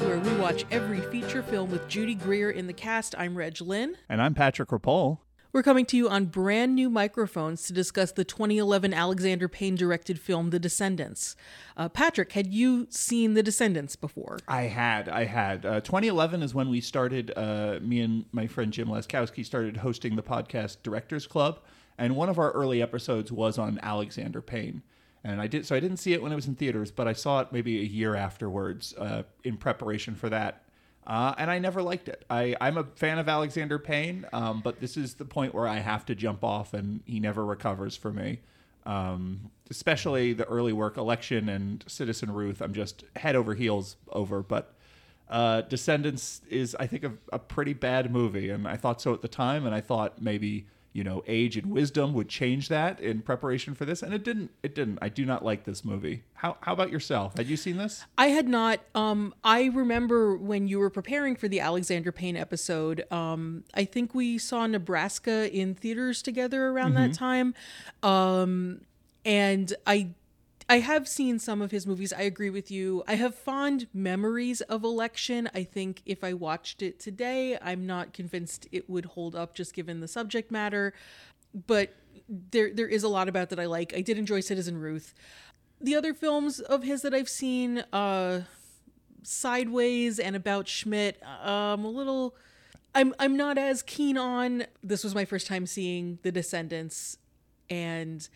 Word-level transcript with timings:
where 0.00 0.18
we 0.18 0.34
watch 0.36 0.64
every 0.70 1.00
feature 1.00 1.42
film 1.42 1.70
with 1.70 1.86
Judy 1.86 2.14
Greer 2.14 2.50
in 2.50 2.66
the 2.66 2.72
cast. 2.72 3.14
I'm 3.18 3.36
Reg 3.36 3.60
Lynn. 3.60 3.96
And 4.08 4.22
I'm 4.22 4.34
Patrick 4.34 4.70
Rapol. 4.70 5.18
We're 5.52 5.62
coming 5.62 5.84
to 5.86 5.96
you 5.96 6.08
on 6.08 6.26
brand 6.26 6.74
new 6.74 6.88
microphones 6.88 7.64
to 7.64 7.74
discuss 7.74 8.10
the 8.12 8.24
2011 8.24 8.94
Alexander 8.94 9.46
Payne 9.46 9.74
directed 9.74 10.18
film, 10.18 10.50
The 10.50 10.58
Descendants. 10.58 11.36
Uh, 11.76 11.90
Patrick, 11.90 12.32
had 12.32 12.46
you 12.46 12.86
seen 12.88 13.34
The 13.34 13.42
Descendants 13.42 13.94
before? 13.94 14.38
I 14.48 14.62
had, 14.62 15.08
I 15.08 15.24
had. 15.24 15.66
Uh, 15.66 15.80
2011 15.80 16.42
is 16.42 16.54
when 16.54 16.70
we 16.70 16.80
started. 16.80 17.32
Uh, 17.36 17.78
me 17.82 18.00
and 18.00 18.24
my 18.32 18.46
friend 18.46 18.72
Jim 18.72 18.88
Laskowski 18.88 19.44
started 19.44 19.78
hosting 19.78 20.16
the 20.16 20.22
podcast 20.22 20.78
Directors 20.82 21.26
Club, 21.26 21.60
and 21.98 22.16
one 22.16 22.30
of 22.30 22.38
our 22.38 22.52
early 22.52 22.80
episodes 22.80 23.30
was 23.30 23.58
on 23.58 23.78
Alexander 23.82 24.40
Payne. 24.40 24.82
And 25.22 25.40
I 25.40 25.46
did 25.46 25.66
so. 25.66 25.76
I 25.76 25.80
didn't 25.80 25.98
see 25.98 26.12
it 26.14 26.22
when 26.22 26.32
it 26.32 26.34
was 26.34 26.46
in 26.46 26.54
theaters, 26.54 26.90
but 26.90 27.06
I 27.06 27.12
saw 27.12 27.40
it 27.40 27.52
maybe 27.52 27.78
a 27.78 27.84
year 27.84 28.14
afterwards 28.14 28.94
uh, 28.96 29.24
in 29.44 29.56
preparation 29.56 30.14
for 30.14 30.28
that. 30.30 30.62
Uh, 31.06 31.34
and 31.38 31.50
I 31.50 31.58
never 31.58 31.82
liked 31.82 32.08
it. 32.08 32.24
I, 32.30 32.54
I'm 32.60 32.78
a 32.78 32.84
fan 32.84 33.18
of 33.18 33.28
Alexander 33.28 33.78
Payne, 33.78 34.26
um, 34.32 34.60
but 34.62 34.80
this 34.80 34.96
is 34.96 35.14
the 35.14 35.24
point 35.24 35.54
where 35.54 35.66
I 35.66 35.78
have 35.78 36.06
to 36.06 36.14
jump 36.14 36.44
off, 36.44 36.72
and 36.72 37.02
he 37.04 37.20
never 37.20 37.44
recovers 37.44 37.96
for 37.96 38.12
me. 38.12 38.40
Um, 38.86 39.50
especially 39.70 40.32
the 40.32 40.44
early 40.46 40.72
work, 40.72 40.96
Election 40.96 41.48
and 41.48 41.84
Citizen 41.86 42.32
Ruth, 42.32 42.60
I'm 42.60 42.72
just 42.72 43.04
head 43.16 43.36
over 43.36 43.54
heels 43.54 43.96
over. 44.10 44.42
But 44.42 44.74
uh, 45.28 45.62
Descendants 45.62 46.42
is, 46.48 46.74
I 46.78 46.86
think, 46.86 47.04
a, 47.04 47.12
a 47.32 47.38
pretty 47.38 47.72
bad 47.72 48.10
movie, 48.10 48.50
and 48.50 48.66
I 48.66 48.76
thought 48.76 49.00
so 49.00 49.12
at 49.12 49.20
the 49.20 49.28
time, 49.28 49.66
and 49.66 49.74
I 49.74 49.80
thought 49.80 50.20
maybe 50.22 50.66
you 50.92 51.04
know 51.04 51.22
age 51.26 51.56
and 51.56 51.66
wisdom 51.70 52.12
would 52.12 52.28
change 52.28 52.68
that 52.68 53.00
in 53.00 53.20
preparation 53.20 53.74
for 53.74 53.84
this 53.84 54.02
and 54.02 54.12
it 54.12 54.24
didn't 54.24 54.50
it 54.62 54.74
didn't 54.74 54.98
i 55.00 55.08
do 55.08 55.24
not 55.24 55.44
like 55.44 55.64
this 55.64 55.84
movie 55.84 56.24
how, 56.34 56.56
how 56.62 56.72
about 56.72 56.90
yourself 56.90 57.36
had 57.36 57.46
you 57.46 57.56
seen 57.56 57.76
this 57.76 58.04
I 58.18 58.26
had 58.28 58.48
not. 58.48 58.80
Um, 58.94 59.34
I 59.42 59.66
remember 59.66 60.36
when 60.36 60.68
you 60.68 60.78
were 60.78 60.90
preparing 60.90 61.36
for 61.36 61.48
the 61.48 61.60
Alexander 61.60 62.12
Payne 62.12 62.36
episode. 62.36 63.04
Um, 63.10 63.64
I 63.74 63.84
think 63.84 64.14
we 64.14 64.36
saw 64.38 64.66
Nebraska 64.66 65.50
in 65.50 65.74
theaters 65.74 66.22
together 66.22 66.68
around 66.68 66.94
that 66.94 67.14
time, 67.14 67.54
um, 68.02 68.82
and 69.24 69.72
I. 69.86 70.10
I 70.70 70.78
have 70.78 71.08
seen 71.08 71.40
some 71.40 71.62
of 71.62 71.72
his 71.72 71.84
movies. 71.84 72.12
I 72.12 72.22
agree 72.22 72.48
with 72.48 72.70
you. 72.70 73.02
I 73.08 73.16
have 73.16 73.34
fond 73.34 73.88
memories 73.92 74.60
of 74.60 74.84
Election. 74.84 75.50
I 75.52 75.64
think 75.64 76.00
if 76.06 76.22
I 76.22 76.32
watched 76.32 76.80
it 76.80 77.00
today, 77.00 77.58
I'm 77.60 77.86
not 77.86 78.12
convinced 78.12 78.68
it 78.70 78.88
would 78.88 79.04
hold 79.04 79.34
up 79.34 79.52
just 79.52 79.74
given 79.74 79.98
the 79.98 80.06
subject 80.06 80.52
matter. 80.52 80.94
But 81.66 81.96
there 82.28 82.72
there 82.72 82.86
is 82.86 83.02
a 83.02 83.08
lot 83.08 83.28
about 83.28 83.50
that 83.50 83.58
I 83.58 83.66
like. 83.66 83.92
I 83.96 84.00
did 84.00 84.16
enjoy 84.16 84.38
Citizen 84.38 84.78
Ruth. 84.78 85.12
The 85.80 85.96
other 85.96 86.14
films 86.14 86.60
of 86.60 86.84
his 86.84 87.02
that 87.02 87.12
I've 87.12 87.28
seen, 87.28 87.82
uh, 87.92 88.42
Sideways 89.24 90.20
and 90.20 90.36
About 90.36 90.68
Schmidt, 90.68 91.20
um, 91.44 91.84
a 91.84 91.90
little. 91.90 92.36
I'm 92.94 93.12
I'm 93.18 93.36
not 93.36 93.58
as 93.58 93.82
keen 93.82 94.16
on. 94.16 94.66
This 94.84 95.02
was 95.02 95.16
my 95.16 95.24
first 95.24 95.48
time 95.48 95.66
seeing 95.66 96.20
The 96.22 96.30
Descendants, 96.30 97.16
and 97.68 98.28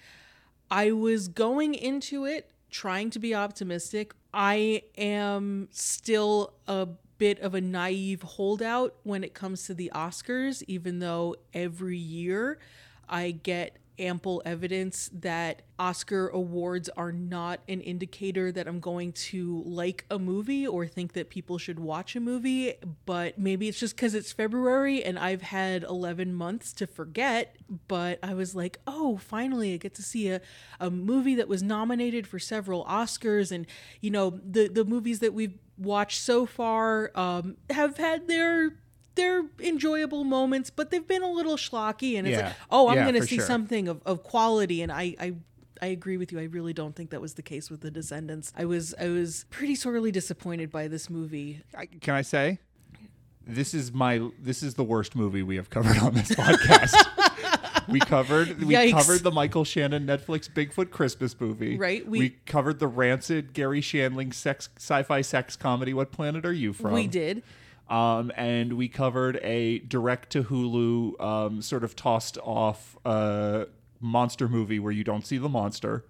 I 0.71 0.93
was 0.93 1.29
going 1.29 1.75
into 1.75 2.25
it 2.25 2.51
trying 2.71 3.11
to 3.11 3.19
be 3.19 3.35
optimistic. 3.35 4.15
I 4.33 4.83
am 4.99 5.69
still 5.71 6.55
a 6.67 6.89
bit 7.19 7.39
of 7.41 7.55
a 7.55 7.61
naive 7.61 8.23
holdout 8.23 8.97
when 9.05 9.23
it 9.23 9.35
comes 9.35 9.67
to 9.67 9.75
the 9.75 9.93
Oscars, 9.95 10.63
even 10.67 10.99
though 10.99 11.37
every 11.53 11.99
year 11.99 12.59
I 13.09 13.31
get 13.31 13.77
ample 13.99 14.43
evidence 14.45 15.11
that 15.13 15.63
Oscar 15.79 16.29
awards 16.29 16.89
are 16.91 17.13
not 17.13 17.61
an 17.69 17.81
indicator 17.81 18.53
that 18.53 18.67
I'm 18.69 18.81
going 18.81 19.13
to 19.13 19.63
like 19.67 20.05
a 20.11 20.19
movie 20.19 20.67
or 20.67 20.87
think 20.87 21.13
that 21.15 21.31
people 21.31 21.59
should 21.59 21.79
watch 21.79 22.15
a 22.15 22.21
movie. 22.21 22.75
But 23.07 23.39
maybe 23.39 23.69
it's 23.69 23.79
just 23.79 23.97
because 23.97 24.15
it's 24.15 24.33
February 24.33 25.03
and 25.03 25.19
I've 25.19 25.43
had 25.43 25.83
11 25.85 26.35
months 26.35 26.73
to 26.75 26.87
forget. 26.87 27.57
But 27.89 28.19
I 28.23 28.35
was 28.35 28.55
like, 28.55 28.81
oh, 28.87 29.17
finally, 29.17 29.75
I 29.75 29.77
get 29.77 29.95
to 29.95 30.03
see 30.03 30.29
a, 30.29 30.41
a 30.81 30.91
movie 30.91 31.35
that 31.37 31.49
was 31.49 31.63
nominated 31.63 32.27
for 32.27 32.39
several 32.39 32.85
Oscars. 32.85 33.51
And, 33.51 33.67
you 34.01 34.11
know, 34.11 34.41
the, 34.45 34.69
the 34.69 34.85
movies 34.85 35.19
that 35.21 35.35
we've 35.35 35.59
watched 35.77 36.21
so 36.21 36.47
far 36.47 37.11
um, 37.15 37.57
have 37.71 37.97
had 37.97 38.29
their 38.29 38.77
they're 39.15 39.45
enjoyable 39.61 40.25
moments, 40.25 40.71
but 40.71 40.91
they've 40.91 41.07
been 41.07 41.23
a 41.23 41.31
little 41.31 41.57
schlocky, 41.57 42.17
and 42.19 42.27
it's 42.27 42.37
Yeah. 42.39 42.47
like, 42.49 42.57
oh, 42.71 42.89
I'm 42.89 42.97
Yeah, 42.97 43.11
going 43.11 43.21
to 43.21 43.27
see 43.27 43.37
sure. 43.37 43.47
something 43.47 43.89
of, 43.89 44.01
of 44.05 44.23
quality, 44.23 44.83
and 44.83 44.91
I, 44.93 45.15
I 45.21 45.35
I 45.83 45.87
agree 45.89 46.17
with 46.17 46.33
you. 46.33 46.39
I 46.39 46.45
really 46.45 46.73
don't 46.73 46.95
think 46.97 47.11
that 47.11 47.21
was 47.21 47.35
the 47.35 47.43
case 47.43 47.69
with 47.71 47.81
the 47.81 47.91
Descendants. 47.91 48.53
I 48.57 48.65
was 48.65 48.95
I 48.99 49.09
was 49.09 49.45
pretty 49.51 49.75
sorely 49.75 50.11
disappointed 50.13 50.71
by 50.71 50.89
this 50.89 51.11
movie. 51.11 51.63
I, 51.77 51.87
can 51.87 52.15
i 52.15 52.23
say 52.23 52.59
this 53.47 53.75
is 53.75 53.93
my 53.93 54.27
this 54.41 54.63
is 54.63 54.75
the 54.75 54.85
worst 54.85 55.15
movie 55.15 55.43
we 55.43 55.57
have 55.57 55.69
covered 55.69 55.99
on 55.99 56.15
this 56.15 56.31
podcast 56.31 56.95
we 57.89 58.01
covered 58.01 58.63
we 58.63 58.73
Yikes. 58.75 58.93
covered 58.93 59.23
the 59.23 59.31
michael 59.31 59.65
shannon 59.65 60.07
netflix 60.07 60.49
bigfoot 60.51 60.91
christmas 60.91 61.39
movie 61.39 61.77
Right, 61.77 62.09
we- 62.09 62.19
we, 62.21 62.31
covered 62.47 62.79
the 62.79 62.87
rancid 62.87 63.53
garry 63.53 63.83
shandling 63.83 64.33
sex 64.33 64.71
sci-fi 64.79 65.21
sex 65.21 65.57
comedy 65.57 65.93
what 65.93 66.11
planet 66.11 66.47
are 66.47 66.53
you 66.55 66.73
from 66.73 66.93
we 66.93 67.07
did. 67.07 67.43
Um, 67.89 68.33
and 68.37 68.75
we 68.75 68.89
covered 68.89 69.37
a 69.43 69.79
direct 69.81 70.31
to 70.31 70.45
Hulu 70.45 71.21
um, 71.21 71.63
sort 71.63 71.85
of 71.85 71.95
tossed 71.97 72.39
off 72.43 72.97
uh, 73.05 73.65
monster 74.01 74.49
movie 74.49 74.79
where 74.79 74.93
you 74.93 75.05
don't 75.05 75.27
see 75.27 75.39
the 75.39 75.49
monster. 75.49 76.05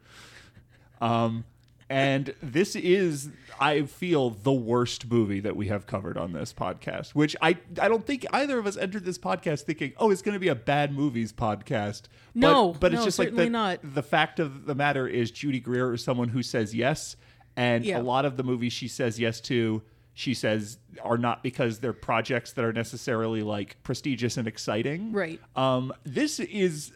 Um, 1.01 1.45
and 1.91 2.35
this 2.43 2.77
is, 2.77 3.29
I 3.61 3.83
feel, 3.83 4.31
the 4.31 4.53
worst 4.53 5.11
movie 5.11 5.41
that 5.41 5.55
we 5.55 5.69
have 5.69 5.87
covered 5.87 6.17
on 6.17 6.33
this 6.33 6.53
podcast. 6.53 7.11
Which 7.11 7.37
I, 7.43 7.59
I 7.81 7.89
don't 7.89 8.07
think 8.07 8.25
either 8.33 8.59
of 8.59 8.67
us 8.67 8.77
entered 8.77 9.05
this 9.05 9.19
podcast 9.19 9.63
thinking, 9.63 9.93
oh, 9.99 10.11
it's 10.11 10.23
going 10.23 10.33
to 10.33 10.41
be 10.41 10.49
a 10.49 10.55
bad 10.55 10.95
movies 10.95 11.33
podcast. 11.33 12.03
But- 12.03 12.41
No, 12.41 12.73
but, 12.73 12.93
it's 12.93 13.01
no, 13.01 13.05
just 13.05 13.19
like 13.19 13.35
the, 13.35 13.51
not. 13.51 13.81
the 13.83 14.03
fact 14.03 14.41
of 14.41 14.65
the 14.65 14.75
matter 14.75 15.07
is 15.07 15.31
Judy 15.31 15.61
Greer 15.61 15.93
is 15.95 16.03
someone 16.03 16.29
who 16.29 16.43
says 16.43 16.75
yes, 16.75 17.17
and 17.57 17.85
Yeah. 17.85 17.99
a 17.99 18.03
lot 18.03 18.25
of 18.25 18.37
the 18.39 18.43
movies 18.45 18.73
she 18.73 18.89
says 18.89 19.21
yes 19.21 19.41
to, 19.43 19.83
she 20.15 20.33
says 20.33 20.79
are 21.03 21.19
not 21.19 21.43
because 21.43 21.81
they're 21.81 21.93
projects 21.93 22.53
that 22.53 22.65
are 22.65 22.73
necessarily 22.73 23.43
like 23.43 23.77
prestigious 23.83 24.37
and 24.37 24.47
exciting. 24.47 25.13
Right. 25.13 25.41
Um, 25.57 25.93
this 26.05 26.39
is 26.41 26.93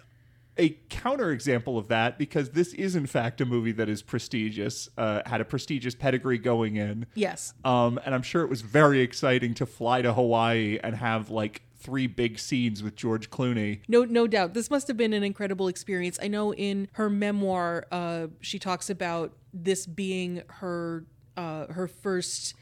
a 0.56 0.70
counterexample 0.88 1.78
of 1.78 1.88
that 1.88 2.18
because 2.18 2.50
this 2.50 2.72
is 2.74 2.96
in 2.96 3.06
fact 3.06 3.40
a 3.40 3.46
movie 3.46 3.72
that 3.72 3.88
is 3.88 4.02
prestigious, 4.02 4.88
uh, 4.96 5.22
had 5.26 5.40
a 5.40 5.44
prestigious 5.44 5.94
pedigree 5.94 6.38
going 6.38 6.76
in. 6.76 7.06
Yes. 7.14 7.54
Um, 7.64 8.00
and 8.04 8.14
I'm 8.14 8.22
sure 8.22 8.42
it 8.42 8.50
was 8.50 8.62
very 8.62 9.00
exciting 9.00 9.54
to 9.54 9.66
fly 9.66 10.02
to 10.02 10.12
Hawaii 10.12 10.78
and 10.82 10.96
have 10.96 11.30
like 11.30 11.62
three 11.78 12.08
big 12.08 12.38
scenes 12.38 12.82
with 12.82 12.96
George 12.96 13.30
Clooney. 13.30 13.80
No, 13.86 14.04
no 14.04 14.26
doubt. 14.26 14.54
This 14.54 14.68
must 14.68 14.88
have 14.88 14.96
been 14.96 15.12
an 15.12 15.22
incredible 15.22 15.68
experience. 15.68 16.18
I 16.20 16.26
know 16.26 16.52
in 16.52 16.88
her 16.92 17.08
memoir, 17.08 17.86
uh, 17.92 18.26
she 18.40 18.58
talks 18.58 18.90
about 18.90 19.36
this 19.52 19.86
being 19.86 20.42
her 20.48 21.04
uh, 21.36 21.72
her 21.72 21.86
first 21.86 22.54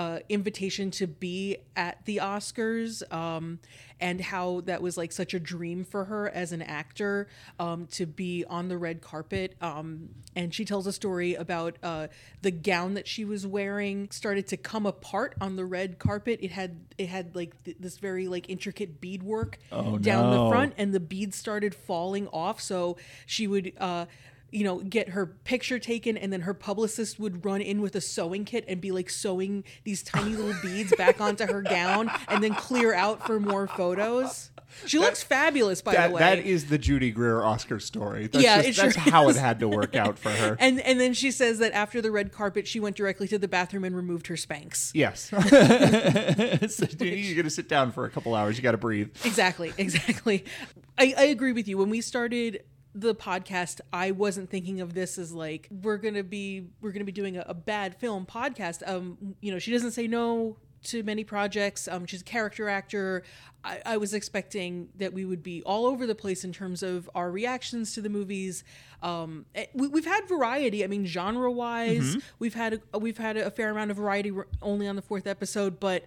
uh, 0.00 0.18
invitation 0.30 0.90
to 0.90 1.06
be 1.06 1.58
at 1.76 2.02
the 2.06 2.16
Oscars, 2.16 3.02
um, 3.12 3.58
and 4.00 4.18
how 4.18 4.62
that 4.62 4.80
was 4.80 4.96
like 4.96 5.12
such 5.12 5.34
a 5.34 5.38
dream 5.38 5.84
for 5.84 6.06
her 6.06 6.30
as 6.30 6.52
an 6.52 6.62
actor 6.62 7.28
um, 7.58 7.86
to 7.88 8.06
be 8.06 8.42
on 8.48 8.68
the 8.68 8.78
red 8.78 9.02
carpet. 9.02 9.54
Um, 9.60 10.08
and 10.34 10.54
she 10.54 10.64
tells 10.64 10.86
a 10.86 10.92
story 10.92 11.34
about 11.34 11.76
uh, 11.82 12.06
the 12.40 12.50
gown 12.50 12.94
that 12.94 13.06
she 13.06 13.26
was 13.26 13.46
wearing 13.46 14.08
started 14.10 14.46
to 14.46 14.56
come 14.56 14.86
apart 14.86 15.34
on 15.38 15.56
the 15.56 15.66
red 15.66 15.98
carpet. 15.98 16.38
It 16.40 16.52
had 16.52 16.80
it 16.96 17.10
had 17.10 17.36
like 17.36 17.62
th- 17.64 17.76
this 17.78 17.98
very 17.98 18.26
like 18.26 18.48
intricate 18.48 19.02
beadwork 19.02 19.58
Oh, 19.70 19.98
down 19.98 20.30
the 20.30 20.48
front 20.48 20.72
and 20.78 20.94
the 20.94 21.00
beads 21.00 21.36
started 21.36 21.74
falling 21.74 22.26
off 22.28 22.60
so 22.60 22.96
she 23.26 23.46
would 23.46 23.72
uh 23.78 24.06
you 24.52 24.64
know 24.64 24.78
get 24.80 25.10
her 25.10 25.26
picture 25.26 25.78
taken 25.78 26.16
and 26.16 26.32
then 26.32 26.42
her 26.42 26.54
publicist 26.54 27.18
would 27.18 27.44
run 27.44 27.60
in 27.60 27.80
with 27.80 27.94
a 27.94 28.00
sewing 28.00 28.44
kit 28.44 28.64
and 28.68 28.80
be 28.80 28.90
like 28.90 29.10
sewing 29.10 29.64
these 29.84 30.02
tiny 30.02 30.34
little 30.34 30.54
beads 30.62 30.94
back 30.96 31.20
onto 31.20 31.46
her 31.46 31.62
gown 31.62 32.10
and 32.28 32.42
then 32.42 32.54
clear 32.54 32.92
out 32.94 33.26
for 33.26 33.38
more 33.40 33.66
photos 33.66 34.50
she 34.86 34.98
looks 34.98 35.22
fabulous 35.22 35.82
by 35.82 35.94
That, 35.94 36.08
the 36.08 36.14
way 36.14 36.20
that 36.20 36.38
is 36.38 36.66
the 36.66 36.78
Judy 36.78 37.10
Greer 37.10 37.42
Oscar 37.42 37.80
story. 37.80 38.28
That's 38.28 38.42
Yeah, 38.44 38.58
just, 38.58 38.68
it 38.68 38.74
sure 38.76 38.84
that's 38.92 38.96
how 39.10 39.28
is. 39.28 39.36
it 39.36 39.40
had 39.40 39.60
to 39.60 39.68
work 39.68 39.96
out 39.96 40.18
for 40.18 40.30
her. 40.30 40.56
and 40.60 40.80
and 40.80 41.00
then 41.00 41.12
she 41.12 41.30
says 41.30 41.58
that 41.58 41.72
after 41.72 42.00
the 42.00 42.10
red 42.10 42.32
carpet 42.32 42.66
she 42.68 42.78
went 42.80 42.96
directly 42.96 43.26
to 43.28 43.38
the 43.38 43.48
bathroom 43.48 43.84
and 43.84 43.96
removed 43.96 44.28
her 44.28 44.36
Spanx 44.36 44.92
Yes. 44.94 45.22
so 45.30 46.86
you're 47.04 47.34
going 47.34 47.44
to 47.44 47.50
sit 47.50 47.68
down 47.68 47.92
for 47.92 48.04
a 48.04 48.10
couple 48.10 48.34
hours. 48.34 48.56
You 48.56 48.62
got 48.62 48.72
to 48.72 48.78
breathe. 48.78 49.10
exactly 49.24 49.72
exactly 49.76 50.44
I, 50.96 51.14
I 51.16 51.24
agree 51.24 51.52
with 51.52 51.66
you 51.66 51.76
when 51.78 51.90
we 51.90 52.00
started 52.00 52.62
the 52.94 53.14
podcast 53.14 53.80
i 53.92 54.10
wasn't 54.10 54.50
thinking 54.50 54.80
of 54.80 54.94
this 54.94 55.16
as 55.16 55.32
like 55.32 55.68
we're 55.70 55.96
gonna 55.96 56.24
be 56.24 56.66
we're 56.80 56.90
gonna 56.90 57.04
be 57.04 57.12
doing 57.12 57.36
a, 57.36 57.44
a 57.46 57.54
bad 57.54 57.94
film 57.96 58.26
podcast 58.26 58.86
um 58.88 59.36
you 59.40 59.52
know 59.52 59.58
she 59.58 59.70
doesn't 59.70 59.92
say 59.92 60.08
no 60.08 60.56
to 60.82 61.02
many 61.02 61.24
projects. 61.24 61.88
Um, 61.88 62.06
she's 62.06 62.22
a 62.22 62.24
character 62.24 62.68
actor. 62.68 63.22
I, 63.62 63.80
I 63.84 63.96
was 63.98 64.14
expecting 64.14 64.88
that 64.96 65.12
we 65.12 65.24
would 65.24 65.42
be 65.42 65.62
all 65.64 65.86
over 65.86 66.06
the 66.06 66.14
place 66.14 66.44
in 66.44 66.52
terms 66.52 66.82
of 66.82 67.10
our 67.14 67.30
reactions 67.30 67.94
to 67.94 68.00
the 68.00 68.08
movies. 68.08 68.64
Um, 69.02 69.44
eh, 69.54 69.66
we, 69.74 69.88
we've 69.88 70.06
had 70.06 70.26
variety. 70.28 70.82
I 70.82 70.86
mean, 70.86 71.04
genre 71.04 71.50
wise, 71.50 72.16
we've 72.38 72.54
had 72.54 72.80
a, 72.92 72.98
we've 72.98 73.18
had 73.18 73.36
a 73.36 73.50
fair 73.50 73.70
amount 73.70 73.90
of 73.90 73.98
variety 73.98 74.32
only 74.62 74.88
on 74.88 74.96
the 74.96 75.02
fourth 75.02 75.26
episode, 75.26 75.78
but 75.78 76.06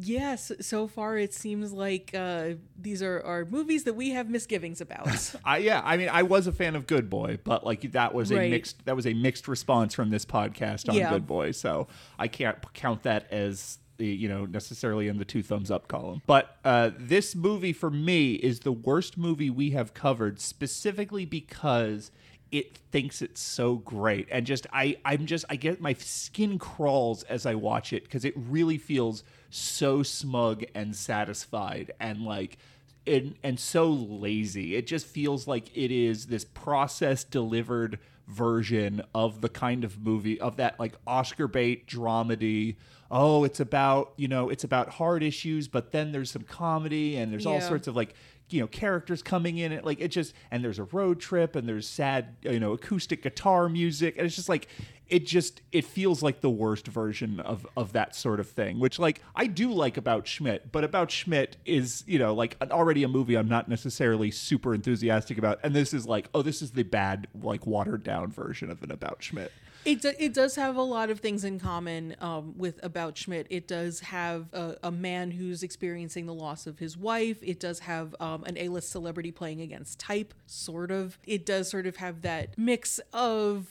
yes, 0.00 0.50
so 0.60 0.86
far 0.86 1.16
it 1.18 1.32
seems 1.34 1.72
like 1.72 2.12
uh, 2.14 2.50
these 2.80 3.02
are, 3.02 3.20
are 3.24 3.44
movies 3.44 3.84
that 3.84 3.94
we 3.94 4.10
have 4.10 4.28
misgivings 4.28 4.80
about. 4.80 5.34
I 5.44 5.58
yeah, 5.58 5.82
I 5.84 5.96
mean, 5.96 6.08
I 6.08 6.22
was 6.22 6.46
a 6.46 6.52
fan 6.52 6.76
of 6.76 6.86
Good 6.86 7.10
Boy, 7.10 7.38
but 7.44 7.64
like 7.64 7.92
that 7.92 8.14
was 8.14 8.30
a 8.32 8.36
Right. 8.36 8.50
mixed 8.50 8.84
that 8.86 8.96
was 8.96 9.06
a 9.06 9.14
mixed 9.14 9.48
response 9.48 9.94
from 9.94 10.10
this 10.10 10.24
podcast 10.24 10.88
on 10.88 10.94
Yeah. 10.94 11.10
Good 11.10 11.26
Boy, 11.26 11.50
so 11.52 11.88
I 12.18 12.28
can't 12.28 12.56
count 12.74 13.02
that 13.04 13.30
as 13.32 13.78
you 13.98 14.28
know 14.28 14.46
necessarily 14.46 15.08
in 15.08 15.18
the 15.18 15.24
two 15.26 15.42
thumbs 15.42 15.70
up 15.70 15.86
column. 15.88 16.22
But 16.26 16.56
uh, 16.64 16.90
this 16.98 17.34
movie 17.36 17.72
for 17.74 17.90
me 17.90 18.32
is 18.34 18.60
the 18.60 18.72
worst 18.72 19.18
movie 19.18 19.50
we 19.50 19.70
have 19.70 19.92
covered, 19.94 20.40
specifically 20.40 21.24
because 21.26 22.10
it 22.50 22.76
thinks 22.90 23.22
it's 23.22 23.40
so 23.40 23.76
great 23.76 24.26
and 24.28 24.44
just 24.44 24.66
i 24.72 24.96
i'm 25.04 25.24
just 25.24 25.44
i 25.48 25.54
get 25.54 25.80
my 25.80 25.92
skin 25.92 26.58
crawls 26.58 27.22
as 27.24 27.46
i 27.46 27.54
watch 27.54 27.92
it 27.92 28.02
because 28.02 28.24
it 28.24 28.34
really 28.36 28.76
feels 28.76 29.22
so 29.50 30.02
smug 30.02 30.64
and 30.74 30.94
satisfied 30.94 31.92
and 32.00 32.22
like 32.22 32.58
and, 33.06 33.34
and 33.42 33.58
so 33.58 33.90
lazy. 33.90 34.76
It 34.76 34.86
just 34.86 35.06
feels 35.06 35.46
like 35.46 35.76
it 35.76 35.90
is 35.90 36.26
this 36.26 36.44
process 36.44 37.24
delivered 37.24 37.98
version 38.28 39.02
of 39.14 39.40
the 39.40 39.48
kind 39.48 39.84
of 39.84 40.00
movie 40.00 40.40
of 40.40 40.56
that 40.56 40.78
like 40.78 40.94
Oscar 41.06 41.48
bait 41.48 41.86
dramedy. 41.86 42.76
Oh, 43.10 43.42
it's 43.42 43.58
about, 43.58 44.12
you 44.16 44.28
know, 44.28 44.50
it's 44.50 44.62
about 44.62 44.90
hard 44.90 45.22
issues, 45.22 45.66
but 45.66 45.90
then 45.90 46.12
there's 46.12 46.30
some 46.30 46.44
comedy 46.44 47.16
and 47.16 47.32
there's 47.32 47.46
all 47.46 47.60
sorts 47.60 47.88
of 47.88 47.96
like 47.96 48.14
you 48.52 48.60
know 48.60 48.66
characters 48.66 49.22
coming 49.22 49.58
in 49.58 49.72
it 49.72 49.84
like 49.84 50.00
it 50.00 50.08
just 50.08 50.34
and 50.50 50.64
there's 50.64 50.78
a 50.78 50.84
road 50.84 51.20
trip 51.20 51.56
and 51.56 51.68
there's 51.68 51.86
sad 51.86 52.36
you 52.42 52.60
know 52.60 52.72
acoustic 52.72 53.22
guitar 53.22 53.68
music 53.68 54.16
and 54.16 54.26
it's 54.26 54.36
just 54.36 54.48
like 54.48 54.68
it 55.08 55.26
just 55.26 55.60
it 55.72 55.84
feels 55.84 56.22
like 56.22 56.40
the 56.40 56.50
worst 56.50 56.86
version 56.86 57.40
of 57.40 57.66
of 57.76 57.92
that 57.92 58.14
sort 58.14 58.40
of 58.40 58.48
thing 58.48 58.78
which 58.78 58.98
like 58.98 59.20
i 59.34 59.46
do 59.46 59.72
like 59.72 59.96
about 59.96 60.26
schmidt 60.26 60.70
but 60.72 60.84
about 60.84 61.10
schmidt 61.10 61.56
is 61.66 62.04
you 62.06 62.18
know 62.18 62.32
like 62.32 62.56
already 62.70 63.02
a 63.02 63.08
movie 63.08 63.36
i'm 63.36 63.48
not 63.48 63.68
necessarily 63.68 64.30
super 64.30 64.74
enthusiastic 64.74 65.36
about 65.36 65.58
and 65.62 65.74
this 65.74 65.92
is 65.92 66.06
like 66.06 66.28
oh 66.34 66.42
this 66.42 66.62
is 66.62 66.70
the 66.70 66.84
bad 66.84 67.26
like 67.42 67.66
watered 67.66 68.04
down 68.04 68.30
version 68.30 68.70
of 68.70 68.82
an 68.82 68.90
about 68.90 69.22
schmidt 69.22 69.52
It, 69.84 70.02
do, 70.02 70.12
it 70.18 70.34
does 70.34 70.56
have 70.56 70.76
a 70.76 70.82
lot 70.82 71.08
of 71.08 71.20
things 71.20 71.42
in 71.42 71.58
common 71.58 72.14
um, 72.20 72.54
with 72.56 72.78
About 72.82 73.16
Schmidt. 73.16 73.46
It 73.48 73.66
does 73.66 74.00
have 74.00 74.52
a, 74.52 74.76
a 74.82 74.90
man 74.90 75.30
who's 75.30 75.62
experiencing 75.62 76.26
the 76.26 76.34
loss 76.34 76.66
of 76.66 76.78
his 76.78 76.98
wife. 76.98 77.38
It 77.42 77.58
does 77.58 77.80
have 77.80 78.14
um, 78.20 78.44
an 78.44 78.58
A-list 78.58 78.90
celebrity 78.90 79.32
playing 79.32 79.62
against 79.62 79.98
type, 79.98 80.34
sort 80.46 80.90
of. 80.90 81.18
It 81.26 81.46
does 81.46 81.70
sort 81.70 81.86
of 81.86 81.96
have 81.96 82.22
that 82.22 82.58
mix 82.58 83.00
of 83.12 83.68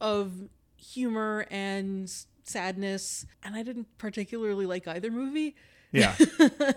of 0.00 0.32
humor 0.76 1.46
and 1.50 2.10
sadness. 2.44 3.26
And 3.42 3.54
I 3.54 3.62
didn't 3.62 3.86
particularly 3.98 4.66
like 4.66 4.88
either 4.88 5.10
movie. 5.10 5.54
Yeah 5.92 6.16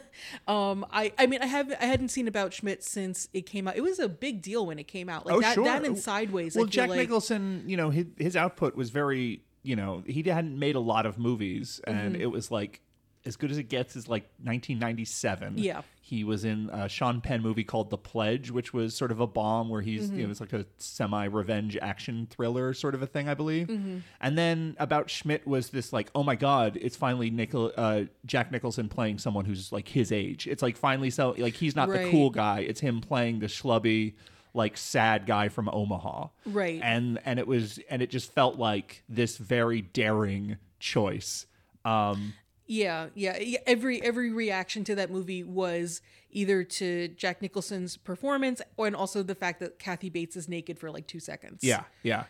Um, 0.47 0.85
I, 0.91 1.11
I 1.17 1.25
mean, 1.27 1.41
I 1.41 1.45
have 1.45 1.73
I 1.79 1.85
hadn't 1.85 2.09
seen 2.09 2.27
About 2.27 2.53
Schmidt 2.53 2.83
since 2.83 3.27
it 3.33 3.45
came 3.45 3.67
out. 3.67 3.75
It 3.75 3.81
was 3.81 3.99
a 3.99 4.09
big 4.09 4.41
deal 4.41 4.65
when 4.65 4.79
it 4.79 4.87
came 4.87 5.09
out. 5.09 5.25
Like 5.25 5.35
oh 5.35 5.41
that, 5.41 5.55
sure 5.55 5.63
that 5.63 5.83
and 5.85 5.97
Sideways. 5.97 6.55
Well 6.55 6.65
jack 6.65 6.89
like, 6.89 6.97
nicholson 6.97 7.63
you 7.67 7.77
know 7.77 7.89
his, 7.89 8.05
his 8.17 8.35
output 8.35 8.75
was 8.75 8.89
very 8.89 9.41
you 9.63 9.75
know 9.75 10.03
he 10.05 10.21
hadn't 10.23 10.57
made 10.57 10.75
a 10.75 10.79
lot 10.79 11.05
of 11.05 11.17
movies 11.17 11.81
and 11.85 12.13
Mm-hmm. 12.13 12.21
it 12.21 12.31
was 12.31 12.51
like 12.51 12.81
as 13.25 13.35
good 13.35 13.51
as 13.51 13.57
it 13.57 13.63
gets 13.69 13.95
is 13.95 14.07
like 14.07 14.23
1997 14.43 15.57
Yeah. 15.57 15.81
he 16.01 16.23
was 16.23 16.45
in 16.45 16.69
a 16.71 16.87
sean 16.89 17.21
penn 17.21 17.41
movie 17.41 17.63
called 17.63 17.89
the 17.89 17.97
pledge 17.97 18.51
which 18.51 18.73
was 18.73 18.95
sort 18.95 19.11
of 19.11 19.19
a 19.19 19.27
bomb 19.27 19.69
where 19.69 19.81
he's 19.81 20.07
Mm-hmm. 20.07 20.19
you 20.19 20.25
know 20.25 20.31
it's 20.31 20.39
like 20.41 20.53
a 20.53 20.65
semi 20.77 21.25
revenge 21.25 21.77
action 21.81 22.27
thriller 22.29 22.73
sort 22.73 22.93
of 22.95 23.01
a 23.01 23.07
thing 23.07 23.27
i 23.29 23.33
believe 23.33 23.67
Mm-hmm. 23.67 23.97
and 24.21 24.37
then 24.37 24.75
about 24.79 25.09
schmidt 25.09 25.47
was 25.47 25.69
this 25.69 25.91
like 25.93 26.09
oh 26.13 26.23
my 26.23 26.35
god 26.35 26.77
it's 26.81 26.95
finally 26.95 27.29
Nicol- 27.29 27.71
uh, 27.75 28.03
jack 28.25 28.51
nicholson 28.51 28.89
playing 28.89 29.17
someone 29.19 29.45
who's 29.45 29.71
like 29.71 29.87
his 29.87 30.11
age 30.11 30.47
it's 30.47 30.61
like 30.61 30.77
finally 30.77 31.09
so 31.09 31.33
like 31.37 31.53
he's 31.55 31.75
not 31.75 31.89
the 31.89 32.09
cool 32.11 32.29
guy 32.29 32.59
it's 32.59 32.79
him 32.79 33.01
playing 33.01 33.39
the 33.39 33.47
schlubby 33.47 34.13
like 34.53 34.77
sad 34.77 35.25
guy 35.25 35.49
from 35.49 35.67
Omaha. 35.67 36.27
Right. 36.45 36.79
And 36.81 37.19
and 37.25 37.39
it 37.39 37.45
was 37.45 37.77
and 37.89 38.01
it 38.01 38.09
just 38.09 38.31
felt 38.31 38.57
like 38.57 39.03
this 39.09 39.35
very 39.35 39.81
daring 39.81 40.55
choice. 40.79 41.45
Um 41.83 42.33
Yeah, 42.67 43.07
yeah, 43.13 43.37
yeah. 43.39 43.59
Every 43.67 44.01
every 44.01 44.31
reaction 44.31 44.83
to 44.85 44.95
that 44.95 45.11
movie 45.11 45.43
was 45.43 46.01
either 46.31 46.63
to 46.63 47.09
Jack 47.09 47.41
Nicholson's 47.41 47.95
performance, 47.97 48.61
or 48.75 48.87
and 48.87 48.95
also 48.95 49.21
the 49.23 49.35
fact 49.35 49.59
that 49.59 49.77
Kathy 49.77 50.09
Bates 50.09 50.35
is 50.35 50.49
naked 50.49 50.79
for 50.79 50.89
like 50.89 51.07
two 51.07 51.19
seconds. 51.19 51.63
yeah, 51.63 51.83
yeah. 52.01 52.23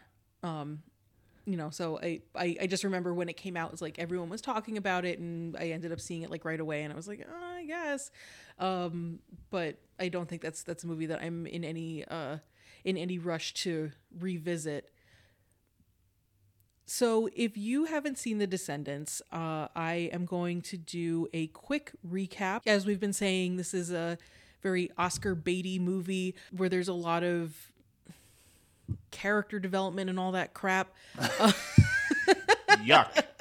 Um, 0.44 0.84
you 1.46 1.56
know. 1.56 1.70
So 1.70 2.00
I, 2.02 2.22
I 2.36 2.58
I 2.62 2.68
just 2.68 2.84
remember 2.84 3.14
when 3.14 3.30
it 3.30 3.38
came 3.38 3.56
out, 3.56 3.70
it 3.70 3.72
was 3.72 3.82
like 3.82 3.98
everyone 3.98 4.30
was 4.30 4.42
talking 4.42 4.78
about 4.78 5.06
it, 5.06 5.20
and 5.20 5.56
I 5.58 5.70
ended 5.70 5.92
up 5.94 6.02
seeing 6.02 6.24
it 6.24 6.30
like 6.30 6.44
right 6.44 6.60
away, 6.60 6.84
and 6.84 6.92
I 6.92 6.96
was 6.96 7.08
like, 7.08 7.26
oh, 7.26 7.56
I 7.56 7.66
guess. 7.66 8.12
Um, 8.60 9.20
but 9.50 9.78
I 10.00 10.10
don't 10.10 10.28
think 10.28 10.42
that's 10.42 10.64
that's 10.64 10.84
a 10.84 10.88
movie 10.88 11.06
that 11.06 11.22
I'm 11.22 11.48
in 11.48 11.64
any 11.64 12.04
uh 12.06 12.38
in 12.84 12.98
any 12.98 13.20
rush 13.20 13.54
to 13.54 13.92
revisit. 14.20 14.92
So, 16.88 17.30
if 17.36 17.58
you 17.58 17.86
haven't 17.86 18.20
seen 18.20 18.38
The 18.38 18.46
Descendants, 18.46 19.20
uh, 19.32 19.68
I 19.76 20.10
am 20.14 20.26
going 20.26 20.62
to 20.64 20.78
do 20.78 21.28
a 21.34 21.48
quick 21.48 21.92
recap. 22.08 22.62
As 22.68 22.86
we've 22.86 23.00
been 23.00 23.14
saying, 23.14 23.58
this 23.58 23.74
is 23.74 23.92
a 23.92 24.20
very 24.62 24.92
Oscar 24.96 25.36
baity 25.36 25.80
movie 25.80 26.36
where 26.52 26.70
there's 26.70 26.88
a 26.88 26.94
lot 26.94 27.24
of 27.24 27.72
character 29.10 29.60
development 29.60 30.12
and 30.12 30.20
all 30.20 30.32
that 30.34 30.54
crap. 30.54 30.94
Yuck. 32.84 33.24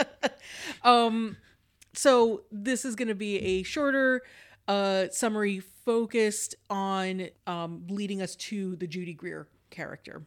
So, 1.96 2.42
this 2.50 2.84
is 2.84 2.96
going 2.96 3.08
to 3.08 3.14
be 3.14 3.38
a 3.38 3.62
shorter 3.62 4.22
uh, 4.66 5.06
summary 5.10 5.60
focused 5.60 6.54
on 6.68 7.28
um, 7.46 7.84
leading 7.88 8.20
us 8.20 8.34
to 8.36 8.74
the 8.76 8.86
Judy 8.86 9.14
Greer 9.14 9.46
character. 9.70 10.22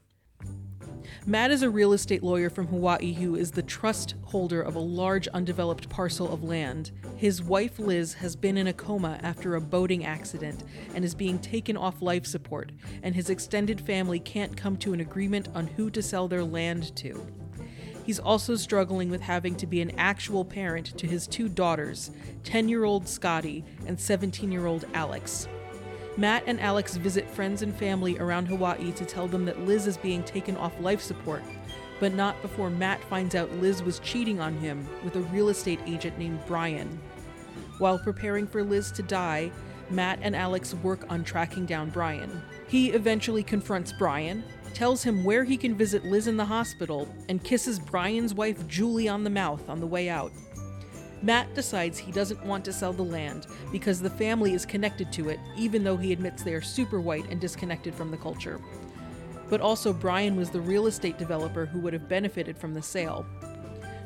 Matt 1.26 1.52
is 1.52 1.62
a 1.62 1.70
real 1.70 1.94
estate 1.94 2.24
lawyer 2.24 2.50
from 2.50 2.68
Hawaii 2.68 3.14
who 3.14 3.36
is 3.36 3.52
the 3.52 3.64
trust 3.64 4.16
holder 4.24 4.62
of 4.62 4.76
a 4.76 4.80
large 4.80 5.28
undeveloped 5.30 5.90
parcel 5.90 6.32
of 6.32 6.44
land. 6.44 6.92
His 7.18 7.42
wife 7.44 7.80
Liz 7.80 8.14
has 8.16 8.36
been 8.36 8.58
in 8.58 8.68
a 8.68 8.74
coma 8.74 9.20
after 9.22 9.56
a 9.56 9.62
boating 9.62 10.06
accident 10.06 10.64
and 10.94 11.04
is 11.04 11.16
being 11.16 11.40
taken 11.40 11.76
off 11.76 12.02
life 12.02 12.26
support, 12.26 12.72
and 13.04 13.16
his 13.16 13.30
extended 13.30 13.82
family 13.82 14.20
can't 14.20 14.56
come 14.56 14.78
to 14.78 14.94
an 14.94 15.02
agreement 15.02 15.50
on 15.54 15.68
who 15.68 15.90
to 15.90 16.02
sell 16.02 16.28
their 16.28 16.44
land 16.44 16.96
to. 16.98 17.26
He's 18.06 18.20
also 18.20 18.56
struggling 18.56 19.10
with 19.10 19.22
having 19.22 19.56
to 19.56 19.68
be 19.68 19.82
an 19.82 19.92
actual 19.98 20.46
parent 20.46 20.98
to 20.98 21.08
his 21.08 21.28
two 21.28 21.50
daughters, 21.50 22.12
10 22.46 22.70
year 22.70 22.86
old 22.86 23.06
Scotty 23.06 23.66
and 23.86 24.00
17 24.00 24.50
year 24.50 24.66
old 24.66 24.86
Alex. 24.94 25.50
Matt 26.18 26.44
and 26.48 26.60
Alex 26.60 26.98
visit 26.98 27.30
friends 27.30 27.62
and 27.62 27.76
family 27.76 28.18
around 28.18 28.48
Hawaii 28.48 28.92
to 28.94 29.06
tell 29.06 29.28
them 29.28 29.46
that 29.46 29.62
Liz 29.62 29.86
is 29.86 29.98
being 29.98 30.24
taken 30.24 30.58
off 30.58 30.80
life 30.80 31.00
support, 31.00 31.44
but 32.00 32.14
not 32.14 32.42
before 32.42 32.72
Matt 32.72 33.04
finds 33.04 33.36
out 33.36 33.52
Liz 33.54 33.84
was 33.84 34.00
cheating 34.00 34.40
on 34.40 34.56
him 34.58 34.88
with 35.04 35.16
a 35.16 35.22
real 35.22 35.50
estate 35.50 35.80
agent 35.86 36.18
named 36.18 36.40
Brian. 36.48 37.00
While 37.78 38.00
preparing 38.00 38.48
for 38.48 38.64
Liz 38.64 38.92
to 38.94 39.04
die, 39.04 39.52
Matt 39.92 40.18
and 40.24 40.36
Alex 40.36 40.74
work 40.74 41.06
on 41.10 41.24
tracking 41.24 41.68
down 41.68 41.92
Brian. 41.92 42.42
He 42.68 42.90
eventually 42.90 43.44
confronts 43.44 43.94
Brian, 43.94 44.44
tells 44.74 45.04
him 45.04 45.24
where 45.24 45.44
he 45.44 45.56
can 45.56 45.76
visit 45.76 46.04
Liz 46.04 46.28
in 46.28 46.36
the 46.36 46.46
hospital, 46.46 47.08
and 47.30 47.44
kisses 47.44 47.80
Brian's 47.80 48.34
wife 48.34 48.68
Julie 48.68 49.08
on 49.08 49.24
the 49.24 49.30
mouth 49.30 49.70
on 49.70 49.80
the 49.80 49.88
way 49.88 50.10
out. 50.10 50.32
Matt 51.22 51.54
decides 51.56 51.98
he 51.98 52.12
doesn't 52.12 52.46
want 52.46 52.64
to 52.66 52.74
sell 52.74 52.94
the 52.94 53.04
land 53.04 53.48
because 53.72 54.02
the 54.02 54.10
family 54.10 54.54
is 54.54 54.66
connected 54.66 55.12
to 55.14 55.30
it, 55.30 55.40
even 55.58 55.84
though 55.84 55.98
he 55.98 56.14
admits 56.14 56.44
they 56.44 56.54
are 56.54 56.62
super 56.62 57.00
white 57.00 57.30
and 57.30 57.42
disconnected 57.42 57.96
from 57.96 58.12
the 58.12 58.18
culture. 58.18 58.62
But 59.50 59.62
also, 59.62 59.94
Brian 59.94 60.36
was 60.36 60.50
the 60.50 60.62
real 60.62 60.88
estate 60.88 61.18
developer 61.18 61.66
who 61.66 61.80
would 61.80 61.94
have 61.94 62.10
benefited 62.10 62.58
from 62.58 62.74
the 62.74 62.82
sale. 62.82 63.26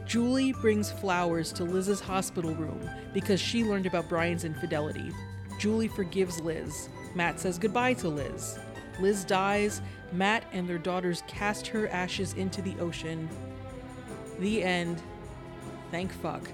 Julie 0.05 0.53
brings 0.53 0.91
flowers 0.91 1.51
to 1.53 1.63
Liz's 1.63 1.99
hospital 1.99 2.53
room 2.55 2.89
because 3.13 3.39
she 3.39 3.63
learned 3.63 3.85
about 3.85 4.09
Brian's 4.09 4.43
infidelity. 4.43 5.11
Julie 5.59 5.87
forgives 5.87 6.39
Liz. 6.41 6.89
Matt 7.15 7.39
says 7.39 7.57
goodbye 7.57 7.93
to 7.95 8.09
Liz. 8.09 8.59
Liz 8.99 9.25
dies. 9.25 9.81
Matt 10.11 10.43
and 10.51 10.67
their 10.67 10.77
daughters 10.77 11.23
cast 11.27 11.67
her 11.67 11.87
ashes 11.89 12.33
into 12.33 12.61
the 12.61 12.77
ocean. 12.79 13.29
The 14.39 14.63
end. 14.63 15.01
Thank 15.91 16.11
fuck. 16.13 16.47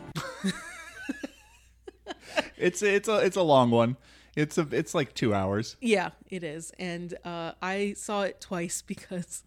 It's 2.57 2.81
it's 2.81 3.07
a 3.07 3.19
it's 3.19 3.37
a 3.37 3.41
long 3.41 3.69
one. 3.69 3.97
It's 4.35 4.57
a 4.57 4.67
it's 4.71 4.93
like 4.93 5.13
two 5.13 5.33
hours. 5.33 5.77
Yeah, 5.79 6.09
it 6.29 6.43
is. 6.43 6.71
And 6.79 7.13
uh, 7.23 7.53
I 7.61 7.93
saw 7.93 8.23
it 8.23 8.41
twice 8.41 8.81
because 8.87 9.43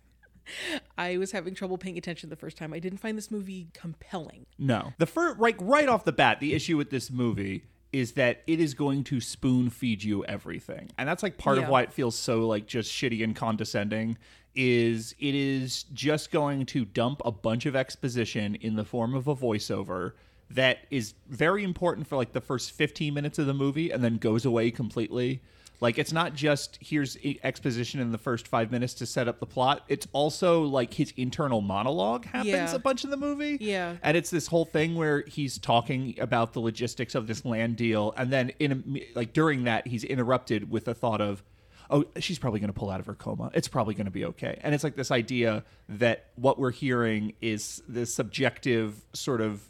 I 0.96 1.16
was 1.16 1.32
having 1.32 1.54
trouble 1.54 1.78
paying 1.78 1.98
attention 1.98 2.30
the 2.30 2.36
first 2.36 2.56
time. 2.56 2.72
I 2.72 2.78
didn't 2.78 2.98
find 2.98 3.16
this 3.16 3.30
movie 3.30 3.68
compelling. 3.72 4.46
No. 4.58 4.92
The 4.98 5.06
first, 5.06 5.38
like 5.38 5.56
right 5.60 5.88
off 5.88 6.04
the 6.04 6.12
bat, 6.12 6.40
the 6.40 6.54
issue 6.54 6.76
with 6.76 6.90
this 6.90 7.10
movie 7.10 7.64
is 7.92 8.12
that 8.12 8.42
it 8.46 8.60
is 8.60 8.74
going 8.74 9.02
to 9.02 9.20
spoon 9.20 9.68
feed 9.68 10.02
you 10.02 10.24
everything. 10.24 10.90
And 10.96 11.08
that's 11.08 11.24
like 11.24 11.38
part 11.38 11.58
of 11.58 11.68
why 11.68 11.82
it 11.82 11.92
feels 11.92 12.16
so 12.16 12.46
like 12.46 12.66
just 12.66 12.92
shitty 12.92 13.24
and 13.24 13.34
condescending 13.34 14.16
is 14.54 15.14
it 15.18 15.34
is 15.34 15.84
just 15.94 16.30
going 16.30 16.66
to 16.66 16.84
dump 16.84 17.22
a 17.24 17.30
bunch 17.32 17.66
of 17.66 17.76
exposition 17.76 18.54
in 18.56 18.76
the 18.76 18.84
form 18.84 19.14
of 19.14 19.28
a 19.28 19.34
voiceover 19.36 20.12
that 20.50 20.78
is 20.90 21.14
very 21.28 21.62
important 21.62 22.06
for 22.06 22.16
like 22.16 22.32
the 22.32 22.40
first 22.40 22.72
15 22.72 23.14
minutes 23.14 23.38
of 23.38 23.46
the 23.46 23.54
movie 23.54 23.90
and 23.90 24.02
then 24.02 24.16
goes 24.16 24.44
away 24.44 24.70
completely. 24.70 25.40
Like 25.80 25.96
it's 25.96 26.12
not 26.12 26.34
just 26.34 26.76
here's 26.82 27.16
exposition 27.42 28.00
in 28.00 28.12
the 28.12 28.18
first 28.18 28.46
5 28.48 28.70
minutes 28.70 28.92
to 28.94 29.06
set 29.06 29.28
up 29.28 29.38
the 29.40 29.46
plot. 29.46 29.84
It's 29.88 30.06
also 30.12 30.62
like 30.64 30.92
his 30.92 31.14
internal 31.16 31.60
monologue 31.62 32.26
happens 32.26 32.48
Yeah. 32.48 32.74
a 32.74 32.78
bunch 32.78 33.04
in 33.04 33.10
the 33.10 33.16
movie. 33.16 33.56
Yeah. 33.60 33.96
And 34.02 34.14
it's 34.16 34.28
this 34.28 34.48
whole 34.48 34.66
thing 34.66 34.94
where 34.96 35.22
he's 35.26 35.56
talking 35.56 36.16
about 36.20 36.52
the 36.52 36.60
logistics 36.60 37.14
of 37.14 37.28
this 37.28 37.44
land 37.46 37.76
deal, 37.76 38.12
and 38.18 38.30
then 38.30 38.50
in 38.58 38.72
a, 38.72 39.18
like 39.18 39.32
during 39.32 39.64
that, 39.64 39.86
he's 39.86 40.04
interrupted 40.04 40.70
with 40.70 40.84
the 40.84 40.92
thought 40.94 41.22
of, 41.22 41.42
"Oh, 41.90 42.04
she's 42.18 42.38
probably 42.38 42.60
going 42.60 42.72
to 42.72 42.78
pull 42.78 42.90
out 42.90 43.00
of 43.00 43.06
her 43.06 43.14
coma. 43.14 43.50
It's 43.54 43.68
probably 43.68 43.94
going 43.94 44.06
to 44.06 44.10
be 44.10 44.24
okay." 44.26 44.58
And 44.62 44.74
it's 44.74 44.84
like 44.84 44.96
this 44.96 45.10
idea 45.10 45.64
that 45.88 46.26
what 46.36 46.58
we're 46.58 46.70
hearing 46.70 47.34
is 47.40 47.82
this 47.88 48.14
subjective 48.14 49.04
sort 49.12 49.40
of 49.40 49.62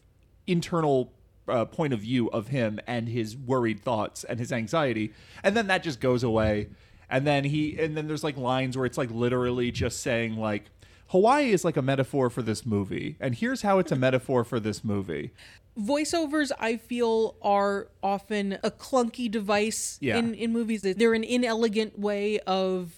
internal 0.47 1.13
uh, 1.49 1.65
point 1.65 1.93
of 1.93 2.01
view 2.01 2.29
of 2.31 2.49
him 2.49 2.79
and 2.87 3.09
his 3.09 3.37
worried 3.37 3.81
thoughts 3.81 4.25
and 4.25 4.39
his 4.39 4.53
anxiety, 4.53 5.13
and 5.43 5.57
then 5.57 5.67
that 5.67 5.83
just 5.83 6.01
goes 6.01 6.23
away. 6.23 6.69
And 7.13 7.27
then 7.27 7.43
he, 7.43 7.77
and 7.77 7.97
then 7.97 8.07
there's 8.07 8.23
like 8.23 8.37
lines 8.37 8.77
where 8.77 8.87
it's 8.87 8.99
like 8.99 9.11
literally 9.11 9.71
just 9.71 10.01
saying 10.01 10.37
like. 10.37 10.71
Hawaii 11.09 11.51
is 11.51 11.65
like 11.65 11.77
a 11.77 11.83
metaphor 11.83 12.31
for 12.31 12.41
this 12.41 12.65
movie, 12.65 13.17
and 13.19 13.35
here's 13.35 13.63
how 13.63 13.81
it's 13.81 13.91
a 13.91 13.97
metaphor 13.97 14.45
for 14.45 14.61
this 14.61 14.85
movie. 14.85 15.33
Voiceovers, 15.81 16.51
I 16.59 16.77
feel, 16.77 17.37
are 17.43 17.89
often 18.03 18.59
a 18.63 18.71
clunky 18.71 19.31
device 19.31 19.99
Yeah. 20.01 20.19
in, 20.19 20.35
in 20.35 20.53
movies. 20.53 20.83
They're 20.83 21.15
an 21.15 21.25
inelegant 21.25 21.99
way 21.99 22.39
of 22.41 22.93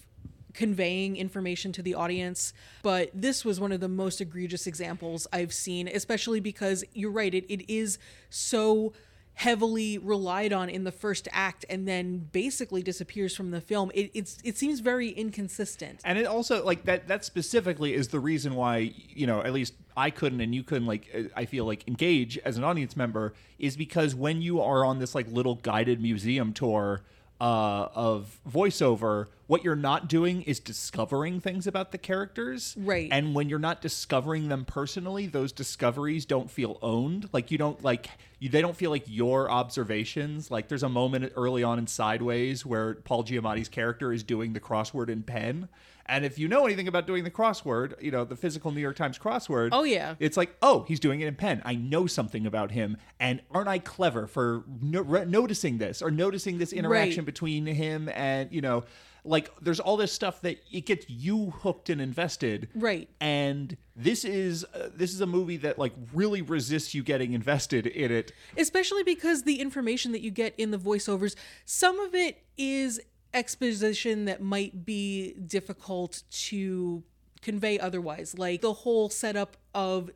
conveying 0.54 1.16
information 1.16 1.72
to 1.72 1.82
the 1.82 1.94
audience. 1.94 2.52
But 2.82 3.10
this 3.14 3.44
was 3.44 3.58
one 3.60 3.72
of 3.72 3.80
the 3.80 3.88
most 3.88 4.20
egregious 4.20 4.66
examples 4.66 5.26
I've 5.32 5.52
seen, 5.52 5.88
especially 5.88 6.40
because 6.40 6.84
you're 6.92 7.10
right, 7.10 7.32
it, 7.32 7.46
it 7.48 7.72
is 7.72 7.98
so 8.28 8.92
heavily 9.34 9.98
relied 9.98 10.52
on 10.52 10.68
in 10.68 10.84
the 10.84 10.92
first 10.92 11.26
act 11.32 11.64
and 11.70 11.88
then 11.88 12.28
basically 12.32 12.82
disappears 12.82 13.34
from 13.34 13.50
the 13.50 13.60
film. 13.60 13.90
It, 13.94 14.10
it's 14.14 14.38
it 14.44 14.58
seems 14.58 14.80
very 14.80 15.08
inconsistent. 15.08 16.00
And 16.04 16.18
it 16.18 16.26
also 16.26 16.64
like 16.64 16.84
that 16.84 17.08
that 17.08 17.24
specifically 17.24 17.94
is 17.94 18.08
the 18.08 18.20
reason 18.20 18.54
why, 18.54 18.92
you 19.08 19.26
know, 19.26 19.42
at 19.42 19.52
least 19.52 19.74
I 19.96 20.10
couldn't 20.10 20.40
and 20.40 20.54
you 20.54 20.62
couldn't 20.62 20.86
like 20.86 21.08
uh, 21.14 21.22
I 21.34 21.46
feel 21.46 21.64
like 21.64 21.86
engage 21.88 22.38
as 22.38 22.56
an 22.56 22.64
audience 22.64 22.96
member 22.96 23.32
is 23.58 23.76
because 23.76 24.14
when 24.14 24.42
you 24.42 24.60
are 24.60 24.84
on 24.84 24.98
this 24.98 25.14
like 25.14 25.28
little 25.28 25.56
guided 25.56 26.00
museum 26.00 26.52
tour 26.52 27.02
uh, 27.42 27.88
of 27.96 28.38
voiceover, 28.48 29.26
what 29.48 29.64
you're 29.64 29.74
not 29.74 30.08
doing 30.08 30.42
is 30.42 30.60
discovering 30.60 31.40
things 31.40 31.66
about 31.66 31.90
the 31.90 31.98
characters. 31.98 32.76
Right. 32.78 33.08
And 33.10 33.34
when 33.34 33.48
you're 33.48 33.58
not 33.58 33.82
discovering 33.82 34.46
them 34.46 34.64
personally, 34.64 35.26
those 35.26 35.50
discoveries 35.50 36.24
don't 36.24 36.48
feel 36.48 36.78
owned. 36.82 37.28
Like 37.32 37.50
you 37.50 37.58
don't 37.58 37.82
like 37.82 38.08
you, 38.38 38.48
they 38.48 38.60
don't 38.60 38.76
feel 38.76 38.92
like 38.92 39.06
your 39.08 39.50
observations. 39.50 40.52
Like 40.52 40.68
there's 40.68 40.84
a 40.84 40.88
moment 40.88 41.32
early 41.34 41.64
on 41.64 41.80
in 41.80 41.88
Sideways 41.88 42.64
where 42.64 42.94
Paul 42.94 43.24
Giamatti's 43.24 43.68
character 43.68 44.12
is 44.12 44.22
doing 44.22 44.52
the 44.52 44.60
crossword 44.60 45.08
in 45.08 45.24
pen. 45.24 45.68
And 46.06 46.24
if 46.24 46.38
you 46.38 46.48
know 46.48 46.66
anything 46.66 46.88
about 46.88 47.06
doing 47.06 47.24
the 47.24 47.30
crossword, 47.30 48.00
you 48.02 48.10
know, 48.10 48.24
the 48.24 48.36
physical 48.36 48.70
New 48.72 48.80
York 48.80 48.96
Times 48.96 49.18
crossword. 49.18 49.70
Oh, 49.72 49.84
yeah. 49.84 50.14
It's 50.18 50.36
like, 50.36 50.56
oh, 50.62 50.84
he's 50.88 51.00
doing 51.00 51.20
it 51.20 51.28
in 51.28 51.34
pen. 51.36 51.62
I 51.64 51.74
know 51.74 52.06
something 52.06 52.46
about 52.46 52.72
him. 52.72 52.96
And 53.20 53.40
aren't 53.50 53.68
I 53.68 53.78
clever 53.78 54.26
for 54.26 54.64
no- 54.80 55.02
re- 55.02 55.24
noticing 55.24 55.78
this 55.78 56.02
or 56.02 56.10
noticing 56.10 56.58
this 56.58 56.72
interaction 56.72 57.22
Right. 57.22 57.26
between 57.26 57.66
him 57.66 58.08
and, 58.08 58.52
you 58.52 58.60
know, 58.60 58.84
like 59.24 59.50
there's 59.60 59.78
all 59.78 59.96
this 59.96 60.12
stuff 60.12 60.40
that 60.40 60.58
it 60.72 60.84
gets 60.84 61.08
you 61.08 61.50
hooked 61.50 61.88
and 61.90 62.00
invested. 62.00 62.68
Right. 62.74 63.08
And 63.20 63.76
this 63.94 64.24
is 64.24 64.64
uh, 64.74 64.88
this 64.92 65.14
is 65.14 65.20
a 65.20 65.26
movie 65.26 65.58
that 65.58 65.78
like 65.78 65.92
really 66.12 66.42
resists 66.42 66.92
you 66.92 67.04
getting 67.04 67.32
invested 67.32 67.86
in 67.86 68.10
it. 68.10 68.32
especially 68.58 69.04
because 69.04 69.44
the 69.44 69.60
information 69.60 70.10
that 70.10 70.22
you 70.22 70.32
get 70.32 70.54
in 70.58 70.72
the 70.72 70.78
voiceovers 70.78 71.36
some 71.64 72.00
of 72.00 72.16
it 72.16 72.42
is 72.58 73.00
exposition 73.34 74.26
that 74.26 74.42
might 74.42 74.84
be 74.84 75.34
difficult 75.46 76.22
to 76.30 77.02
convey 77.40 77.78
otherwise 77.78 78.38
like 78.38 78.60
the 78.60 78.72
whole 78.72 79.08
setup 79.08 79.56
of 79.74 80.10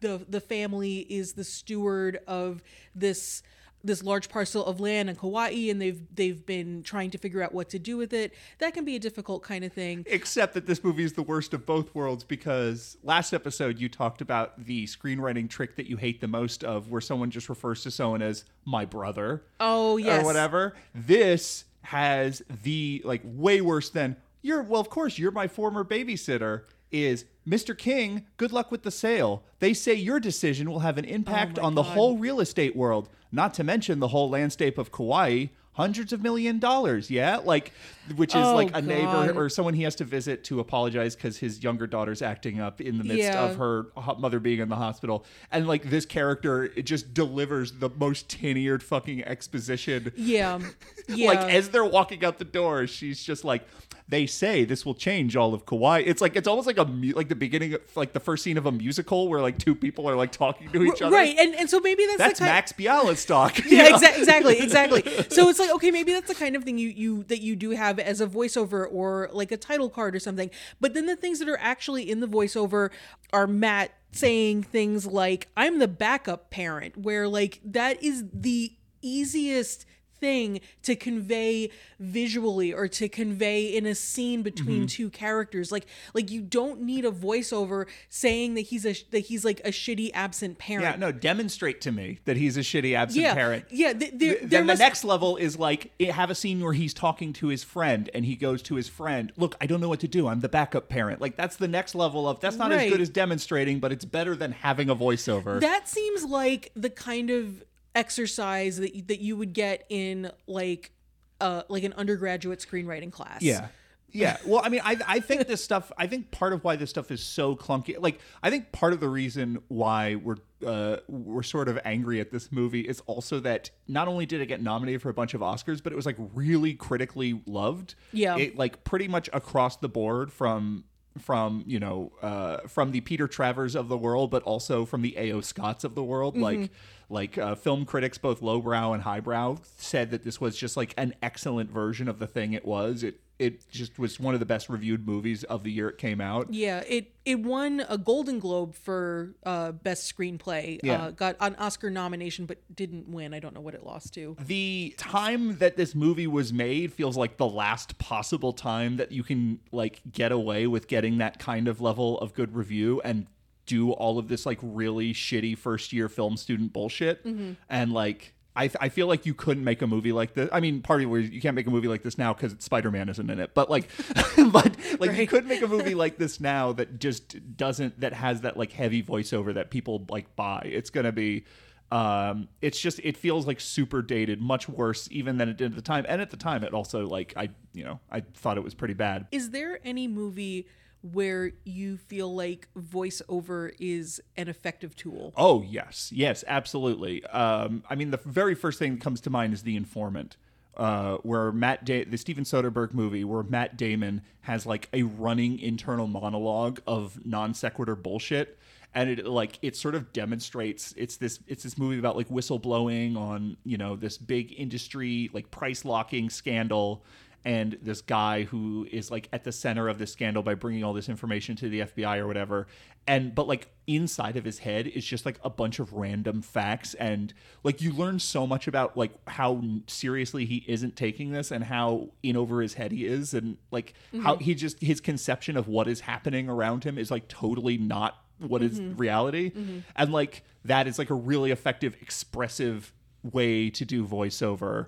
the 0.00 0.24
the 0.28 0.40
family 0.40 0.98
is 1.00 1.34
the 1.34 1.44
steward 1.44 2.18
of 2.26 2.62
this 2.94 3.42
this 3.84 4.02
large 4.02 4.28
parcel 4.28 4.64
of 4.64 4.80
land 4.80 5.10
in 5.10 5.16
Kauai 5.16 5.50
and 5.70 5.82
they've 5.82 6.00
they've 6.14 6.46
been 6.46 6.82
trying 6.82 7.10
to 7.10 7.18
figure 7.18 7.42
out 7.42 7.52
what 7.52 7.68
to 7.70 7.78
do 7.78 7.96
with 7.96 8.12
it 8.12 8.32
that 8.58 8.74
can 8.74 8.84
be 8.84 8.96
a 8.96 8.98
difficult 8.98 9.42
kind 9.42 9.64
of 9.64 9.72
thing 9.72 10.04
Except 10.06 10.54
that 10.54 10.66
this 10.66 10.84
movie 10.84 11.04
is 11.04 11.12
the 11.14 11.22
worst 11.22 11.52
of 11.52 11.66
both 11.66 11.94
worlds 11.94 12.24
because 12.24 12.96
last 13.02 13.32
episode 13.32 13.78
you 13.78 13.88
talked 13.88 14.20
about 14.20 14.64
the 14.64 14.86
screenwriting 14.86 15.48
trick 15.48 15.76
that 15.76 15.86
you 15.86 15.96
hate 15.96 16.20
the 16.20 16.28
most 16.28 16.64
of 16.64 16.90
where 16.90 17.00
someone 17.00 17.30
just 17.30 17.48
refers 17.48 17.82
to 17.82 17.90
someone 17.90 18.22
as 18.22 18.44
my 18.64 18.84
brother. 18.84 19.42
oh 19.60 19.96
yes 19.96 20.22
or 20.22 20.26
whatever. 20.26 20.74
This 20.94 21.64
has 21.82 22.42
the 22.62 23.02
like 23.04 23.22
way 23.24 23.60
worse 23.60 23.90
than 23.90 24.16
you're 24.42 24.62
well, 24.62 24.80
of 24.80 24.90
course, 24.90 25.18
you're 25.18 25.30
my 25.30 25.48
former 25.48 25.84
babysitter. 25.84 26.62
Is 26.90 27.24
Mr. 27.48 27.76
King, 27.76 28.26
good 28.36 28.52
luck 28.52 28.70
with 28.70 28.82
the 28.82 28.90
sale. 28.90 29.44
They 29.60 29.72
say 29.72 29.94
your 29.94 30.20
decision 30.20 30.70
will 30.70 30.80
have 30.80 30.98
an 30.98 31.06
impact 31.06 31.58
Oh 31.58 31.64
on 31.64 31.74
the 31.74 31.82
God. 31.82 31.94
whole 31.94 32.18
real 32.18 32.38
estate 32.38 32.76
world, 32.76 33.08
not 33.30 33.54
to 33.54 33.64
mention 33.64 33.98
the 33.98 34.08
whole 34.08 34.28
landscape 34.28 34.76
of 34.76 34.92
Kauai. 34.92 35.46
Hundreds 35.74 36.12
of 36.12 36.20
million 36.22 36.58
dollars, 36.58 37.10
yeah? 37.10 37.38
Like, 37.38 37.72
which 38.16 38.34
is 38.34 38.44
Oh, 38.44 38.54
like 38.54 38.76
a 38.76 38.82
neighbor 38.82 39.32
or 39.34 39.48
someone 39.48 39.72
he 39.72 39.84
has 39.84 39.94
to 39.96 40.04
visit 40.04 40.44
to 40.44 40.60
apologize 40.60 41.16
because 41.16 41.38
his 41.38 41.62
younger 41.64 41.86
daughter's 41.86 42.20
acting 42.20 42.60
up 42.60 42.82
in 42.82 42.98
the 42.98 43.04
midst 43.04 43.22
Yeah. 43.22 43.42
of 43.44 43.56
her 43.56 43.86
mother 44.18 44.38
being 44.38 44.60
in 44.60 44.68
the 44.68 44.76
hospital. 44.76 45.24
And 45.50 45.66
like, 45.66 45.88
this 45.88 46.04
character, 46.04 46.64
it 46.64 46.82
just 46.82 47.14
delivers 47.14 47.72
the 47.72 47.88
most 47.88 48.28
tin-eared 48.28 48.82
fucking 48.82 49.24
exposition 49.24 50.12
yeah 50.16 50.58
yeah 51.08 51.26
like 51.28 51.38
as 51.38 51.70
they're 51.70 51.84
walking 51.84 52.22
out 52.24 52.38
the 52.38 52.44
door, 52.44 52.86
she's 52.86 53.22
just 53.22 53.42
like, 53.44 53.66
"They 54.08 54.26
say 54.26 54.64
this 54.64 54.84
will 54.86 54.94
change 54.94 55.36
all 55.36 55.54
of 55.54 55.66
Kauai." 55.66 56.00
It's 56.06 56.20
like 56.20 56.36
it's 56.36 56.48
almost 56.48 56.66
like 56.66 56.78
a 56.78 56.84
mu- 56.84 57.12
like 57.14 57.28
the 57.28 57.34
beginning, 57.34 57.74
of, 57.74 57.80
like 57.96 58.12
the 58.12 58.20
first 58.20 58.42
scene 58.44 58.58
of 58.58 58.66
a 58.66 58.72
musical 58.72 59.28
where 59.28 59.40
like 59.40 59.58
two 59.58 59.74
people 59.74 60.08
are 60.08 60.16
like 60.16 60.32
talking 60.32 60.68
to 60.70 60.82
each 60.84 61.00
other. 61.02 61.14
right 61.14 61.36
and 61.38 61.54
and 61.54 61.68
so 61.70 61.80
maybe 61.80 62.04
that's 62.06 62.18
That's 62.18 62.38
the 62.38 62.44
kind 62.46 62.54
Max 62.56 62.72
Bialystock. 62.72 63.64
you 63.70 63.76
yeah 63.76 63.88
know? 63.88 63.98
exa- 63.98 64.18
exactly 64.18 64.58
exactly 64.58 65.02
so 65.30 65.48
it's 65.48 65.58
like 65.58 65.70
okay 65.70 65.90
maybe 65.90 66.12
that's 66.12 66.28
the 66.28 66.34
kind 66.34 66.56
of 66.56 66.64
thing 66.64 66.78
you 66.78 66.88
you 66.88 67.22
that 67.24 67.40
you 67.40 67.56
do 67.56 67.70
have 67.70 67.98
as 67.98 68.20
a 68.20 68.26
voiceover 68.26 68.86
or 68.90 69.28
like 69.32 69.50
a 69.52 69.56
title 69.56 69.88
card 69.90 70.14
or 70.14 70.20
something 70.20 70.50
but 70.80 70.94
then 70.94 71.06
the 71.06 71.16
things 71.16 71.38
that 71.38 71.48
are 71.48 71.58
actually 71.60 72.10
in 72.10 72.20
the 72.20 72.28
voiceover 72.28 72.90
are 73.32 73.46
matt 73.46 73.92
saying 74.12 74.62
things 74.62 75.06
like 75.06 75.48
i'm 75.56 75.78
the 75.78 75.88
backup 75.88 76.50
parent 76.50 76.96
where 76.96 77.26
like 77.28 77.60
that 77.64 78.02
is 78.02 78.24
the 78.32 78.72
easiest 79.00 79.86
thing 80.22 80.60
to 80.84 80.94
convey 80.94 81.68
visually 81.98 82.72
or 82.72 82.86
to 82.88 83.08
convey 83.08 83.64
in 83.76 83.84
a 83.86 83.94
scene 83.94 84.42
between 84.42 84.62
Mm-hmm. 84.62 84.86
two 84.86 85.10
characters. 85.10 85.70
Like 85.72 85.86
like 86.14 86.30
you 86.30 86.40
don't 86.40 86.80
need 86.82 87.04
a 87.04 87.10
voiceover 87.10 87.86
saying 88.08 88.54
that 88.54 88.62
he's 88.62 88.86
a 88.86 88.94
that 89.10 89.20
he's 89.20 89.44
like 89.44 89.60
a 89.64 89.68
shitty 89.70 90.10
absent 90.14 90.58
parent. 90.58 90.84
Yeah, 90.84 90.96
no, 90.96 91.12
demonstrate 91.12 91.80
to 91.82 91.92
me 91.92 92.20
that 92.24 92.36
he's 92.36 92.56
a 92.56 92.60
shitty 92.60 92.94
absent 92.94 93.22
yeah. 93.22 93.34
parent. 93.34 93.64
yeah 93.70 93.92
th- 93.92 94.12
there, 94.14 94.34
Th- 94.36 94.50
then 94.50 94.66
must- 94.66 94.78
the 94.78 94.84
next 94.84 95.04
level 95.04 95.36
is 95.36 95.58
like 95.58 95.90
have 96.00 96.30
a 96.30 96.34
scene 96.34 96.60
where 96.62 96.72
he's 96.72 96.94
talking 96.94 97.32
to 97.34 97.48
his 97.48 97.64
friend 97.64 98.08
and 98.14 98.24
he 98.24 98.36
goes 98.36 98.62
to 98.62 98.76
his 98.76 98.88
friend 98.88 99.32
look 99.36 99.56
i 99.60 99.66
don't 99.66 99.80
know 99.80 99.88
what 99.88 100.00
to 100.00 100.08
do. 100.08 100.28
I'm 100.28 100.40
the 100.40 100.48
backup 100.48 100.88
parent. 100.88 101.20
Like 101.20 101.36
that's 101.36 101.56
the 101.56 101.68
next 101.68 101.94
level 101.94 102.28
of 102.28 102.38
that's 102.40 102.56
not 102.56 102.70
as 102.72 102.88
good 102.90 103.00
as 103.00 103.08
demonstrating 103.10 103.80
but 103.80 103.90
it's 103.92 104.04
better 104.04 104.36
than 104.36 104.52
having 104.52 104.88
a 104.88 104.94
voiceover. 104.96 105.60
That 105.60 105.88
seems 105.88 106.24
like 106.24 106.70
the 106.76 106.90
kind 106.90 107.30
of 107.30 107.64
exercise 107.94 108.78
that 108.78 108.94
you, 108.94 109.02
that 109.02 109.20
you 109.20 109.36
would 109.36 109.52
get 109.52 109.84
in 109.88 110.30
like 110.46 110.92
uh 111.40 111.62
like 111.68 111.84
an 111.84 111.92
undergraduate 111.94 112.60
screenwriting 112.60 113.12
class. 113.12 113.42
Yeah. 113.42 113.68
Yeah. 114.14 114.36
Well, 114.46 114.60
I 114.62 114.68
mean, 114.68 114.82
I 114.84 114.96
I 115.06 115.20
think 115.20 115.46
this 115.48 115.64
stuff. 115.64 115.90
I 115.96 116.06
think 116.06 116.30
part 116.30 116.52
of 116.52 116.62
why 116.64 116.76
this 116.76 116.90
stuff 116.90 117.10
is 117.10 117.22
so 117.22 117.56
clunky. 117.56 117.98
Like, 117.98 118.20
I 118.42 118.50
think 118.50 118.70
part 118.72 118.92
of 118.92 119.00
the 119.00 119.08
reason 119.08 119.62
why 119.68 120.16
we're 120.16 120.36
uh, 120.66 120.98
we're 121.08 121.42
sort 121.42 121.68
of 121.68 121.78
angry 121.84 122.20
at 122.20 122.30
this 122.30 122.52
movie 122.52 122.82
is 122.82 123.00
also 123.06 123.40
that 123.40 123.70
not 123.88 124.08
only 124.08 124.26
did 124.26 124.40
it 124.40 124.46
get 124.46 124.62
nominated 124.62 125.02
for 125.02 125.08
a 125.08 125.14
bunch 125.14 125.34
of 125.34 125.40
Oscars, 125.40 125.82
but 125.82 125.92
it 125.92 125.96
was 125.96 126.06
like 126.06 126.16
really 126.34 126.74
critically 126.74 127.40
loved. 127.46 127.94
Yeah. 128.12 128.36
It 128.36 128.56
like 128.56 128.84
pretty 128.84 129.08
much 129.08 129.28
across 129.32 129.76
the 129.76 129.88
board 129.88 130.32
from 130.32 130.84
from 131.18 131.64
you 131.66 131.78
know 131.80 132.12
uh, 132.22 132.58
from 132.68 132.92
the 132.92 133.00
Peter 133.00 133.28
Travers 133.28 133.74
of 133.74 133.88
the 133.88 133.98
world, 133.98 134.30
but 134.30 134.42
also 134.42 134.84
from 134.84 135.02
the 135.02 135.16
A.O. 135.18 135.40
Scotts 135.40 135.84
of 135.84 135.94
the 135.94 136.02
world. 136.02 136.36
Like 136.36 136.70
like 137.08 137.36
uh, 137.36 137.54
film 137.54 137.84
critics, 137.84 138.18
both 138.18 138.40
lowbrow 138.40 138.92
and 138.92 139.02
highbrow, 139.02 139.58
said 139.76 140.10
that 140.10 140.24
this 140.24 140.40
was 140.40 140.56
just 140.56 140.76
like 140.76 140.94
an 140.96 141.14
excellent 141.22 141.70
version 141.70 142.08
of 142.08 142.18
the 142.18 142.26
thing 142.26 142.54
it 142.54 142.64
was. 142.64 143.02
It 143.02 143.20
it 143.38 143.68
just 143.70 143.98
was 143.98 144.20
one 144.20 144.34
of 144.34 144.40
the 144.40 144.46
best 144.46 144.68
reviewed 144.68 145.06
movies 145.06 145.42
of 145.44 145.64
the 145.64 145.70
year 145.72 145.88
it 145.88 145.98
came 145.98 146.20
out. 146.20 146.52
Yeah, 146.52 146.82
it 146.88 147.12
it 147.24 147.40
won 147.40 147.84
a 147.88 147.98
Golden 147.98 148.38
Globe 148.38 148.74
for 148.74 149.34
uh, 149.44 149.72
best 149.72 150.14
screenplay. 150.14 150.78
Yeah. 150.82 151.04
Uh, 151.04 151.10
got 151.10 151.36
an 151.40 151.54
Oscar 151.56 151.90
nomination, 151.90 152.46
but 152.46 152.58
didn't 152.74 153.08
win. 153.08 153.34
I 153.34 153.40
don't 153.40 153.54
know 153.54 153.60
what 153.60 153.74
it 153.74 153.84
lost 153.84 154.14
to. 154.14 154.36
the 154.40 154.94
time 154.96 155.58
that 155.58 155.76
this 155.76 155.94
movie 155.94 156.26
was 156.26 156.52
made 156.52 156.92
feels 156.92 157.16
like 157.16 157.36
the 157.36 157.46
last 157.48 157.98
possible 157.98 158.52
time 158.52 158.96
that 158.96 159.12
you 159.12 159.22
can 159.22 159.60
like 159.72 160.00
get 160.12 160.30
away 160.32 160.66
with 160.66 160.86
getting 160.88 161.18
that 161.18 161.38
kind 161.38 161.68
of 161.68 161.80
level 161.80 162.18
of 162.20 162.34
good 162.34 162.54
review 162.54 163.00
and 163.04 163.26
do 163.66 163.92
all 163.92 164.18
of 164.18 164.26
this 164.28 164.44
like 164.44 164.58
really 164.60 165.12
shitty 165.14 165.56
first 165.56 165.92
year 165.92 166.08
film 166.08 166.36
student 166.36 166.72
bullshit 166.72 167.24
and 167.24 167.92
like 167.92 168.34
I, 168.54 168.70
I 168.80 168.88
feel 168.90 169.06
like 169.06 169.24
you 169.24 169.34
couldn't 169.34 169.64
make 169.64 169.80
a 169.80 169.86
movie 169.86 170.12
like 170.12 170.34
this. 170.34 170.48
I 170.52 170.60
mean, 170.60 170.82
part 170.82 171.00
of 171.00 171.04
it 171.04 171.06
was 171.06 171.30
you 171.30 171.40
can't 171.40 171.56
make 171.56 171.66
a 171.66 171.70
movie 171.70 171.88
like 171.88 172.02
this 172.02 172.18
now 172.18 172.34
because 172.34 172.54
Spider 172.58 172.90
Man 172.90 173.08
isn't 173.08 173.30
in 173.30 173.40
it. 173.40 173.54
But 173.54 173.70
like, 173.70 173.88
but 174.52 174.76
like 175.00 175.16
you 175.16 175.26
could 175.26 175.46
make 175.46 175.62
a 175.62 175.66
movie 175.68 175.94
like 175.94 176.18
this 176.18 176.40
now 176.40 176.72
that 176.72 176.98
just 176.98 177.56
doesn't 177.56 178.00
that 178.00 178.12
has 178.12 178.42
that 178.42 178.56
like 178.56 178.72
heavy 178.72 179.02
voiceover 179.02 179.54
that 179.54 179.70
people 179.70 180.04
like 180.10 180.36
buy. 180.36 180.62
It's 180.64 180.90
gonna 180.90 181.12
be 181.12 181.44
um 181.92 182.48
it's 182.62 182.80
just 182.80 183.00
it 183.04 183.18
feels 183.18 183.46
like 183.46 183.60
super 183.60 184.00
dated 184.00 184.40
much 184.40 184.66
worse 184.66 185.08
even 185.10 185.36
than 185.36 185.50
it 185.50 185.58
did 185.58 185.72
at 185.72 185.76
the 185.76 185.82
time 185.82 186.06
and 186.08 186.22
at 186.22 186.30
the 186.30 186.38
time 186.38 186.64
it 186.64 186.72
also 186.72 187.06
like 187.06 187.34
i 187.36 187.50
you 187.74 187.84
know 187.84 188.00
i 188.10 188.20
thought 188.32 188.56
it 188.56 188.64
was 188.64 188.72
pretty 188.72 188.94
bad 188.94 189.26
Is 189.30 189.50
there 189.50 189.78
any 189.84 190.08
movie 190.08 190.66
where 191.02 191.52
you 191.64 191.96
feel 191.96 192.34
like 192.34 192.68
voiceover 192.78 193.72
is 193.78 194.20
an 194.36 194.48
effective 194.48 194.94
tool? 194.96 195.32
oh 195.36 195.62
yes. 195.62 196.10
Yes 196.14 196.44
absolutely. 196.46 197.24
Um 197.26 197.82
i 197.90 197.94
mean 197.94 198.10
the 198.10 198.20
very 198.24 198.54
first 198.54 198.78
thing 198.78 198.92
that 198.94 199.00
comes 199.00 199.20
to 199.22 199.30
mind 199.30 199.52
is 199.52 199.62
the 199.62 199.76
informant 199.76 200.36
uh, 200.76 201.16
where 201.18 201.52
Matt 201.52 201.84
da- 201.84 202.04
the 202.04 202.16
Steven 202.16 202.44
Soderbergh 202.44 202.94
movie 202.94 203.24
where 203.24 203.42
Matt 203.42 203.76
Damon 203.76 204.22
has 204.42 204.64
like 204.64 204.88
a 204.94 205.02
running 205.02 205.58
internal 205.58 206.06
monologue 206.06 206.80
of 206.86 207.24
non 207.26 207.52
sequitur 207.54 207.94
bullshit. 207.94 208.58
And 208.94 209.08
it 209.08 209.26
like 209.26 209.58
it 209.62 209.74
sort 209.76 209.94
of 209.94 210.12
demonstrates 210.12 210.92
it's 210.98 211.16
this 211.16 211.40
it's 211.46 211.62
this 211.62 211.78
movie 211.78 211.98
about 211.98 212.16
like 212.16 212.28
whistleblowing 212.28 213.16
on 213.16 213.56
you 213.64 213.78
know 213.78 213.96
this 213.96 214.18
big 214.18 214.54
industry 214.58 215.30
like 215.32 215.50
price 215.50 215.84
locking 215.86 216.28
scandal 216.28 217.02
and 217.44 217.76
this 217.82 218.00
guy 218.00 218.44
who 218.44 218.86
is 218.90 219.10
like 219.10 219.28
at 219.32 219.44
the 219.44 219.52
center 219.52 219.88
of 219.88 219.98
this 219.98 220.12
scandal 220.12 220.42
by 220.42 220.54
bringing 220.54 220.84
all 220.84 220.92
this 220.92 221.08
information 221.08 221.56
to 221.56 221.68
the 221.68 221.80
FBI 221.80 222.18
or 222.18 222.26
whatever. 222.26 222.66
And 223.06 223.34
but 223.34 223.48
like 223.48 223.68
inside 223.88 224.36
of 224.36 224.44
his 224.44 224.60
head 224.60 224.86
is 224.86 225.04
just 225.04 225.26
like 225.26 225.40
a 225.42 225.50
bunch 225.50 225.80
of 225.80 225.92
random 225.92 226.40
facts. 226.40 226.94
And 226.94 227.34
like 227.64 227.80
you 227.80 227.92
learn 227.92 228.20
so 228.20 228.46
much 228.46 228.68
about 228.68 228.96
like 228.96 229.12
how 229.28 229.60
seriously 229.88 230.44
he 230.44 230.64
isn't 230.68 230.94
taking 230.94 231.32
this 231.32 231.50
and 231.50 231.64
how 231.64 232.10
in 232.22 232.36
over 232.36 232.62
his 232.62 232.74
head 232.74 232.92
he 232.92 233.06
is. 233.06 233.34
And 233.34 233.56
like 233.72 233.94
how 234.22 234.34
mm-hmm. 234.34 234.44
he 234.44 234.54
just 234.54 234.80
his 234.80 235.00
conception 235.00 235.56
of 235.56 235.66
what 235.66 235.88
is 235.88 236.00
happening 236.00 236.48
around 236.48 236.84
him 236.84 236.96
is 236.96 237.10
like 237.10 237.26
totally 237.26 237.76
not 237.76 238.22
what 238.38 238.62
is 238.62 238.78
mm-hmm. 238.78 238.96
reality. 238.96 239.50
Mm-hmm. 239.50 239.78
And 239.96 240.12
like 240.12 240.44
that 240.64 240.86
is 240.86 240.96
like 240.96 241.10
a 241.10 241.14
really 241.14 241.50
effective 241.50 241.96
expressive 242.00 242.92
way 243.24 243.70
to 243.70 243.84
do 243.84 244.04
voiceover 244.04 244.86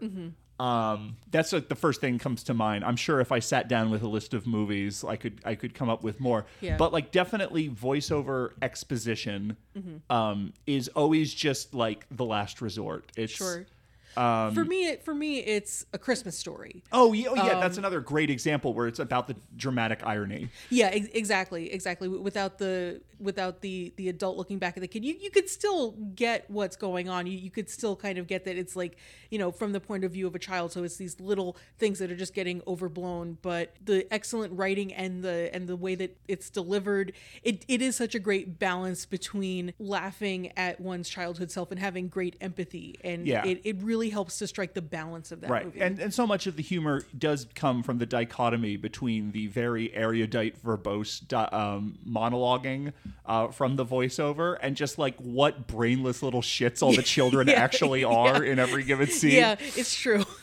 um 0.60 1.16
that's 1.32 1.52
like 1.52 1.68
the 1.68 1.74
first 1.74 2.00
thing 2.00 2.16
comes 2.18 2.44
to 2.44 2.54
mind 2.54 2.84
i'm 2.84 2.94
sure 2.96 3.20
if 3.20 3.32
i 3.32 3.40
sat 3.40 3.66
down 3.68 3.90
with 3.90 4.02
a 4.02 4.06
list 4.08 4.34
of 4.34 4.46
movies 4.46 5.02
i 5.02 5.16
could 5.16 5.40
i 5.44 5.54
could 5.56 5.74
come 5.74 5.88
up 5.88 6.04
with 6.04 6.20
more 6.20 6.46
Yeah. 6.60 6.76
but 6.76 6.92
like 6.92 7.10
definitely 7.10 7.68
voiceover 7.68 8.50
exposition 8.62 9.56
um 10.10 10.52
is 10.66 10.88
always 10.88 11.34
just 11.34 11.74
like 11.74 12.06
the 12.10 12.24
last 12.24 12.60
resort 12.62 13.10
it's 13.16 13.32
Sure. 13.32 13.66
Um, 14.16 14.54
for 14.54 14.64
me, 14.64 14.86
it, 14.86 15.04
for 15.04 15.12
me, 15.12 15.40
it's 15.40 15.86
a 15.92 15.98
Christmas 15.98 16.38
story. 16.38 16.84
oh 16.92 17.12
yeah, 17.12 17.30
oh, 17.30 17.34
yeah 17.34 17.54
Um, 17.54 17.60
that's 17.60 17.78
another 17.78 17.98
great 18.00 18.30
example 18.30 18.72
where 18.72 18.86
it's 18.86 19.00
about 19.00 19.26
the 19.26 19.34
dramatic 19.56 20.06
irony 20.06 20.50
Yeah, 20.70 20.86
ex- 20.92 21.08
exactly, 21.14 21.72
exactly. 21.72 22.06
Without 22.06 22.58
the 22.58 23.00
without 23.24 23.60
the 23.62 23.92
the 23.96 24.08
adult 24.08 24.36
looking 24.36 24.58
back 24.58 24.76
at 24.76 24.80
the 24.80 24.86
kid, 24.88 25.04
you, 25.04 25.14
you 25.20 25.30
could 25.30 25.48
still 25.48 25.92
get 26.14 26.48
what's 26.50 26.76
going 26.76 27.08
on. 27.08 27.26
You 27.26 27.36
you 27.36 27.50
could 27.50 27.68
still 27.68 27.96
kind 27.96 28.18
of 28.18 28.26
get 28.26 28.44
that 28.44 28.56
it's 28.56 28.76
like 28.76 28.96
you 29.30 29.38
know 29.38 29.50
from 29.50 29.72
the 29.72 29.80
point 29.80 30.04
of 30.04 30.12
view 30.12 30.26
of 30.26 30.34
a 30.34 30.38
child. 30.38 30.70
So 30.72 30.84
it's 30.84 30.96
these 30.96 31.18
little 31.20 31.56
things 31.78 31.98
that 31.98 32.10
are 32.12 32.16
just 32.16 32.34
getting 32.34 32.62
overblown. 32.66 33.38
But 33.42 33.74
the 33.84 34.06
excellent 34.12 34.52
writing 34.56 34.92
and 34.94 35.24
the 35.24 35.50
and 35.52 35.66
the 35.66 35.76
way 35.76 35.94
that 35.96 36.16
it's 36.28 36.50
delivered, 36.50 37.12
it 37.42 37.64
it 37.66 37.82
is 37.82 37.96
such 37.96 38.14
a 38.14 38.18
great 38.20 38.58
balance 38.58 39.06
between 39.06 39.72
laughing 39.78 40.52
at 40.56 40.80
one's 40.80 41.08
childhood 41.08 41.50
self 41.50 41.70
and 41.70 41.80
having 41.80 42.08
great 42.08 42.36
empathy. 42.40 42.96
And 43.02 43.26
Yeah. 43.26 43.44
it, 43.46 43.60
it 43.64 43.76
really 43.82 44.10
helps 44.10 44.38
to 44.40 44.46
strike 44.46 44.74
the 44.74 44.82
balance 44.82 45.32
of 45.32 45.40
that 45.40 45.50
right 45.50 45.64
movie. 45.64 45.80
and 45.80 45.98
and 45.98 46.12
so 46.12 46.26
much 46.26 46.46
of 46.46 46.56
the 46.56 46.62
humor 46.62 47.02
does 47.16 47.46
come 47.54 47.82
from 47.82 47.98
the 47.98 48.06
dichotomy 48.06 48.76
between 48.76 49.32
the 49.32 49.46
very 49.46 49.94
erudite 49.94 50.62
verbose 50.62 51.26
di- 51.26 51.44
um, 51.52 51.98
monologuing 52.06 52.92
uh, 53.26 53.48
from 53.48 53.76
the 53.76 53.86
voiceover 53.86 54.58
and 54.60 54.76
just 54.76 54.98
like 54.98 55.16
what 55.16 55.66
brainless 55.66 56.22
little 56.22 56.42
shits 56.42 56.82
all 56.82 56.92
the 56.92 57.02
children 57.16 57.48
Yeah, 57.48 57.54
actually 57.54 58.04
are 58.04 58.44
in 58.44 58.58
every 58.58 58.84
given 58.84 59.06
scene 59.10 59.32
Yeah, 59.32 59.56
it's 59.60 59.94
true. 59.94 60.24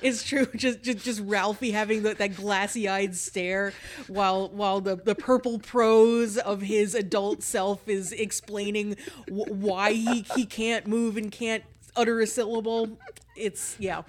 It's 0.00 0.22
true. 0.22 0.46
Just 0.54 0.82
just, 0.82 0.98
just 0.98 1.20
Ralphie 1.24 1.72
having 1.72 2.02
the, 2.02 2.14
that 2.14 2.36
glassy 2.36 2.88
eyed 2.88 3.16
stare 3.16 3.72
while 4.06 4.48
while 4.50 4.80
the, 4.80 4.96
the 4.96 5.14
purple 5.14 5.58
prose 5.58 6.36
of 6.36 6.60
his 6.62 6.94
adult 6.94 7.42
self 7.42 7.88
is 7.88 8.12
explaining 8.12 8.96
w- 9.26 9.52
why 9.52 9.92
he, 9.94 10.24
he 10.34 10.46
can't 10.46 10.86
move 10.86 11.16
and 11.16 11.32
can't 11.32 11.64
utter 11.96 12.20
a 12.20 12.26
syllable. 12.26 12.98
It's 13.36 13.76
yeah, 13.80 14.02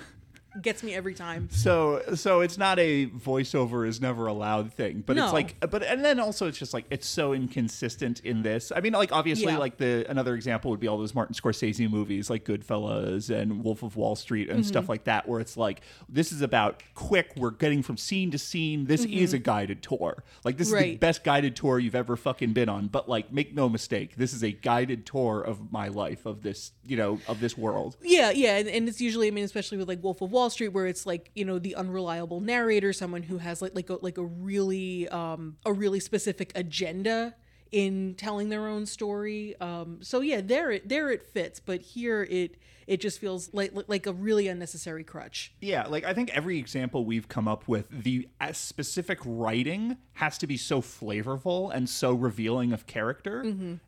gets 0.61 0.81
me 0.83 0.93
every 0.95 1.13
time. 1.13 1.47
so 1.51 2.01
so 2.15 2.41
it's 2.41 2.57
not 2.57 2.79
a 2.79 3.05
voiceover 3.07 3.87
is 3.87 4.01
never 4.01 4.27
allowed 4.27 4.73
thing 4.73 5.03
but 5.05 5.17
it's 5.17 5.31
like 5.31 5.55
but 5.69 5.83
and 5.83 6.03
then 6.03 6.19
also 6.19 6.47
it's 6.47 6.57
just 6.57 6.73
like 6.73 6.85
it's 6.89 7.07
so 7.07 7.33
inconsistent 7.33 8.19
in 8.21 8.41
this 8.41 8.71
i 8.75 8.79
mean 8.81 8.93
like 8.93 9.11
obviously 9.11 9.45
Yeah. 9.51 9.57
like 9.57 9.77
the 9.77 10.05
another 10.09 10.35
example 10.35 10.71
would 10.71 10.79
be 10.79 10.87
all 10.87 10.97
those 10.97 11.13
martin 11.13 11.35
scorsese 11.35 11.89
movies 11.89 12.29
like 12.29 12.45
goodfellas 12.45 13.29
and 13.29 13.63
wolf 13.63 13.83
of 13.83 13.95
wall 13.95 14.15
street 14.15 14.49
and 14.49 14.59
Mm-hmm. 14.59 14.67
stuff 14.67 14.89
like 14.89 15.03
that 15.05 15.27
where 15.27 15.39
it's 15.39 15.55
like 15.55 15.81
this 16.09 16.31
is 16.31 16.41
about 16.41 16.81
quick 16.95 17.31
we're 17.37 17.51
getting 17.51 17.81
from 17.83 17.95
scene 17.97 18.31
to 18.31 18.37
scene 18.37 18.85
this 18.85 19.05
is 19.05 19.33
a 19.33 19.37
guided 19.39 19.81
tour 19.83 20.23
like 20.43 20.57
this 20.57 20.67
is 20.67 20.73
the 20.73 20.79
Mm-hmm. 20.79 20.95
Best 20.99 21.23
guided 21.23 21.55
tour 21.55 21.77
you've 21.79 21.95
ever 21.95 22.15
fucking 22.17 22.53
been 22.53 22.69
on 22.69 22.87
but 22.87 23.07
like 23.07 23.31
make 23.31 23.53
no 23.53 23.69
mistake 23.69 24.15
this 24.15 24.33
is 24.33 24.43
a 24.43 24.51
guided 24.51 25.05
tour 25.05 25.41
of 25.41 25.71
my 25.71 25.87
life 25.89 26.25
of 26.25 26.41
this 26.41 26.71
you 26.85 26.97
know 26.97 27.19
of 27.27 27.39
this 27.39 27.57
world 27.57 27.95
Yeah, 28.01 28.31
yeah, 28.31 28.57
and, 28.57 28.67
and 28.67 28.87
it's 28.89 28.99
usually, 29.01 29.27
I 29.27 29.31
mean, 29.31 29.43
especially 29.43 29.77
with 29.77 29.87
like 29.87 30.01
Wolf 30.03 30.21
of 30.21 30.31
Wall 30.31 30.38
Street, 30.47 30.69
where 30.69 30.87
it's 30.87 31.05
like 31.05 31.31
you 31.35 31.43
know 31.43 31.59
the 31.59 31.75
unreliable 31.75 32.39
narrator, 32.39 32.93
someone 32.93 33.23
who 33.23 33.39
has 33.39 33.61
like 33.61 33.75
like 33.75 33.89
a, 33.89 33.95
like 34.01 34.17
a 34.17 34.25
really 34.25 35.09
um 35.09 35.57
a 35.65 35.73
really 35.73 35.99
specific 35.99 36.53
agenda 36.55 37.35
in 37.71 38.15
telling 38.15 38.49
their 38.49 38.67
own 38.67 38.85
story. 38.85 39.55
Um, 39.59 39.99
so 40.01 40.21
yeah, 40.21 40.41
there 40.41 40.71
it 40.71 40.87
there 40.87 41.11
it 41.11 41.23
fits, 41.23 41.59
but 41.59 41.81
here 41.81 42.23
it 42.23 42.55
it 42.87 42.99
just 42.99 43.19
feels 43.19 43.53
like 43.53 43.71
like 43.87 44.07
a 44.07 44.13
really 44.13 44.47
unnecessary 44.47 45.03
crutch. 45.03 45.53
Yeah, 45.61 45.85
like 45.87 46.05
I 46.05 46.13
think 46.13 46.31
every 46.35 46.57
example 46.57 47.05
we've 47.05 47.27
come 47.27 47.47
up 47.47 47.67
with, 47.67 47.85
the 47.91 48.27
uh, 48.41 48.51
specific 48.53 49.19
writing 49.23 49.97
has 50.13 50.39
to 50.39 50.47
be 50.47 50.57
so 50.57 50.81
flavorful 50.81 51.71
and 51.73 51.87
so 51.87 52.13
revealing 52.13 52.73
of 52.73 52.87
character. 52.87 53.45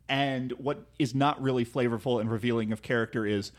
And 0.08 0.52
what 0.52 0.86
is 0.98 1.14
not 1.14 1.42
really 1.42 1.64
flavorful 1.64 2.20
and 2.20 2.30
revealing 2.30 2.70
of 2.72 2.82
character 2.82 3.26
is 3.26 3.50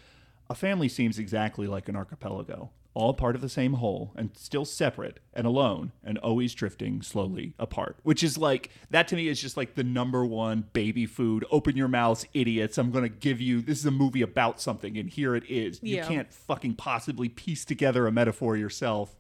a 0.50 0.56
family 0.56 0.88
seems 0.88 1.20
exactly 1.20 1.68
like 1.68 1.90
an 1.90 1.96
archipelago, 1.98 2.70
all 2.96 3.14
part 3.14 3.36
of 3.36 3.42
the 3.42 3.50
same 3.50 3.74
whole 3.74 4.14
and 4.16 4.30
still 4.38 4.66
separate 4.66 5.20
and 5.34 5.48
alone 5.48 5.92
and 6.04 6.18
always 6.20 6.54
drifting 6.54 7.02
slowly 7.02 7.56
apart. 7.58 7.98
Which 8.04 8.24
is 8.24 8.38
like, 8.38 8.70
that 8.92 9.08
to 9.08 9.16
me 9.16 9.28
is 9.28 9.42
just 9.42 9.58
like 9.58 9.76
the 9.76 9.84
number 9.84 10.26
one 10.26 10.66
baby 10.74 11.06
food. 11.06 11.44
Open 11.52 11.76
your 11.76 11.88
mouths, 11.88 12.26
idiots. 12.34 12.78
I'm 12.78 12.92
going 12.92 13.04
to 13.04 13.10
give 13.10 13.42
you, 13.42 13.62
this 13.62 13.80
is 13.80 13.86
a 13.86 13.92
movie 13.92 14.22
about 14.22 14.62
something, 14.62 14.98
and 14.98 15.10
here 15.10 15.36
it 15.36 15.44
is. 15.50 15.80
You 15.82 16.02
can't 16.04 16.32
fucking 16.32 16.76
possibly 16.76 17.30
piece 17.30 17.66
together 17.66 18.06
a 18.06 18.12
metaphor 18.12 18.56
yourself. 18.56 19.16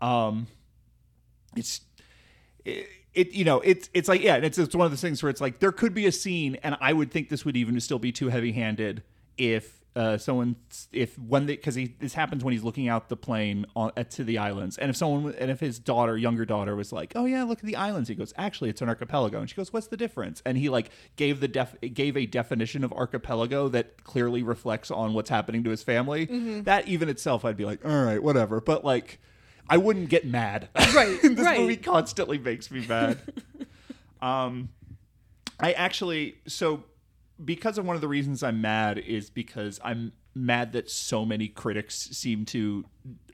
Um, 0.00 0.46
it's 1.56 1.80
it, 2.64 2.86
it 3.14 3.32
you 3.32 3.44
know 3.44 3.60
it's 3.60 3.90
it's 3.94 4.08
like 4.08 4.22
yeah, 4.22 4.36
it's 4.36 4.58
it's 4.58 4.76
one 4.76 4.84
of 4.84 4.92
those 4.92 5.00
things 5.00 5.22
where 5.22 5.30
it's 5.30 5.40
like 5.40 5.58
there 5.58 5.72
could 5.72 5.94
be 5.94 6.06
a 6.06 6.12
scene, 6.12 6.56
and 6.62 6.76
I 6.80 6.92
would 6.92 7.10
think 7.10 7.30
this 7.30 7.44
would 7.44 7.56
even 7.56 7.80
still 7.80 7.98
be 7.98 8.12
too 8.12 8.28
heavy 8.28 8.52
handed 8.52 9.02
if. 9.36 9.77
Uh, 9.98 10.16
someone, 10.16 10.54
if 10.92 11.18
when 11.18 11.46
they, 11.46 11.56
because 11.56 11.74
he 11.74 11.96
this 11.98 12.14
happens 12.14 12.44
when 12.44 12.52
he's 12.52 12.62
looking 12.62 12.88
out 12.88 13.08
the 13.08 13.16
plane 13.16 13.66
on 13.74 13.90
uh, 13.96 14.04
to 14.04 14.22
the 14.22 14.38
islands, 14.38 14.78
and 14.78 14.90
if 14.90 14.96
someone, 14.96 15.34
and 15.40 15.50
if 15.50 15.58
his 15.58 15.80
daughter, 15.80 16.16
younger 16.16 16.44
daughter, 16.44 16.76
was 16.76 16.92
like, 16.92 17.14
"Oh 17.16 17.24
yeah, 17.24 17.42
look 17.42 17.58
at 17.58 17.64
the 17.64 17.74
islands," 17.74 18.08
he 18.08 18.14
goes, 18.14 18.32
"Actually, 18.38 18.70
it's 18.70 18.80
an 18.80 18.88
archipelago," 18.88 19.40
and 19.40 19.50
she 19.50 19.56
goes, 19.56 19.72
"What's 19.72 19.88
the 19.88 19.96
difference?" 19.96 20.40
And 20.46 20.56
he 20.56 20.68
like 20.68 20.90
gave 21.16 21.40
the 21.40 21.48
def 21.48 21.74
gave 21.80 22.16
a 22.16 22.26
definition 22.26 22.84
of 22.84 22.92
archipelago 22.92 23.66
that 23.70 24.04
clearly 24.04 24.44
reflects 24.44 24.92
on 24.92 25.14
what's 25.14 25.30
happening 25.30 25.64
to 25.64 25.70
his 25.70 25.82
family. 25.82 26.26
That 26.60 26.86
even 26.86 27.08
itself, 27.08 27.44
I'd 27.44 27.56
be 27.56 27.64
like, 27.64 27.84
"All 27.84 28.04
right, 28.04 28.22
whatever," 28.22 28.60
but 28.60 28.84
like, 28.84 29.18
I 29.68 29.78
wouldn't 29.78 30.10
get 30.10 30.24
mad. 30.24 30.68
Right, 30.94 31.20
this 31.20 31.40
right. 31.40 31.58
movie 31.58 31.76
constantly 31.76 32.38
makes 32.38 32.70
me 32.70 32.86
mad. 32.86 33.18
um, 34.22 34.68
I 35.58 35.72
actually 35.72 36.36
so 36.46 36.84
because 37.44 37.78
of 37.78 37.84
one 37.86 37.94
of 37.96 38.02
the 38.02 38.08
reasons 38.08 38.42
I'm 38.42 38.60
mad 38.60 38.98
is 38.98 39.30
because 39.30 39.80
I'm 39.84 40.12
mad 40.34 40.72
that 40.72 40.88
so 40.90 41.24
many 41.24 41.48
critics 41.48 41.94
seem 42.12 42.44
to 42.46 42.84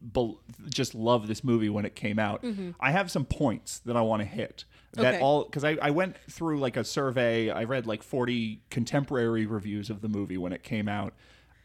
bel 0.00 0.40
just 0.68 0.94
love 0.94 1.26
this 1.26 1.42
movie 1.44 1.68
when 1.68 1.84
it 1.84 1.94
came 1.94 2.18
out. 2.18 2.44
I 2.80 2.90
have 2.92 3.10
some 3.10 3.24
points 3.24 3.78
that 3.80 3.96
I 3.96 4.00
want 4.02 4.20
to 4.22 4.26
hit. 4.28 4.64
That 4.92 5.14
Okay. 5.14 5.20
all 5.22 5.44
because 5.44 5.64
I, 5.64 5.76
I 5.82 5.90
went 5.90 6.16
through 6.30 6.60
like 6.60 6.76
a 6.76 6.84
survey. 6.84 7.50
I 7.50 7.64
read 7.64 7.86
like 7.86 8.02
40 8.02 8.62
contemporary 8.70 9.44
reviews 9.46 9.90
of 9.90 10.00
the 10.02 10.08
movie 10.08 10.38
when 10.38 10.52
it 10.52 10.62
came 10.62 10.88
out. 10.88 11.14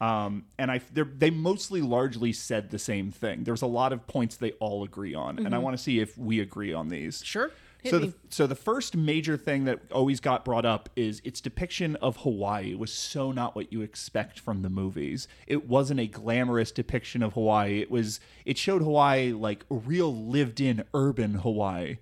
Um, 0.00 0.46
and 0.58 0.70
I 0.70 0.80
they 0.94 1.30
mostly 1.30 1.82
largely 1.82 2.32
said 2.32 2.70
the 2.70 2.78
same 2.78 3.10
thing. 3.12 3.44
There's 3.44 3.62
a 3.62 3.66
lot 3.66 3.92
of 3.92 4.06
points 4.06 4.36
they 4.36 4.52
all 4.52 4.82
agree 4.82 5.14
on, 5.14 5.44
and 5.44 5.54
I 5.54 5.58
want 5.58 5.76
to 5.76 5.82
see 5.82 6.00
if 6.00 6.16
we 6.16 6.40
agree 6.40 6.72
on 6.72 6.88
these. 6.88 7.22
Sure. 7.24 7.50
Hit 7.82 7.90
So 7.90 7.98
me. 8.00 8.06
the, 8.06 8.14
so 8.28 8.46
the 8.46 8.54
first 8.54 8.96
major 8.96 9.36
thing 9.36 9.64
that 9.64 9.80
always 9.92 10.20
got 10.20 10.44
brought 10.44 10.64
up 10.66 10.88
is 10.96 11.20
its 11.24 11.40
depiction 11.40 11.96
of 11.96 12.18
Hawaii 12.18 12.74
was 12.74 12.92
so 12.92 13.32
not 13.32 13.54
what 13.56 13.72
you 13.72 13.80
expect 13.82 14.38
from 14.38 14.62
the 14.62 14.68
movies. 14.70 15.28
It 15.46 15.68
wasn't 15.68 16.00
a 16.00 16.06
glamorous 16.06 16.70
depiction 16.72 17.22
of 17.22 17.32
Hawaii. 17.34 17.80
It 17.80 17.90
was 17.90 18.20
it 18.44 18.58
showed 18.58 18.82
Hawaii 18.82 19.32
like 19.32 19.64
real 19.70 20.14
lived-in 20.14 20.84
urban 20.94 21.34
Hawaii. 21.34 21.98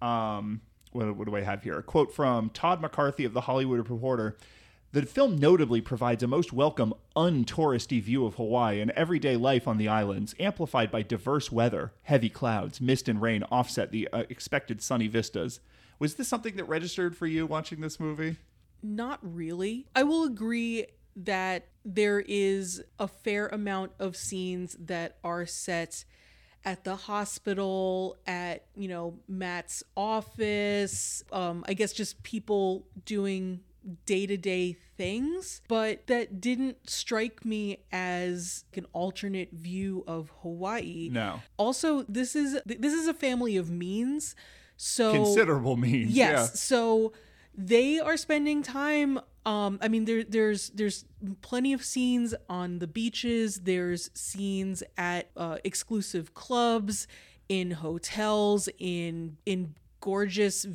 Um, 0.00 0.60
what, 0.92 1.16
what 1.16 1.26
do 1.28 1.36
I 1.36 1.42
have 1.42 1.62
here? 1.62 1.78
A 1.78 1.82
quote 1.82 2.14
from 2.14 2.50
Todd 2.50 2.80
McCarthy 2.80 3.24
of 3.24 3.32
the 3.32 3.42
Hollywood 3.42 3.78
Reporter. 3.88 4.36
The 4.92 5.06
film 5.06 5.38
notably 5.38 5.80
provides 5.80 6.22
a 6.22 6.26
most 6.26 6.52
welcome, 6.52 6.92
untouristy 7.16 8.02
view 8.02 8.26
of 8.26 8.34
Hawaii 8.34 8.78
and 8.78 8.90
everyday 8.90 9.38
life 9.38 9.66
on 9.66 9.78
the 9.78 9.88
islands, 9.88 10.34
amplified 10.38 10.90
by 10.90 11.00
diverse 11.00 11.50
weather. 11.50 11.94
Heavy 12.02 12.28
clouds, 12.28 12.78
mist, 12.78 13.08
and 13.08 13.22
rain 13.22 13.42
offset 13.50 13.90
the 13.90 14.06
uh, 14.12 14.24
expected 14.28 14.82
sunny 14.82 15.08
vistas. 15.08 15.60
Was 15.98 16.16
this 16.16 16.28
something 16.28 16.56
that 16.56 16.64
registered 16.64 17.16
for 17.16 17.26
you 17.26 17.46
watching 17.46 17.80
this 17.80 17.98
movie? 17.98 18.36
Not 18.82 19.18
really. 19.22 19.86
I 19.96 20.02
will 20.02 20.24
agree 20.24 20.84
that 21.16 21.68
there 21.86 22.20
is 22.20 22.84
a 22.98 23.08
fair 23.08 23.46
amount 23.46 23.92
of 23.98 24.14
scenes 24.14 24.76
that 24.78 25.16
are 25.24 25.46
set 25.46 26.04
at 26.66 26.84
the 26.84 26.96
hospital, 26.96 28.18
at, 28.26 28.66
you 28.76 28.88
know, 28.88 29.18
Matt's 29.26 29.82
office, 29.96 31.24
um, 31.32 31.64
I 31.66 31.72
guess 31.72 31.94
just 31.94 32.22
people 32.22 32.84
doing 33.06 33.60
day 34.06 34.26
to 34.26 34.36
day 34.36 34.76
things, 34.96 35.62
but 35.68 36.06
that 36.06 36.40
didn't 36.40 36.88
strike 36.88 37.44
me 37.44 37.78
as 37.90 38.64
an 38.74 38.86
alternate 38.92 39.52
view 39.52 40.04
of 40.06 40.32
Hawaii. 40.42 41.08
No. 41.10 41.42
Also, 41.56 42.02
this 42.02 42.36
is 42.36 42.60
this 42.64 42.92
is 42.92 43.06
a 43.06 43.14
family 43.14 43.56
of 43.56 43.70
means. 43.70 44.34
So 44.76 45.12
Considerable 45.12 45.76
means. 45.76 46.12
Yes. 46.12 46.60
So 46.60 47.12
they 47.54 48.00
are 48.00 48.16
spending 48.16 48.62
time. 48.62 49.20
Um, 49.44 49.78
I 49.82 49.88
mean, 49.88 50.04
there, 50.04 50.24
there's 50.24 50.70
there's 50.70 51.04
plenty 51.40 51.72
of 51.72 51.84
scenes 51.84 52.34
on 52.48 52.78
the 52.78 52.86
beaches. 52.86 53.60
There's 53.62 54.10
scenes 54.14 54.82
at 54.96 55.30
uh, 55.36 55.58
exclusive 55.64 56.34
clubs, 56.34 57.06
in 57.48 57.72
hotels, 57.72 58.68
in 58.78 59.36
in 59.44 59.74
gorgeous 60.00 60.66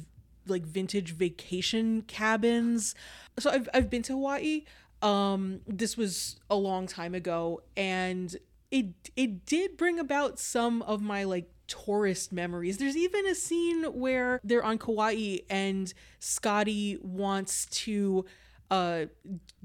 like 0.49 0.63
vintage 0.63 1.13
vacation 1.13 2.03
cabins. 2.03 2.95
So 3.39 3.51
I've 3.51 3.69
I've 3.73 3.89
been 3.89 4.03
to 4.03 4.13
Hawaii. 4.13 4.63
Um, 5.01 5.61
this 5.67 5.95
was 5.95 6.39
a 6.49 6.55
long 6.55 6.87
time 6.87 7.13
ago, 7.13 7.61
and 7.75 8.35
it 8.71 8.87
it 9.15 9.45
did 9.45 9.77
bring 9.77 9.99
about 9.99 10.39
some 10.39 10.81
of 10.83 11.01
my 11.01 11.23
like 11.23 11.49
tourist 11.67 12.31
memories. 12.31 12.77
There's 12.77 12.97
even 12.97 13.27
a 13.27 13.35
scene 13.35 13.83
where 13.83 14.39
they're 14.43 14.63
on 14.63 14.77
Kauai 14.77 15.39
and 15.49 15.93
Scotty 16.19 16.97
wants 17.01 17.65
to 17.65 18.25
uh 18.69 19.05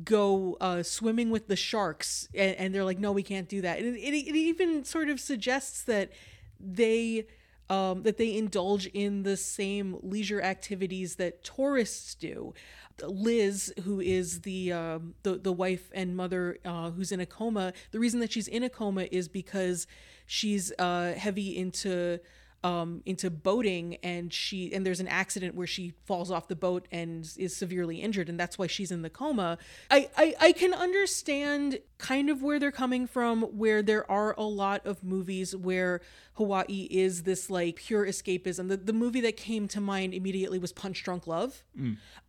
go 0.04 0.56
uh 0.60 0.80
swimming 0.80 1.30
with 1.30 1.48
the 1.48 1.56
sharks 1.56 2.28
and, 2.36 2.54
and 2.54 2.72
they're 2.72 2.84
like 2.84 3.00
no 3.00 3.10
we 3.10 3.24
can't 3.24 3.48
do 3.48 3.60
that 3.60 3.80
and 3.80 3.96
it, 3.96 4.00
it, 4.00 4.28
it 4.28 4.36
even 4.36 4.84
sort 4.84 5.08
of 5.08 5.18
suggests 5.18 5.82
that 5.82 6.12
they 6.60 7.26
um 7.72 8.02
that 8.02 8.16
they 8.16 8.36
indulge 8.36 8.86
in 8.86 9.22
the 9.22 9.36
same 9.36 9.96
leisure 10.02 10.42
activities 10.42 11.16
that 11.16 11.42
tourists 11.42 12.14
do 12.14 12.52
Liz, 13.00 13.72
who 13.84 14.00
is 14.00 14.40
the 14.40 14.72
um, 14.72 15.14
the 15.22 15.36
the 15.38 15.52
wife 15.52 15.90
and 15.94 16.16
mother 16.16 16.58
uh, 16.64 16.90
who's 16.90 17.12
in 17.12 17.20
a 17.20 17.26
coma, 17.26 17.72
the 17.90 17.98
reason 17.98 18.20
that 18.20 18.32
she's 18.32 18.48
in 18.48 18.62
a 18.62 18.68
coma 18.68 19.06
is 19.10 19.28
because 19.28 19.86
she's 20.26 20.72
uh, 20.78 21.14
heavy 21.14 21.56
into 21.56 22.20
um, 22.64 23.02
into 23.04 23.30
boating, 23.30 23.96
and 24.02 24.32
she 24.32 24.72
and 24.72 24.86
there's 24.86 25.00
an 25.00 25.08
accident 25.08 25.54
where 25.54 25.66
she 25.66 25.94
falls 26.04 26.30
off 26.30 26.48
the 26.48 26.56
boat 26.56 26.86
and 26.92 27.28
is 27.36 27.56
severely 27.56 28.00
injured, 28.00 28.28
and 28.28 28.38
that's 28.38 28.58
why 28.58 28.66
she's 28.66 28.92
in 28.92 29.02
the 29.02 29.10
coma. 29.10 29.58
I 29.90 30.08
I, 30.16 30.34
I 30.40 30.52
can 30.52 30.72
understand 30.72 31.80
kind 31.98 32.30
of 32.30 32.42
where 32.42 32.58
they're 32.58 32.70
coming 32.70 33.06
from, 33.06 33.42
where 33.42 33.82
there 33.82 34.08
are 34.10 34.34
a 34.38 34.44
lot 34.44 34.86
of 34.86 35.02
movies 35.02 35.56
where 35.56 36.00
Hawaii 36.34 36.88
is 36.90 37.24
this 37.24 37.50
like 37.50 37.76
pure 37.76 38.06
escapism. 38.06 38.68
The 38.68 38.78
the 38.78 38.92
movie 38.92 39.20
that 39.20 39.36
came 39.36 39.68
to 39.68 39.80
mind 39.80 40.14
immediately 40.14 40.58
was 40.58 40.72
Punch 40.72 41.02
Drunk 41.04 41.26
Love 41.26 41.62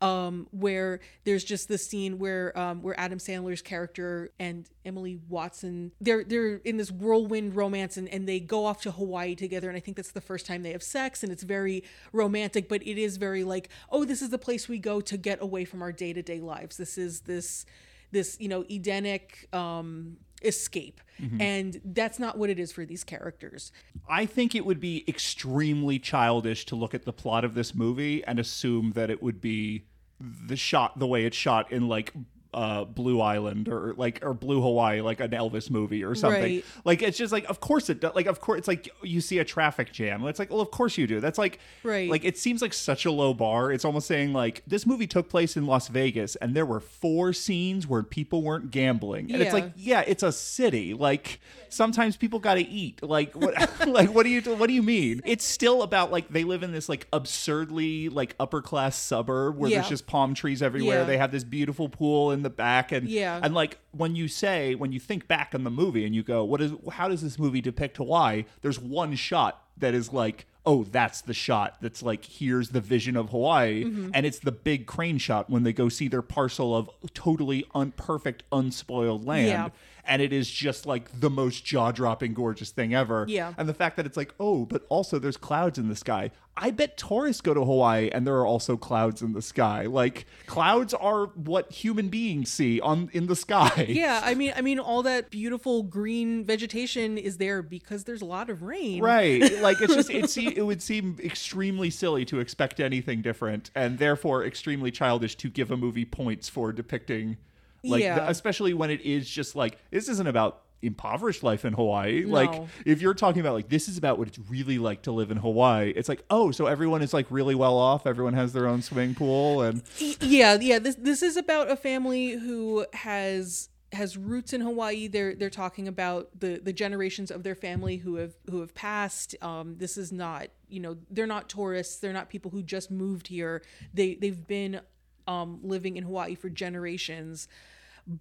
um, 0.02 0.48
where 0.52 1.00
there's 1.24 1.44
just 1.44 1.70
this 1.70 1.88
scene 1.88 2.20
where 2.20 2.58
um, 2.60 2.82
where 2.82 3.00
Adam 3.00 3.20
Sandler's 3.20 3.62
character 3.62 4.32
and 4.40 4.70
Emily 4.84 5.20
Watson 5.30 5.94
they're 6.02 6.24
they're 6.26 6.56
in 6.58 6.76
this 6.78 6.92
whirlwind 6.92 7.56
romance 7.56 7.96
and, 7.96 8.10
and 8.10 8.28
they 8.28 8.42
go 8.42 8.66
off 8.66 8.82
to 8.82 8.92
Hawaii 8.92 9.36
together 9.36 9.70
and 9.70 9.78
I 9.78 9.80
think 9.80 9.96
that's 9.96 10.12
the 10.12 10.22
first 10.22 10.46
time 10.46 10.64
they 10.64 10.72
have 10.74 10.84
sex 10.84 11.24
and 11.24 11.32
it's 11.32 11.44
very 11.44 11.84
romantic 12.12 12.68
but 12.68 12.86
it 12.86 12.98
is 12.98 13.16
very 13.18 13.46
like 13.46 13.70
oh 13.90 14.04
this 14.04 14.22
is 14.22 14.30
the 14.30 14.38
place 14.38 14.68
we 14.68 14.80
go 14.80 15.00
to 15.00 15.18
get 15.18 15.42
away 15.42 15.64
from 15.64 15.82
our 15.82 15.94
day 15.94 16.12
to 16.12 16.22
day 16.22 16.42
lives 16.42 16.76
this 16.76 16.98
is 16.98 17.22
this 17.22 17.66
this 18.12 18.38
you 18.40 18.48
know 18.48 18.64
Edenic 18.70 19.48
um, 19.54 20.18
escape. 20.44 21.02
Mm-hmm. 21.22 21.42
And 21.42 21.82
that's 21.86 22.20
not 22.20 22.38
what 22.38 22.50
it 22.50 22.60
is 22.60 22.72
for 22.72 22.86
these 22.86 23.04
characters. 23.04 23.72
I 24.10 24.26
think 24.26 24.56
it 24.56 24.66
would 24.66 24.80
be 24.80 25.04
extremely 25.08 26.00
childish 26.00 26.66
to 26.68 26.76
look 26.76 26.94
at 26.94 27.06
the 27.06 27.14
plot 27.14 27.46
of 27.46 27.54
this 27.54 27.74
movie 27.76 28.24
and 28.26 28.40
assume 28.40 28.94
that 28.94 29.10
it 29.10 29.22
would 29.22 29.40
be 29.40 29.86
the 30.20 30.56
shot 30.56 31.00
the 31.00 31.08
way 31.08 31.26
it's 31.26 31.36
shot 31.36 31.72
in 31.72 31.88
like 31.88 32.14
uh, 32.54 32.86
Blue 32.86 33.20
Island 33.22 33.68
or 33.70 33.94
like 33.98 34.20
or 34.24 34.34
Blue 34.34 34.62
Hawaii, 34.62 35.02
like 35.02 35.20
an 35.20 35.32
Elvis 35.32 35.70
movie 35.70 36.04
or 36.04 36.16
something. 36.16 36.42
Right. 36.42 36.66
Like 36.86 37.02
it's 37.02 37.18
just 37.18 37.32
like, 37.32 37.46
of 37.50 37.60
course 37.60 37.90
it 37.90 38.00
does. 38.00 38.16
Like 38.16 38.26
of 38.28 38.40
course 38.40 38.60
it's 38.60 38.68
like 38.68 38.90
you 39.02 39.22
see 39.22 39.40
a 39.40 39.46
traffic 39.46 39.92
jam. 39.92 40.26
It's 40.28 40.40
like, 40.40 40.50
well, 40.50 40.62
of 40.62 40.72
course 40.72 40.98
you 40.98 41.08
do. 41.08 41.20
That's 41.20 41.38
like, 41.38 41.60
Right. 41.84 42.10
Like 42.10 42.24
it 42.24 42.38
seems 42.38 42.62
like 42.62 42.74
such 42.74 43.06
a 43.06 43.12
low 43.12 43.34
bar. 43.34 43.72
It's 43.72 43.86
almost 43.86 44.08
saying 44.08 44.34
like 44.34 44.64
this 44.68 44.86
movie 44.86 45.08
took 45.08 45.30
place 45.30 45.58
in 45.58 45.66
Las 45.66 45.88
Vegas 45.88 46.36
and 46.38 46.56
there 46.56 46.66
were 46.66 46.80
four 46.80 47.34
scenes 47.34 47.88
where 47.88 48.04
people 48.04 48.42
weren't 48.44 48.72
gambling, 48.72 49.32
and 49.32 49.42
it's 49.42 49.54
like, 49.54 49.72
yeah, 49.76 50.02
it's 50.08 50.24
a 50.24 50.32
city. 50.32 50.94
Like 50.94 51.40
sometimes 51.70 52.16
people 52.18 52.40
got 52.40 52.56
to 52.56 52.62
eat. 52.62 53.02
Like 53.04 53.34
what? 53.36 53.54
like 53.88 54.10
what 54.14 54.24
do 54.24 54.30
you 54.30 54.42
what 54.56 54.68
do 54.68 54.74
you 54.74 54.84
mean? 54.84 55.22
It's 55.26 55.44
still 55.46 55.82
about 55.82 56.12
like 56.12 56.30
they 56.30 56.44
live 56.44 56.64
in 56.64 56.72
this 56.72 56.88
like 56.90 57.08
absurdly 57.12 58.10
like 58.10 58.36
upper 58.40 58.62
class 58.62 58.96
suburb 58.96 59.58
where 59.58 59.70
Yeah. 59.70 59.78
there's 59.78 59.90
just 59.90 60.08
palm 60.08 60.34
trees 60.34 60.62
everywhere. 60.62 61.00
Yeah. 61.00 61.04
They 61.06 61.18
have 61.18 61.32
this 61.32 61.44
beautiful 61.44 61.90
pool 61.90 62.32
in 62.44 62.52
the 62.52 62.56
back, 62.56 62.92
and 62.92 63.08
Yeah. 63.08 63.40
and 63.42 63.54
like 63.56 63.80
when 63.92 64.16
you 64.16 64.28
say 64.28 64.76
when 64.76 64.92
you 64.92 65.00
think 65.00 65.28
back 65.28 65.54
on 65.56 65.64
the 65.64 65.72
movie 65.72 66.06
and 66.06 66.14
you 66.14 66.24
go, 66.24 66.44
what 66.44 66.62
is 66.62 66.74
how 66.92 67.08
does 67.08 67.22
this 67.22 67.40
movie 67.40 67.62
depict 67.62 67.98
Hawaii? 67.98 68.44
There's 68.62 68.80
one 68.80 69.16
shot 69.16 69.64
that 69.78 69.94
is 69.94 70.12
like. 70.14 70.46
Oh, 70.66 70.86
that's 70.86 71.20
the 71.20 71.34
shot. 71.34 71.76
That's 71.82 72.02
like 72.02 72.24
here's 72.24 72.70
the 72.70 72.80
vision 72.80 73.18
of 73.18 73.32
Hawaii, 73.32 73.84
Mm-hmm. 73.84 74.12
and 74.14 74.26
it's 74.26 74.40
the 74.40 74.54
big 74.54 74.86
crane 74.86 75.18
shot 75.18 75.50
when 75.50 75.64
they 75.64 75.74
go 75.74 75.90
see 75.90 76.08
their 76.08 76.22
parcel 76.22 76.74
of 76.74 76.90
totally 77.14 77.66
unperfect, 77.76 78.44
unspoiled 78.50 79.26
land 79.26 79.48
Yeah. 79.50 79.70
And 80.06 80.22
it 80.22 80.34
is 80.34 80.50
just 80.50 80.86
like 80.86 81.20
the 81.20 81.30
most 81.30 81.64
jaw-dropping 81.66 82.34
gorgeous 82.34 82.72
thing 82.72 82.94
ever. 82.94 83.26
Yeah. 83.28 83.54
and 83.58 83.68
the 83.70 83.74
fact 83.74 83.98
that 83.98 84.06
it's 84.06 84.18
like 84.18 84.34
oh 84.40 84.66
but 84.66 84.86
also 84.90 85.20
there's 85.20 85.38
clouds 85.38 85.78
in 85.78 85.90
the 85.90 85.96
sky. 85.96 86.32
I 86.56 86.70
bet 86.70 86.98
tourists 86.98 87.42
go 87.42 87.56
to 87.56 87.66
hawaii 87.66 88.10
and 88.12 88.28
there 88.28 88.36
are 88.36 88.46
also 88.46 88.78
clouds 88.78 89.24
in 89.24 89.34
the 89.34 89.42
sky. 89.42 89.86
Like 89.88 90.26
clouds 90.46 90.94
are 90.94 91.26
what 91.28 91.72
human 91.72 92.10
beings 92.10 92.52
see 92.52 92.80
on 92.80 93.10
in 93.14 93.26
the 93.28 93.36
sky. 93.36 93.86
Yeah 93.90 94.22
I 94.24 94.34
mean 94.42 94.54
I 94.56 94.62
mean 94.62 94.80
all 94.80 95.04
that 95.04 95.30
beautiful 95.32 95.84
green 95.84 96.46
vegetation 96.46 97.18
is 97.18 97.38
there 97.38 97.62
because 97.64 98.04
there's 98.04 98.22
a 98.22 98.26
lot 98.26 98.50
of 98.50 98.62
rain. 98.62 99.02
Right. 99.02 99.42
Like 99.64 99.82
it's 99.82 99.96
just 99.96 100.10
it, 100.10 100.30
se- 100.30 100.54
it 100.56 100.64
would 100.64 100.82
seem 100.82 101.18
extremely 101.24 101.90
silly 101.90 102.26
to 102.26 102.40
expect 102.40 102.80
anything 102.80 103.22
different 103.22 103.72
and 103.76 103.98
therefore 103.98 104.44
extremely 104.46 104.92
childish 104.92 105.36
to 105.38 105.50
give 105.50 105.72
a 105.72 105.78
movie 105.78 106.06
points 106.06 106.50
for 106.50 106.72
depicting 106.74 107.38
like 107.84 108.02
Yeah. 108.04 108.30
especially 108.30 108.74
when 108.74 108.90
it 108.90 109.02
is 109.02 109.30
just 109.30 109.56
like 109.56 109.78
this 109.92 110.10
isn't 110.10 110.28
about 110.28 110.62
impoverished 110.82 111.44
life 111.44 111.64
in 111.64 111.72
Hawaii. 111.74 112.26
Like 112.26 112.62
if 112.86 113.02
you're 113.02 113.14
talking 113.14 113.40
about 113.40 113.54
like 113.54 113.70
this 113.70 113.88
is 113.88 113.98
about 113.98 114.18
what 114.20 114.28
it's 114.28 114.40
really 114.50 114.78
like 114.78 115.04
to 115.04 115.12
live 115.12 115.32
in 115.32 115.38
Hawaii 115.38 115.92
it's 115.96 116.10
like 116.10 116.24
oh 116.30 116.52
so 116.52 116.66
everyone 116.66 117.02
is 117.02 117.14
like 117.14 117.28
really 117.30 117.56
well 117.56 117.78
off. 117.78 118.06
Everyone 118.06 118.34
has 118.34 118.54
their 118.54 118.68
own 118.68 118.82
swimming 118.82 119.16
pool 119.16 119.62
and 119.62 119.82
yeah 120.22 120.58
yeah 120.60 120.80
this 120.80 120.96
this 120.96 121.24
is 121.24 121.38
about 121.38 121.72
a 121.72 121.76
family 121.76 122.32
who 122.32 122.86
has 122.94 123.70
has 123.94 124.18
roots 124.18 124.54
in 124.54 124.60
Hawaii. 124.62 125.08
They're 125.08 125.36
they're 125.36 125.50
talking 125.50 125.88
about 125.88 126.38
the 126.40 126.60
the 126.62 126.74
generations 126.74 127.32
of 127.32 127.44
their 127.44 127.56
family 127.56 127.98
who 127.98 128.16
have 128.16 128.34
who 128.50 128.60
have 128.60 128.74
passed. 128.76 129.36
Um 129.42 129.78
this 129.78 129.98
is 129.98 130.12
not 130.12 130.48
you 130.68 130.80
know 130.82 130.98
they're 131.10 131.28
not 131.28 131.48
tourists. 131.48 132.00
They're 132.00 132.12
not 132.12 132.28
people 132.28 132.52
who 132.52 132.62
just 132.64 132.92
moved 132.92 133.28
here. 133.28 133.62
They 133.94 134.16
they've 134.16 134.46
been 134.48 134.82
um 135.28 135.60
living 135.64 135.96
in 135.96 136.04
Hawaii 136.04 136.36
for 136.36 136.50
generations 136.50 137.48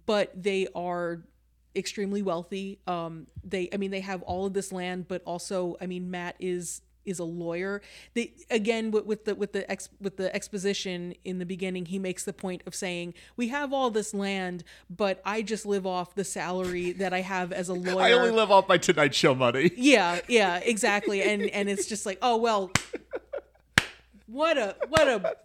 but 0.05 0.31
they 0.41 0.67
are 0.75 1.21
extremely 1.75 2.21
wealthy. 2.21 2.79
Um, 2.87 3.27
they, 3.43 3.69
I 3.73 3.77
mean, 3.77 3.91
they 3.91 4.01
have 4.01 4.21
all 4.23 4.45
of 4.45 4.53
this 4.53 4.71
land, 4.71 5.07
but 5.07 5.21
also, 5.25 5.75
I 5.81 5.87
mean, 5.87 6.11
Matt 6.11 6.35
is 6.39 6.81
is 7.05 7.19
a 7.19 7.23
lawyer. 7.23 7.81
They 8.13 8.33
again 8.49 8.91
with, 8.91 9.05
with 9.05 9.25
the 9.25 9.35
with 9.35 9.51
the 9.53 9.69
ex, 9.69 9.89
with 9.99 10.17
the 10.17 10.33
exposition 10.33 11.15
in 11.23 11.39
the 11.39 11.45
beginning, 11.45 11.85
he 11.87 11.99
makes 11.99 12.23
the 12.23 12.33
point 12.33 12.61
of 12.65 12.73
saying, 12.75 13.13
"We 13.35 13.49
have 13.49 13.73
all 13.73 13.89
this 13.89 14.13
land, 14.13 14.63
but 14.89 15.21
I 15.25 15.41
just 15.41 15.65
live 15.65 15.85
off 15.85 16.15
the 16.15 16.23
salary 16.23 16.93
that 16.93 17.13
I 17.13 17.21
have 17.21 17.51
as 17.51 17.69
a 17.69 17.73
lawyer. 17.73 18.03
I 18.03 18.11
only 18.13 18.31
live 18.31 18.51
off 18.51 18.67
my 18.67 18.77
Tonight 18.77 19.13
Show 19.13 19.35
money. 19.35 19.71
Yeah, 19.83 20.21
yeah, 20.29 20.57
exactly. 20.57 21.21
And 21.21 21.43
and 21.43 21.67
it's 21.69 21.87
just 21.87 22.05
like, 22.05 22.17
oh 22.21 22.37
well, 22.37 22.71
what 24.27 24.57
a 24.57 24.75
what 24.87 25.07
a 25.07 25.35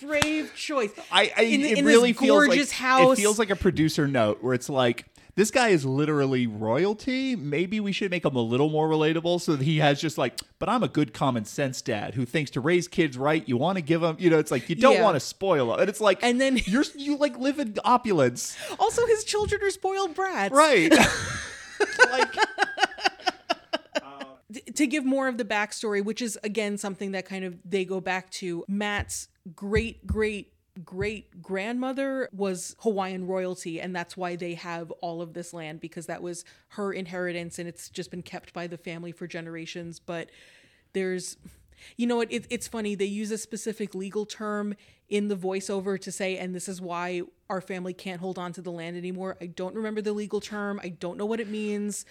brave 0.00 0.52
choice. 0.54 0.90
I, 1.10 1.32
I 1.36 1.42
In- 1.42 1.60
it 1.62 1.78
in 1.78 1.84
really 1.84 2.12
feels 2.12 2.48
like 2.48 2.70
house. 2.70 3.18
it 3.18 3.22
feels 3.22 3.38
like 3.38 3.50
a 3.50 3.56
producer 3.56 4.06
note 4.08 4.42
where 4.42 4.54
it's 4.54 4.68
like 4.68 5.06
this 5.36 5.50
guy 5.50 5.70
is 5.70 5.84
literally 5.84 6.46
royalty. 6.46 7.34
Maybe 7.34 7.80
we 7.80 7.90
should 7.90 8.10
make 8.12 8.24
him 8.24 8.36
a 8.36 8.40
little 8.40 8.70
more 8.70 8.88
relatable 8.88 9.40
so 9.40 9.56
that 9.56 9.64
he 9.64 9.78
has 9.78 10.00
just 10.00 10.16
like, 10.16 10.38
but 10.60 10.68
I'm 10.68 10.84
a 10.84 10.88
good 10.88 11.12
common 11.12 11.44
sense 11.44 11.82
dad 11.82 12.14
who 12.14 12.24
thinks 12.24 12.52
to 12.52 12.60
raise 12.60 12.86
kids 12.86 13.18
right, 13.18 13.42
you 13.48 13.56
want 13.56 13.76
to 13.76 13.82
give 13.82 14.00
them, 14.00 14.16
you 14.20 14.30
know, 14.30 14.38
it's 14.38 14.52
like 14.52 14.68
you 14.68 14.76
don't 14.76 14.94
Yeah. 14.94 15.02
want 15.02 15.16
to 15.16 15.20
spoil 15.20 15.68
them. 15.72 15.80
And 15.80 15.88
it's 15.88 16.00
like 16.00 16.22
And 16.22 16.40
then- 16.40 16.58
you're 16.66 16.84
you 16.96 17.16
like 17.16 17.36
live 17.38 17.58
in 17.58 17.76
opulence. 17.84 18.56
Also, 18.78 19.06
his 19.06 19.24
children 19.24 19.60
are 19.62 19.70
spoiled 19.70 20.14
brats. 20.14 20.54
Right. 20.54 20.92
like 22.10 22.34
to 24.74 24.86
give 24.86 25.04
more 25.04 25.28
of 25.28 25.38
the 25.38 25.44
backstory, 25.44 26.04
which 26.04 26.22
is 26.22 26.38
again 26.42 26.78
something 26.78 27.12
that 27.12 27.26
kind 27.26 27.44
of 27.44 27.58
they 27.64 27.84
go 27.84 28.00
back 28.00 28.30
to. 28.30 28.64
Matt's 28.68 29.28
great 29.54 30.06
great 30.06 30.52
great 30.82 31.40
grandmother 31.40 32.28
was 32.32 32.74
Hawaiian 32.80 33.26
royalty, 33.26 33.80
and 33.80 33.94
that's 33.94 34.16
why 34.16 34.36
they 34.36 34.54
have 34.54 34.90
all 35.00 35.22
of 35.22 35.32
this 35.34 35.52
land 35.52 35.80
because 35.80 36.06
that 36.06 36.22
was 36.22 36.44
her 36.68 36.92
inheritance, 36.92 37.58
and 37.58 37.68
it's 37.68 37.88
just 37.88 38.10
been 38.10 38.22
kept 38.22 38.52
by 38.52 38.66
the 38.66 38.78
family 38.78 39.12
for 39.12 39.26
generations. 39.26 39.98
But 40.00 40.30
there's 40.92 41.36
you 41.96 42.06
know 42.06 42.16
what 42.16 42.32
it, 42.32 42.46
it's 42.50 42.68
funny 42.68 42.94
they 42.94 43.04
use 43.04 43.30
a 43.30 43.38
specific 43.38 43.94
legal 43.94 44.24
term 44.24 44.74
in 45.08 45.28
the 45.28 45.36
voiceover 45.36 46.00
to 46.00 46.10
say 46.10 46.38
and 46.38 46.54
this 46.54 46.68
is 46.68 46.80
why 46.80 47.22
our 47.50 47.60
family 47.60 47.92
can't 47.92 48.20
hold 48.20 48.38
on 48.38 48.52
to 48.52 48.62
the 48.62 48.70
land 48.70 48.96
anymore 48.96 49.36
i 49.40 49.46
don't 49.46 49.74
remember 49.74 50.00
the 50.00 50.12
legal 50.12 50.40
term 50.40 50.80
i 50.82 50.88
don't 50.88 51.16
know 51.16 51.26
what 51.26 51.40
it 51.40 51.48
means 51.48 52.04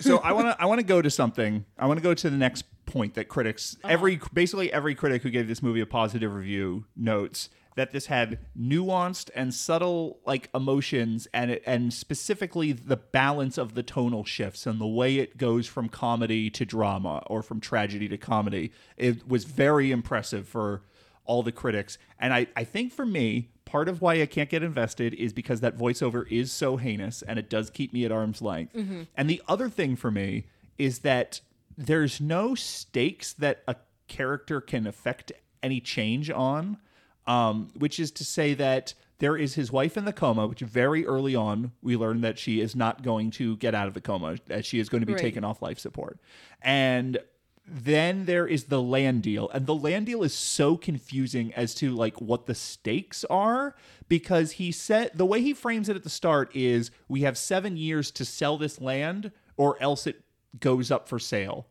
so 0.00 0.18
I 0.18 0.32
want 0.32 0.46
to 0.46 0.56
I 0.60 0.66
want 0.66 0.80
to 0.80 0.86
go 0.86 1.02
to 1.02 1.10
something. 1.10 1.64
I 1.78 1.86
want 1.86 1.98
to 1.98 2.02
go 2.02 2.14
to 2.14 2.30
the 2.30 2.36
next 2.36 2.64
point 2.86 3.14
that 3.14 3.28
critics 3.28 3.76
uh-huh. 3.82 3.92
every 3.92 4.20
basically 4.32 4.72
every 4.72 4.94
critic 4.94 5.22
who 5.22 5.30
gave 5.30 5.48
this 5.48 5.62
movie 5.62 5.80
a 5.80 5.86
positive 5.86 6.34
review 6.34 6.84
notes 6.96 7.48
that 7.76 7.90
this 7.90 8.06
had 8.06 8.38
nuanced 8.56 9.30
and 9.34 9.52
subtle 9.52 10.20
like 10.24 10.48
emotions 10.54 11.26
and 11.34 11.50
it, 11.50 11.62
and 11.66 11.92
specifically 11.92 12.70
the 12.70 12.96
balance 12.96 13.58
of 13.58 13.74
the 13.74 13.82
tonal 13.82 14.24
shifts 14.24 14.64
and 14.64 14.80
the 14.80 14.86
way 14.86 15.16
it 15.16 15.36
goes 15.36 15.66
from 15.66 15.88
comedy 15.88 16.50
to 16.50 16.64
drama 16.64 17.20
or 17.26 17.42
from 17.42 17.60
tragedy 17.60 18.06
to 18.06 18.16
comedy. 18.16 18.70
It 18.96 19.26
was 19.28 19.44
very 19.44 19.90
impressive 19.90 20.46
for 20.46 20.82
all 21.24 21.42
the 21.42 21.52
critics. 21.52 21.98
And 22.18 22.32
I, 22.34 22.46
I 22.56 22.64
think 22.64 22.92
for 22.92 23.06
me, 23.06 23.50
part 23.64 23.88
of 23.88 24.00
why 24.02 24.20
I 24.20 24.26
can't 24.26 24.50
get 24.50 24.62
invested 24.62 25.14
is 25.14 25.32
because 25.32 25.60
that 25.60 25.76
voiceover 25.78 26.30
is 26.30 26.52
so 26.52 26.76
heinous 26.76 27.22
and 27.22 27.38
it 27.38 27.48
does 27.48 27.70
keep 27.70 27.92
me 27.92 28.04
at 28.04 28.12
arm's 28.12 28.42
length. 28.42 28.74
And 29.16 29.30
the 29.30 29.42
other 29.48 29.68
thing 29.68 29.96
for 29.96 30.10
me 30.10 30.46
is 30.78 31.00
that 31.00 31.40
there's 31.76 32.20
no 32.20 32.54
stakes 32.54 33.32
that 33.34 33.62
a 33.66 33.76
character 34.06 34.60
can 34.60 34.86
affect 34.86 35.32
any 35.62 35.80
change 35.80 36.30
on, 36.30 36.76
um, 37.26 37.70
which 37.76 37.98
is 37.98 38.10
to 38.12 38.24
say 38.24 38.52
that 38.54 38.94
there 39.18 39.36
is 39.36 39.54
his 39.54 39.72
wife 39.72 39.96
in 39.96 40.04
the 40.04 40.12
coma, 40.12 40.46
which 40.46 40.60
very 40.60 41.06
early 41.06 41.34
on 41.34 41.72
we 41.80 41.96
learn 41.96 42.20
that 42.20 42.38
she 42.38 42.60
is 42.60 42.76
not 42.76 43.02
going 43.02 43.30
to 43.30 43.56
get 43.56 43.74
out 43.74 43.88
of 43.88 43.94
the 43.94 44.00
coma, 44.00 44.36
that 44.46 44.66
she 44.66 44.78
is 44.78 44.88
going 44.88 45.00
to 45.00 45.06
be 45.06 45.14
Right. 45.14 45.22
taken 45.22 45.42
off 45.44 45.62
life 45.62 45.78
support. 45.78 46.18
And 46.60 47.18
then 47.66 48.26
there 48.26 48.46
is 48.46 48.64
the 48.64 48.82
land 48.82 49.22
deal. 49.22 49.48
And 49.50 49.66
the 49.66 49.74
land 49.74 50.06
deal 50.06 50.22
is 50.22 50.34
so 50.34 50.76
confusing 50.76 51.52
as 51.54 51.74
to 51.76 51.90
like 51.94 52.20
what 52.20 52.46
the 52.46 52.54
stakes 52.54 53.24
are 53.24 53.74
because 54.08 54.52
he 54.52 54.70
said 54.70 55.12
the 55.14 55.26
way 55.26 55.40
he 55.40 55.54
frames 55.54 55.88
it 55.88 55.96
at 55.96 56.02
the 56.02 56.10
start 56.10 56.54
is 56.54 56.90
we 57.08 57.22
have 57.22 57.38
7 57.38 57.76
years 57.76 58.10
to 58.12 58.24
sell 58.24 58.58
this 58.58 58.80
land 58.80 59.32
or 59.56 59.80
else 59.82 60.06
it 60.06 60.22
goes 60.60 60.90
up 60.90 61.08
for 61.08 61.18
sale. 61.18 61.66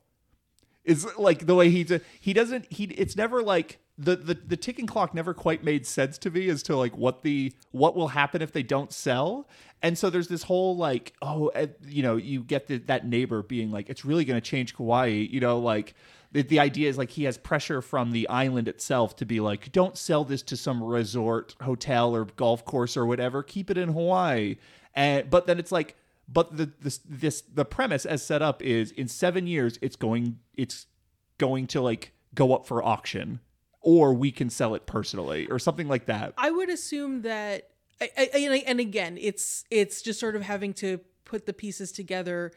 Is 0.83 1.07
like 1.17 1.45
the 1.45 1.55
way 1.55 1.69
he 1.69 1.87
he 2.19 2.33
doesn't 2.33 2.65
he 2.71 2.85
it's 2.85 3.15
never 3.15 3.41
like 3.41 3.79
the, 3.97 4.17
the 4.17 4.33
the 4.33 4.57
ticking 4.57 4.87
clock 4.87 5.13
never 5.13 5.33
quite 5.33 5.63
made 5.63 5.85
sense 5.85 6.17
to 6.17 6.31
me 6.31 6.49
as 6.49 6.63
to 6.63 6.75
like 6.75 6.97
what 6.97 7.21
the 7.21 7.53
what 7.71 7.95
will 7.95 8.09
happen 8.09 8.41
if 8.41 8.51
they 8.51 8.63
don't 8.63 8.91
sell 8.91 9.47
and 9.83 9.97
so 9.97 10.09
there's 10.09 10.29
this 10.29 10.43
whole 10.43 10.75
like 10.75 11.13
oh 11.21 11.49
eh, 11.49 11.67
you 11.85 12.01
know 12.01 12.15
you 12.15 12.41
get 12.41 12.67
the, 12.67 12.77
that 12.79 13.05
neighbor 13.05 13.43
being 13.43 13.71
like 13.71 13.89
it's 13.89 14.03
really 14.03 14.25
going 14.25 14.39
to 14.39 14.49
change 14.49 14.75
Kauai 14.75 15.07
you 15.07 15.39
know 15.39 15.59
like 15.59 15.93
the, 16.33 16.41
the 16.41 16.59
idea 16.59 16.89
is 16.89 16.97
like 16.97 17.11
he 17.11 17.23
has 17.25 17.37
pressure 17.37 17.81
from 17.81 18.11
the 18.11 18.27
island 18.27 18.67
itself 18.67 19.15
to 19.17 19.25
be 19.25 19.39
like 19.39 19.71
don't 19.71 19.97
sell 19.97 20.23
this 20.23 20.41
to 20.43 20.57
some 20.57 20.83
resort 20.83 21.55
hotel 21.61 22.15
or 22.15 22.25
golf 22.25 22.65
course 22.65 22.97
or 22.97 23.05
whatever. 23.05 23.43
Keep 23.43 23.69
it 23.69 23.77
in 23.77 23.89
Hawaii. 23.89 24.57
And 24.95 25.29
but 25.29 25.45
then 25.45 25.59
it's 25.59 25.71
like 25.71 25.95
but 26.27 26.57
the 26.57 26.71
this 26.81 26.99
this 27.07 27.41
the 27.41 27.65
premise 27.65 28.05
as 28.05 28.25
set 28.25 28.41
up 28.41 28.61
is 28.61 28.91
in 28.91 29.07
seven 29.07 29.45
years 29.45 29.77
it's 29.81 29.95
going 29.95 30.39
it's 30.55 30.87
going 31.37 31.67
to 31.67 31.81
like 31.81 32.13
go 32.33 32.53
up 32.53 32.65
for 32.65 32.83
auction 32.83 33.39
or 33.81 34.13
we 34.13 34.31
can 34.31 34.49
sell 34.49 34.73
it 34.73 34.85
personally 34.87 35.45
or 35.47 35.59
something 35.59 35.87
like 35.87 36.05
that. 36.05 36.33
I 36.37 36.49
would 36.49 36.69
assume 36.69 37.21
that, 37.23 37.69
I, 38.01 38.09
I, 38.17 38.29
and 38.39 38.53
I- 38.53 38.63
and 38.67 38.79
again, 38.79 39.17
it's 39.19 39.65
it's 39.71 40.01
just 40.01 40.19
sort 40.19 40.35
of 40.35 40.41
having 40.41 40.73
to 40.75 40.99
put 41.25 41.45
the 41.45 41.53
pieces 41.53 41.91
together. 41.91 42.51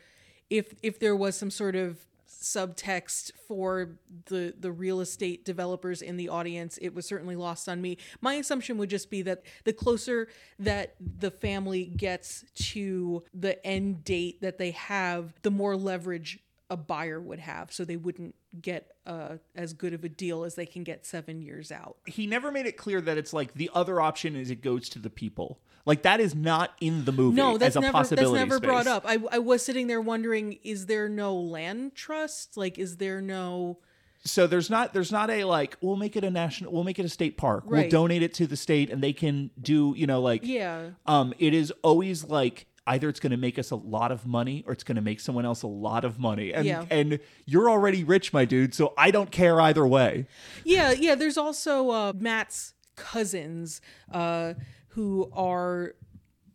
If 0.51 0.75
if 0.83 0.99
there 0.99 1.16
was 1.16 1.37
some 1.37 1.51
sort 1.51 1.77
of 1.77 1.99
subtext 2.29 3.33
for 3.49 3.99
the 4.27 4.55
the 4.59 4.70
real 4.72 5.01
estate 5.01 5.44
developers 5.44 6.03
in 6.03 6.16
the 6.16 6.29
audience, 6.29 6.79
it 6.83 6.94
was 6.94 7.07
certainly 7.07 7.37
lost 7.37 7.68
on 7.68 7.81
me. 7.81 7.99
My 8.20 8.35
assumption 8.35 8.79
would 8.79 8.90
just 8.90 9.11
be 9.11 9.22
that 9.22 9.42
the 9.64 9.72
closer 9.72 10.29
that 10.59 10.94
the 11.01 11.31
family 11.31 11.85
gets 11.87 12.44
to 12.72 13.22
the 13.33 13.64
end 13.66 14.05
date 14.05 14.40
that 14.42 14.59
they 14.59 14.72
have, 14.72 15.35
the 15.42 15.51
more 15.51 15.77
leverage 15.77 16.38
a 16.68 16.76
buyer 16.76 17.20
would 17.20 17.38
have, 17.38 17.72
so 17.72 17.85
they 17.85 17.96
wouldn't 17.96 18.35
get 18.61 18.90
uh, 19.07 19.37
as 19.55 19.72
good 19.72 19.94
of 19.94 20.02
a 20.05 20.09
deal 20.09 20.42
as 20.44 20.57
they 20.57 20.66
can 20.66 20.83
get 20.83 21.07
seven 21.07 21.40
years 21.42 21.70
out. 21.70 21.96
he 22.07 22.26
never 22.26 22.50
made 22.50 22.66
it 22.66 22.76
clear 22.76 23.00
that 23.00 23.16
it's 23.18 23.33
like 23.33 23.55
the 23.55 23.70
other 23.74 24.00
option 24.00 24.35
is 24.35 24.50
it 24.50 24.62
goes 24.62 24.88
to 24.88 24.98
the 24.98 25.11
people 25.11 25.61
like 25.85 26.02
that 26.02 26.18
is 26.18 26.35
not 26.35 26.72
in 26.81 27.05
the 27.05 27.12
movie 27.12 27.37
No, 27.37 27.57
that's 27.57 27.70
as 27.72 27.76
a 27.76 27.81
never 27.83 27.92
that's 27.92 28.09
possibility 28.11 28.38
never 28.40 28.57
space. 28.57 28.66
brought 28.66 28.87
up. 28.88 29.05
I 29.07 29.18
I 29.31 29.38
was 29.38 29.64
sitting 29.64 29.87
there 29.87 30.00
wondering, 30.00 30.59
is 30.64 30.87
there 30.87 31.09
no 31.09 31.37
land 31.37 31.94
trust? 31.94 32.57
Like, 32.57 32.79
is 32.79 32.96
there 32.96 33.20
no? 33.20 33.79
so 34.24 34.48
there's 34.48 34.68
not 34.68 34.92
there's 34.92 35.12
not 35.12 35.31
a 35.31 35.44
like 35.44 35.76
we'll 35.81 35.94
make 35.94 36.16
it 36.16 36.24
a 36.24 36.31
national 36.33 36.72
we'll 36.72 36.83
make 36.83 36.98
it 36.98 37.05
a 37.05 37.09
state 37.09 37.37
park 37.37 37.62
we'll 37.66 37.88
donate 37.88 38.22
it 38.24 38.35
to 38.35 38.44
the 38.48 38.57
state 38.57 38.90
and 38.90 39.00
they 39.00 39.12
can 39.12 39.52
do 39.61 39.94
you 39.96 40.05
know 40.05 40.20
like 40.20 40.40
Yeah. 40.44 40.90
um 41.07 41.33
it 41.38 41.55
is 41.55 41.72
always 41.83 42.24
like 42.24 42.66
either 42.87 43.09
it's 43.09 43.20
going 43.20 43.31
to 43.33 43.37
make 43.37 43.59
us 43.59 43.70
a 43.70 43.77
lot 43.77 44.12
of 44.12 44.27
money 44.27 44.62
or 44.66 44.72
it's 44.72 44.85
going 44.85 44.96
to 44.96 45.03
make 45.03 45.18
someone 45.20 45.44
else 45.44 45.62
a 45.62 45.66
lot 45.66 46.05
of 46.05 46.18
money 46.18 46.53
and 46.55 46.64
Yeah. 46.66 46.85
and 46.90 47.18
you're 47.44 47.68
already 47.70 48.05
rich 48.05 48.33
my 48.33 48.44
dude 48.44 48.75
so 48.75 48.94
i 48.96 49.11
don't 49.11 49.31
care 49.31 49.61
either 49.61 49.87
way 49.87 50.27
Yeah, 50.64 50.92
yeah. 50.92 51.14
There's 51.14 51.37
also 51.38 51.90
uh, 51.90 52.12
Matt's 52.16 52.75
cousins 52.96 53.81
uh, 54.12 54.55
who 54.88 55.31
are 55.35 55.94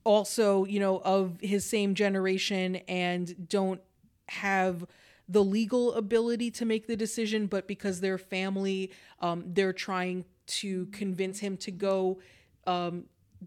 also, 0.04 0.66
you 0.66 0.80
know, 0.80 0.98
of 1.00 1.40
his 1.42 1.64
same 1.66 1.94
generation 1.94 2.78
and 2.88 3.48
don't 3.48 3.82
have 4.30 4.86
the 5.30 5.44
legal 5.44 5.94
ability 5.94 6.50
to 6.52 6.66
make 6.66 6.88
the 6.88 6.96
decision, 6.98 7.46
but 7.48 7.68
because 7.68 8.02
they're 8.02 8.18
family, 8.18 8.92
um, 9.20 9.44
they're 9.48 9.74
trying 9.74 10.26
to 10.48 10.88
convince 10.88 11.40
him 11.40 11.56
to 11.58 11.72
go 11.72 12.20
um, 12.68 13.06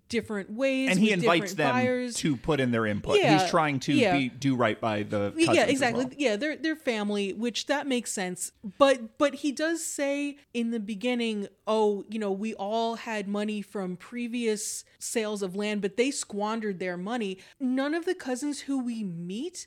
different 0.08 0.50
ways. 0.50 0.90
and 0.90 0.98
he 0.98 1.12
invites 1.12 1.54
them 1.54 1.72
buyers. 1.72 2.14
to 2.16 2.36
put 2.36 2.60
in 2.60 2.70
their 2.70 2.86
input 2.86 3.16
Yeah, 3.18 3.38
he's 3.38 3.50
trying 3.50 3.80
to 3.80 3.92
yeah. 3.92 4.16
be 4.16 4.28
do 4.28 4.56
right 4.56 4.80
by 4.80 5.02
the 5.02 5.30
cousins 5.30 5.56
yeah 5.56 5.64
exactly 5.66 6.04
well. 6.06 6.14
yeah 6.16 6.36
they're 6.36 6.56
they're 6.56 6.76
family 6.76 7.32
which 7.32 7.66
that 7.66 7.86
makes 7.86 8.12
sense 8.12 8.52
but 8.78 9.18
but 9.18 9.34
he 9.36 9.52
does 9.52 9.84
say 9.84 10.36
in 10.52 10.70
the 10.70 10.80
beginning 10.80 11.48
oh 11.66 12.04
you 12.08 12.18
know 12.18 12.32
we 12.32 12.54
all 12.54 12.96
had 12.96 13.28
money 13.28 13.62
from 13.62 13.96
previous 13.96 14.84
sales 14.98 15.42
of 15.42 15.54
land 15.56 15.80
but 15.80 15.96
they 15.96 16.10
squandered 16.10 16.78
their 16.78 16.96
money 16.96 17.38
none 17.60 17.94
of 17.94 18.04
the 18.04 18.14
cousins 18.14 18.60
who 18.60 18.82
we 18.82 19.04
meet 19.04 19.66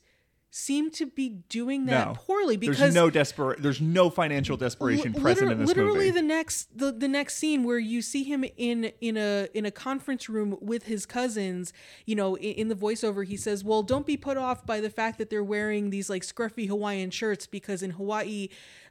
seem 0.57 0.89
to 0.89 1.05
be 1.05 1.29
doing 1.49 1.85
that 1.85 2.07
no. 2.07 2.13
poorly 2.15 2.57
because 2.57 2.79
there's 2.79 2.95
no 2.95 3.11
desperate 3.11 3.61
there's 3.61 3.79
no 3.79 4.09
financial 4.09 4.57
desperation 4.57 5.13
Li- 5.13 5.21
present 5.21 5.49
liter- 5.49 5.51
in 5.51 5.59
this 5.59 5.67
literally 5.67 6.07
movie. 6.07 6.09
the 6.09 6.21
next 6.23 6.75
the, 6.75 6.91
the 6.91 7.07
next 7.07 7.35
scene 7.35 7.63
where 7.63 7.77
you 7.77 8.01
see 8.01 8.23
him 8.23 8.43
in 8.57 8.91
in 8.99 9.17
a 9.17 9.47
in 9.53 9.67
a 9.67 9.71
conference 9.71 10.27
room 10.27 10.57
with 10.59 10.83
his 10.83 11.05
cousins 11.05 11.73
you 12.07 12.15
know 12.15 12.35
in, 12.37 12.53
in 12.53 12.67
the 12.69 12.75
voiceover 12.75 13.23
he 13.23 13.37
says 13.37 13.63
well 13.63 13.83
don't 13.83 14.07
be 14.07 14.17
put 14.17 14.35
off 14.35 14.65
by 14.65 14.81
the 14.81 14.89
fact 14.89 15.19
that 15.19 15.29
they're 15.29 15.43
wearing 15.43 15.91
these 15.91 16.09
like 16.09 16.23
scruffy 16.23 16.67
hawaiian 16.67 17.11
shirts 17.11 17.45
because 17.45 17.83
in 17.83 17.91
hawaii 17.91 18.49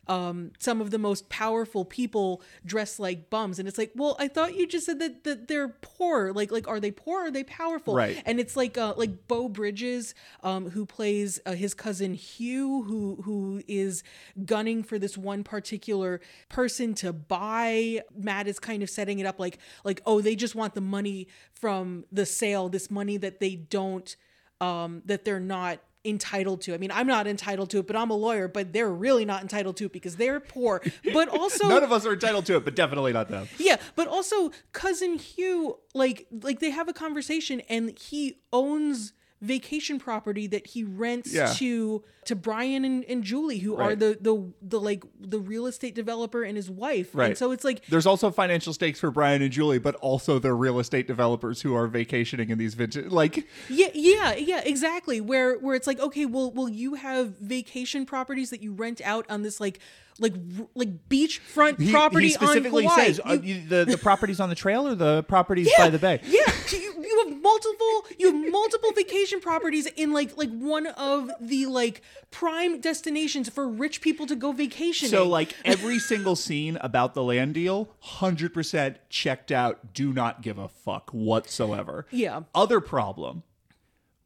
um, 0.09 0.53
some 0.59 0.81
of 0.81 0.91
the 0.91 0.99
most 0.99 1.29
powerful 1.29 1.85
people 1.85 2.43
dress 2.65 2.99
like 2.99 3.31
bums, 3.31 3.59
and 3.59 3.69
it's 3.69 3.79
like, 3.79 3.93
well, 3.95 4.17
I 4.19 4.29
thought 4.29 4.55
you 4.55 4.67
just 4.67 4.87
said 4.87 4.99
that 5.01 5.25
that 5.25 5.49
they're 5.49 5.69
poor. 5.69 6.33
Like 6.33 6.51
like 6.51 6.69
are 6.69 6.81
they 6.81 6.91
poor? 6.91 7.17
Or 7.17 7.27
are 7.27 7.31
they 7.31 7.45
powerful? 7.45 7.95
Right. 7.95 8.23
And 8.27 8.39
it's 8.39 8.57
like 8.57 8.77
uh, 8.77 8.95
like 8.97 9.27
Beau 9.27 9.49
Bridges, 9.49 10.15
um, 10.43 10.71
who 10.71 10.85
plays 10.85 11.41
uh, 11.47 11.53
his 11.53 11.73
cousin 11.73 12.15
Hugh, 12.15 12.83
who 12.83 13.23
who 13.23 13.63
is 13.67 14.03
gunning 14.45 14.83
for 14.83 14.99
this 14.99 15.17
one 15.17 15.45
particular 15.45 16.21
person 16.49 16.95
to 16.95 17.13
buy. 17.13 18.03
Matt 18.15 18.49
is 18.49 18.59
kind 18.59 18.83
of 18.83 18.91
setting 18.91 19.19
it 19.19 19.27
up 19.27 19.41
like 19.41 19.59
like 19.85 20.03
oh 20.05 20.21
they 20.21 20.37
just 20.37 20.55
want 20.55 20.75
the 20.75 20.81
money 20.81 21.29
from 21.53 22.05
the 22.13 22.27
sale, 22.27 22.69
this 22.69 22.91
money 22.91 23.17
that 23.17 23.41
they 23.41 23.57
don't 23.57 24.17
um, 24.61 25.03
that 25.07 25.25
they're 25.25 25.41
not 25.41 25.81
entitled 26.07 26.61
to. 26.63 26.75
I 26.75 26.79
mean, 26.79 26.93
I'm 26.93 27.07
not 27.07 27.27
entitled 27.27 27.71
to 27.71 27.79
it, 27.79 27.87
but 27.87 27.97
I'm 27.97 28.11
a 28.11 28.17
lawyer, 28.17 28.49
but 28.49 28.73
they're 28.73 28.93
really 28.93 29.25
not 29.25 29.43
entitled 29.43 29.77
to 29.79 29.87
it 29.87 29.93
because 29.93 30.17
they're 30.17 30.41
poor. 30.41 30.83
But 31.13 31.29
also 31.41 31.69
None 31.69 31.83
of 31.83 31.93
us 31.93 32.07
are 32.07 32.13
entitled 32.13 32.47
to 32.47 32.57
it, 32.57 32.65
but 32.65 32.75
definitely 32.77 33.13
not 33.13 33.29
them. 33.29 33.49
yeah, 33.59 33.77
but 33.95 34.07
also 34.09 34.51
cousin 34.73 35.19
Hugh, 35.19 35.79
like 35.95 36.27
like 36.31 36.61
they 36.61 36.71
have 36.71 36.89
a 36.89 36.93
conversation 36.93 37.61
and 37.69 37.99
he 37.99 38.39
owns 38.53 39.13
vacation 39.43 39.99
property 39.99 40.47
that 40.47 40.69
he 40.69 40.83
rents 40.83 41.33
Yeah. 41.33 41.53
to 41.59 42.03
to 42.25 42.35
Brian 42.35 42.85
and, 42.85 43.05
and 43.05 43.23
Julie, 43.23 43.59
who 43.59 43.77
are 43.77 43.95
the 43.95 44.19
the 44.21 44.53
the 44.63 44.81
like 44.81 45.05
the 45.21 45.39
real 45.39 45.67
estate 45.67 45.95
developer 45.95 46.43
and 46.43 46.57
his 46.57 46.71
wife. 46.71 47.13
And 47.13 47.21
Right. 47.21 47.39
so 47.39 47.53
it's 47.53 47.63
like 47.63 47.85
There's 47.87 48.07
also 48.07 48.31
financial 48.31 48.73
stakes 48.73 48.99
for 48.99 49.11
Brian 49.11 49.43
and 49.43 49.53
Julie, 49.53 49.79
but 49.79 49.95
also 49.97 50.39
the 50.39 50.53
real 50.55 50.81
estate 50.81 51.07
developers 51.07 51.63
who 51.63 51.75
are 51.75 51.87
vacationing 51.87 52.49
in 52.51 52.59
these 52.59 52.75
vintage 52.75 53.13
like 53.13 53.47
Yeah, 53.69 53.89
yeah, 53.95 54.35
yeah, 54.35 54.63
exactly. 54.65 55.21
Where 55.21 55.59
where 55.59 55.75
it's 55.77 55.87
like, 55.87 56.01
okay, 56.01 56.27
well, 56.27 56.51
will 56.51 56.69
you 56.71 56.95
have 56.95 57.37
vacation 57.39 58.07
properties 58.07 58.51
that 58.51 58.63
you 58.63 58.73
rent 58.73 59.01
out 59.05 59.27
on 59.29 59.43
this 59.43 59.61
like 59.61 59.79
like 60.19 60.35
like 60.75 61.09
beachfront 61.09 61.79
he, 61.81 61.91
property 61.93 62.27
he 62.29 62.33
specifically 62.33 62.85
on 62.87 62.91
Kauai? 62.91 63.05
says 63.07 63.21
uh, 63.25 63.33
You- 63.43 63.55
you, 63.55 63.69
the 63.69 63.85
the 63.85 63.99
properties 63.99 64.41
on 64.41 64.49
the 64.49 64.55
trail 64.55 64.87
or 64.89 64.95
the 64.95 65.23
properties 65.25 65.69
yeah, 65.71 65.85
by 65.85 65.91
the 65.91 65.99
bay. 65.99 66.21
Yeah, 66.25 66.41
you, 66.73 66.95
you 67.03 67.25
have 67.29 67.43
multiple 67.43 68.07
you 68.19 68.33
have 68.33 68.51
multiple 68.53 68.93
vacation 68.93 69.41
properties 69.41 69.87
in 69.87 70.13
like 70.13 70.37
like 70.37 70.51
one 70.51 70.87
of 70.87 71.31
the 71.41 71.67
like 71.67 72.03
prime 72.31 72.81
destinations 72.81 73.49
for 73.49 73.69
rich 73.69 74.01
people 74.01 74.27
to 74.27 74.37
go 74.37 74.53
vacation. 74.53 75.09
So 75.09 75.29
like 75.29 75.55
every 75.65 75.99
single 75.99 76.37
scene 76.37 76.79
about 76.81 77.15
the 77.15 77.23
land 77.23 77.55
deal, 77.55 77.91
hundred 78.01 78.55
percent 78.55 78.97
checked 79.11 79.53
out. 79.53 79.93
Do 79.93 80.13
not 80.13 80.41
give 80.43 80.57
a 80.59 80.69
fuck 80.69 81.11
whatsoever. 81.11 82.07
Yeah. 82.11 82.41
Other 82.55 82.81
problem. 82.81 83.43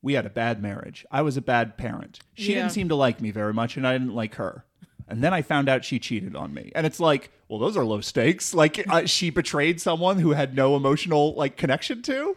We 0.02 0.14
had 0.14 0.24
a 0.24 0.30
bad 0.30 0.62
marriage. 0.62 1.04
I 1.10 1.20
was 1.22 1.36
a 1.36 1.42
bad 1.42 1.76
parent. 1.76 2.20
She 2.34 2.52
Yeah. 2.52 2.60
didn't 2.60 2.72
seem 2.72 2.88
to 2.88 2.94
like 2.94 3.20
me 3.20 3.30
very 3.32 3.52
much, 3.52 3.76
and 3.76 3.86
I 3.86 3.92
didn't 3.98 4.14
like 4.14 4.36
her. 4.36 4.64
And 5.10 5.22
then 5.22 5.34
I 5.34 5.42
found 5.42 5.68
out 5.68 5.84
she 5.84 5.98
cheated 5.98 6.34
on 6.36 6.54
me, 6.54 6.70
and 6.74 6.86
it's 6.86 7.00
like, 7.00 7.30
well, 7.48 7.58
those 7.58 7.76
are 7.76 7.84
low 7.84 8.00
stakes. 8.00 8.54
Like 8.54 8.84
uh, 8.88 9.06
she 9.06 9.30
betrayed 9.30 9.80
someone 9.80 10.18
who 10.20 10.30
had 10.30 10.54
no 10.54 10.76
emotional 10.76 11.34
like 11.34 11.56
connection 11.56 12.00
to. 12.02 12.36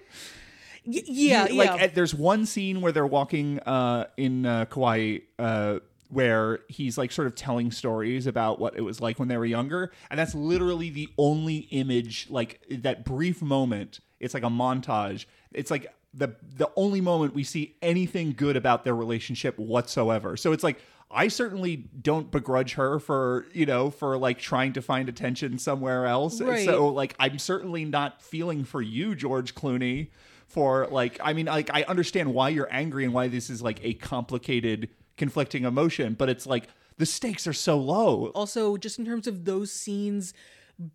Y- 0.86 1.01
yeah, 1.05 1.47
You- 1.47 1.55
like 1.55 1.69
yeah. 1.69 1.83
at- 1.83 1.95
there's 1.95 2.13
one 2.13 2.45
scene 2.45 2.81
where 2.81 2.91
they're 2.91 3.07
walking 3.07 3.59
uh 3.59 4.07
in 4.17 4.45
uh, 4.45 4.65
Kauai 4.65 5.19
uh 5.39 5.79
where 6.09 6.59
he's 6.67 6.97
like 6.97 7.12
sort 7.12 7.25
of 7.27 7.33
telling 7.36 7.71
stories 7.71 8.27
about 8.27 8.59
what 8.59 8.75
it 8.77 8.81
was 8.81 9.01
like 9.01 9.17
when 9.17 9.29
they 9.29 9.38
were 9.38 9.45
younger 9.45 9.91
and 10.12 10.19
that's 10.19 10.36
literally 10.36 10.89
the 10.91 11.09
only 11.17 11.57
image 11.71 12.27
like 12.29 12.59
that 12.69 13.03
brief 13.03 13.41
moment 13.41 13.99
it's 14.19 14.33
like 14.36 14.43
a 14.43 14.47
montage 14.49 15.25
it's 15.53 15.71
like 15.71 15.88
the 16.13 16.36
the 16.57 16.69
only 16.75 17.01
moment 17.01 17.33
we 17.33 17.43
see 17.43 17.75
anything 17.81 18.31
good 18.33 18.55
about 18.55 18.83
their 18.83 18.95
relationship 18.95 19.57
whatsoever 19.57 20.38
so 20.38 20.51
it's 20.51 20.63
like 20.63 20.79
I 21.13 21.28
certainly 21.28 21.76
don't 22.02 22.32
begrudge 22.32 22.73
her 22.73 22.99
for, 22.99 23.45
you 23.54 23.65
know, 23.65 23.89
for 23.89 24.17
like 24.17 24.39
trying 24.39 24.73
to 24.73 24.82
find 24.82 25.08
attention 25.10 25.60
somewhere 25.60 26.06
else. 26.06 26.41
Right. 26.41 26.65
So 26.65 26.88
like 26.88 27.15
I'm 27.19 27.39
certainly 27.39 27.86
not 27.86 28.21
feeling 28.21 28.63
for 28.63 28.82
you, 28.82 29.15
George 29.15 29.56
Clooney, 29.56 30.10
for 30.47 30.88
like 30.91 31.19
I 31.23 31.34
mean 31.34 31.45
like 31.45 31.69
I 31.73 31.84
understand 31.84 32.34
why 32.34 32.49
you're 32.49 32.71
angry 32.71 33.06
and 33.06 33.13
why 33.13 33.28
this 33.28 33.49
is 33.49 33.62
like 33.62 33.80
a 33.84 33.93
complicated 33.95 34.89
conflicting 35.17 35.63
emotion, 35.63 36.13
but 36.15 36.30
it's 36.30 36.45
like 36.45 36.67
the 36.97 37.06
stakes 37.06 37.47
are 37.47 37.54
so 37.54 37.78
low. 37.78 38.28
also 38.36 38.78
just 38.78 38.99
in 38.99 39.06
terms 39.06 39.28
of 39.28 39.45
those 39.45 39.71
scenes 39.71 40.34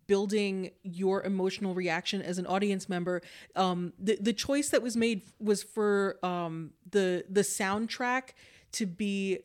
building 0.07 0.71
your 0.83 1.23
emotional 1.23 1.73
reaction 1.73 2.21
as 2.21 2.37
an 2.37 2.45
audience 2.45 2.89
member 2.89 3.21
um 3.55 3.93
the 3.97 4.17
the 4.19 4.33
choice 4.33 4.69
that 4.69 4.81
was 4.81 4.97
made 4.97 5.21
was 5.39 5.63
for 5.63 6.17
um 6.21 6.71
the 6.91 7.23
the 7.29 7.41
soundtrack 7.41 8.31
to 8.73 8.85
be 8.85 9.39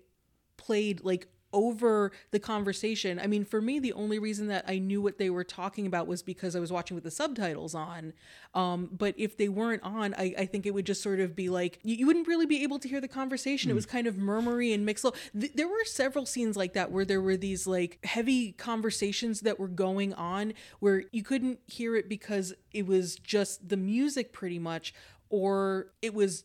played 0.64 1.04
like 1.04 1.28
over 1.54 2.10
the 2.32 2.38
conversation. 2.40 3.18
I 3.18 3.28
mean, 3.28 3.44
for 3.44 3.62
me, 3.62 3.78
the 3.78 3.92
only 3.94 4.18
reason 4.18 4.48
that 4.48 4.64
I 4.66 4.78
knew 4.78 5.00
what 5.00 5.18
they 5.18 5.30
were 5.30 5.44
talking 5.44 5.86
about 5.86 6.06
was 6.06 6.22
because 6.22 6.56
I 6.56 6.60
was 6.60 6.72
watching 6.72 6.96
with 6.96 7.04
the 7.04 7.12
subtitles 7.12 7.74
on. 7.74 8.12
Um, 8.54 8.90
but 8.92 9.14
if 9.16 9.36
they 9.36 9.48
weren't 9.48 9.82
on, 9.84 10.14
I, 10.14 10.34
I 10.36 10.46
think 10.46 10.66
it 10.66 10.74
would 10.74 10.84
just 10.84 11.00
sort 11.00 11.20
of 11.20 11.36
be 11.36 11.48
like 11.48 11.78
you, 11.82 11.94
you 11.94 12.06
wouldn't 12.06 12.26
really 12.26 12.44
be 12.44 12.62
able 12.64 12.80
to 12.80 12.88
hear 12.88 13.00
the 13.00 13.08
conversation. 13.08 13.70
It 13.70 13.74
was 13.74 13.86
kind 13.86 14.06
of 14.06 14.18
murmury 14.18 14.72
and 14.72 14.84
mixed. 14.84 15.06
Th- 15.38 15.52
there 15.54 15.68
were 15.68 15.84
several 15.84 16.26
scenes 16.26 16.56
like 16.56 16.72
that 16.74 16.90
where 16.90 17.04
there 17.04 17.22
were 17.22 17.36
these 17.36 17.66
like 17.66 18.04
heavy 18.04 18.52
conversations 18.52 19.40
that 19.40 19.58
were 19.58 19.68
going 19.68 20.12
on 20.14 20.54
where 20.80 21.04
you 21.12 21.22
couldn't 21.22 21.60
hear 21.66 21.94
it 21.94 22.08
because 22.08 22.52
it 22.72 22.86
was 22.86 23.14
just 23.16 23.68
the 23.68 23.76
music 23.76 24.32
pretty 24.32 24.58
much, 24.58 24.92
or 25.30 25.92
it 26.02 26.14
was 26.14 26.44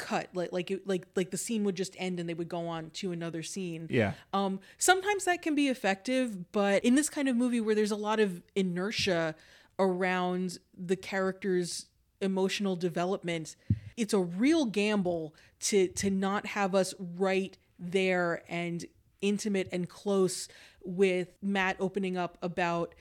cut 0.00 0.28
like 0.32 0.50
like 0.52 0.70
it, 0.70 0.86
like 0.88 1.06
like 1.14 1.30
the 1.30 1.36
scene 1.36 1.62
would 1.64 1.74
just 1.76 1.94
end 1.98 2.18
and 2.18 2.26
they 2.28 2.34
would 2.34 2.48
go 2.48 2.66
on 2.66 2.88
to 2.90 3.12
another 3.12 3.42
scene 3.42 3.86
Yeah. 3.90 4.12
um 4.32 4.58
sometimes 4.78 5.26
that 5.26 5.42
can 5.42 5.54
be 5.54 5.68
effective 5.68 6.50
but 6.52 6.82
in 6.84 6.94
this 6.94 7.10
kind 7.10 7.28
of 7.28 7.36
movie 7.36 7.60
where 7.60 7.74
there's 7.74 7.90
a 7.90 7.96
lot 8.08 8.18
of 8.18 8.42
inertia 8.56 9.34
around 9.78 10.58
the 10.76 10.96
characters 10.96 11.86
emotional 12.20 12.76
development 12.76 13.56
it's 13.96 14.14
a 14.14 14.18
real 14.20 14.64
gamble 14.64 15.34
to 15.60 15.88
to 15.88 16.08
not 16.10 16.46
have 16.46 16.74
us 16.74 16.94
right 17.18 17.58
there 17.78 18.42
and 18.48 18.86
intimate 19.20 19.68
and 19.70 19.88
close 19.88 20.48
with 20.82 21.28
Matt 21.42 21.76
opening 21.78 22.16
up 22.16 22.38
about 22.42 22.94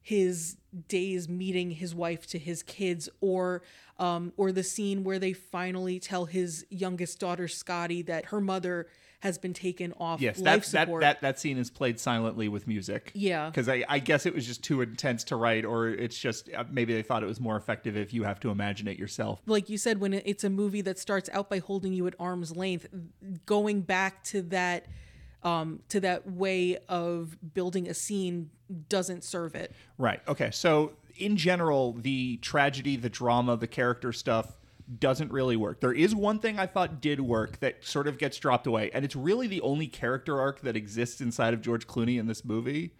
his 0.00 0.56
days 0.88 1.28
meeting 1.28 1.70
his 1.70 1.94
wife 1.94 2.26
to 2.26 2.38
his 2.38 2.62
kids 2.62 3.08
or 3.20 3.62
um 3.98 4.32
or 4.36 4.52
the 4.52 4.62
scene 4.62 5.04
where 5.04 5.18
they 5.18 5.32
finally 5.32 5.98
tell 5.98 6.26
his 6.26 6.66
youngest 6.70 7.18
daughter 7.18 7.48
Scotty 7.48 8.02
that 8.02 8.26
her 8.26 8.40
mother 8.40 8.86
has 9.20 9.38
been 9.38 9.54
taken 9.54 9.94
off 9.98 10.20
Yes, 10.20 10.38
life 10.38 10.44
that, 10.66 10.72
that 10.72 10.84
support. 10.86 11.00
that 11.00 11.20
that 11.22 11.40
scene 11.40 11.56
is 11.56 11.70
played 11.70 11.98
silently 11.98 12.48
with 12.48 12.66
music. 12.68 13.10
Yeah. 13.14 13.48
because 13.48 13.68
I, 13.68 13.82
I 13.88 13.98
guess 13.98 14.26
it 14.26 14.34
was 14.34 14.46
just 14.46 14.62
too 14.62 14.82
intense 14.82 15.24
to 15.24 15.36
write, 15.36 15.64
or 15.64 15.88
it's 15.88 16.18
just 16.18 16.50
uh, 16.54 16.64
maybe 16.70 16.92
they 16.92 17.02
thought 17.02 17.22
it 17.22 17.26
was 17.26 17.40
more 17.40 17.56
effective 17.56 17.96
if 17.96 18.12
you 18.12 18.24
have 18.24 18.38
to 18.40 18.50
imagine 18.50 18.86
it 18.86 18.98
yourself. 18.98 19.40
like 19.46 19.70
you 19.70 19.78
said 19.78 19.98
when 20.00 20.12
it's 20.12 20.44
a 20.44 20.50
movie 20.50 20.82
that 20.82 20.98
starts 20.98 21.30
out 21.32 21.48
by 21.48 21.58
holding 21.58 21.94
you 21.94 22.06
at 22.06 22.14
arm's 22.20 22.54
length 22.54 22.86
going 23.46 23.80
back 23.80 24.22
to 24.24 24.42
that 24.42 24.86
um 25.46 25.80
to 25.88 26.00
that 26.00 26.30
way 26.30 26.76
of 26.88 27.36
building 27.54 27.88
a 27.88 27.94
scene 27.94 28.50
doesn't 28.88 29.22
serve 29.24 29.54
it 29.54 29.72
Right. 29.96 30.20
Okay. 30.28 30.50
So 30.50 30.92
in 31.16 31.36
general, 31.36 31.92
the 31.94 32.36
tragedy, 32.38 32.96
the 32.96 33.08
drama, 33.08 33.56
the 33.56 33.66
character 33.66 34.12
stuff 34.12 34.58
doesn't 34.98 35.32
really 35.32 35.56
work. 35.56 35.80
There 35.80 35.92
is 35.92 36.14
one 36.14 36.38
thing 36.38 36.58
I 36.58 36.66
thought 36.66 37.00
did 37.00 37.20
work 37.20 37.58
that 37.60 37.84
sort 37.84 38.06
of 38.06 38.18
gets 38.18 38.38
dropped 38.38 38.66
away, 38.66 38.90
and 38.92 39.04
it's 39.04 39.16
really 39.16 39.46
the 39.46 39.60
only 39.62 39.86
character 39.88 40.38
arc 40.40 40.60
that 40.60 40.76
exists 40.76 41.20
inside 41.20 41.54
of 41.54 41.60
George 41.60 41.86
Clooney 41.86 42.18
in 42.18 42.26
this 42.26 42.44
movie, 42.44 42.92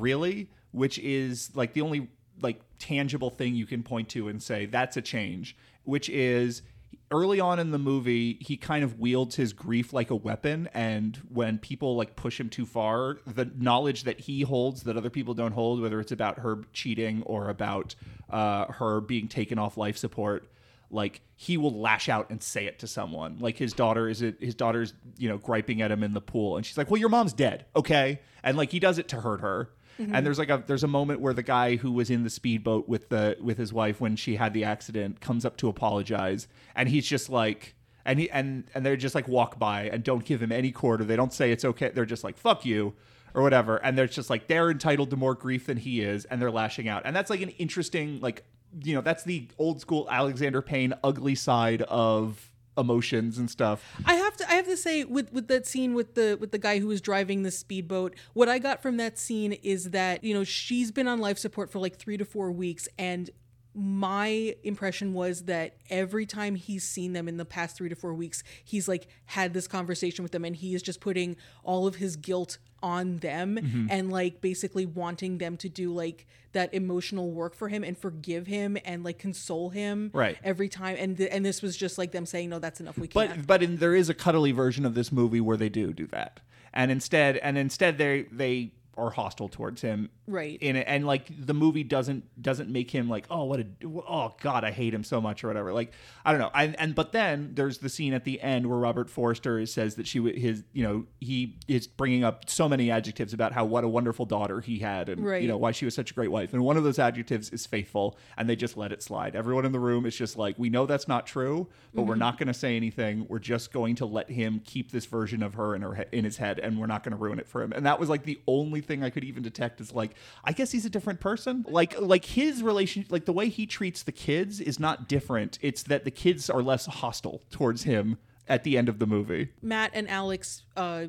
really, 0.00 0.50
which 0.70 0.98
is 1.00 1.50
like 1.54 1.74
the 1.74 1.82
only 1.82 2.08
like 2.40 2.60
tangible 2.78 3.30
thing 3.30 3.54
you 3.54 3.66
can 3.66 3.82
point 3.82 4.08
to 4.10 4.28
and 4.28 4.42
say 4.42 4.64
that's 4.66 4.96
a 4.96 5.02
change, 5.02 5.56
which 5.84 6.08
is 6.08 6.62
early 7.10 7.40
on 7.40 7.58
in 7.58 7.70
the 7.70 7.78
movie 7.78 8.36
he 8.40 8.56
kind 8.56 8.84
of 8.84 8.98
wields 8.98 9.36
his 9.36 9.52
grief 9.52 9.92
like 9.92 10.10
a 10.10 10.14
weapon 10.14 10.68
and 10.74 11.16
when 11.30 11.58
people 11.58 11.96
like 11.96 12.16
push 12.16 12.38
him 12.38 12.50
too 12.50 12.66
far 12.66 13.16
the 13.26 13.50
knowledge 13.56 14.04
that 14.04 14.20
he 14.20 14.42
holds 14.42 14.82
that 14.82 14.96
other 14.96 15.08
people 15.08 15.32
don't 15.32 15.52
hold 15.52 15.80
whether 15.80 16.00
it's 16.00 16.12
about 16.12 16.38
her 16.40 16.60
cheating 16.72 17.22
or 17.22 17.48
about 17.48 17.94
uh, 18.28 18.66
her 18.72 19.00
being 19.00 19.26
taken 19.26 19.58
off 19.58 19.78
life 19.78 19.96
support 19.96 20.50
like 20.90 21.20
he 21.34 21.56
will 21.56 21.78
lash 21.78 22.08
out 22.08 22.30
and 22.30 22.42
say 22.42 22.66
it 22.66 22.78
to 22.80 22.86
someone. 22.86 23.38
Like 23.40 23.58
his 23.58 23.72
daughter 23.72 24.08
is 24.08 24.22
it 24.22 24.40
his 24.40 24.54
daughter's 24.54 24.94
you 25.18 25.28
know 25.28 25.38
griping 25.38 25.82
at 25.82 25.90
him 25.90 26.02
in 26.02 26.14
the 26.14 26.20
pool 26.20 26.56
and 26.56 26.64
she's 26.64 26.78
like 26.78 26.90
well 26.90 26.98
your 26.98 27.08
mom's 27.08 27.32
dead 27.32 27.66
okay? 27.76 28.20
And 28.42 28.56
like 28.56 28.70
he 28.70 28.80
does 28.80 28.98
it 28.98 29.08
to 29.08 29.20
hurt 29.20 29.40
her 29.40 29.70
and 29.98 30.24
there's 30.24 30.38
like 30.38 30.50
a 30.50 30.62
there's 30.66 30.84
a 30.84 30.88
moment 30.88 31.20
where 31.20 31.34
the 31.34 31.42
guy 31.42 31.76
who 31.76 31.92
was 31.92 32.10
in 32.10 32.24
the 32.24 32.30
speedboat 32.30 32.88
with 32.88 33.08
the 33.08 33.36
with 33.40 33.58
his 33.58 33.72
wife 33.72 34.00
when 34.00 34.16
she 34.16 34.36
had 34.36 34.54
the 34.54 34.64
accident 34.64 35.20
comes 35.20 35.44
up 35.44 35.56
to 35.58 35.68
apologize. 35.68 36.48
And 36.74 36.88
he's 36.88 37.06
just 37.06 37.28
like 37.28 37.74
and 38.04 38.20
he 38.20 38.30
and 38.30 38.64
and 38.74 38.86
they're 38.86 38.96
just 38.96 39.14
like 39.14 39.28
walk 39.28 39.58
by 39.58 39.82
and 39.84 40.04
don't 40.04 40.24
give 40.24 40.42
him 40.42 40.52
any 40.52 40.70
quarter. 40.70 41.04
They 41.04 41.16
don't 41.16 41.32
say 41.32 41.50
it's 41.50 41.64
okay. 41.64 41.90
They're 41.90 42.04
just 42.04 42.24
like 42.24 42.38
fuck 42.38 42.64
you 42.64 42.94
or 43.34 43.42
whatever. 43.42 43.76
And 43.76 43.98
they're 43.98 44.06
just 44.06 44.30
like 44.30 44.46
they're 44.46 44.70
entitled 44.70 45.10
to 45.10 45.16
more 45.16 45.34
grief 45.34 45.66
than 45.66 45.78
he 45.78 46.00
is 46.00 46.24
and 46.26 46.40
they're 46.40 46.50
lashing 46.50 46.88
out. 46.88 47.02
And 47.04 47.14
that's 47.14 47.30
like 47.30 47.40
an 47.40 47.50
interesting 47.50 48.20
like 48.20 48.44
you 48.82 48.94
know 48.94 49.00
that's 49.00 49.24
the 49.24 49.48
old 49.58 49.80
school 49.80 50.06
alexander 50.10 50.60
payne 50.60 50.92
ugly 51.02 51.34
side 51.34 51.80
of 51.82 52.52
emotions 52.78 53.36
and 53.36 53.50
stuff. 53.50 53.84
I 54.06 54.14
have 54.14 54.36
to 54.38 54.50
I 54.50 54.54
have 54.54 54.66
to 54.66 54.76
say 54.76 55.04
with 55.04 55.32
with 55.32 55.48
that 55.48 55.66
scene 55.66 55.94
with 55.94 56.14
the 56.14 56.38
with 56.40 56.52
the 56.52 56.58
guy 56.58 56.78
who 56.78 56.86
was 56.86 57.00
driving 57.00 57.42
the 57.42 57.50
speedboat, 57.50 58.14
what 58.32 58.48
I 58.48 58.58
got 58.58 58.80
from 58.80 58.96
that 58.98 59.18
scene 59.18 59.52
is 59.52 59.90
that, 59.90 60.24
you 60.24 60.32
know, 60.32 60.44
she's 60.44 60.90
been 60.90 61.08
on 61.08 61.18
life 61.18 61.38
support 61.38 61.70
for 61.70 61.78
like 61.78 61.96
3 61.96 62.16
to 62.16 62.24
4 62.24 62.50
weeks 62.52 62.88
and 62.98 63.30
my 63.74 64.56
impression 64.64 65.14
was 65.14 65.44
that 65.44 65.76
every 65.88 66.26
time 66.26 66.56
he's 66.56 66.82
seen 66.82 67.12
them 67.12 67.28
in 67.28 67.36
the 67.36 67.44
past 67.44 67.76
three 67.76 67.88
to 67.88 67.94
four 67.94 68.12
weeks, 68.12 68.42
he's 68.64 68.88
like 68.88 69.06
had 69.26 69.54
this 69.54 69.68
conversation 69.68 70.24
with 70.24 70.32
them 70.32 70.44
and 70.44 70.56
he 70.56 70.74
is 70.74 70.82
just 70.82 71.00
putting 71.00 71.36
all 71.62 71.86
of 71.86 71.96
his 71.96 72.16
guilt 72.16 72.58
on 72.82 73.16
them 73.18 73.56
Mm-hmm. 73.60 73.86
and 73.90 74.10
like 74.12 74.40
basically 74.40 74.86
wanting 74.86 75.38
them 75.38 75.56
to 75.58 75.68
do 75.68 75.92
like 75.92 76.26
that 76.52 76.72
emotional 76.72 77.30
work 77.30 77.54
for 77.54 77.68
him 77.68 77.82
and 77.84 77.96
forgive 77.98 78.46
him 78.46 78.76
and 78.84 79.04
like 79.04 79.18
console 79.18 79.70
him 79.70 80.10
Right. 80.14 80.38
every 80.44 80.68
time 80.68 80.96
and 80.98 81.16
th- 81.16 81.28
and 81.32 81.44
this 81.44 81.60
was 81.62 81.76
just 81.76 81.98
like 81.98 82.12
them 82.12 82.24
saying 82.26 82.50
no 82.50 82.58
that's 82.58 82.80
enough 82.80 82.96
we 82.98 83.08
can't 83.08 83.36
But 83.36 83.46
but 83.46 83.62
in, 83.62 83.76
there 83.76 83.94
is 83.94 84.08
a 84.08 84.14
cuddly 84.14 84.52
version 84.52 84.84
of 84.86 84.94
this 84.94 85.10
movie 85.12 85.40
where 85.40 85.56
they 85.56 85.68
do 85.68 85.92
do 85.92 86.06
that, 86.08 86.40
and 86.72 86.90
instead 86.90 87.36
and 87.38 87.58
instead 87.58 87.98
they 87.98 88.22
they 88.30 88.70
are 88.98 89.10
hostile 89.10 89.48
towards 89.48 89.80
him, 89.80 90.10
Right. 90.26 90.58
In 90.60 90.76
it, 90.76 90.84
and 90.88 91.06
like 91.06 91.30
the 91.46 91.54
movie 91.54 91.84
doesn't 91.84 92.42
doesn't 92.42 92.68
make 92.68 92.90
him 92.90 93.08
like 93.08 93.26
oh 93.30 93.44
what 93.44 93.60
a 93.60 93.66
oh 94.06 94.34
god 94.40 94.64
I 94.64 94.70
hate 94.70 94.92
him 94.92 95.04
so 95.04 95.20
much 95.20 95.42
or 95.42 95.46
whatever. 95.46 95.72
Like 95.72 95.92
I 96.24 96.32
don't 96.32 96.40
know. 96.40 96.50
And 96.54 96.78
and 96.78 96.94
but 96.94 97.12
then 97.12 97.52
there's 97.54 97.78
the 97.78 97.88
scene 97.88 98.12
at 98.12 98.24
the 98.24 98.40
end 98.40 98.66
where 98.66 98.78
Robert 98.78 99.08
Forster 99.08 99.64
says 99.66 99.94
that 99.94 100.06
she 100.06 100.20
his 100.38 100.64
you 100.72 100.82
know 100.82 101.06
he 101.20 101.56
is 101.66 101.86
bringing 101.86 102.24
up 102.24 102.50
so 102.50 102.68
many 102.68 102.90
adjectives 102.90 103.32
about 103.32 103.52
how 103.52 103.64
what 103.64 103.84
a 103.84 103.88
wonderful 103.88 104.26
daughter 104.26 104.60
he 104.60 104.78
had 104.78 105.08
and 105.08 105.24
Right. 105.24 105.42
you 105.42 105.48
know 105.48 105.56
why 105.56 105.72
she 105.72 105.84
was 105.84 105.94
such 105.94 106.10
a 106.10 106.14
great 106.14 106.30
wife. 106.30 106.52
And 106.52 106.62
one 106.62 106.76
of 106.76 106.84
those 106.84 106.98
adjectives 106.98 107.50
is 107.50 107.66
faithful, 107.66 108.18
and 108.36 108.48
they 108.48 108.56
just 108.56 108.76
let 108.76 108.92
it 108.92 109.02
slide. 109.02 109.36
Everyone 109.36 109.64
in 109.64 109.72
the 109.72 109.80
room 109.80 110.06
is 110.06 110.16
just 110.16 110.36
like, 110.36 110.58
we 110.58 110.68
know 110.70 110.86
that's 110.86 111.08
not 111.08 111.26
true, 111.26 111.68
but 111.94 112.02
we're 112.02 112.14
mm-hmm. 112.14 112.20
not 112.20 112.38
going 112.38 112.48
to 112.48 112.54
say 112.54 112.76
anything. 112.76 113.26
We're 113.28 113.38
just 113.38 113.72
going 113.72 113.94
to 113.96 114.06
let 114.06 114.30
him 114.30 114.60
keep 114.64 114.90
this 114.90 115.06
version 115.06 115.42
of 115.42 115.54
her 115.54 115.74
in 115.74 115.82
her 115.82 115.94
he- 115.94 116.18
in 116.18 116.24
his 116.24 116.36
head, 116.36 116.58
and 116.58 116.78
we're 116.78 116.86
not 116.86 117.04
going 117.04 117.12
to 117.12 117.22
ruin 117.22 117.38
it 117.38 117.48
for 117.48 117.62
him. 117.62 117.72
And 117.72 117.86
that 117.86 118.00
was 118.00 118.08
like 118.08 118.24
the 118.24 118.40
only 118.46 118.80
thing 118.88 119.04
I 119.04 119.10
could 119.10 119.22
even 119.22 119.42
detect 119.44 119.80
is 119.80 119.92
like, 119.94 120.12
I 120.42 120.52
guess 120.52 120.72
he's 120.72 120.84
a 120.84 120.90
different 120.90 121.20
person. 121.20 121.64
Like 121.68 122.00
like 122.00 122.24
his 122.24 122.62
relation, 122.62 123.04
like 123.10 123.24
the 123.26 123.32
way 123.32 123.48
he 123.48 123.66
treats 123.66 124.02
the 124.02 124.12
kids 124.12 124.60
is 124.60 124.80
not 124.80 125.08
different. 125.08 125.58
It's 125.62 125.84
that 125.84 126.04
the 126.04 126.10
kids 126.10 126.50
are 126.50 126.62
less 126.62 126.86
hostile 126.86 127.42
towards 127.50 127.84
him 127.84 128.18
at 128.48 128.64
the 128.64 128.76
end 128.76 128.88
of 128.88 128.98
the 128.98 129.06
movie. 129.06 129.50
Matt 129.62 129.90
and 129.94 130.08
Alex 130.08 130.62
uh, 130.76 131.08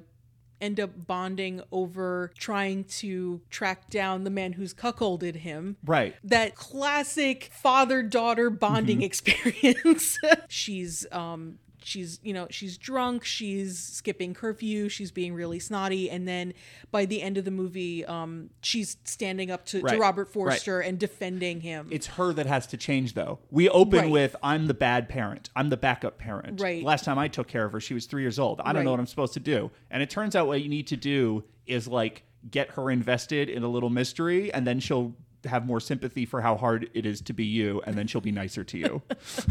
end 0.62 0.78
up 0.78 1.08
bonding 1.08 1.62
over 1.72 2.32
trying 2.38 2.84
to 2.84 3.40
track 3.50 3.90
down 3.90 4.26
the 4.26 4.30
man 4.30 4.52
who's 4.54 4.74
cuckolded 4.74 5.38
him. 5.38 5.78
Right. 5.86 6.16
That 6.24 6.56
classic 6.56 7.50
father 7.54 8.04
daughter 8.04 8.50
bonding 8.50 8.98
Mm-hmm. 8.98 9.04
experience. 9.06 10.18
she's 10.50 11.06
um 11.14 11.60
she's 11.90 12.20
you 12.24 12.34
know 12.34 12.48
she's 12.50 12.78
drunk 12.78 13.24
she's 13.26 13.78
skipping 13.78 14.34
curfew 14.34 14.88
she's 14.88 15.12
being 15.12 15.34
really 15.34 15.60
snotty 15.60 16.10
and 16.10 16.28
then 16.28 16.54
by 16.92 17.06
the 17.06 17.22
end 17.22 17.38
of 17.38 17.46
the 17.46 17.52
movie 17.52 18.06
um 18.06 18.50
she's 18.62 18.98
standing 19.04 19.50
up 19.50 19.66
to, 19.66 19.80
to 19.80 19.86
Right. 19.86 20.00
robert 20.00 20.26
Right. 20.28 20.34
forster 20.34 20.80
and 20.80 21.00
defending 21.00 21.62
him 21.62 21.88
It's 21.92 22.08
her 22.08 22.32
that 22.34 22.46
has 22.46 22.68
to 22.68 22.78
change, 22.78 23.14
though. 23.14 23.40
We 23.50 23.68
open 23.70 24.00
Right. 24.00 24.12
with 24.12 24.36
I'm 24.44 24.68
the 24.68 24.74
bad 24.74 25.10
parent. 25.10 25.50
I'm 25.56 25.70
the 25.70 25.78
backup 25.78 26.18
parent. 26.20 26.62
Right. 26.62 26.84
Last 26.84 27.04
time 27.06 27.18
I 27.18 27.28
took 27.28 27.48
care 27.48 27.66
of 27.66 27.72
her, 27.72 27.80
she 27.80 27.94
was 27.94 28.06
three 28.06 28.22
years 28.22 28.38
old. 28.38 28.62
I 28.64 28.74
don't 28.74 28.84
know 28.86 28.92
what 28.92 29.00
I'm 29.00 29.08
supposed 29.08 29.34
to 29.34 29.40
do. 29.40 29.72
And 29.90 30.04
it 30.04 30.10
turns 30.10 30.36
out 30.36 30.46
what 30.48 30.62
you 30.62 30.70
need 30.70 30.88
to 30.88 30.98
do 30.98 31.44
is 31.66 31.88
like 31.88 32.24
get 32.52 32.72
her 32.72 32.92
invested 32.92 33.50
in 33.50 33.64
a 33.64 33.68
little 33.68 33.90
mystery, 33.90 34.54
and 34.54 34.66
then 34.68 34.80
she'll 34.80 35.16
have 35.46 35.66
more 35.66 35.80
sympathy 35.80 36.26
for 36.26 36.42
how 36.42 36.56
hard 36.58 36.90
it 36.94 37.06
is 37.06 37.22
to 37.22 37.34
be 37.34 37.46
you, 37.46 37.82
and 37.86 37.96
then 37.96 38.08
she'll 38.08 38.22
be 38.22 38.32
nicer 38.32 38.64
to 38.64 38.78
you. 38.78 39.02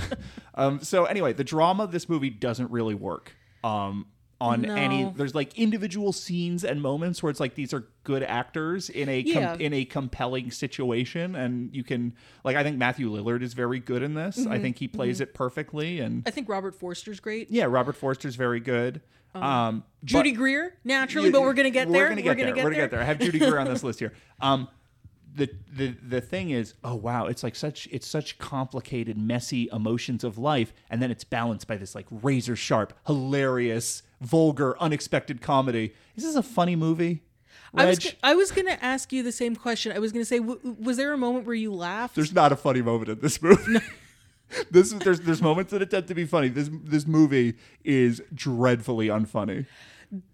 um, 0.55 0.81
so 0.81 1.05
anyway, 1.05 1.33
the 1.33 1.45
drama 1.45 1.85
of 1.85 1.93
this 1.93 2.09
movie 2.09 2.31
doesn't 2.31 2.71
really 2.71 2.95
work. 2.95 3.35
Um, 3.65 4.07
on 4.41 4.65
any 4.65 5.13
there's 5.17 5.35
like 5.35 5.59
individual 5.59 6.13
scenes 6.13 6.63
and 6.63 6.81
moments 6.81 7.23
where 7.23 7.31
it's 7.31 7.41
like 7.41 7.57
these 7.57 7.75
are 7.75 7.89
good 8.05 8.23
actors 8.23 8.89
in 8.89 9.09
a 9.09 9.25
com- 9.25 9.61
in 9.61 9.73
a 9.75 9.85
compelling 9.85 10.51
situation 10.53 11.35
and 11.35 11.75
you 11.75 11.83
can 11.83 12.15
like 12.45 12.57
I 12.57 12.63
think 12.63 12.79
Matthew 12.79 13.11
Lillard 13.11 13.43
is 13.43 13.55
very 13.55 13.81
good 13.81 14.03
in 14.03 14.15
this. 14.15 14.39
Mm-hmm. 14.39 14.53
I 14.53 14.61
think 14.61 14.79
he 14.79 14.87
plays 14.87 15.21
it 15.21 15.35
perfectly 15.35 15.99
and 16.01 16.23
i 16.27 16.31
think 16.31 16.49
robert 16.49 16.75
forster's 16.77 17.19
great 17.21 17.51
yeah, 17.51 17.65
Robert 17.65 17.97
Forster's 17.97 18.37
very 18.37 18.61
good. 18.61 19.01
Um 19.35 19.83
judy 20.05 20.31
but- 20.31 20.37
greer 20.39 20.75
naturally 20.85 21.31
but 21.31 21.43
we're 21.43 21.53
gonna 21.55 21.71
get 21.71 21.91
there 21.91 22.05
We're 22.05 22.09
gonna 22.11 22.23
get 22.23 22.37
there. 22.37 22.55
we're 22.55 22.63
gonna 22.63 22.77
get 22.77 22.91
there. 22.93 23.01
I 23.01 23.05
have 23.05 23.19
Judy 23.19 23.41
Greer 23.41 23.59
on 23.59 23.67
this 23.67 23.83
list 23.89 23.99
here. 23.99 24.13
Um 24.41 24.69
the, 25.35 25.51
the 25.73 25.89
the 26.03 26.21
thing 26.21 26.51
is, 26.51 26.75
oh 26.83 26.95
wow, 26.95 27.27
it's 27.27 27.43
like 27.43 27.55
such 27.55 27.89
it's 27.91 28.07
such 28.07 28.39
complicated, 28.39 29.17
messy 29.17 29.69
emotions 29.73 30.25
of 30.25 30.39
life, 30.39 30.73
and 30.91 31.01
then 31.01 31.11
it's 31.11 31.25
balanced 31.25 31.67
by 31.67 31.77
this 31.77 31.95
like 31.95 32.07
razor 32.11 32.57
sharp, 32.57 32.93
hilarious, 33.07 34.03
vulgar, 34.21 34.77
unexpected 34.81 35.41
comedy. 35.41 35.95
Is 36.17 36.25
this 36.25 36.35
a 36.35 36.43
funny 36.43 36.77
movie? 36.77 37.23
I 37.75 37.85
was, 37.87 38.15
I 38.23 38.35
was 38.35 38.51
gonna 38.51 38.79
ask 38.81 39.13
you 39.13 39.23
the 39.23 39.33
same 39.33 39.55
question. 39.55 39.93
I 39.93 39.99
was 39.99 40.13
gonna 40.13 40.25
say, 40.25 40.39
w- 40.39 40.77
was 40.81 40.97
there 40.97 41.13
a 41.13 41.19
moment 41.19 41.47
where 41.47 41.55
you 41.55 41.73
laughed? 41.73 42.15
There's 42.15 42.33
not 42.33 42.51
a 42.51 42.57
funny 42.57 42.83
moment 42.83 43.11
in 43.11 43.21
this 43.21 43.43
movie. 43.43 43.79
this 44.71 44.93
there's 44.93 45.21
there's 45.21 45.43
moments 45.43 45.73
that 45.73 45.83
attempt 45.83 46.09
to 46.09 46.15
be 46.15 46.25
funny. 46.25 46.49
This 46.49 46.71
this 46.73 47.07
movie 47.07 47.55
is 47.85 48.23
dreadfully 48.35 49.09
unfunny. 49.09 49.67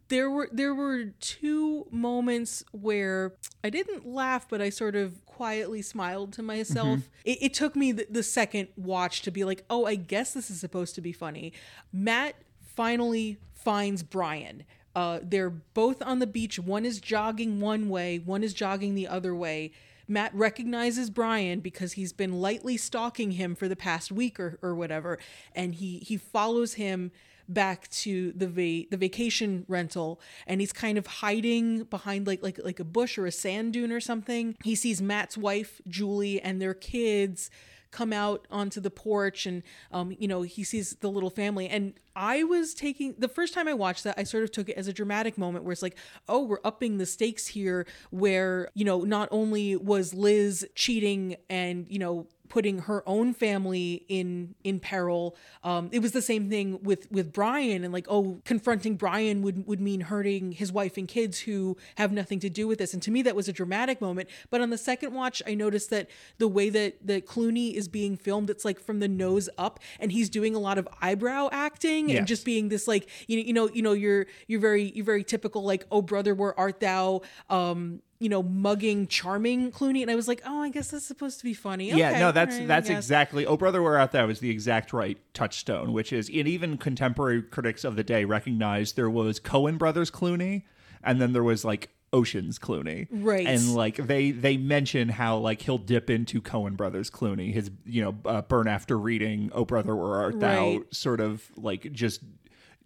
There 0.09 0.31
were 0.31 0.49
there 0.53 0.75
were 0.75 1.07
two 1.21 1.87
moments 1.91 2.65
where 2.73 3.35
I 3.63 3.71
didn't 3.71 4.07
laugh, 4.07 4.47
but 4.49 4.61
I 4.61 4.71
sort 4.71 4.95
of 4.95 5.25
quietly 5.27 5.83
smiled 5.83 6.33
to 6.35 6.43
myself. 6.43 7.01
It, 7.25 7.39
it 7.41 7.55
took 7.55 7.75
me 7.75 7.91
the, 7.93 8.07
the 8.09 8.23
second 8.23 8.69
watch 8.77 9.23
to 9.23 9.31
be 9.31 9.45
like, 9.45 9.65
oh, 9.69 9.87
I 9.87 9.97
guess 9.97 10.33
this 10.33 10.51
is 10.51 10.61
supposed 10.61 10.95
to 10.95 11.01
be 11.01 11.13
funny. 11.13 11.53
Matt 11.93 12.37
finally 12.63 13.39
finds 13.53 14.03
Brian. 14.03 14.65
Uh, 14.95 15.19
they're 15.23 15.51
both 15.51 16.01
on 16.03 16.21
the 16.21 16.27
beach. 16.27 16.59
One 16.59 16.85
is 16.85 17.01
jogging 17.01 17.61
one 17.61 17.89
way, 17.89 18.19
one 18.19 18.45
is 18.45 18.55
jogging 18.55 18.95
the 18.95 19.09
other 19.09 19.35
way. 19.35 19.73
Matt 20.07 20.35
recognizes 20.35 21.11
Brian 21.11 21.61
because 21.61 21.95
he's 21.95 22.13
been 22.13 22.41
lightly 22.41 22.77
stalking 22.77 23.33
him 23.33 23.55
for 23.55 23.69
the 23.69 23.77
past 23.77 24.13
week 24.13 24.39
or, 24.39 24.59
or 24.63 24.75
whatever, 24.75 25.19
and 25.55 25.75
he 25.75 25.99
he 25.99 26.17
follows 26.17 26.75
him 26.75 27.11
back 27.49 27.89
to 27.91 28.33
the 28.33 28.47
va- 28.47 28.89
the 28.91 28.97
vacation 28.97 29.65
rental 29.69 30.21
and 30.47 30.61
he's 30.61 30.73
kind 30.73 30.99
of 30.99 31.07
hiding 31.07 31.85
behind 31.85 32.27
like 32.27 32.43
like 32.43 32.59
like 32.63 32.81
a 32.81 32.85
bush 32.85 33.19
or 33.19 33.27
a 33.27 33.33
sand 33.33 33.73
dune 33.73 33.93
or 33.93 34.01
something. 34.01 34.57
He 34.63 34.75
sees 34.75 35.03
Matt's 35.03 35.37
wife, 35.37 35.81
Julie, 35.89 36.41
and 36.41 36.61
their 36.61 36.75
kids 36.75 37.51
come 37.95 38.13
out 38.13 38.45
onto 38.51 38.81
the 38.81 38.91
porch 38.91 39.47
and 39.47 39.63
um 39.93 40.13
you 40.19 40.27
know 40.27 40.43
he 40.43 40.65
sees 40.65 40.97
the 40.97 41.09
little 41.09 41.31
family 41.31 41.69
and 41.69 41.95
I 42.17 42.43
was 42.43 42.75
taking 42.75 43.15
the 43.19 43.29
first 43.29 43.55
time 43.55 43.69
I 43.69 43.75
watched 43.75 44.03
that 44.03 44.17
I 44.19 44.25
sort 44.25 44.43
of 44.43 44.51
took 44.51 44.69
it 44.69 44.77
as 44.77 44.89
a 44.89 44.93
dramatic 44.93 45.39
moment 45.39 45.65
where 45.65 45.71
it's 45.71 45.81
like 45.83 45.97
oh 46.29 46.43
we're 46.43 46.59
upping 46.65 46.99
the 46.99 47.07
stakes 47.07 47.47
here 47.47 47.87
where 48.11 48.69
you 48.75 48.85
know 48.85 49.03
not 49.03 49.29
only 49.31 49.77
was 49.77 50.13
Liz 50.13 50.67
cheating 50.75 51.37
and 51.49 51.87
you 51.89 52.01
know 52.01 52.27
putting 52.55 52.79
her 52.91 53.03
own 53.05 53.35
family 53.35 54.05
in 54.09 54.55
in 54.63 54.79
peril. 54.79 55.35
Um 55.65 55.89
it 55.93 55.99
was 55.99 56.13
the 56.13 56.23
same 56.23 56.49
thing 56.49 56.81
with 56.89 57.11
with 57.11 57.33
Brian 57.33 57.83
and 57.85 57.93
like 57.93 58.07
oh 58.09 58.41
confronting 58.45 58.95
Brian 58.97 59.43
would 59.43 59.67
would 59.67 59.81
mean 59.81 60.03
hurting 60.03 60.53
his 60.53 60.71
wife 60.73 60.97
and 60.97 61.09
kids 61.09 61.41
who 61.41 61.77
have 61.97 62.13
nothing 62.13 62.39
to 62.41 62.49
do 62.49 62.69
with 62.69 62.79
this. 62.79 62.95
And 62.95 63.03
to 63.03 63.11
me 63.11 63.23
that 63.23 63.35
was 63.35 63.49
a 63.49 63.53
dramatic 63.53 64.01
moment. 64.01 64.29
But 64.51 64.61
on 64.61 64.71
the 64.71 64.79
second 64.79 65.13
watch 65.15 65.43
I 65.51 65.55
noticed 65.55 65.91
that 65.91 66.09
the 66.39 66.47
way 66.47 66.71
that 66.71 67.05
that 67.11 67.27
Clooney 67.27 67.75
is 67.75 67.89
being 67.89 68.17
filmed 68.17 68.49
it's 68.51 68.65
like 68.65 68.79
from 68.79 69.01
the 69.01 69.09
nose 69.09 69.49
up 69.59 69.81
and 69.99 70.13
he's 70.13 70.31
doing 70.31 70.55
a 70.55 70.61
lot 70.61 70.79
of 70.79 70.87
eyebrow 71.03 71.49
acting 71.51 72.09
Yes. 72.09 72.19
and 72.19 72.27
just 72.29 72.45
being 72.45 72.69
this 72.69 72.87
like 72.87 73.09
you 73.27 73.37
know 73.37 73.43
you 73.49 73.53
know 73.53 73.69
you 73.77 73.83
know 73.83 73.93
you're 74.05 74.27
you're 74.47 74.61
very 74.61 74.93
you're 74.95 75.05
very 75.15 75.25
typical 75.25 75.65
like 75.65 75.85
oh 75.91 76.03
brother 76.03 76.33
where 76.37 76.55
art 76.57 76.79
thou? 76.79 77.21
Um 77.51 78.01
you 78.25 78.31
know 78.31 78.43
mugging 78.43 79.07
charming 79.07 79.71
Clooney 79.71 80.01
and 80.03 80.11
I 80.11 80.15
was 80.15 80.27
like 80.27 80.41
oh 80.47 80.63
I 80.63 80.71
guess 80.71 80.91
that's 80.91 81.05
supposed 81.05 81.39
to 81.41 81.45
be 81.45 81.53
funny 81.53 81.91
Yeah, 81.91 82.11
Okay, 82.11 82.21
no, 82.21 82.33
that's 82.33 82.57
right, 82.57 82.67
that's 82.67 82.89
exactly. 82.89 83.45
Oh, 83.45 83.57
brother, 83.57 83.83
where 83.83 83.99
art 83.99 84.13
thou 84.13 84.29
is 84.31 84.41
the 84.41 84.49
exact 84.51 84.93
right 84.93 85.19
touchstone, 85.35 85.93
which 85.93 86.13
is, 86.13 86.29
and 86.29 86.49
even 86.49 86.79
contemporary 86.79 87.43
critics 87.43 87.85
of 87.85 87.97
the 87.97 88.03
day 88.05 88.25
recognized 88.25 88.97
there 88.97 89.11
was 89.11 89.39
Coen 89.41 89.77
brothers 89.79 90.11
Clooney, 90.11 90.63
and 91.03 91.21
then 91.21 91.33
there 91.35 91.45
was 91.45 91.65
like 91.65 91.91
Ocean's 92.15 92.59
Clooney, 92.59 93.09
Right. 93.11 93.47
And 93.47 93.75
like 93.75 93.97
they 93.97 94.31
they 94.31 94.57
mention 94.57 95.09
how 95.11 95.37
like 95.39 95.61
he'll 95.63 95.79
dip 95.79 96.09
into 96.09 96.41
Coen 96.41 96.77
brothers 96.77 97.11
Clooney, 97.11 97.53
his 97.53 97.71
you 97.85 98.03
know 98.05 98.15
uh, 98.25 98.43
burn 98.43 98.69
after 98.69 98.97
reading 98.99 99.51
Oh 99.53 99.65
brother, 99.65 99.95
where 99.95 100.15
art 100.15 100.41
thou, 100.41 100.71
Right. 100.79 100.95
sort 100.95 101.21
of 101.21 101.43
like 101.57 101.93
just 101.93 102.23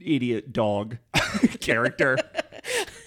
idiot 0.00 0.52
dog 0.52 0.96
character. 1.60 2.16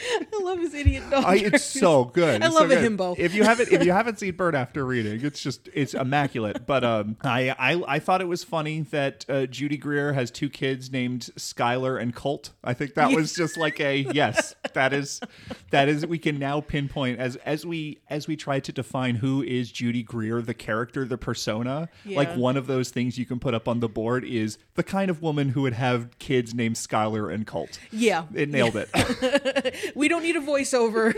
I 0.32 0.42
love 0.42 0.58
his 0.58 0.74
idiot 0.74 1.04
dog. 1.10 1.24
I, 1.24 1.36
it's 1.36 1.64
so 1.64 2.04
good. 2.04 2.42
I 2.42 2.46
It's 2.46 2.54
so 2.54 2.60
love 2.62 2.70
a 2.70 2.76
good. 2.76 2.92
himbo. 2.92 3.18
If 3.18 3.34
you 3.34 3.44
haven't, 3.44 3.70
if 3.72 3.84
you 3.84 3.92
haven't 4.00 4.18
seen 4.18 4.32
Burn 4.36 4.54
After 4.54 4.84
Reading, 4.84 5.24
it's 5.24 5.40
just 5.42 5.68
it's 5.74 5.94
immaculate. 5.94 6.66
But 6.66 6.84
um, 6.84 7.16
I 7.22 7.50
I, 7.50 7.82
I 7.86 7.98
thought 7.98 8.20
it 8.20 8.28
was 8.28 8.44
funny 8.44 8.80
that 8.90 9.24
uh, 9.28 9.46
Judy 9.46 9.76
Greer 9.76 10.12
has 10.12 10.30
two 10.30 10.48
kids 10.48 10.90
named 10.90 11.30
Skylar 11.36 12.00
and 12.00 12.14
Colt. 12.14 12.50
I 12.64 12.74
think 12.74 12.94
that 12.94 13.12
was 13.12 13.34
just 13.34 13.56
like 13.56 13.80
a 13.80 13.98
yes. 14.12 14.54
That 14.74 14.92
is 14.92 15.20
that 15.70 15.88
is 15.88 16.06
we 16.06 16.18
can 16.18 16.38
now 16.38 16.60
pinpoint 16.60 17.18
as 17.18 17.36
as 17.36 17.66
we 17.66 18.00
as 18.08 18.26
we 18.28 18.36
try 18.36 18.60
to 18.60 18.72
define 18.72 19.16
who 19.16 19.42
is 19.42 19.70
Judy 19.70 20.02
Greer, 20.02 20.40
the 20.42 20.54
character, 20.54 21.04
the 21.04 21.18
persona. 21.18 21.88
Like 22.06 22.34
one 22.36 22.56
of 22.56 22.66
those 22.66 22.90
things 22.90 23.18
you 23.18 23.26
can 23.26 23.38
put 23.40 23.54
up 23.54 23.68
on 23.68 23.80
the 23.80 23.88
board 23.88 24.24
is 24.24 24.58
the 24.74 24.82
kind 24.82 25.10
of 25.10 25.22
woman 25.22 25.50
who 25.50 25.62
would 25.62 25.72
have 25.74 26.18
kids 26.18 26.54
named 26.54 26.76
Skylar 26.76 27.32
and 27.32 27.46
Colt. 27.46 27.78
yeah, 27.92 28.24
It 28.34 28.48
nailed 28.48 28.76
it. 28.76 29.89
We 29.94 30.08
don't 30.08 30.22
need 30.22 30.36
a 30.36 30.40
voiceover. 30.40 31.14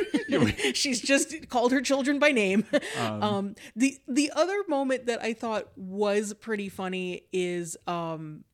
She's 0.74 1.00
just 1.00 1.48
called 1.48 1.72
her 1.72 1.80
children 1.80 2.18
by 2.18 2.32
name. 2.32 2.64
Um, 2.98 3.54
the 3.74 3.98
the 4.06 4.30
other 4.34 4.56
moment 4.68 5.06
that 5.06 5.22
I 5.22 5.32
thought 5.32 5.68
was 5.76 6.34
pretty 6.34 6.68
funny 6.68 7.22
is 7.32 7.76
um, 7.86 8.44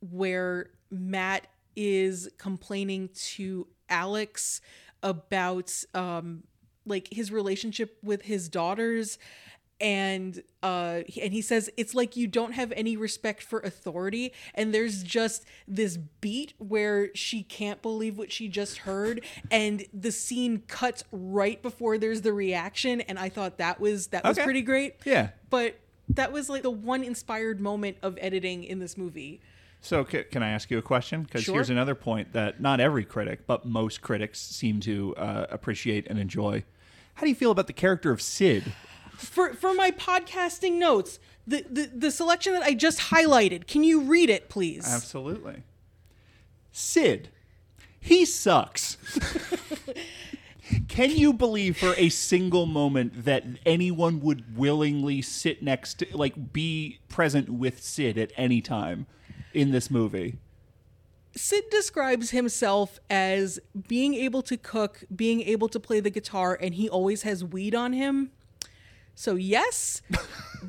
where 0.00 0.70
Matt 0.90 1.46
is 1.76 2.28
complaining 2.38 3.10
to 3.32 3.66
Alex 3.88 4.60
about 5.02 5.72
um, 5.94 6.44
like 6.86 7.08
his 7.12 7.30
relationship 7.30 7.98
with 8.02 8.22
his 8.22 8.48
daughters 8.48 9.18
and 9.80 10.42
uh 10.62 11.00
and 11.20 11.32
he 11.32 11.42
says 11.42 11.68
it's 11.76 11.94
like 11.94 12.16
you 12.16 12.26
don't 12.28 12.52
have 12.52 12.72
any 12.76 12.96
respect 12.96 13.42
for 13.42 13.58
authority 13.60 14.32
and 14.54 14.72
there's 14.72 15.02
just 15.02 15.44
this 15.66 15.96
beat 16.20 16.54
where 16.58 17.10
she 17.14 17.42
can't 17.42 17.82
believe 17.82 18.16
what 18.16 18.30
she 18.30 18.46
just 18.48 18.78
heard 18.78 19.20
and 19.50 19.84
the 19.92 20.12
scene 20.12 20.62
cuts 20.68 21.02
right 21.10 21.60
before 21.60 21.98
there's 21.98 22.22
the 22.22 22.32
reaction 22.32 23.00
and 23.02 23.18
i 23.18 23.28
thought 23.28 23.58
that 23.58 23.80
was 23.80 24.06
that 24.08 24.22
was 24.22 24.38
Okay. 24.38 24.44
pretty 24.44 24.62
great 24.62 24.94
Yeah. 25.04 25.30
but 25.50 25.78
that 26.08 26.30
was 26.32 26.48
like 26.48 26.62
the 26.62 26.70
one 26.70 27.02
inspired 27.02 27.60
moment 27.60 27.96
of 28.02 28.16
editing 28.20 28.62
in 28.62 28.78
this 28.78 28.96
movie 28.96 29.40
So, 29.80 30.04
ca- 30.04 30.24
can 30.24 30.42
I 30.42 30.50
ask 30.50 30.70
you 30.70 30.78
a 30.78 30.82
question? 30.82 31.24
Because 31.24 31.42
Sure. 31.42 31.56
here's 31.56 31.68
another 31.68 31.94
point 31.94 32.32
that 32.32 32.58
not 32.60 32.80
every 32.80 33.04
critic, 33.04 33.40
but 33.46 33.66
most 33.66 34.00
critics 34.00 34.40
seem 34.40 34.80
to 34.80 35.14
uh, 35.16 35.46
appreciate 35.50 36.06
and 36.08 36.18
enjoy. 36.18 36.64
How 37.16 37.22
do 37.24 37.28
you 37.28 37.34
feel 37.34 37.50
about 37.50 37.66
the 37.66 37.74
character 37.74 38.10
of 38.10 38.22
Sid? 38.22 38.72
For 39.16 39.54
for 39.54 39.74
my 39.74 39.90
podcasting 39.90 40.78
notes 40.78 41.18
the, 41.46 41.64
the 41.70 41.90
the 41.94 42.10
selection 42.10 42.52
that 42.52 42.62
i 42.62 42.74
just 42.74 42.98
highlighted 43.10 43.66
can 43.66 43.84
you 43.84 44.00
read 44.00 44.30
it 44.30 44.48
please 44.48 44.86
Absolutely. 44.92 45.62
Sid, 46.76 47.28
he 48.00 48.24
sucks. 48.24 48.98
Can 50.88 51.12
you 51.12 51.32
believe 51.32 51.76
for 51.76 51.94
a 51.96 52.08
single 52.08 52.66
moment 52.66 53.24
that 53.24 53.44
anyone 53.64 54.20
would 54.22 54.56
willingly 54.56 55.22
sit 55.22 55.62
next 55.62 56.00
to, 56.00 56.06
like, 56.16 56.52
be 56.52 56.98
present 57.08 57.48
with 57.48 57.80
Sid 57.80 58.18
at 58.18 58.32
any 58.36 58.60
time 58.60 59.06
in 59.52 59.70
this 59.70 59.88
movie? 59.88 60.38
Sid 61.36 61.64
describes 61.70 62.30
himself 62.30 62.98
as 63.08 63.60
being 63.86 64.14
able 64.14 64.42
to 64.42 64.56
cook, 64.56 65.04
being 65.14 65.40
able 65.42 65.68
to 65.68 65.78
play 65.78 66.00
the 66.00 66.10
guitar, 66.10 66.58
and 66.60 66.74
he 66.74 66.88
always 66.88 67.22
has 67.22 67.44
weed 67.44 67.74
on 67.74 67.92
him. 67.92 68.32
So 69.16 69.36
yes, 69.36 70.02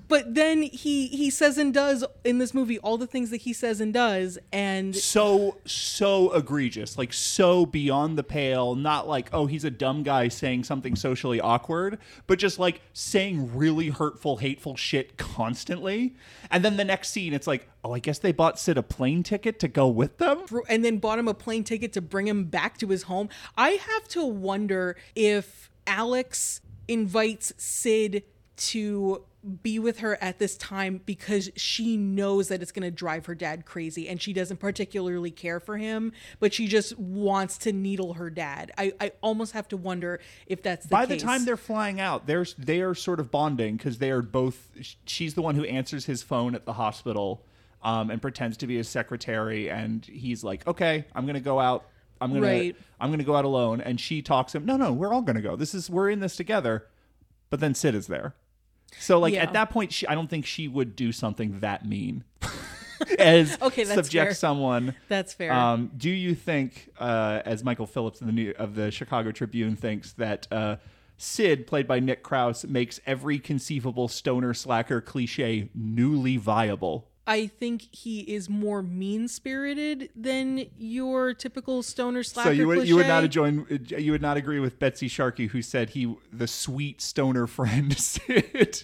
but 0.08 0.36
then 0.36 0.62
he 0.62 1.08
he 1.08 1.30
says 1.32 1.58
and 1.58 1.74
does 1.74 2.06
in 2.24 2.38
this 2.38 2.54
movie 2.54 2.78
all 2.80 2.98
the 2.98 3.08
things 3.08 3.32
that 3.32 3.41
he 3.41 3.54
says 3.54 3.82
and 3.82 3.93
does, 3.93 4.38
and 4.54 4.96
so 4.96 5.58
so 5.66 6.32
egregious 6.32 6.98
like 6.98 7.12
so 7.12 7.66
beyond 7.66 8.18
the 8.18 8.24
pale 8.24 8.76
not 8.76 9.08
like 9.08 9.30
oh 9.34 9.48
he's 9.48 9.64
a 9.64 9.72
dumb 9.72 10.04
guy 10.04 10.28
saying 10.28 10.64
something 10.64 10.96
socially 10.96 11.41
awkward 11.41 11.98
but 12.28 12.38
just 12.38 12.60
like 12.60 12.82
saying 12.93 13.56
really 13.56 13.89
hurtful 13.89 14.38
hateful 14.38 14.76
shit 14.76 15.18
constantly. 15.18 16.16
And 16.52 16.64
then 16.64 16.78
the 16.78 16.86
next 16.86 17.10
scene 17.10 17.34
it's 17.34 17.48
like 17.48 17.68
oh 17.84 17.93
i 17.93 18.00
guess 18.00 18.20
they 18.20 18.32
bought 18.32 18.60
sid 18.60 18.78
a 18.78 18.84
plane 18.84 19.24
ticket 19.24 19.60
to 19.60 19.68
go 19.68 19.88
with 19.88 20.20
them? 20.20 20.46
And 20.70 20.86
then 20.86 21.00
bought 21.00 21.18
him 21.18 21.28
a 21.28 21.34
plane 21.34 21.64
ticket 21.64 21.93
to 21.93 22.02
bring 22.02 22.28
him 22.28 22.46
back 22.46 22.78
to 22.78 22.88
his 22.88 23.04
home. 23.04 23.30
I 23.58 23.72
have 23.72 24.08
to 24.10 24.24
wonder 24.26 24.96
if 25.16 25.72
Alex 25.88 26.62
invites 26.88 27.54
Sid 27.58 28.24
to 28.58 29.24
be 29.62 29.78
with 29.78 29.99
her 29.99 30.18
at 30.22 30.39
this 30.39 30.58
time 30.58 31.01
because 31.06 31.51
she 31.56 31.97
knows 31.97 32.47
that 32.47 32.62
it's 32.62 32.72
going 32.72 32.84
to 32.84 32.91
drive 32.91 33.28
her 33.28 33.36
dad 33.36 33.66
crazy 33.66 34.08
and 34.10 34.22
she 34.22 34.34
doesn't 34.34 34.58
particularly 34.58 35.30
care 35.30 35.60
for 35.60 35.78
him 35.78 36.12
but 36.39 36.53
she 36.53 36.68
just 36.68 36.97
wants 36.97 37.58
to 37.60 37.72
needle 37.72 38.14
her 38.14 38.30
dad. 38.30 38.72
I, 38.78 38.93
I 38.99 39.12
almost 39.22 39.53
have 39.53 39.68
to 39.70 39.78
wonder 39.78 40.20
if 40.47 40.64
that's 40.64 40.88
the 40.88 40.89
by 40.89 41.06
case. 41.06 41.22
the 41.22 41.28
time 41.28 41.45
they're 41.45 41.58
flying 41.58 41.99
out 41.99 42.26
they're 42.26 42.45
they 42.58 42.82
are 42.82 42.95
sort 42.95 43.20
of 43.20 43.30
bonding 43.30 43.78
because 43.78 43.99
they 43.99 44.10
are 44.10 44.24
both 44.24 44.72
she's 45.06 45.36
the 45.36 45.41
one 45.41 45.56
who 45.56 45.64
answers 45.66 46.06
his 46.06 46.24
phone 46.24 46.56
at 46.56 46.66
the 46.66 46.74
hospital 46.74 47.43
um, 47.84 48.10
and 48.10 48.22
pretends 48.22 48.58
to 48.58 48.68
be 48.68 48.78
his 48.78 48.89
secretary 48.89 49.70
and 49.70 50.06
he's 50.06 50.43
like 50.43 50.66
okay 50.68 51.06
i'm 51.14 51.28
gonna 51.28 51.39
go 51.39 51.60
out 51.60 51.86
i'm 52.20 52.34
gonna 52.34 52.72
i'm 52.99 53.12
gonna 53.12 53.24
go 53.24 53.36
out 53.36 53.45
alone 53.45 53.80
and 53.80 53.99
she 53.99 54.24
talks 54.24 54.56
him 54.56 54.66
no 54.66 54.76
no 54.76 54.91
we're 54.91 55.14
all 55.14 55.22
gonna 55.22 55.41
go. 55.41 55.56
This 55.56 55.76
is 55.76 55.88
we're 55.88 56.10
in 56.10 56.20
this 56.20 56.36
together 56.36 56.88
but 57.51 57.60
then 57.60 57.76
sid 57.76 57.93
is 57.93 58.08
there 58.08 58.34
so 59.00 59.20
like 59.20 59.34
Yeah. 59.34 59.43
at 59.43 59.54
that 59.54 59.70
point 59.70 59.91
she, 59.91 60.08
i 60.08 60.16
don't 60.16 60.30
think 60.30 60.46
she 60.46 60.68
would 60.68 60.96
do 60.96 61.12
something 61.12 61.60
that 61.62 61.86
mean 61.86 62.24
as 63.20 63.58
Okay, 63.62 63.84
that's 63.84 63.96
subject 63.96 64.28
fair. 64.28 64.34
someone 64.34 64.96
that's 65.10 65.34
fair 65.34 65.52
um, 65.54 65.91
do 65.98 66.10
you 66.10 66.34
think, 66.36 66.89
uh, 67.00 67.41
as 67.46 67.64
Michael 67.64 67.86
Phillips 67.88 68.22
of 68.22 68.28
the, 68.28 68.34
New- 68.34 68.54
of 68.58 68.76
the 68.76 68.89
Chicago 68.91 69.32
Tribune 69.32 69.76
thinks, 69.76 70.14
that 70.14 70.48
uh, 70.52 70.78
Sid, 71.18 71.68
played 71.68 71.88
by 71.88 72.00
Nick 72.00 72.24
Krause, 72.24 72.66
makes 72.66 73.00
every 73.06 73.38
conceivable 73.39 74.08
stoner 74.08 74.54
slacker 74.54 75.02
cliche 75.02 75.70
newly 75.76 76.38
viable? 76.38 77.08
I 77.28 77.47
think 77.47 77.88
he 77.91 78.19
is 78.21 78.49
more 78.49 78.84
mean 78.84 79.28
spirited 79.28 80.09
than 80.15 80.65
your 80.78 81.34
typical 81.34 81.82
stoner 81.82 82.21
slacker 82.21 82.49
so 82.49 82.53
you 82.53 82.67
would 82.67 82.88
you 82.88 82.95
would 82.97 83.07
not 83.07 83.28
join 83.30 83.65
you 83.97 84.11
would 84.11 84.21
not 84.21 84.38
agree 84.38 84.59
with 84.59 84.78
Betsy 84.78 85.07
Sharkey, 85.07 85.47
who 85.47 85.61
said 85.61 85.91
he 85.91 86.15
the 86.32 86.47
sweet 86.47 87.01
stoner 87.01 87.47
friend 87.47 87.97
Sid. 87.97 88.84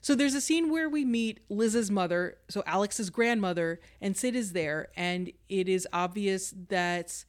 So 0.00 0.14
there's 0.14 0.34
a 0.34 0.40
scene 0.40 0.70
where 0.70 0.88
we 0.88 1.04
meet 1.04 1.40
Liz's 1.48 1.90
mother, 1.90 2.36
so 2.48 2.62
Alex's 2.64 3.10
grandmother, 3.10 3.80
and 4.00 4.16
Sid 4.16 4.36
is 4.36 4.52
there, 4.52 4.88
and 4.96 5.32
it 5.48 5.68
is 5.68 5.86
obvious 5.92 6.54
that 6.68 7.24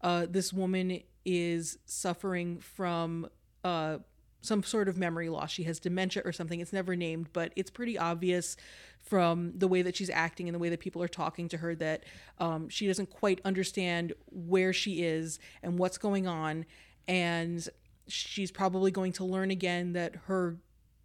uh, 0.00 0.26
this 0.28 0.52
woman 0.52 1.00
is 1.24 1.78
suffering 1.84 2.58
from 2.58 3.28
uh, 3.64 3.98
some 4.42 4.62
sort 4.62 4.88
of 4.88 4.98
memory 4.98 5.28
loss. 5.28 5.50
She 5.50 5.62
has 5.64 5.78
dementia 5.78 6.22
or 6.24 6.32
something. 6.32 6.60
It's 6.60 6.72
never 6.72 6.94
named, 6.94 7.28
but 7.32 7.52
it's 7.56 7.70
pretty 7.70 7.96
obvious 7.96 8.56
from 8.98 9.52
the 9.56 9.68
way 9.68 9.82
that 9.82 9.96
she's 9.96 10.10
acting 10.10 10.48
and 10.48 10.54
the 10.54 10.58
way 10.58 10.68
that 10.68 10.80
people 10.80 11.02
are 11.02 11.08
talking 11.08 11.48
to 11.48 11.56
her 11.56 11.74
that 11.76 12.04
um, 12.38 12.68
she 12.68 12.86
doesn't 12.86 13.10
quite 13.10 13.40
understand 13.44 14.12
where 14.30 14.72
she 14.72 15.02
is 15.02 15.38
and 15.62 15.78
what's 15.78 15.98
going 15.98 16.26
on. 16.26 16.66
And 17.08 17.66
she's 18.06 18.50
probably 18.50 18.90
going 18.90 19.12
to 19.12 19.24
learn 19.24 19.50
again 19.50 19.92
that 19.94 20.16
her 20.26 20.56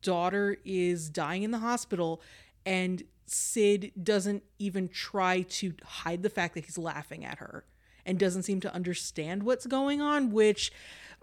daughter 0.01 0.57
is 0.65 1.09
dying 1.09 1.43
in 1.43 1.51
the 1.51 1.59
hospital 1.59 2.21
and 2.65 3.03
Sid 3.25 3.91
doesn't 4.01 4.43
even 4.57 4.87
try 4.87 5.41
to 5.41 5.73
hide 5.83 6.23
the 6.23 6.29
fact 6.29 6.53
that 6.55 6.65
he's 6.65 6.77
laughing 6.77 7.25
at 7.25 7.39
her 7.39 7.65
and 8.07 8.17
doesn't 8.17 8.43
seem 8.43 8.59
to 8.61 8.73
understand 8.73 9.43
what's 9.43 9.65
going 9.67 10.01
on 10.01 10.31
which 10.31 10.71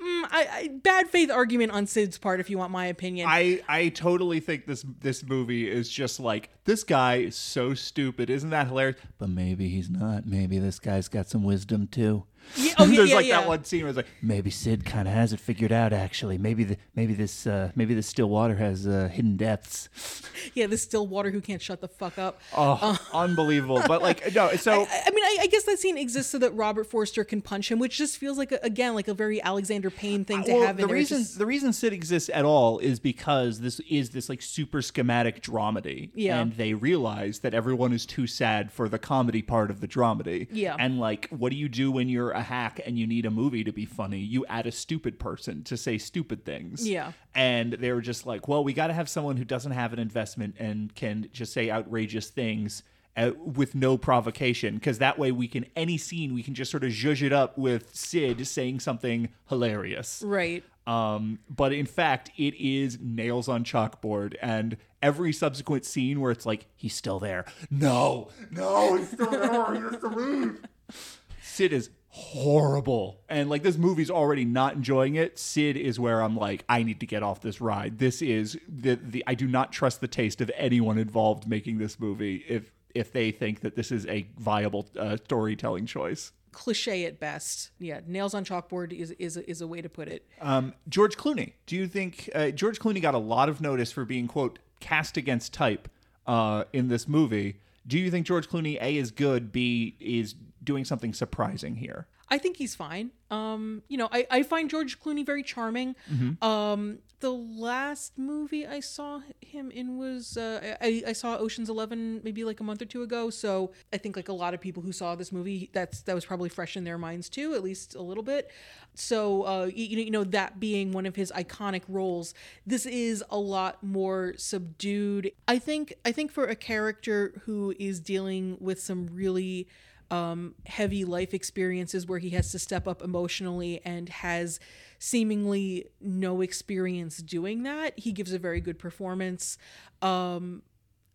mm, 0.01 0.25
I, 0.31 0.49
I 0.53 0.69
bad 0.69 1.09
faith 1.09 1.31
argument 1.31 1.73
on 1.73 1.87
Sid's 1.87 2.19
part 2.19 2.41
if 2.41 2.49
you 2.49 2.59
want 2.59 2.71
my 2.71 2.87
opinion 2.87 3.27
I 3.29 3.63
I 3.69 3.89
totally 3.89 4.41
think 4.41 4.67
this 4.67 4.85
this 5.01 5.25
movie 5.25 5.69
is 5.71 5.91
just 5.91 6.21
like 6.21 6.51
this 6.65 6.85
guy 6.85 7.17
is 7.17 7.37
so 7.37 7.75
stupid. 7.75 8.31
Isn't 8.31 8.51
that 8.51 8.69
hilarious? 8.69 8.99
But 9.19 9.29
maybe 9.29 9.69
he's 9.69 9.91
not. 9.91 10.27
Maybe 10.27 10.59
this 10.59 10.79
guy's 10.79 11.09
got 11.09 11.29
some 11.29 11.45
wisdom 11.45 11.87
too. 11.87 12.25
Yeah, 12.57 12.75
oh, 12.79 12.87
There's 12.87 13.11
yeah, 13.11 13.17
like 13.17 13.27
yeah. 13.27 13.41
that 13.41 13.49
one 13.49 13.65
scene 13.65 13.81
where 13.83 13.89
it's 13.91 13.97
like 13.97 14.07
maybe 14.23 14.51
Sid 14.51 14.85
kind 14.85 15.09
of 15.09 15.15
has 15.15 15.33
it 15.33 15.41
figured 15.41 15.73
out. 15.73 15.93
Actually, 15.93 16.39
maybe 16.39 16.65
the 16.65 16.77
maybe 16.95 17.15
this 17.15 17.47
uh, 17.47 17.71
maybe 17.75 17.95
this 17.95 18.07
still 18.07 18.29
water 18.29 18.57
has 18.57 18.87
uh, 18.87 19.09
hidden 19.13 19.37
depths. 19.37 19.89
yeah 20.55 20.67
this 20.67 20.83
still 20.83 21.07
water 21.07 21.31
who 21.31 21.41
can't 21.41 21.63
shut 21.63 21.81
the 21.81 21.89
fuck 21.89 22.19
up 22.19 22.41
Oh, 22.57 22.99
unbelievable! 23.13 23.83
But 23.87 24.03
like 24.03 24.35
no, 24.35 24.51
so 24.57 24.83
I, 24.83 25.03
I 25.07 25.11
mean 25.11 25.25
I, 25.25 25.39
I 25.43 25.47
guess 25.47 25.65
that 25.65 25.79
scene 25.79 25.97
exists 25.97 26.31
so 26.33 26.39
that 26.39 26.55
Robert 26.55 26.85
Forster 26.85 27.25
can 27.25 27.41
punch 27.41 27.71
him 27.71 27.79
which 27.79 27.97
just 27.97 28.19
feels 28.19 28.39
like 28.39 28.53
a, 28.53 28.59
again 28.63 28.95
like 28.95 29.09
a 29.09 29.15
very 29.15 29.43
Alexander 29.43 29.91
Payne 29.91 30.25
thing 30.25 30.45
to 30.45 30.53
well, 30.53 30.67
have 30.67 30.79
in 30.79 30.87
the. 30.87 30.93
Reason 30.93 31.19
just- 31.19 31.39
the 31.39 31.47
reason 31.47 31.73
Sid 31.73 31.93
exists 31.93 32.31
at 32.33 32.45
all 32.45 32.79
is 32.79 33.01
because 33.01 33.61
this 33.61 33.81
is 33.89 34.11
this 34.11 34.29
like 34.29 34.43
super 34.43 34.83
schematic 34.83 35.43
dramedy, 35.43 36.11
Yeah. 36.15 36.41
and 36.41 36.53
they 36.53 36.75
realize 36.75 37.41
that 37.41 37.55
everyone 37.55 37.93
is 37.93 38.07
too 38.07 38.27
sad 38.27 38.71
for 38.73 38.89
the 38.89 38.99
comedy 38.99 39.43
part 39.43 39.71
of 39.71 39.81
the 39.81 39.89
dramedy, 39.89 40.49
Yeah. 40.53 40.77
And 40.79 40.99
like, 41.01 41.29
what 41.31 41.51
do 41.51 41.57
you 41.57 41.69
do 41.69 41.91
when 41.91 42.09
you're 42.09 42.34
a 42.35 42.43
hack 42.43 42.81
and 42.85 42.99
you 42.99 43.07
need 43.07 43.25
a 43.27 43.31
movie 43.31 43.65
to 43.65 43.73
be 43.73 43.87
funny? 43.87 44.19
You 44.19 44.45
add 44.47 44.67
a 44.67 44.73
stupid 44.73 45.19
person 45.19 45.63
to 45.65 45.77
say 45.77 45.99
stupid 45.99 46.45
things, 46.45 46.87
Yeah. 46.89 47.13
And 47.35 47.73
they 47.75 47.93
were 47.93 48.01
just 48.03 48.27
like, 48.27 48.47
well, 48.49 48.63
we 48.63 48.73
got 48.73 48.89
to 48.89 48.93
have 48.93 49.09
someone 49.09 49.37
who 49.37 49.45
doesn't 49.45 49.73
have 49.73 49.93
an 49.93 49.99
investment 49.99 50.57
and 50.59 50.95
can 50.95 51.29
just 51.33 51.53
say 51.53 51.71
outrageous 51.71 52.29
things. 52.31 52.83
uh, 53.17 53.31
with 53.39 53.77
no 53.77 53.97
provocation 53.97 54.75
because 54.75 54.99
that 54.99 55.17
way 55.17 55.31
we 55.31 55.47
can 55.47 55.65
any 55.77 55.97
scene 55.97 56.35
we 56.35 56.43
can 56.43 56.53
just 56.53 56.69
sort 56.69 56.83
of 56.83 56.91
zhuzh 56.91 57.23
it 57.23 57.33
up 57.33 57.57
with 57.57 57.95
Sid 57.95 58.45
saying 58.45 58.81
something 58.81 59.29
hilarious. 59.49 60.21
Right. 60.27 60.65
Um, 60.85 61.39
but 61.49 61.73
in 61.73 61.87
fact, 61.87 62.33
it 62.37 62.55
is 62.57 62.99
nails 63.01 63.49
on 63.49 63.63
chalkboard, 63.65 64.35
and 64.43 64.77
every 65.01 65.33
subsequent 65.33 65.85
scene 65.85 66.21
where 66.21 66.33
it's 66.33 66.45
like 66.45 66.67
he's 66.75 66.95
still 66.97 67.21
there. 67.21 67.45
No, 67.71 68.31
no, 68.51 68.97
he's 68.97 69.09
still 69.13 69.31
there. 69.31 69.75
He 69.75 69.81
has 69.81 70.01
to 70.01 70.09
leave. 70.09 70.61
Sid 71.43 71.73
is 71.73 71.91
horrible, 72.17 73.21
and 73.29 73.51
like 73.51 73.65
this 73.65 73.77
movie's 73.77 74.11
already 74.11 74.45
not 74.45 74.75
enjoying 74.75 75.17
it. 75.17 75.37
Sid 75.37 75.77
is 75.77 75.99
where 75.99 76.23
I'm 76.23 76.37
like, 76.37 76.65
I 76.69 76.85
need 76.85 77.01
to 77.01 77.07
get 77.07 77.25
off 77.25 77.41
this 77.41 77.61
ride. 77.61 77.99
This 77.99 78.23
is 78.23 78.57
the 78.69 78.95
the. 78.95 79.25
I 79.27 79.35
do 79.35 79.49
not 79.49 79.73
trust 79.73 80.01
the 80.01 80.07
taste 80.07 80.41
of 80.41 80.49
anyone 80.55 80.97
involved 80.97 81.49
making 81.49 81.79
this 81.79 81.99
movie 81.99 82.45
if 82.49 82.71
if 82.95 83.13
they 83.13 83.33
think 83.33 83.61
that 83.61 83.75
this 83.75 83.91
is 83.91 84.07
a 84.07 84.29
viable 84.39 84.87
uh, 84.97 85.17
storytelling 85.25 85.87
choice. 85.87 86.31
Cliche 86.53 87.05
at 87.05 87.19
best. 87.19 87.73
Yeah, 87.81 87.99
nails 88.07 88.33
on 88.33 88.45
chalkboard 88.45 88.93
is 88.93 89.11
is 89.13 89.37
is 89.37 89.61
a 89.61 89.67
way 89.67 89.83
to 89.83 89.89
put 89.89 90.07
it. 90.07 90.25
Um, 90.41 90.75
George 90.89 91.17
Clooney. 91.17 91.55
Do 91.67 91.75
you 91.75 91.89
think 91.89 92.31
uh, 92.33 92.51
George 92.51 92.79
Clooney 92.79 93.03
got 93.03 93.15
a 93.15 93.19
lot 93.19 93.49
of 93.49 93.61
notice 93.61 93.91
for 93.91 94.05
being 94.05 94.29
quote 94.29 94.61
cast 94.79 95.17
against 95.17 95.53
type 95.53 95.89
uh, 96.29 96.63
in 96.73 96.87
this 96.87 97.09
movie? 97.09 97.59
Do 97.87 97.99
you 97.99 98.09
think 98.11 98.25
George 98.25 98.49
Clooney 98.49 98.81
a 98.81 98.97
is 98.97 99.11
good, 99.11 99.51
b 99.51 99.97
is 99.99 100.35
doing 100.65 100.85
something 100.85 101.13
surprising 101.13 101.77
here? 101.77 102.07
I 102.31 102.39
think 102.39 102.57
he's 102.57 102.75
fine. 102.75 103.11
Um, 103.31 103.83
you 103.89 103.99
know, 103.99 104.09
I, 104.11 104.27
I 104.31 104.43
find 104.43 104.71
George 104.71 104.99
Clooney 105.01 105.25
very 105.25 105.43
charming. 105.43 105.95
Um, 106.43 106.99
the 107.21 107.33
last 107.33 108.19
movie 108.19 108.67
I 108.67 108.81
saw 108.81 109.21
him 109.41 109.71
in 109.71 109.97
was 109.97 110.37
uh, 110.37 110.77
I, 110.81 111.03
I 111.07 111.13
saw 111.13 111.37
Ocean's 111.37 111.71
Eleven 111.71 112.21
maybe 112.23 112.45
like 112.45 112.61
a 112.61 112.65
month 112.65 112.83
or 112.83 112.87
two 112.87 113.03
ago. 113.03 113.31
So 113.31 113.73
I 113.93 113.99
think 113.99 114.17
like 114.17 114.29
a 114.29 114.33
lot 114.33 114.53
of 114.53 114.61
people 114.61 114.83
who 114.83 114.93
saw 114.93 115.15
this 115.15 115.33
movie, 115.33 115.71
that's 115.73 116.03
that 116.03 116.15
was 116.15 116.25
probably 116.25 116.49
fresh 116.49 116.77
in 116.77 116.85
their 116.85 116.99
minds 116.99 117.29
too, 117.29 117.55
at 117.55 117.63
least 117.63 117.95
a 117.95 118.03
little 118.03 118.23
bit. 118.23 118.51
So 118.95 119.43
uh, 119.45 119.71
you, 119.75 119.99
you 120.05 120.11
know 120.11 120.25
that 120.25 120.61
being 120.61 120.93
one 120.93 121.07
of 121.07 121.17
his 121.17 121.33
iconic 121.33 121.83
roles, 121.89 122.35
this 122.67 122.85
is 122.85 123.25
a 123.31 123.39
lot 123.39 123.83
more 123.83 124.35
subdued. 124.37 125.33
I 125.49 125.59
think 125.59 125.95
I 126.05 126.13
think 126.13 126.31
for 126.31 126.45
a 126.45 126.57
character 126.57 127.41
who 127.45 127.75
is 127.79 128.01
dealing 128.01 128.57
with 128.61 128.81
some 128.81 129.09
really 129.13 129.69
um, 130.11 130.55
heavy 130.67 131.05
life 131.05 131.35
experiences 131.35 132.07
where 132.07 132.19
he 132.19 132.31
has 132.31 132.51
to 132.53 132.59
step 132.59 132.87
up 132.87 133.03
emotionally 133.03 133.81
and 133.85 134.09
has 134.09 134.61
seemingly 134.99 135.87
no 136.01 136.41
experience 136.41 137.19
doing 137.19 137.63
that. 137.65 137.99
He 137.99 138.13
gives 138.13 138.33
a 138.33 138.39
very 138.39 138.61
good 138.61 138.79
performance. 138.79 139.59
Um, 140.03 140.63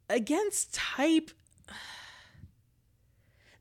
against 0.09 0.73
type, 0.73 1.31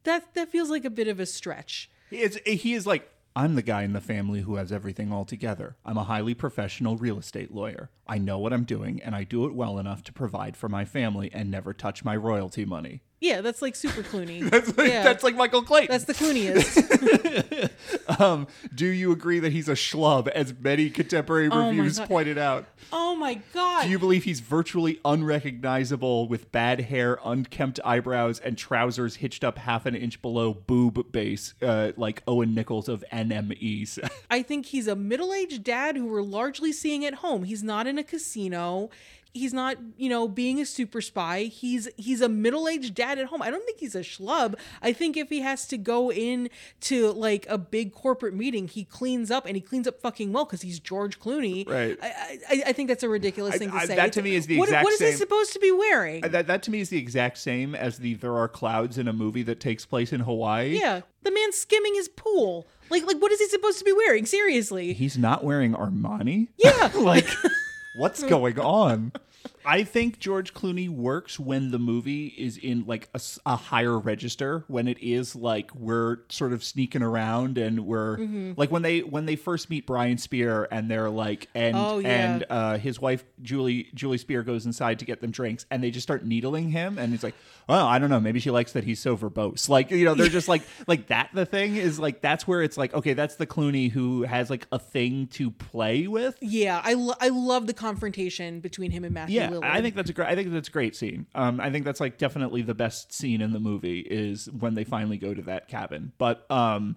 that 0.05 0.35
that 0.35 0.49
feels 0.49 0.71
like 0.71 0.85
a 0.85 0.91
bit 0.91 1.09
of 1.09 1.21
a 1.21 1.27
stretch. 1.27 1.91
Is, 2.11 2.41
he 2.47 2.73
is 2.73 2.87
like, 2.87 3.11
I'm 3.37 3.55
the 3.55 3.63
guy 3.63 3.83
in 3.83 3.93
the 3.93 4.01
family 4.01 4.41
who 4.41 4.57
has 4.57 4.73
everything 4.73 5.13
all 5.13 5.25
together. 5.25 5.77
I'm 5.85 5.99
a 5.99 6.05
highly 6.05 6.35
professional 6.35 6.97
real 6.97 7.19
estate 7.19 7.55
lawyer. 7.55 7.91
I 8.07 8.19
know 8.19 8.39
what 8.39 8.53
I'm 8.53 8.65
doing, 8.65 9.01
and 9.03 9.15
I 9.15 9.25
do 9.25 9.45
it 9.47 9.55
well 9.55 9.79
enough 9.79 10.03
to 10.05 10.13
provide 10.13 10.57
for 10.57 10.69
my 10.69 10.85
family 10.85 11.31
and 11.33 11.51
never 11.51 11.73
touch 11.73 12.05
my 12.05 12.17
royalty 12.17 12.65
money. 12.65 13.03
Yeah, 13.21 13.41
that's 13.41 13.61
like 13.61 13.75
super 13.75 14.03
Clooney. 14.03 14.49
That's 14.51 14.77
like, 14.79 14.89
yeah, 14.89 15.03
that's 15.03 15.25
like 15.25 15.35
Michael 15.35 15.63
Clayton. 15.63 15.91
that's 15.91 16.05
the 16.05 16.15
Clooneyest. 16.15 17.71
um, 18.21 18.47
do 18.75 18.87
you 18.87 19.11
agree 19.13 19.41
that 19.41 19.53
he's 19.53 19.69
a 19.69 19.73
schlub, 19.73 20.29
as 20.29 20.55
many 20.59 20.89
contemporary 20.89 21.49
my 21.49 21.69
reviews 21.69 21.99
pointed 22.01 22.39
out? 22.39 22.67
oh 22.93 23.17
my 23.17 23.41
god. 23.53 23.85
Do 23.85 23.91
you 23.91 23.99
believe 23.99 24.25
he's 24.25 24.41
virtually 24.41 25.01
unrecognizable 25.05 26.29
with 26.29 26.53
bad 26.53 26.83
hair, 26.83 27.19
unkempt 27.25 27.81
eyebrows, 27.85 28.39
and 28.39 28.57
trousers 28.57 29.17
hitched 29.17 29.43
up 29.43 29.59
half 29.59 29.85
an 29.87 29.95
inch 29.95 30.23
below 30.23 30.55
boob 30.55 31.11
base, 31.13 31.55
uh, 31.61 31.93
like 31.97 32.23
Owen 32.29 32.55
Nichols 32.55 32.89
of 32.89 33.05
NMEs? 33.13 33.99
I 34.31 34.43
think 34.43 34.67
he's 34.67 34.87
a 34.87 34.97
middle-aged 34.97 35.65
dad 35.65 35.97
who 35.97 36.07
we're 36.07 36.23
largely 36.23 36.73
seeing 36.73 37.05
at 37.05 37.15
home. 37.15 37.45
He's 37.45 37.63
not 37.63 37.87
in 37.87 37.99
a 37.99 38.05
casino. 38.05 38.91
He's 39.35 39.53
not, 39.53 39.77
you 39.97 40.09
know, 40.09 40.27
being 40.27 40.61
a 40.61 40.67
super 40.67 41.01
spy. 41.01 41.45
He's 41.45 41.89
he's 41.97 42.21
a 42.21 42.29
middle-aged 42.29 42.95
dad 42.95 43.19
at 43.19 43.27
home. 43.27 43.43
I 43.43 43.51
don't 43.51 43.65
think 43.65 43.79
he's 43.79 43.95
a 43.95 44.01
schlub. 44.01 44.55
I 44.83 44.93
think 44.93 45.17
if 45.17 45.29
he 45.29 45.41
has 45.41 45.67
to 45.69 45.77
go 45.79 46.11
in 46.11 46.49
to 46.83 47.13
like 47.13 47.47
a 47.49 47.59
big 47.59 47.93
corporate 47.93 48.35
meeting, 48.35 48.69
he 48.69 48.85
cleans 48.85 49.31
up 49.31 49.47
and 49.47 49.55
he 49.57 49.61
cleans 49.61 49.87
up 49.87 50.01
fucking 50.01 50.33
well 50.33 50.45
because 50.45 50.63
he's 50.63 50.81
George 50.81 51.21
Clooney. 51.21 51.69
Right. 51.69 51.97
I, 52.03 52.39
I, 52.49 52.63
I 52.69 52.73
think 52.73 52.89
that's 52.89 53.03
a 53.03 53.09
ridiculous 53.09 53.57
thing 53.57 53.71
to 53.71 53.77
I- 53.77 53.87
say. 53.87 53.97
that 53.97 54.13
to 54.15 54.23
me 54.23 54.35
is 54.35 54.47
the 54.47 54.59
what, 54.59 54.69
exact 54.69 54.85
What 54.85 54.93
is 54.95 55.01
he 55.01 55.13
supposed 55.13 55.53
to 55.53 55.59
be 55.61 55.71
wearing? 55.71 56.23
that, 56.23 56.47
that 56.47 56.63
to 56.65 56.71
me 56.71 56.81
is 56.81 56.89
the 56.89 56.99
exact 56.99 57.39
same 57.39 57.75
as 57.75 57.99
the 57.99 58.15
there 58.15 58.37
are 58.37 58.49
clouds 58.49 58.99
in 58.99 59.07
a 59.09 59.13
movie 59.13 59.43
that 59.45 59.61
takes 59.61 59.85
place 59.87 60.13
in 60.13 60.21
Hawaii. 60.21 60.79
yeah, 60.79 61.03
the 61.23 61.31
man's 61.31 61.57
skimming 61.57 61.95
his 61.95 62.09
pool. 62.09 62.67
Like 62.91 63.05
like 63.07 63.19
what 63.19 63.31
is 63.33 63.39
he 63.39 63.47
supposed 63.49 63.79
to 63.79 63.85
be 63.85 63.93
wearing? 63.93 64.25
Seriously. 64.27 64.95
He's 64.95 65.19
not 65.19 65.45
wearing 65.45 65.75
Armani? 65.75 66.49
Yeah. 66.57 66.91
like 66.97 67.29
what's 67.99 68.23
going 68.23 68.59
on 68.61 69.13
i 69.69 69.85
think 69.85 70.19
george 70.19 70.53
clooney 70.55 70.89
works 70.89 71.39
when 71.39 71.71
the 71.71 71.79
movie 71.79 72.29
is 72.39 72.57
in 72.57 72.85
like 72.87 73.09
a 73.47 73.57
higher 73.57 73.99
register 73.99 74.65
when 74.67 74.89
it 74.89 74.99
is 75.01 75.37
like 75.37 75.73
we're 75.75 76.17
sort 76.31 76.53
of 76.53 76.65
sneaking 76.65 77.03
around 77.03 77.57
and 77.59 77.87
we're 77.87 78.17
Mm-hmm. 78.19 78.53
like 78.57 78.71
when 78.73 78.83
they 78.83 79.01
when 79.01 79.27
they 79.27 79.37
first 79.37 79.69
meet 79.71 79.87
brian 79.87 80.17
speer 80.19 80.67
and 80.71 80.91
they're 80.91 81.11
like 81.11 81.47
and 81.55 81.77
Oh, 81.77 81.99
yeah. 81.99 82.09
and 82.35 82.45
uh 82.49 82.79
his 82.79 82.99
wife 83.01 83.25
julie 83.43 83.89
julie 83.95 84.19
speer 84.19 84.43
goes 84.43 84.65
inside 84.67 84.99
to 85.01 85.05
get 85.05 85.21
them 85.21 85.31
drinks 85.31 85.67
and 85.71 85.83
they 85.85 85.91
just 85.91 86.05
start 86.05 86.25
needling 86.25 86.71
him 86.71 86.99
and 86.99 87.13
he's 87.13 87.23
like 87.23 87.35
oh 87.69 87.87
i 87.87 87.99
don't 87.99 88.09
know 88.11 88.19
maybe 88.21 88.41
she 88.41 88.51
likes 88.51 88.73
that 88.73 88.85
he's 88.85 88.99
so 88.99 89.17
verbose 89.17 89.69
like 89.69 89.91
you 89.91 90.05
know 90.07 90.15
they're 90.15 90.29
just 90.29 90.49
like 90.49 90.63
like 90.87 91.09
that 91.09 91.29
the 91.35 91.45
thing 91.45 91.77
is 91.77 91.99
like 92.01 92.23
that's 92.23 92.47
where 92.49 92.63
it's 92.63 92.79
like 92.79 92.95
okay 92.95 93.13
that's 93.13 93.37
the 93.37 93.47
clooney 93.47 93.91
who 93.91 94.23
has 94.23 94.49
like 94.49 94.67
a 94.73 94.79
thing 94.79 95.27
to 95.29 95.51
play 95.51 96.07
with 96.07 96.37
Yeah, 96.41 96.81
I, 96.83 96.95
lo- 96.95 97.15
I 97.21 97.29
love 97.29 97.67
the 97.67 97.75
confrontation 97.75 98.61
between 98.61 98.91
him 98.91 99.05
and 99.05 99.13
Matthew 99.13 99.37
yeah, 99.37 99.51
Lillard. 99.51 99.58
I 99.63 99.81
think 99.83 99.95
that's 99.95 100.11
a 100.11 100.13
great. 100.13 100.29
I 100.29 100.35
think 100.35 100.53
that's 100.53 100.69
a 100.69 100.73
great 100.73 100.97
scene. 100.97 101.27
Um, 101.35 101.61
I 101.61 101.71
think 101.71 101.85
that's 101.85 102.01
like 102.01 102.19
definitely 102.19 102.63
the 102.63 102.75
best 102.75 103.13
scene 103.13 103.41
in 103.41 103.53
the 103.53 103.61
movie 103.61 104.01
is 104.01 104.51
when 104.51 104.75
they 104.75 104.85
finally 104.85 105.19
go 105.19 105.35
to 105.35 105.43
that 105.43 105.69
cabin. 105.69 106.13
But 106.19 106.51
um, 106.51 106.97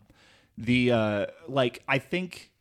the 0.57 0.91
uh, 0.91 1.25
like 1.47 1.83
I 1.87 1.99
think 1.99 2.51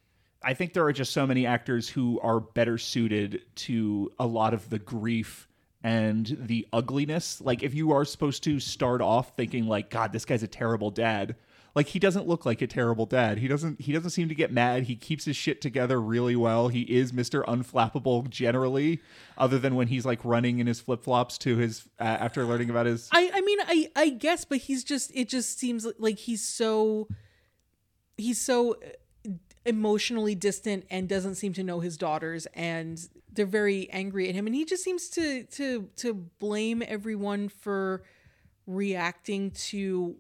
I 0.43 0.55
think 0.55 0.73
there 0.73 0.85
are 0.85 0.93
just 0.93 1.13
so 1.13 1.27
many 1.27 1.47
actors 1.47 1.89
who 1.89 2.19
are 2.21 2.41
better 2.41 2.79
suited 2.79 3.43
to 3.57 4.11
a 4.19 4.27
lot 4.27 4.55
of 4.55 4.71
the 4.71 4.79
grief 4.79 5.49
and 5.83 6.37
the 6.41 6.67
ugliness. 6.73 7.41
Like 7.41 7.63
if 7.63 7.75
you 7.75 7.93
are 7.93 8.05
supposed 8.05 8.45
to 8.45 8.61
start 8.61 9.01
off 9.01 9.37
thinking 9.37 9.67
like, 9.67 9.91
God, 9.91 10.13
this 10.13 10.25
guy's 10.25 10.43
a 10.43 10.49
terrible 10.49 10.91
dad. 10.91 11.37
Like 11.75 11.89
he 11.89 11.99
doesn't 11.99 12.27
look 12.27 12.45
like 12.45 12.61
a 12.63 12.67
terrible 12.67 13.07
dad. 13.07 13.39
He 13.39 13.47
doesn't. 13.47 13.81
He 13.81 13.93
doesn't 13.93 14.11
seem 14.11 14.29
to 14.29 14.35
get 14.35 14.53
mad. 14.53 14.85
He 14.85 14.97
keeps 14.97 15.25
his 15.25 15.37
shit 15.37 15.61
together 15.61 16.01
really 16.01 16.35
well. 16.35 16.69
He 16.69 16.83
is 16.83 17.13
Mister 17.13 17.43
Unflappable 17.43 18.29
generally, 18.29 19.01
other 19.39 19.59
than 19.59 19.75
when 19.77 19.89
he's 19.89 20.05
like 20.05 20.25
running 20.25 20.59
in 20.59 20.67
his 20.67 20.81
flip 20.81 21.05
flops 21.05 21.39
to 21.39 21.57
his 21.57 21.89
uh, 22.01 22.03
after 22.03 22.45
learning 22.45 22.71
about 22.71 22.87
his. 22.87 23.09
I, 23.13 23.31
I 23.33 23.41
mean, 23.41 23.59
I, 23.61 23.91
I 23.97 24.09
guess, 24.11 24.45
but 24.45 24.59
he's 24.59 24.85
just, 24.85 25.11
it 25.15 25.29
just 25.29 25.59
seems 25.59 25.87
like 25.99 26.19
he's 26.19 26.47
so, 26.47 27.09
he's 28.17 28.41
so 28.41 28.75
uh, 28.75 29.31
emotionally 29.65 30.35
distant 30.35 30.87
and 30.91 31.09
doesn't 31.09 31.37
seem 31.37 31.53
to 31.53 31.63
know 31.63 31.81
his 31.81 31.97
daughters 31.97 32.47
and 32.55 33.09
they're 33.33 33.47
very 33.47 33.89
angry 33.91 34.29
at 34.29 34.35
him. 34.35 34.47
And 34.47 34.55
he 34.55 34.65
just 34.65 34.83
seems 34.83 35.09
to, 35.11 35.45
to, 35.45 35.89
to 35.97 36.15
blame 36.15 36.83
everyone 36.87 37.49
for 37.49 38.03
reacting 38.67 39.51
to 39.53 40.17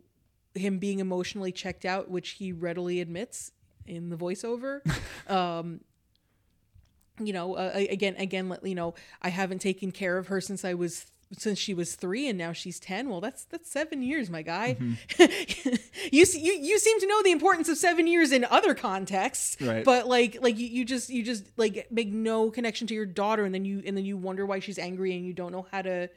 him 0.54 0.78
being 0.78 0.98
emotionally 0.98 1.52
checked 1.52 1.84
out, 1.84 2.10
which 2.10 2.30
he 2.30 2.52
readily 2.52 3.00
admits 3.00 3.52
in 3.86 4.08
the 4.10 4.16
voiceover. 4.16 4.80
um, 5.30 5.80
you 7.18 7.32
know, 7.32 7.54
uh, 7.54 7.72
again, 7.74 8.14
again, 8.18 8.48
let- 8.48 8.64
you 8.64 8.74
know, 8.74 8.94
I 9.22 9.28
haven't 9.28 9.60
taken 9.60 9.92
care 9.92 10.16
of 10.18 10.28
her 10.28 10.40
since 10.40 10.64
I 10.64 10.74
was 10.74 11.06
since 11.38 11.60
she 11.60 11.74
was 11.74 11.94
three, 11.94 12.26
and 12.26 12.36
now 12.36 12.52
she's 12.52 12.80
ten. 12.80 13.08
Well, 13.08 13.20
that's 13.20 13.44
that's 13.44 13.70
seven 13.70 14.02
years, 14.02 14.28
my 14.30 14.42
guy. 14.42 14.76
you, 16.10 16.24
se- 16.24 16.40
you 16.40 16.52
you 16.54 16.78
seem 16.78 16.98
to 17.00 17.06
know 17.06 17.22
the 17.22 17.30
importance 17.30 17.68
of 17.68 17.76
seven 17.78 18.06
years 18.08 18.32
in 18.32 18.44
other 18.46 18.74
contexts, 18.74 19.56
Right. 19.60 19.84
But 19.84 20.08
like 20.08 20.38
like 20.40 20.58
you, 20.58 20.66
you 20.66 20.84
just 20.84 21.08
you 21.08 21.22
just 21.22 21.44
like 21.56 21.86
make 21.90 22.08
no 22.12 22.50
connection 22.50 22.86
to 22.88 22.94
your 22.94 23.06
daughter, 23.06 23.44
and 23.44 23.54
then 23.54 23.64
you 23.64 23.82
and 23.86 23.96
then 23.96 24.04
you 24.04 24.16
wonder 24.16 24.44
why 24.44 24.58
she's 24.58 24.78
angry, 24.78 25.14
and 25.14 25.24
you 25.24 25.32
don't 25.32 25.52
know 25.52 25.66
how 25.70 25.82
to 25.82 26.08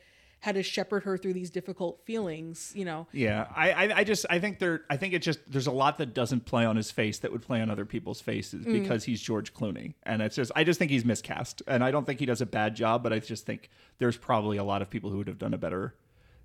how 0.44 0.52
to 0.52 0.62
shepherd 0.62 1.04
her 1.04 1.18
through 1.18 1.32
these 1.32 1.50
difficult 1.50 2.02
feelings. 2.04 2.74
You 2.76 2.84
know, 2.84 3.08
Yeah, 3.14 3.48
I, 3.56 3.72
I, 3.72 3.98
I 4.00 4.04
just, 4.04 4.26
I 4.30 4.40
think 4.40 4.60
there, 4.60 4.82
I 4.90 4.98
think 4.98 5.14
it 5.14 5.20
just, 5.20 5.40
there's 5.50 5.68
a 5.68 5.72
lot 5.72 5.98
that 6.00 6.14
doesn't 6.14 6.44
play 6.44 6.66
on 6.66 6.76
his 6.76 6.92
face 6.92 7.20
that 7.20 7.32
would 7.32 7.42
play 7.42 7.62
on 7.62 7.70
other 7.70 7.86
people's 7.86 8.20
faces 8.20 8.66
mm. 8.66 8.74
because 8.74 9.06
he's 9.06 9.22
George 9.22 9.54
Clooney, 9.54 9.94
and 10.04 10.22
it's 10.22 10.36
just, 10.36 10.52
I 10.54 10.66
just 10.66 10.80
think 10.80 10.92
he's 10.92 11.06
miscast, 11.06 11.62
and 11.66 11.82
I 11.82 11.92
don't 11.92 12.06
think 12.06 12.20
he 12.20 12.26
does 12.26 12.42
a 12.42 12.46
bad 12.46 12.76
job, 12.76 13.04
but 13.04 13.14
I 13.14 13.20
just 13.20 13.46
think 13.46 13.70
there's 14.00 14.18
probably 14.18 14.58
a 14.58 14.66
lot 14.66 14.82
of 14.82 14.90
people 14.90 15.10
who 15.12 15.18
would 15.18 15.28
have 15.28 15.40
done 15.40 15.54
a 15.54 15.58
better, 15.58 15.96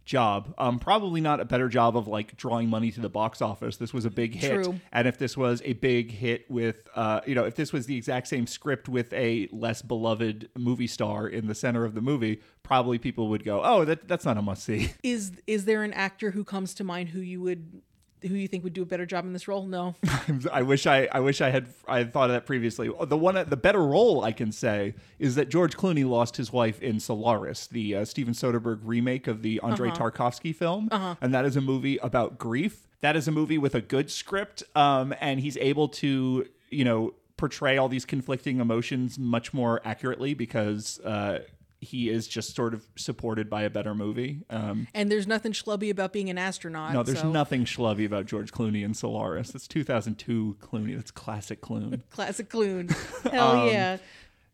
job. 0.05 0.55
Um, 0.59 0.78
probably 0.78 1.20
not 1.20 1.40
a 1.40 1.44
better 1.44 1.68
job 1.68 1.96
of 1.96 2.09
like 2.09 2.36
drawing 2.36 2.68
money 2.68 2.90
to 2.90 3.01
the 3.01 3.09
box 3.09 3.42
office. 3.42 3.76
This 3.76 3.92
was 3.92 4.05
a 4.05 4.11
big 4.11 4.34
hit, 4.34 4.64
True. 4.64 4.80
and 4.92 5.07
if 5.07 5.18
this 5.18 5.36
was 5.36 5.62
a 5.64 5.74
big 5.74 6.11
hit 6.11 6.51
with, 6.51 6.88
uh, 6.94 7.20
you 7.26 7.34
know, 7.34 7.44
if 7.44 7.55
this 7.55 7.72
was 7.72 7.86
the 7.86 7.96
exact 7.96 8.28
same 8.28 8.46
script 8.46 8.88
with 8.88 9.12
a 9.12 9.49
less 9.53 9.82
beloved 9.82 10.49
movie 10.57 10.86
star 10.86 11.28
in 11.28 11.46
the 11.46 11.55
center 11.55 11.84
of 11.84 11.94
the 11.94 12.01
movie, 12.01 12.40
probably 12.62 12.99
people 12.99 13.28
would 13.28 13.44
go, 13.44 13.61
"Oh, 13.62 13.84
that 13.84 14.09
that's 14.09 14.24
not 14.24 14.36
a 14.38 14.42
must 14.42 14.64
see." 14.64 14.92
Is 15.03 15.32
is 15.46 15.64
there 15.66 15.82
an 15.82 15.92
actor 15.92 16.30
who 16.30 16.44
comes 16.44 16.74
to 16.74 16.84
mind 16.84 17.11
who 17.11 17.20
you 17.20 17.40
would 17.42 17.82
who 18.22 18.34
you 18.34 18.48
think 18.48 18.64
would 18.64 18.72
do 18.72 18.82
a 18.82 18.86
better 18.86 19.06
job 19.06 19.24
in 19.24 19.32
this 19.32 19.48
role? 19.48 19.66
No. 19.66 19.94
I 20.52 20.62
wish 20.62 20.86
I, 20.86 21.08
I 21.12 21.20
wish 21.20 21.40
I 21.40 21.50
had 21.50 21.68
I 21.86 21.98
had 21.98 22.12
thought 22.12 22.30
of 22.30 22.34
that 22.34 22.46
previously. 22.46 22.90
The 23.06 23.16
one 23.16 23.34
the 23.48 23.56
better 23.56 23.82
role 23.84 24.24
I 24.24 24.32
can 24.32 24.52
say 24.52 24.94
is 25.18 25.34
that 25.36 25.48
George 25.48 25.76
Clooney 25.76 26.08
lost 26.08 26.36
his 26.36 26.52
wife 26.52 26.80
in 26.82 27.00
Solaris, 27.00 27.66
the 27.66 27.96
uh, 27.96 28.04
Steven 28.04 28.34
Soderbergh 28.34 28.80
remake 28.82 29.26
of 29.26 29.42
the 29.42 29.60
Andrei 29.62 29.90
Tarkovsky 29.90 30.54
film, 30.54 30.88
and 31.20 31.32
that 31.34 31.44
is 31.44 31.56
a 31.56 31.60
movie 31.60 31.98
about 31.98 32.38
grief. 32.38 32.86
That 33.00 33.16
is 33.16 33.28
a 33.28 33.32
movie 33.32 33.58
with 33.58 33.74
a 33.74 33.80
good 33.80 34.10
script, 34.10 34.62
um, 34.74 35.14
and 35.20 35.40
he's 35.40 35.56
able 35.58 35.88
to 35.88 36.46
you 36.70 36.84
know 36.84 37.14
portray 37.36 37.76
all 37.76 37.88
these 37.88 38.04
conflicting 38.04 38.60
emotions 38.60 39.18
much 39.18 39.52
more 39.54 39.80
accurately 39.84 40.34
because. 40.34 41.00
Uh, 41.00 41.40
he 41.80 42.08
is 42.10 42.26
just 42.26 42.56
sort 42.56 42.74
of 42.74 42.84
supported 42.96 43.48
by 43.48 43.62
a 43.62 43.70
better 43.70 43.94
movie. 43.94 44.42
Um, 44.50 44.88
And 44.94 45.10
there's 45.12 45.26
nothing 45.28 45.52
schlubby 45.52 45.90
about 45.90 46.12
being 46.12 46.28
an 46.28 46.36
astronaut. 46.38 46.92
no, 46.92 47.02
there's 47.04 47.20
so- 47.20 47.30
nothing 47.30 47.64
schlubby 47.64 48.04
about 48.04 48.26
George 48.26 48.50
Clooney 48.52 48.84
in 48.84 48.94
Solaris. 48.94 49.52
That's 49.52 49.68
2002 49.68 50.56
Clooney. 50.60 50.96
That's 50.96 51.12
classic 51.12 51.60
Clooney. 51.62 52.00
Classic 52.10 52.48
Clune. 52.48 52.88
Hell 53.30 53.60
Um, 53.62 53.68
yeah. 53.68 53.98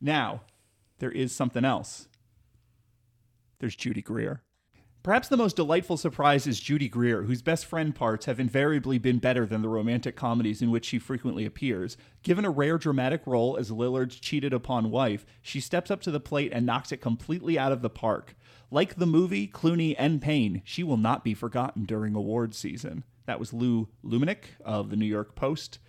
Now, 0.00 0.42
there 0.98 1.10
is 1.10 1.34
something 1.34 1.64
else. 1.64 2.08
There's 3.60 3.74
Judy 3.76 4.02
Greer. 4.02 4.42
Perhaps 5.04 5.28
the 5.28 5.36
most 5.36 5.56
delightful 5.56 5.98
surprise 5.98 6.46
is 6.46 6.58
Judy 6.58 6.88
Greer, 6.88 7.24
whose 7.24 7.42
best 7.42 7.66
friend 7.66 7.94
parts 7.94 8.24
have 8.24 8.40
invariably 8.40 8.96
been 8.96 9.18
better 9.18 9.44
than 9.44 9.60
the 9.60 9.68
romantic 9.68 10.16
comedies 10.16 10.62
in 10.62 10.70
which 10.70 10.86
she 10.86 10.98
frequently 10.98 11.44
appears. 11.44 11.98
Given 12.22 12.46
a 12.46 12.50
rare 12.50 12.78
dramatic 12.78 13.20
role 13.26 13.58
as 13.58 13.70
Lillard's 13.70 14.18
cheated 14.18 14.54
upon 14.54 14.90
wife, 14.90 15.26
she 15.42 15.60
steps 15.60 15.90
up 15.90 16.00
to 16.00 16.10
the 16.10 16.20
plate 16.20 16.52
and 16.54 16.64
knocks 16.64 16.90
it 16.90 17.02
completely 17.02 17.58
out 17.58 17.70
of 17.70 17.82
the 17.82 17.90
park. 17.90 18.34
Like 18.70 18.96
the 18.96 19.04
movie, 19.04 19.46
Clooney, 19.46 19.94
and 19.98 20.22
Payne, 20.22 20.62
she 20.64 20.82
will 20.82 20.96
not 20.96 21.22
be 21.22 21.34
forgotten 21.34 21.84
during 21.84 22.14
awards 22.14 22.56
season. 22.56 23.04
That 23.26 23.38
was 23.38 23.52
Lou 23.52 23.88
Lumenick 24.02 24.56
of 24.64 24.88
the 24.88 24.96
New 24.96 25.04
York 25.04 25.34
Post. 25.34 25.80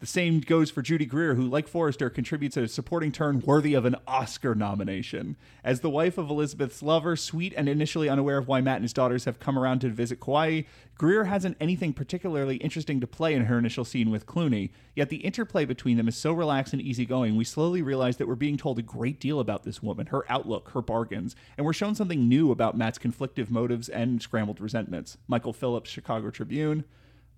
The 0.00 0.06
same 0.06 0.40
goes 0.40 0.70
for 0.70 0.80
Judy 0.80 1.04
Greer, 1.04 1.34
who, 1.34 1.46
like 1.46 1.68
Forster, 1.68 2.08
contributes 2.08 2.56
a 2.56 2.66
supporting 2.68 3.12
turn 3.12 3.40
worthy 3.40 3.74
of 3.74 3.84
an 3.84 3.96
Oscar 4.06 4.54
nomination. 4.54 5.36
As 5.62 5.80
the 5.80 5.90
wife 5.90 6.16
of 6.16 6.30
Elizabeth's 6.30 6.82
lover, 6.82 7.16
sweet 7.16 7.52
and 7.54 7.68
initially 7.68 8.08
unaware 8.08 8.38
of 8.38 8.48
why 8.48 8.62
Matt 8.62 8.76
and 8.76 8.84
his 8.84 8.94
daughters 8.94 9.26
have 9.26 9.38
come 9.38 9.58
around 9.58 9.80
to 9.80 9.90
visit 9.90 10.18
Kauai, 10.18 10.62
Greer 10.96 11.24
hasn't 11.24 11.58
anything 11.60 11.92
particularly 11.92 12.56
interesting 12.56 12.98
to 13.02 13.06
play 13.06 13.34
in 13.34 13.44
her 13.44 13.58
initial 13.58 13.84
scene 13.84 14.10
with 14.10 14.24
Clooney. 14.24 14.70
Yet 14.96 15.10
the 15.10 15.18
interplay 15.18 15.66
between 15.66 15.98
them 15.98 16.08
is 16.08 16.16
so 16.16 16.32
relaxed 16.32 16.72
and 16.72 16.80
easygoing, 16.80 17.36
we 17.36 17.44
slowly 17.44 17.82
realize 17.82 18.16
that 18.16 18.26
we're 18.26 18.36
being 18.36 18.56
told 18.56 18.78
a 18.78 18.82
great 18.82 19.20
deal 19.20 19.38
about 19.38 19.64
this 19.64 19.82
woman, 19.82 20.06
her 20.06 20.24
outlook, 20.32 20.70
her 20.70 20.80
bargains, 20.80 21.36
and 21.58 21.66
we're 21.66 21.74
shown 21.74 21.94
something 21.94 22.26
new 22.26 22.50
about 22.50 22.74
Matt's 22.74 22.98
conflictive 22.98 23.50
motives 23.50 23.90
and 23.90 24.22
scrambled 24.22 24.62
resentments. 24.62 25.18
Michael 25.28 25.52
Phillips, 25.52 25.90
Chicago 25.90 26.30
Tribune. 26.30 26.84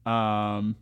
Um, 0.07 0.77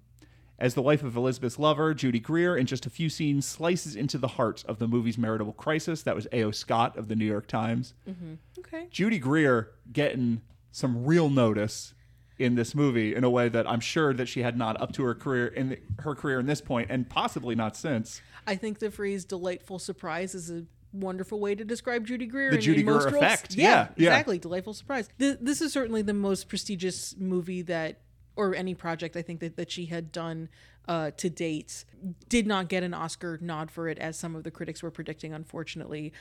as 0.60 0.74
the 0.74 0.82
wife 0.82 1.02
of 1.02 1.16
Elizabeth's 1.16 1.58
lover, 1.58 1.94
Judy 1.94 2.20
Greer, 2.20 2.56
in 2.56 2.66
just 2.66 2.84
a 2.84 2.90
few 2.90 3.08
scenes, 3.08 3.46
slices 3.46 3.96
into 3.96 4.18
the 4.18 4.28
heart 4.28 4.62
of 4.68 4.78
the 4.78 4.86
movie's 4.86 5.16
marital 5.16 5.52
crisis. 5.52 6.02
That 6.02 6.14
was 6.14 6.28
A.O. 6.32 6.50
Scott 6.50 6.96
of 6.98 7.08
the 7.08 7.16
New 7.16 7.24
York 7.24 7.46
Times. 7.46 7.94
Mm-hmm. 8.08 8.34
Okay. 8.58 8.86
Judy 8.90 9.18
Greer 9.18 9.70
getting 9.92 10.42
some 10.70 11.04
real 11.04 11.30
notice 11.30 11.94
in 12.38 12.54
this 12.54 12.74
movie 12.74 13.14
in 13.14 13.24
a 13.24 13.30
way 13.30 13.48
that 13.48 13.68
I'm 13.68 13.80
sure 13.80 14.14
that 14.14 14.26
she 14.26 14.42
had 14.42 14.56
not 14.56 14.80
up 14.80 14.92
to 14.92 15.02
her 15.04 15.14
career 15.14 15.46
in 15.46 15.70
the, 15.70 15.78
her 16.00 16.14
career 16.14 16.38
in 16.38 16.46
this 16.46 16.60
point, 16.60 16.90
and 16.90 17.08
possibly 17.08 17.54
not 17.54 17.76
since. 17.76 18.22
I 18.46 18.56
think 18.56 18.78
the 18.78 18.90
phrase 18.90 19.24
"delightful 19.24 19.78
surprise" 19.78 20.34
is 20.34 20.50
a 20.50 20.64
wonderful 20.92 21.38
way 21.38 21.54
to 21.54 21.64
describe 21.64 22.06
Judy 22.06 22.26
Greer. 22.26 22.50
The 22.50 22.56
in, 22.56 22.62
Judy 22.62 22.82
Greer 22.82 23.06
effect. 23.08 23.54
Yeah, 23.54 23.88
yeah. 23.96 24.10
exactly. 24.10 24.38
Delightful 24.38 24.74
surprise. 24.74 25.08
Th- 25.18 25.38
this 25.40 25.60
is 25.60 25.72
certainly 25.72 26.02
the 26.02 26.14
most 26.14 26.48
prestigious 26.48 27.14
movie 27.18 27.62
that, 27.62 28.00
or 28.40 28.54
any 28.54 28.74
project 28.74 29.16
I 29.16 29.22
think 29.22 29.40
that, 29.40 29.56
that 29.56 29.70
she 29.70 29.86
had 29.86 30.10
done 30.12 30.48
uh, 30.88 31.10
to 31.18 31.28
date. 31.30 31.84
Did 32.28 32.46
not 32.46 32.68
get 32.68 32.82
an 32.82 32.94
Oscar 32.94 33.38
nod 33.40 33.70
for 33.70 33.88
it, 33.88 33.98
as 33.98 34.18
some 34.18 34.34
of 34.34 34.42
the 34.44 34.50
critics 34.50 34.82
were 34.82 34.90
predicting. 34.90 35.32
Unfortunately, 35.34 36.12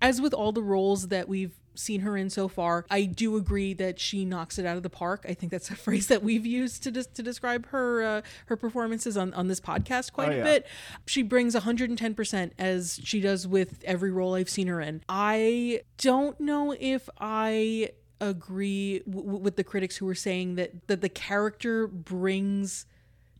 as 0.00 0.20
with 0.20 0.32
all 0.32 0.52
the 0.52 0.62
roles 0.62 1.08
that 1.08 1.28
we've 1.28 1.54
seen 1.74 2.00
her 2.00 2.16
in 2.16 2.28
so 2.30 2.48
far, 2.48 2.84
I 2.90 3.04
do 3.04 3.36
agree 3.36 3.72
that 3.74 4.00
she 4.00 4.24
knocks 4.24 4.58
it 4.58 4.66
out 4.66 4.76
of 4.76 4.82
the 4.82 4.90
park. 4.90 5.24
I 5.28 5.34
think 5.34 5.52
that's 5.52 5.70
a 5.70 5.76
phrase 5.86 6.06
that 6.08 6.22
we've 6.22 6.46
used 6.46 6.82
to 6.84 6.90
des- 6.90 7.04
to 7.14 7.22
describe 7.22 7.66
her 7.68 8.02
uh, 8.02 8.22
her 8.46 8.56
performances 8.56 9.16
on, 9.16 9.32
on 9.34 9.46
this 9.48 9.60
podcast 9.60 10.12
quite 10.12 10.30
Oh, 10.30 10.32
a 10.32 10.36
yeah. 10.38 10.42
bit. 10.44 10.66
She 11.06 11.22
brings 11.22 11.54
110% 11.54 12.50
as 12.58 13.00
she 13.04 13.20
does 13.20 13.46
with 13.46 13.82
every 13.84 14.10
role 14.10 14.34
I've 14.34 14.50
seen 14.50 14.66
her 14.68 14.80
in. 14.80 15.02
I 15.08 15.82
don't 15.98 16.40
know 16.40 16.74
if 16.78 17.08
I 17.20 17.90
agree 18.20 19.00
w- 19.08 19.38
with 19.38 19.56
the 19.56 19.64
critics 19.64 19.96
who 19.96 20.06
were 20.06 20.14
saying 20.14 20.56
that 20.56 20.86
that 20.88 21.00
the 21.00 21.08
character 21.08 21.86
brings 21.86 22.86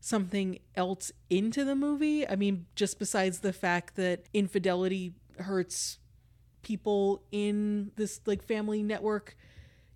something 0.01 0.59
else 0.75 1.11
into 1.29 1.65
the 1.65 1.75
movie. 1.75 2.27
I 2.27 2.37
mean, 2.37 2.67
just 2.75 2.99
besides 2.99 3.41
the 3.41 3.53
fact 3.53 3.97
that 3.97 4.27
infidelity 4.33 5.15
hurts 5.41 5.99
people 6.63 7.23
in 7.31 7.91
this 7.97 8.21
like 8.27 8.43
family 8.43 8.83
network 8.83 9.37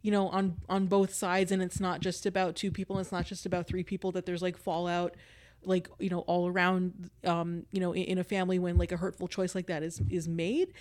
you 0.03 0.11
know 0.11 0.29
on 0.29 0.57
on 0.69 0.87
both 0.87 1.13
sides 1.13 1.51
and 1.53 1.63
it's 1.63 1.81
not 1.81 2.01
just 2.01 2.25
about 2.25 2.55
two 2.55 2.71
people 2.71 2.99
it's 2.99 3.13
not 3.13 3.27
just 3.27 3.47
about 3.47 3.67
three 3.67 3.83
people 3.83 4.13
that 4.13 4.27
there's 4.27 4.43
like 4.43 4.57
fallout 4.57 5.17
like 5.65 5.89
you 5.99 6.11
know 6.11 6.21
all 6.21 6.49
around 6.49 7.11
um 7.25 7.65
you 7.71 7.81
know 7.81 7.93
in, 7.93 8.05
in 8.05 8.19
a 8.19 8.25
family 8.25 8.59
when 8.59 8.77
like 8.77 8.93
a 8.93 8.97
hurtful 8.97 9.29
choice 9.29 9.55
like 9.55 9.67
that 9.67 9.83
is 9.83 10.01
is 10.11 10.29
made. 10.29 10.73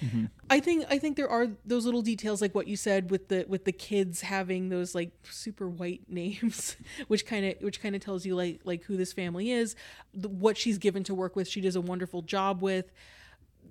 I 0.49 0.59
think 0.59 0.85
i 0.89 0.97
think 0.97 1.17
there 1.17 1.29
are 1.29 1.47
those 1.65 1.85
little 1.85 2.01
details 2.01 2.41
like 2.41 2.55
what 2.55 2.67
you 2.67 2.75
said 2.75 3.11
with 3.11 3.27
the 3.27 3.45
with 3.47 3.65
the 3.65 3.71
kids 3.71 4.21
having 4.21 4.69
those 4.69 4.95
like 4.95 5.11
super 5.29 5.69
white 5.69 6.01
names 6.09 6.75
which 7.07 7.25
kind 7.25 7.45
of 7.45 7.55
which 7.61 7.81
kind 7.81 7.95
of 7.95 8.01
tells 8.01 8.25
you 8.25 8.35
like 8.35 8.61
like 8.63 8.83
who 8.83 8.97
this 8.97 9.13
family 9.13 9.51
is 9.51 9.75
the, 10.13 10.29
what 10.29 10.57
she's 10.57 10.77
given 10.77 11.03
to 11.03 11.13
work 11.13 11.35
with 11.35 11.47
she 11.47 11.61
does 11.61 11.75
a 11.75 11.81
wonderful 11.81 12.21
job 12.21 12.61
with. 12.61 12.91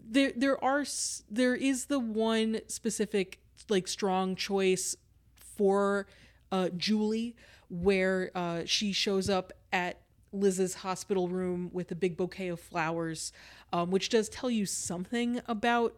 There 0.09 0.33
there 0.37 0.63
are 0.63 0.85
there 1.31 1.55
is 1.55 1.87
the 1.87 1.99
one 1.99 2.61
specific 2.67 3.41
like 3.69 3.89
strong 3.89 4.37
choice 4.37 4.97
for 5.35 6.07
uh, 6.53 6.69
Julie 6.77 7.37
where 7.69 8.31
uh, 8.35 8.63
she 8.65 8.93
shows 8.93 9.31
up 9.31 9.53
at 9.73 10.01
Liz's 10.33 10.75
hospital 10.75 11.29
room 11.29 11.71
with 11.73 11.91
a 11.91 11.95
big 11.95 12.17
bouquet 12.17 12.49
of 12.49 12.61
flowers, 12.61 13.33
um, 13.73 13.91
which 13.91 14.09
does 14.09 14.29
tell 14.29 14.51
you 14.51 14.67
something 14.67 15.41
about 15.47 15.95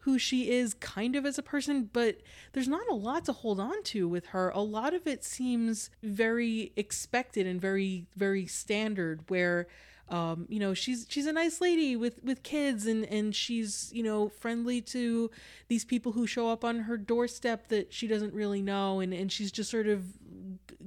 who 0.00 0.18
she 0.18 0.50
is 0.50 0.72
kind 0.74 1.16
of 1.16 1.26
as 1.26 1.36
a 1.36 1.42
person, 1.42 1.90
but 1.92 2.20
there's 2.52 2.68
not 2.68 2.88
a 2.88 2.94
lot 2.94 3.24
to 3.24 3.32
hold 3.32 3.58
on 3.58 3.82
to 3.82 4.06
with 4.06 4.26
her. 4.26 4.50
A 4.50 4.60
lot 4.60 4.94
of 4.94 5.04
it 5.06 5.24
seems 5.24 5.90
very 6.00 6.72
expected 6.76 7.44
and 7.44 7.60
very, 7.60 8.06
very 8.14 8.46
standard 8.46 9.28
where 9.28 9.66
um, 10.08 10.46
you 10.48 10.60
know, 10.60 10.72
she's 10.72 11.04
she's 11.08 11.26
a 11.26 11.32
nice 11.32 11.60
lady 11.60 11.96
with 11.96 12.22
with 12.22 12.44
kids 12.44 12.86
and 12.86 13.04
and 13.06 13.34
she's, 13.34 13.90
you 13.92 14.04
know, 14.04 14.28
friendly 14.28 14.80
to 14.82 15.30
these 15.66 15.84
people 15.84 16.12
who 16.12 16.28
show 16.28 16.48
up 16.48 16.64
on 16.64 16.80
her 16.80 16.96
doorstep 16.96 17.68
that 17.68 17.92
she 17.92 18.06
doesn't 18.06 18.32
really 18.32 18.62
know 18.62 19.00
and 19.00 19.12
and 19.12 19.32
she's 19.32 19.50
just 19.50 19.68
sort 19.68 19.88
of 19.88 20.04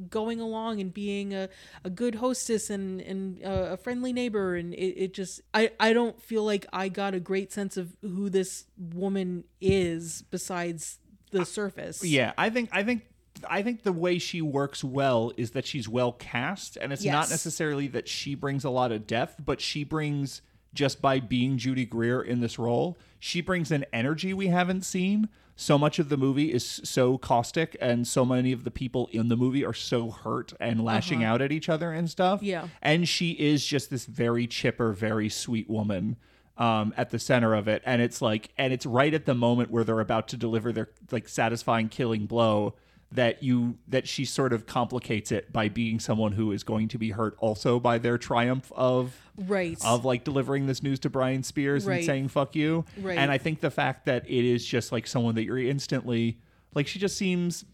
going 0.10 0.39
along 0.39 0.80
and 0.80 0.93
being 0.93 1.34
a, 1.34 1.50
a 1.84 1.89
good 1.89 2.16
hostess 2.16 2.70
and 2.70 3.02
and 3.02 3.41
a, 3.41 3.74
a 3.74 3.78
friendly 3.78 4.14
neighbor 4.14 4.56
and 4.56 4.74
it, 4.74 5.04
it 5.04 5.14
just 5.14 5.41
I, 5.54 5.72
I 5.80 5.93
don't 5.93 6.22
feel 6.22 6.43
like 6.43 6.66
I 6.72 6.89
got 6.89 7.14
a 7.14 7.20
great 7.20 7.52
sense 7.52 7.78
of 7.78 7.95
who 8.02 8.30
this 8.30 8.66
woman 8.78 9.43
is 9.62 10.24
besides 10.24 11.00
the 11.32 11.45
surface. 11.45 12.04
Yeah, 12.04 12.34
I 12.38 12.50
think 12.50 12.70
I 12.72 12.84
think 12.84 13.04
I 13.47 13.62
think 13.62 13.84
the 13.84 13.93
way 13.93 14.18
she 14.18 14.41
works 14.41 14.84
well 14.84 15.32
is 15.38 15.52
that 15.52 15.66
she's 15.66 15.88
well 15.88 16.12
cast, 16.12 16.78
and 16.78 16.91
it's 16.91 17.06
not 17.06 17.30
necessarily 17.30 17.88
that 17.89 18.08
she 18.08 18.36
brings 18.36 18.64
a 18.64 18.70
lot 18.70 18.91
of 18.91 19.08
depth, 19.08 19.36
but 19.43 19.62
she 19.62 19.84
brings 19.84 20.41
just 20.74 21.02
by 21.02 21.20
being 21.20 21.58
Judy 21.58 21.86
Greer 21.86 22.22
in 22.22 22.41
this 22.41 22.60
role, 22.60 22.97
she 23.20 23.41
brings 23.41 23.72
an 23.72 23.86
energy 23.91 24.34
we 24.34 24.47
haven't 24.47 24.84
seen. 24.84 25.30
So 25.60 25.78
much 25.78 25.99
of 25.99 26.07
the 26.07 26.16
movie 26.16 26.53
is 26.53 26.80
so 26.86 27.18
caustic, 27.18 27.76
and 27.82 28.07
so 28.07 28.24
many 28.24 28.53
of 28.53 28.64
the 28.64 28.72
people 28.72 29.10
in 29.12 29.28
the 29.28 29.36
movie 29.36 29.66
are 29.66 29.74
so 29.74 30.10
hurt 30.10 30.53
and 30.57 30.82
lashing 30.82 31.22
out 31.22 31.41
at 31.41 31.51
each 31.51 31.68
other 31.68 31.91
and 31.91 32.10
stuff. 32.10 32.41
Yeah. 32.41 32.70
and 32.82 33.05
she 33.10 33.32
is 33.32 33.66
just 33.66 33.89
this 33.89 34.05
very 34.05 34.47
chipper, 34.47 34.93
very 34.93 35.28
sweet 35.28 35.70
woman 35.70 36.16
um, 36.57 36.93
at 36.95 37.10
the 37.10 37.20
center 37.20 37.53
of 37.53 37.68
it, 37.68 37.82
and 37.86 38.01
it's 38.01 38.22
like, 38.22 38.51
and 38.57 38.72
it's 38.72 38.86
right 38.86 39.14
at 39.14 39.26
the 39.26 39.34
moment 39.34 39.70
where 39.70 39.84
they're 39.84 39.99
about 39.99 40.30
to 40.30 40.38
deliver 40.38 40.72
their 40.72 40.91
like 41.12 41.28
satisfying 41.28 41.89
killing 41.89 42.26
blow 42.26 42.76
that 43.12 43.41
you 43.41 43.78
that 43.88 44.07
she 44.07 44.24
sort 44.24 44.53
of 44.53 44.68
complicates 44.68 45.32
it 45.32 45.51
by 45.51 45.68
being 45.68 45.99
someone 45.99 46.32
who 46.34 46.51
is 46.51 46.64
going 46.64 46.88
to 46.89 46.97
be 46.99 47.10
hurt 47.10 47.36
also 47.39 47.80
by 47.80 47.97
their 47.97 48.18
triumph 48.18 48.72
of 48.76 49.16
Right. 49.36 49.78
of 49.84 50.05
like 50.05 50.24
delivering 50.24 50.68
this 50.68 50.84
news 50.84 50.99
to 50.99 51.10
Brian 51.10 51.41
Spears 51.43 51.88
and 51.88 52.05
saying 52.05 52.28
fuck 52.28 52.55
you. 52.55 52.86
Right. 53.01 53.18
And 53.18 53.32
I 53.32 53.38
think 53.39 53.62
the 53.62 53.72
fact 53.72 54.05
that 54.05 54.30
it 54.30 54.45
is 54.45 54.64
just 54.66 54.91
like 54.91 55.07
someone 55.07 55.34
that 55.36 55.43
you're 55.43 55.57
instantly 55.57 56.38
like 56.76 56.86
she 56.88 56.99
just 56.99 57.18
seems 57.18 57.66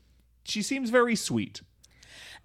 she 0.46 0.62
seems 0.62 0.90
very 0.90 1.16
sweet. 1.16 1.62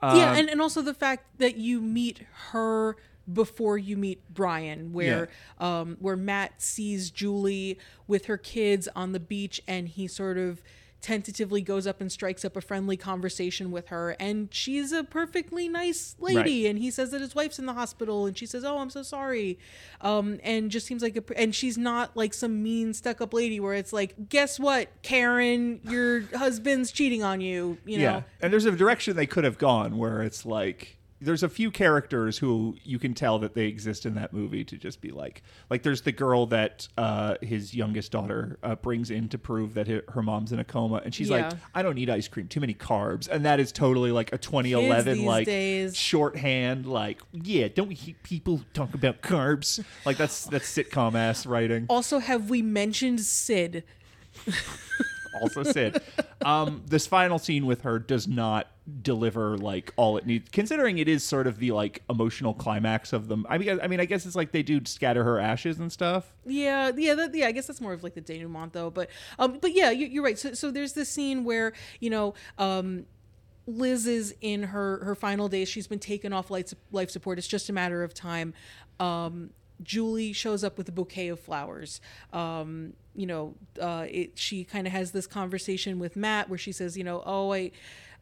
yeah, 0.02 0.08
Um, 0.32 0.36
and, 0.38 0.48
and 0.50 0.60
also 0.60 0.80
the 0.82 0.94
fact 0.94 1.38
that 1.38 1.56
you 1.56 1.80
meet 1.80 2.22
her 2.50 2.96
before 3.32 3.78
you 3.78 3.96
meet 3.96 4.22
Brian, 4.32 4.92
where 4.92 5.28
um, 5.58 5.96
where 6.00 6.16
Matt 6.16 6.60
sees 6.60 7.10
Julie 7.12 7.78
with 8.08 8.24
her 8.24 8.36
kids 8.38 8.88
on 8.96 9.12
the 9.12 9.20
beach, 9.20 9.60
and 9.68 9.86
he 9.86 10.08
sort 10.08 10.38
of 10.38 10.62
tentatively 11.00 11.62
goes 11.62 11.86
up 11.86 12.00
and 12.00 12.10
strikes 12.12 12.44
up 12.44 12.56
a 12.56 12.60
friendly 12.60 12.96
conversation 12.96 13.70
with 13.70 13.88
her, 13.88 14.16
and 14.20 14.48
she's 14.52 14.92
a 14.92 15.02
perfectly 15.04 15.68
nice 15.68 16.16
lady, 16.18 16.64
Right. 16.64 16.70
and 16.70 16.78
he 16.78 16.90
says 16.90 17.10
that 17.10 17.20
his 17.20 17.34
wife's 17.34 17.58
in 17.58 17.66
the 17.66 17.72
hospital, 17.74 18.26
and 18.26 18.36
she 18.36 18.46
says, 18.46 18.64
"Oh, 18.64 18.78
I'm 18.78 18.90
so 18.90 19.02
sorry," 19.02 19.58
um, 20.00 20.38
and 20.42 20.70
just 20.70 20.86
seems 20.86 21.02
like 21.02 21.16
a, 21.16 21.38
and 21.40 21.54
she's 21.54 21.78
not 21.78 22.16
like 22.16 22.34
some 22.34 22.62
mean 22.62 22.92
stuck 22.94 23.20
up 23.20 23.32
lady 23.34 23.60
where 23.60 23.74
it's 23.74 23.92
like, 23.92 24.28
"Guess 24.28 24.58
what, 24.60 24.88
Karen, 25.02 25.80
your 25.88 26.22
husband's 26.36 26.92
cheating 26.92 27.22
on 27.22 27.40
you," 27.40 27.78
you 27.84 27.98
know. 27.98 28.04
Yeah, 28.04 28.22
and 28.40 28.52
there's 28.52 28.64
a 28.66 28.72
direction 28.72 29.16
they 29.16 29.26
could 29.26 29.44
have 29.44 29.58
gone 29.58 29.96
where 29.98 30.22
it's 30.22 30.44
like 30.46 30.96
there's 31.22 31.42
a 31.42 31.48
few 31.48 31.70
characters 31.70 32.38
who 32.38 32.76
you 32.82 32.98
can 32.98 33.12
tell 33.14 33.38
that 33.40 33.54
they 33.54 33.66
exist 33.66 34.06
in 34.06 34.14
that 34.14 34.32
movie 34.32 34.64
to 34.64 34.76
just 34.76 35.00
be 35.00 35.10
like 35.10 35.42
like 35.68 35.82
there's 35.82 36.00
the 36.02 36.12
girl 36.12 36.46
that 36.46 36.88
uh, 36.96 37.34
his 37.42 37.74
youngest 37.74 38.10
daughter 38.12 38.58
uh, 38.62 38.74
brings 38.76 39.10
in 39.10 39.28
to 39.28 39.36
prove 39.38 39.74
that 39.74 39.86
her 39.86 40.22
mom's 40.22 40.52
in 40.52 40.58
a 40.58 40.64
coma 40.64 41.02
and 41.04 41.14
she's 41.14 41.28
Yeah. 41.28 41.48
like 41.48 41.58
I 41.74 41.82
don't 41.82 41.94
need 41.94 42.08
ice 42.10 42.26
cream 42.28 42.48
too 42.48 42.60
many 42.60 42.74
carbs 42.74 43.28
and 43.28 43.44
that 43.44 43.60
is 43.60 43.70
totally 43.72 44.12
like 44.12 44.32
a 44.32 44.38
2011 44.38 45.24
like 45.24 45.46
days. 45.46 45.96
shorthand 45.96 46.86
like 46.86 47.20
yeah 47.32 47.68
don't 47.68 47.88
we 47.88 47.96
people 48.22 48.62
talk 48.72 48.94
about 48.94 49.20
carbs 49.20 49.84
like 50.06 50.16
that's 50.16 50.44
that's 50.46 50.74
sitcom 50.74 51.14
ass 51.14 51.44
writing 51.46 51.86
Also, 51.88 52.18
have 52.18 52.48
we 52.50 52.62
mentioned 52.62 53.20
Sid? 53.20 53.84
also 55.40 55.62
said. 55.62 56.02
Um, 56.44 56.82
this 56.86 57.06
final 57.06 57.38
scene 57.38 57.66
with 57.66 57.82
her 57.82 57.98
does 57.98 58.26
not 58.26 58.68
deliver 59.02 59.56
like 59.56 59.92
all 59.96 60.16
it 60.16 60.26
needs, 60.26 60.48
considering 60.50 60.98
it 60.98 61.08
is 61.08 61.22
sort 61.22 61.46
of 61.46 61.58
the 61.58 61.70
like 61.72 62.02
emotional 62.08 62.54
climax 62.54 63.12
of 63.12 63.28
them. 63.28 63.46
I 63.48 63.58
mean, 63.58 63.78
I 63.80 63.86
mean, 63.86 64.00
I 64.00 64.04
guess 64.04 64.26
it's 64.26 64.34
like 64.34 64.52
they 64.52 64.62
do 64.62 64.80
scatter 64.84 65.22
her 65.22 65.38
ashes 65.38 65.78
and 65.78 65.92
stuff. 65.92 66.32
Yeah, 66.46 66.90
yeah, 66.96 67.14
that, 67.14 67.34
yeah. 67.34 67.46
I 67.46 67.52
guess 67.52 67.66
that's 67.66 67.80
more 67.80 67.92
of 67.92 68.02
like 68.02 68.14
the 68.14 68.20
denouement, 68.20 68.72
though. 68.72 68.90
But, 68.90 69.10
um, 69.38 69.58
but 69.60 69.72
yeah, 69.74 69.90
you, 69.90 70.06
you're 70.06 70.24
right. 70.24 70.38
So, 70.38 70.54
so 70.54 70.70
there's 70.70 70.94
this 70.94 71.08
scene 71.08 71.44
where 71.44 71.72
you 72.00 72.10
know, 72.10 72.34
um, 72.58 73.06
Liz 73.66 74.06
is 74.06 74.34
in 74.40 74.64
her 74.64 75.04
her 75.04 75.14
final 75.14 75.48
days. 75.48 75.68
She's 75.68 75.86
been 75.86 75.98
taken 75.98 76.32
off 76.32 76.50
life 76.50 76.72
life 76.90 77.10
support. 77.10 77.38
It's 77.38 77.46
just 77.46 77.68
a 77.68 77.72
matter 77.72 78.02
of 78.02 78.14
time. 78.14 78.54
Um, 78.98 79.50
Julie 79.82 80.32
shows 80.32 80.64
up 80.64 80.78
with 80.78 80.88
a 80.88 80.92
bouquet 80.92 81.28
of 81.28 81.40
flowers. 81.40 82.00
Um, 82.32 82.94
you 83.14 83.26
know, 83.26 83.54
uh, 83.80 84.06
it, 84.08 84.38
she 84.38 84.64
kind 84.64 84.86
of 84.86 84.92
has 84.92 85.12
this 85.12 85.26
conversation 85.26 85.98
with 85.98 86.16
Matt 86.16 86.48
where 86.48 86.58
she 86.58 86.72
says, 86.72 86.96
you 86.96 87.04
know, 87.04 87.22
oh, 87.24 87.52
I. 87.52 87.72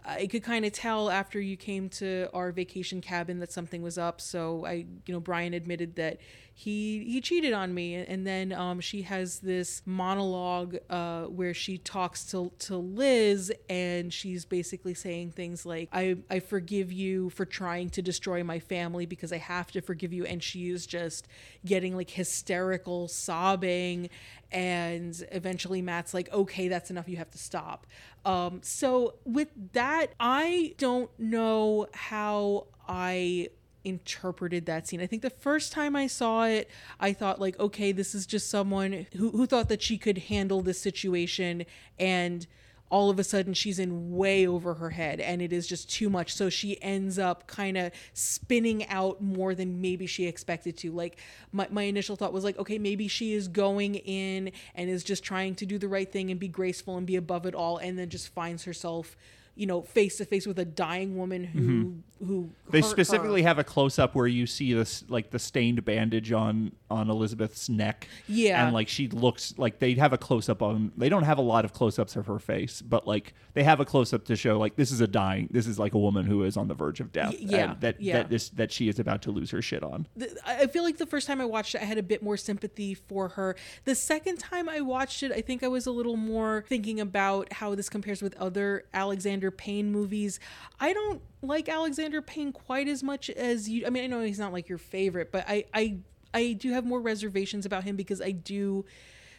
I 0.05 0.27
could 0.27 0.43
kind 0.43 0.65
of 0.65 0.73
tell 0.73 1.11
after 1.11 1.39
you 1.39 1.57
came 1.57 1.91
to 1.91 2.31
our 2.33 2.51
vacation 2.51 3.03
cabin 3.03 3.41
that 3.41 3.53
something 3.53 3.83
was 3.83 3.99
up. 3.99 4.23
So 4.23 4.65
I, 4.65 4.87
you 5.05 5.13
know, 5.13 5.21
Brian 5.21 5.53
admitted 5.53 5.97
that 5.97 6.19
he 6.59 7.05
he 7.05 7.21
cheated 7.21 7.53
on 7.53 7.73
me, 7.73 7.95
and 7.95 8.27
then 8.27 8.53
um, 8.53 8.81
she 8.81 9.03
has 9.03 9.39
this 9.39 9.81
monologue 9.87 10.77
uh, 10.91 11.27
where 11.27 11.55
she 11.55 11.79
talks 11.79 12.25
to 12.33 12.51
to 12.59 12.77
Liz, 12.77 13.53
and 13.71 14.13
she's 14.13 14.45
basically 14.45 14.93
saying 14.93 15.31
things 15.31 15.65
like, 15.65 15.89
"I 15.93 16.17
I 16.29 16.41
forgive 16.41 16.91
you 16.91 17.31
for 17.31 17.45
trying 17.45 17.91
to 17.91 18.03
destroy 18.03 18.43
my 18.43 18.59
family 18.59 19.07
because 19.07 19.33
I 19.33 19.37
have 19.37 19.71
to 19.71 19.81
forgive 19.81 20.13
you," 20.13 20.27
and 20.27 20.43
she 20.43 20.69
is 20.69 20.85
just 20.85 21.29
getting 21.65 21.95
like 21.95 22.11
hysterical, 22.11 23.07
sobbing, 23.07 24.11
and 24.51 25.25
eventually 25.31 25.81
Matt's 25.81 26.13
like, 26.13 26.29
"Okay, 26.33 26.67
that's 26.67 26.91
enough. 26.91 27.09
You 27.09 27.19
have 27.19 27.31
to 27.31 27.39
stop." 27.39 27.87
Um, 28.25 28.63
so 28.65 29.15
with 29.25 29.51
that, 29.75 30.09
I 30.19 30.75
don't 30.77 31.11
know 31.21 31.87
how 31.95 32.67
I 32.89 33.51
interpreted 33.85 34.67
that 34.67 34.87
scene. 34.87 35.01
I 35.01 35.07
think 35.07 35.23
the 35.23 35.31
first 35.31 35.73
time 35.73 35.97
I 35.97 36.07
saw 36.07 36.45
it, 36.45 36.71
I 37.01 37.13
thought 37.13 37.41
like, 37.41 37.59
okay, 37.59 37.93
this 37.93 38.15
is 38.15 38.27
just 38.27 38.51
someone 38.51 39.07
who 39.17 39.31
who 39.31 39.47
thought 39.47 39.69
that 39.69 39.83
she 39.83 39.99
could 39.99 40.19
handle 40.19 40.63
this 40.63 40.81
situation 40.81 41.65
and 41.99 42.47
all 42.91 43.11
of 43.11 43.19
a 43.19 43.25
sudden 43.25 43.53
she's 43.53 43.79
in 43.79 44.17
way 44.17 44.47
over 44.47 44.75
her 44.75 44.91
head 44.91 45.21
and 45.21 45.43
it 45.43 45.53
is 45.53 45.67
just 45.67 45.91
too 45.91 46.09
much 46.09 46.35
so 46.35 46.49
she 46.49 46.81
ends 46.83 47.19
up 47.19 47.47
kind 47.47 47.77
of 47.77 47.93
spinning 48.15 48.87
out 48.89 49.21
more 49.21 49.55
than 49.55 49.81
maybe 49.81 50.07
she 50.07 50.27
expected 50.27 50.77
to 50.77 50.91
like 50.91 51.19
my, 51.53 51.67
my 51.71 51.83
initial 51.83 52.17
thought 52.17 52.33
was 52.33 52.45
like 52.45 52.59
okay 52.59 52.79
maybe 52.79 53.07
she 53.07 53.35
is 53.35 53.49
going 53.49 53.97
in 53.97 54.51
and 54.75 54.89
is 54.89 55.05
just 55.05 55.23
trying 55.23 55.55
to 55.55 55.67
do 55.67 55.79
the 55.79 55.89
right 55.89 56.11
thing 56.11 56.31
and 56.31 56.41
be 56.41 56.49
graceful 56.49 56.97
and 56.97 57.07
be 57.07 57.17
above 57.17 57.45
it 57.47 57.55
all 57.55 57.77
and 57.79 57.99
then 57.99 58.09
just 58.09 58.29
finds 58.29 58.65
herself 58.65 59.17
you 59.59 59.67
know 59.67 59.83
face 59.83 60.17
to 60.19 60.25
face 60.25 60.47
with 60.47 60.59
a 60.61 60.65
dying 60.65 61.17
woman 61.17 61.43
who 61.43 61.61
mm-hmm. 61.61 62.27
who 62.27 62.51
They 62.71 62.79
hurt 62.79 62.85
her. 62.85 62.91
specifically 62.91 63.43
have 63.43 63.59
a 63.59 63.65
close 63.65 63.99
up 63.99 64.15
where 64.15 64.29
you 64.29 64.47
see 64.47 64.73
this 64.73 65.05
like 65.09 65.31
the 65.31 65.39
stained 65.41 65.85
bandage 65.85 66.31
on 66.31 66.73
on 66.91 67.11
Elizabeth's 67.11 67.69
neck. 67.69 68.09
Yeah. 68.29 68.65
and 68.65 68.73
like 68.73 68.89
she 68.89 69.09
looks 69.09 69.55
like 69.59 69.81
they 69.81 69.95
have 69.95 70.13
a 70.13 70.19
close 70.19 70.49
up 70.49 70.63
on. 70.63 70.93
They 70.97 71.09
don't 71.09 71.25
have 71.25 71.39
a 71.39 71.43
lot 71.43 71.65
of 71.65 71.73
close 71.73 71.99
ups 71.99 72.15
of 72.15 72.27
her 72.27 72.39
face, 72.39 72.81
but 72.81 73.07
like 73.07 73.35
they 73.55 73.65
have 73.65 73.81
a 73.81 73.85
close 73.85 74.13
up 74.13 74.25
to 74.27 74.37
show 74.37 74.59
like 74.59 74.77
this 74.77 74.93
is 74.93 75.01
a 75.01 75.09
dying. 75.09 75.49
This 75.51 75.67
is 75.67 75.79
like 75.79 75.95
a 75.95 75.99
woman 75.99 76.25
who 76.25 76.45
is 76.45 76.57
on 76.57 76.69
the 76.69 76.75
verge 76.75 77.01
of 77.01 77.11
death. 77.11 77.35
Yeah, 77.39 77.75
that 77.81 78.01
yeah. 78.01 78.19
that 78.19 78.31
this 78.31 78.51
that 78.51 78.71
she 78.71 78.89
is 78.89 79.01
about 79.01 79.23
to 79.23 79.33
lose 79.33 79.51
her 79.51 79.61
shit 79.61 79.83
on. 79.83 80.07
I 80.47 80.69
feel 80.69 80.85
like 80.85 80.99
the 80.99 81.07
first 81.07 81.27
time 81.27 81.41
I 81.41 81.47
watched 81.47 81.75
it, 81.75 81.83
I 81.83 81.85
had 81.85 81.99
a 81.99 82.03
bit 82.03 82.23
more 82.23 82.37
sympathy 82.37 82.95
for 82.95 83.31
her. 83.31 83.57
The 83.85 83.97
second 83.97 84.39
time 84.39 84.69
I 84.69 84.81
watched 84.81 85.25
it, 85.25 85.33
I 85.33 85.41
think 85.41 85.65
I 85.65 85.69
was 85.69 85.87
a 85.87 85.91
little 85.91 86.17
more 86.17 86.65
thinking 86.69 87.01
about 87.01 87.53
how 87.55 87.75
this 87.75 87.89
compares 87.89 88.23
with 88.23 88.37
other 88.37 88.85
Alexander 88.95 89.48
Payne 89.51 89.91
movies. 89.91 90.41
I 90.81 90.93
don't 90.93 91.23
like 91.43 91.69
Alexander 91.69 92.23
Payne 92.23 92.53
quite 92.53 92.89
as 92.89 93.03
much 93.03 93.31
as 93.31 93.69
you. 93.69 93.87
I 93.87 93.91
mean, 93.91 94.05
I 94.05 94.07
know 94.07 94.23
he's 94.23 94.39
not 94.39 94.53
like 94.53 94.69
your 94.69 94.79
favorite, 94.79 95.33
but 95.33 95.45
I 95.49 95.65
I 95.75 95.99
I 96.35 96.53
do 96.53 96.73
have 96.73 96.85
more 96.85 97.01
reservations 97.01 97.67
about 97.67 97.85
him 97.85 97.97
because 97.97 98.21
I 98.21 98.33
do 98.33 98.85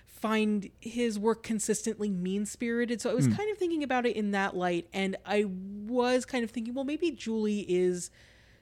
find 0.05 0.69
his 0.79 1.17
work 1.17 1.43
consistently 1.43 2.09
mean 2.09 2.45
spirited. 2.45 2.99
So 2.99 3.09
I 3.09 3.13
was 3.13 3.27
hmm. 3.27 3.33
kind 3.33 3.51
of 3.51 3.57
thinking 3.57 3.83
about 3.83 4.05
it 4.05 4.15
in 4.15 4.31
that 4.31 4.55
light, 4.55 4.87
and 4.93 5.15
I 5.25 5.45
was 5.47 6.25
kind 6.25 6.43
of 6.43 6.51
thinking, 6.51 6.73
well, 6.73 6.85
maybe 6.85 7.11
Julie 7.11 7.65
is 7.69 8.11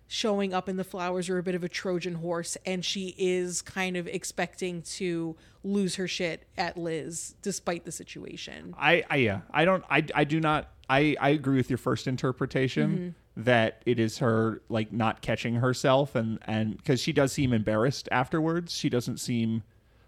showing 0.08 0.54
up 0.54 0.70
in 0.70 0.78
the 0.78 0.84
flowers 0.84 1.30
are 1.30 1.38
a 1.38 1.43
bit 1.43 1.56
of 1.56 1.64
a 1.64 1.70
Trojan 1.70 2.16
horse, 2.16 2.58
and 2.66 2.84
she 2.84 3.14
is 3.18 3.62
kind 3.62 3.98
of 3.98 4.08
expecting 4.08 4.82
to 4.82 5.36
lose 5.64 5.95
her 5.95 6.08
shit 6.08 6.48
at 6.58 6.78
Liz 6.78 7.36
despite 7.41 7.86
the 7.86 7.91
situation. 7.91 8.74
I, 8.78 9.04
I 9.10 9.16
yeah 9.18 9.41
I 9.52 9.66
don't 9.66 9.84
I 9.89 10.06
I 10.16 10.24
do 10.24 10.39
not 10.39 10.70
I 10.90 11.16
I 11.20 11.30
agree 11.30 11.58
with 11.58 11.70
your 11.70 11.78
first 11.78 12.08
interpretation 12.08 12.92
mm-hmm. 12.92 13.44
that 13.44 13.82
it 13.86 14.00
is 14.00 14.20
her 14.20 14.62
like 14.70 14.92
not 14.92 15.22
catching 15.22 15.56
herself 15.56 16.16
and 16.16 16.40
and 16.46 16.78
because 16.78 17.02
she 17.02 17.14
does 17.14 17.32
seem 17.32 17.54
embarrassed 17.54 18.08
afterwards. 18.12 18.74
She 18.74 18.90
doesn't 18.90 19.18
seem 19.18 19.64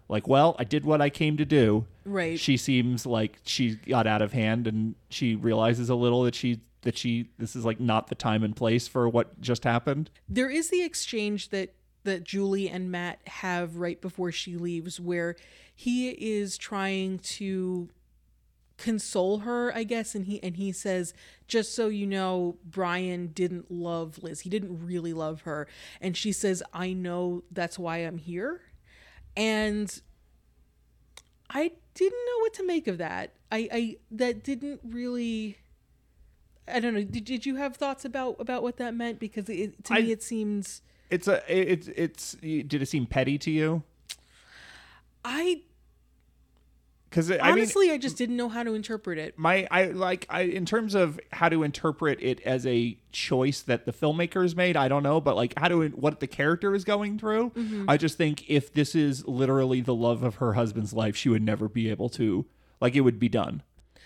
like 0.08 0.26
well 0.26 0.56
I 0.58 0.64
did 0.64 0.84
what 0.84 1.00
I 1.00 1.10
came 1.10 1.36
to 1.36 1.44
do. 1.44 1.86
Right. 2.04 2.40
she 2.40 2.56
seems 2.56 3.06
like 3.06 3.38
she 3.44 3.76
got 3.76 4.06
out 4.06 4.22
of 4.22 4.32
hand 4.32 4.66
and 4.66 4.94
she 5.10 5.36
realizes 5.36 5.90
a 5.90 5.94
little 5.94 6.24
that 6.24 6.34
she 6.34 6.60
that 6.82 6.96
she 6.96 7.28
this 7.38 7.54
is 7.54 7.64
like 7.64 7.78
not 7.78 8.08
the 8.08 8.14
time 8.14 8.42
and 8.42 8.56
place 8.56 8.88
for 8.88 9.08
what 9.08 9.40
just 9.40 9.64
happened. 9.64 10.10
There 10.28 10.50
is 10.50 10.70
the 10.70 10.82
exchange 10.82 11.50
that 11.50 11.74
that 12.04 12.24
Julie 12.24 12.68
and 12.68 12.90
Matt 12.90 13.20
have 13.26 13.76
right 13.76 14.00
before 14.00 14.32
she 14.32 14.56
leaves 14.56 14.98
where 14.98 15.36
he 15.74 16.08
is 16.10 16.56
trying 16.56 17.18
to 17.18 17.88
console 18.80 19.40
her 19.40 19.70
i 19.76 19.84
guess 19.84 20.14
and 20.14 20.24
he 20.24 20.42
and 20.42 20.56
he 20.56 20.72
says 20.72 21.12
just 21.46 21.74
so 21.74 21.88
you 21.88 22.06
know 22.06 22.56
brian 22.64 23.26
didn't 23.26 23.70
love 23.70 24.18
liz. 24.22 24.40
He 24.40 24.48
didn't 24.48 24.86
really 24.86 25.12
love 25.12 25.42
her. 25.42 25.68
And 26.00 26.16
she 26.16 26.32
says 26.32 26.62
i 26.72 26.94
know 26.94 27.42
that's 27.52 27.78
why 27.78 27.98
i'm 27.98 28.16
here. 28.18 28.62
And 29.36 30.00
i 31.50 31.72
didn't 31.94 32.24
know 32.26 32.38
what 32.40 32.54
to 32.54 32.66
make 32.66 32.86
of 32.88 32.96
that. 32.98 33.34
I 33.52 33.68
i 33.70 33.96
that 34.12 34.42
didn't 34.42 34.80
really 34.82 35.58
i 36.66 36.80
don't 36.80 36.94
know. 36.94 37.04
Did, 37.04 37.24
did 37.24 37.44
you 37.44 37.56
have 37.56 37.76
thoughts 37.76 38.04
about 38.06 38.36
about 38.40 38.62
what 38.62 38.78
that 38.78 38.94
meant? 38.94 39.18
Because 39.20 39.48
it, 39.50 39.84
to 39.84 39.94
I- 39.94 40.00
me 40.00 40.12
it 40.12 40.22
seems 40.22 40.80
it's 41.10 41.28
a 41.28 41.42
it's 41.48 41.88
it's 41.88 42.32
did 42.40 42.74
it 42.74 42.86
seem 42.86 43.04
petty 43.06 43.36
to 43.38 43.50
you? 43.50 43.82
I 45.22 45.62
because 47.10 47.30
I 47.30 47.34
mean 47.34 47.40
honestly 47.42 47.90
i 47.90 47.98
just 47.98 48.16
didn't 48.16 48.36
know 48.36 48.48
how 48.48 48.62
to 48.62 48.74
interpret 48.74 49.18
it 49.18 49.38
my 49.38 49.66
I 49.70 49.86
like 49.86 50.26
I 50.30 50.42
in 50.42 50.64
terms 50.64 50.94
of 50.94 51.18
how 51.32 51.48
to 51.48 51.62
interpret 51.62 52.18
it 52.22 52.40
as 52.42 52.66
a 52.66 52.96
choice 53.12 53.62
that 53.62 53.84
the 53.84 53.92
filmmakers 53.92 54.54
made, 54.56 54.76
I 54.76 54.88
don't 54.88 55.02
know, 55.02 55.20
but 55.20 55.36
like 55.36 55.58
how 55.58 55.68
to 55.68 55.88
what 55.88 56.20
the 56.20 56.26
character 56.26 56.74
is 56.74 56.84
going 56.84 57.18
through. 57.18 57.52
I 57.88 57.96
just 57.96 58.16
think 58.16 58.48
if 58.48 58.72
this 58.72 58.94
is 58.94 59.26
literally 59.26 59.80
the 59.80 59.94
love 59.94 60.22
of 60.22 60.36
her 60.36 60.54
husband's 60.54 60.92
life, 60.92 61.16
she 61.16 61.28
would 61.28 61.42
never 61.42 61.68
be 61.68 61.90
able 61.90 62.08
to 62.10 62.46
like 62.80 62.94
it 62.94 63.00
would 63.02 63.18
be 63.18 63.28
done. 63.28 63.62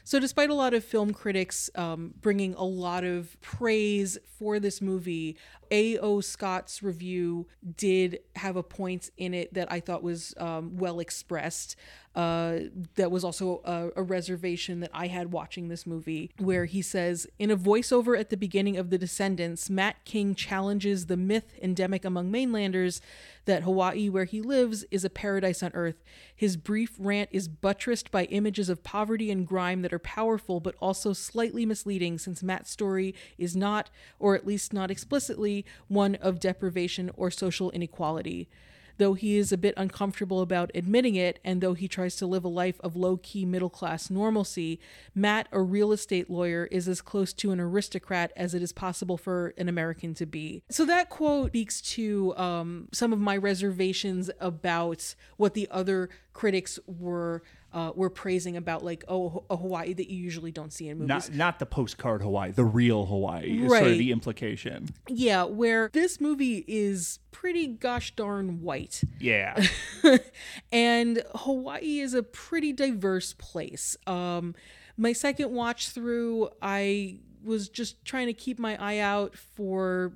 So, 0.07 0.21
despite 0.21 0.51
a 0.51 0.55
lot 0.55 0.75
of 0.75 0.85
film 0.85 1.15
critics 1.15 1.71
um, 1.77 2.13
bringing 2.21 2.55
a 2.55 2.65
lot 2.65 3.05
of 3.05 3.41
praise 3.41 4.19
for 4.39 4.61
this 4.61 4.83
movie, 4.83 5.39
A.O. 5.71 6.21
Scott's 6.21 6.83
review 6.83 7.47
did 7.77 8.21
have 8.37 8.57
a 8.57 8.63
point 8.63 9.11
in 9.17 9.35
it 9.35 9.55
that 9.55 9.71
I 9.71 9.81
thought 9.81 10.03
was 10.03 10.35
um, 10.39 10.77
well 10.77 11.01
expressed. 11.01 11.77
Uh, 12.15 12.61
that 12.95 13.11
was 13.11 13.25
also 13.25 13.61
a, 13.65 13.91
a, 13.97 14.03
reservation 14.03 14.79
that 14.79 14.91
I 14.95 15.09
had 15.09 15.33
watching 15.33 15.67
this 15.67 15.85
movie, 15.85 16.31
where 16.39 16.65
he 16.65 16.81
says, 16.81 17.27
in 17.41 17.51
a 17.51 17.57
voiceover 17.57 18.17
at 18.17 18.31
the 18.31 18.37
beginning 18.37 18.77
of 18.77 18.91
The 18.91 18.99
Descendants, 18.99 19.69
Matt 19.69 20.05
King 20.05 20.37
challenges 20.37 21.07
the 21.07 21.17
myth 21.17 21.55
endemic 21.61 22.05
among 22.05 22.31
mainlanders 22.31 23.01
that 23.47 23.65
Hawaii, 23.65 24.09
where 24.09 24.27
he 24.27 24.41
lives, 24.41 24.85
is 24.93 25.05
a 25.05 25.11
paradise 25.11 25.61
on 25.61 25.73
earth. 25.75 26.05
His 26.35 26.57
brief 26.57 26.95
rant 27.01 27.31
is 27.33 27.49
buttressed 27.49 28.13
by 28.13 28.25
images 28.27 28.69
of 28.69 28.85
poverty 28.85 29.33
and 29.33 29.45
grime 29.45 29.83
that 29.83 29.93
are 29.93 29.99
powerful 29.99 30.61
but 30.61 30.77
also 30.81 31.13
slightly 31.13 31.67
misleading, 31.67 32.19
since 32.19 32.45
Matt's 32.45 32.71
story 32.71 33.13
is 33.39 33.57
not, 33.57 33.91
or 34.21 34.37
at 34.37 34.47
least 34.47 34.73
not 34.73 34.91
explicitly, 34.91 35.54
one 35.89 36.15
of 36.17 36.41
deprivation 36.41 37.11
or 37.17 37.31
social 37.31 37.71
inequality. 37.71 38.49
Though 38.97 39.15
he 39.15 39.37
is 39.37 39.51
a 39.51 39.59
bit 39.59 39.75
uncomfortable 39.77 40.41
about 40.41 40.71
admitting 40.73 41.17
it, 41.17 41.41
and 41.45 41.61
though 41.61 41.75
he 41.75 41.89
tries 41.89 42.15
to 42.17 42.27
live 42.27 42.45
a 42.45 42.49
life 42.49 42.81
of 42.81 42.95
low 42.95 43.17
key 43.17 43.45
middle 43.45 43.71
class 43.71 44.09
normalcy, 44.09 44.79
Matt, 45.15 45.49
a 45.51 45.61
real 45.61 45.91
estate 45.91 46.31
lawyer, 46.31 46.69
is 46.71 46.87
as 46.87 47.01
close 47.01 47.33
to 47.35 47.51
an 47.51 47.59
aristocrat 47.59 48.33
as 48.37 48.55
it 48.55 48.63
is 48.63 48.73
possible 48.73 49.17
for 49.17 49.53
an 49.59 49.69
American 49.69 50.15
to 50.15 50.27
be. 50.27 50.63
So 50.71 50.85
that 50.87 51.11
quote 51.11 51.51
speaks 51.51 51.81
to 51.81 52.37
um, 52.37 52.89
some 52.93 53.13
of 53.13 53.19
my 53.19 53.37
reservations 53.37 54.31
about 54.39 55.15
what 55.37 55.55
the 55.55 55.67
other 55.71 56.09
critics 56.33 56.79
were 56.87 57.43
uh, 57.75 57.91
were 57.95 58.09
praising 58.09 58.57
about 58.57 58.85
like 58.85 59.05
oh 59.09 59.45
a 59.51 59.57
Hawaii 59.57 59.93
that 59.93 60.09
you 60.09 60.17
usually 60.17 60.53
don't 60.53 60.73
see 60.73 60.89
in 60.89 60.99
movies. 60.99 61.09
Not 61.09 61.35
not 61.35 61.59
the 61.59 61.67
postcard 61.67 62.23
Hawaii, 62.23 62.53
the 62.53 62.65
real 62.65 63.05
Hawaii. 63.05 63.65
Is 63.65 63.71
right. 63.71 63.81
Sort 63.81 63.91
of 63.93 63.99
the 63.99 64.13
implication. 64.13 64.89
Yeah, 65.09 65.43
where 65.45 65.91
this 65.93 66.21
movie 66.21 66.65
is 66.69 67.19
pretty 67.33 67.67
gosh 67.67 68.15
darn 68.15 68.63
white. 68.63 69.03
Yeah. 69.19 69.67
and 70.73 71.23
Hawaii 71.35 71.99
is 71.99 72.15
a 72.15 72.23
pretty 72.23 72.73
diverse 72.73 73.35
place. 73.35 73.97
Um, 74.07 74.55
my 74.97 75.13
second 75.13 75.51
watch 75.51 75.89
through, 75.89 76.51
I 76.63 77.19
was 77.43 77.69
just 77.69 78.05
trying 78.05 78.29
to 78.29 78.33
keep 78.33 78.61
my 78.61 78.77
eye 78.81 78.99
out 78.99 79.37
for, 79.37 80.13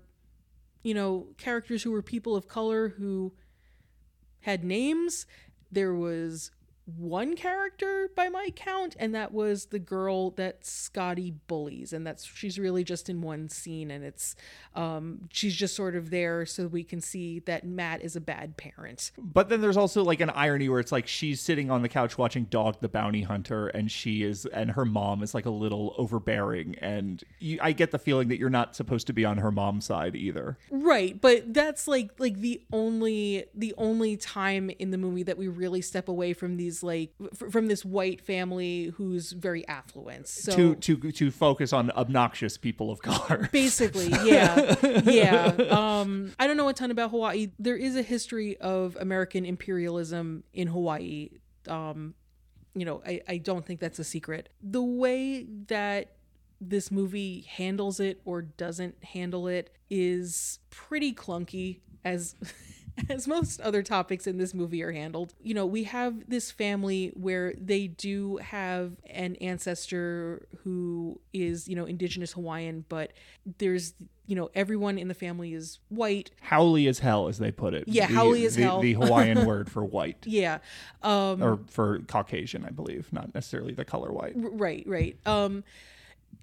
you 0.84 0.94
know, 0.94 1.26
characters 1.36 1.82
who 1.82 1.90
were 1.90 2.02
people 2.02 2.36
of 2.36 2.46
color 2.46 2.90
who 2.90 3.32
had 4.40 4.62
names. 4.62 5.26
There 5.70 5.92
was 5.92 6.52
one 6.96 7.36
character 7.36 8.10
by 8.16 8.28
my 8.28 8.50
count, 8.56 8.96
and 8.98 9.14
that 9.14 9.32
was 9.32 9.66
the 9.66 9.78
girl 9.78 10.30
that 10.32 10.64
Scotty 10.64 11.34
bullies, 11.46 11.92
and 11.92 12.06
that's 12.06 12.24
she's 12.24 12.58
really 12.58 12.82
just 12.82 13.10
in 13.10 13.20
one 13.20 13.48
scene, 13.48 13.90
and 13.90 14.04
it's 14.04 14.34
um, 14.74 15.28
she's 15.30 15.54
just 15.54 15.76
sort 15.76 15.96
of 15.96 16.10
there 16.10 16.46
so 16.46 16.66
we 16.66 16.84
can 16.84 17.00
see 17.00 17.40
that 17.40 17.66
Matt 17.66 18.02
is 18.02 18.16
a 18.16 18.20
bad 18.20 18.56
parent. 18.56 19.10
But 19.18 19.48
then 19.48 19.60
there's 19.60 19.76
also 19.76 20.02
like 20.02 20.20
an 20.20 20.30
irony 20.30 20.68
where 20.68 20.80
it's 20.80 20.92
like 20.92 21.06
she's 21.06 21.40
sitting 21.40 21.70
on 21.70 21.82
the 21.82 21.88
couch 21.88 22.16
watching 22.16 22.44
Dog 22.44 22.80
the 22.80 22.88
Bounty 22.88 23.22
Hunter, 23.22 23.68
and 23.68 23.90
she 23.90 24.22
is, 24.22 24.46
and 24.46 24.70
her 24.70 24.84
mom 24.84 25.22
is 25.22 25.34
like 25.34 25.46
a 25.46 25.50
little 25.50 25.94
overbearing, 25.98 26.76
and 26.80 27.22
you, 27.38 27.58
I 27.60 27.72
get 27.72 27.90
the 27.90 27.98
feeling 27.98 28.28
that 28.28 28.38
you're 28.38 28.48
not 28.48 28.74
supposed 28.74 29.06
to 29.08 29.12
be 29.12 29.24
on 29.24 29.38
her 29.38 29.50
mom's 29.50 29.84
side 29.84 30.16
either. 30.16 30.56
Right, 30.70 31.20
but 31.20 31.52
that's 31.52 31.86
like 31.86 32.12
like 32.18 32.38
the 32.40 32.62
only 32.72 33.44
the 33.54 33.74
only 33.76 34.16
time 34.16 34.70
in 34.78 34.90
the 34.90 34.98
movie 34.98 35.22
that 35.24 35.36
we 35.36 35.48
really 35.48 35.82
step 35.82 36.08
away 36.08 36.32
from 36.32 36.56
these 36.56 36.77
like 36.82 37.12
f- 37.20 37.50
from 37.50 37.66
this 37.66 37.84
white 37.84 38.20
family 38.20 38.92
who's 38.96 39.32
very 39.32 39.66
affluent. 39.68 40.28
So 40.28 40.54
to 40.54 40.74
to 40.74 41.12
to 41.12 41.30
focus 41.30 41.72
on 41.72 41.90
obnoxious 41.92 42.56
people 42.56 42.90
of 42.90 43.00
color. 43.00 43.48
Basically, 43.52 44.08
yeah, 44.24 44.74
yeah. 45.04 45.46
Um, 45.70 46.32
I 46.38 46.46
don't 46.46 46.56
know 46.56 46.68
a 46.68 46.74
ton 46.74 46.90
about 46.90 47.10
Hawaii. 47.10 47.48
There 47.58 47.76
is 47.76 47.96
a 47.96 48.02
history 48.02 48.56
of 48.58 48.96
American 49.00 49.44
imperialism 49.44 50.44
in 50.52 50.68
Hawaii. 50.68 51.30
Um, 51.66 52.14
you 52.74 52.84
know, 52.84 53.02
I, 53.06 53.20
I 53.28 53.36
don't 53.38 53.64
think 53.66 53.80
that's 53.80 53.98
a 53.98 54.04
secret. 54.04 54.48
The 54.62 54.82
way 54.82 55.44
that 55.66 56.12
this 56.60 56.90
movie 56.90 57.46
handles 57.48 58.00
it 58.00 58.20
or 58.24 58.42
doesn't 58.42 59.02
handle 59.04 59.46
it 59.48 59.70
is 59.90 60.58
pretty 60.70 61.12
clunky 61.12 61.80
as 62.04 62.34
as 63.08 63.26
most 63.28 63.60
other 63.60 63.82
topics 63.82 64.26
in 64.26 64.38
this 64.38 64.54
movie 64.54 64.82
are 64.82 64.92
handled. 64.92 65.34
You 65.42 65.54
know, 65.54 65.66
we 65.66 65.84
have 65.84 66.28
this 66.28 66.50
family 66.50 67.12
where 67.14 67.54
they 67.58 67.86
do 67.86 68.36
have 68.38 68.92
an 69.06 69.36
ancestor 69.36 70.46
who 70.64 71.20
is, 71.32 71.68
you 71.68 71.76
know, 71.76 71.84
indigenous 71.84 72.32
Hawaiian, 72.32 72.84
but 72.88 73.12
there's 73.58 73.94
you 74.26 74.36
know, 74.36 74.50
everyone 74.54 74.98
in 74.98 75.08
the 75.08 75.14
family 75.14 75.54
is 75.54 75.78
white. 75.88 76.30
haole 76.42 76.86
as 76.86 76.98
hell, 76.98 77.28
as 77.28 77.38
they 77.38 77.50
put 77.50 77.72
it. 77.72 77.84
Yeah, 77.86 78.06
the, 78.06 78.14
haole 78.14 78.34
as 78.34 78.56
the, 78.56 78.62
hell. 78.62 78.80
The 78.80 78.92
Hawaiian 78.92 79.46
word 79.46 79.70
for 79.70 79.82
white. 79.82 80.18
Yeah. 80.26 80.58
Um, 81.02 81.42
or 81.42 81.58
for 81.68 82.00
Caucasian, 82.00 82.66
I 82.66 82.68
believe, 82.68 83.10
not 83.10 83.34
necessarily 83.34 83.72
the 83.72 83.86
color 83.86 84.12
white. 84.12 84.34
Right, 84.36 84.84
right. 84.86 85.16
Um, 85.24 85.64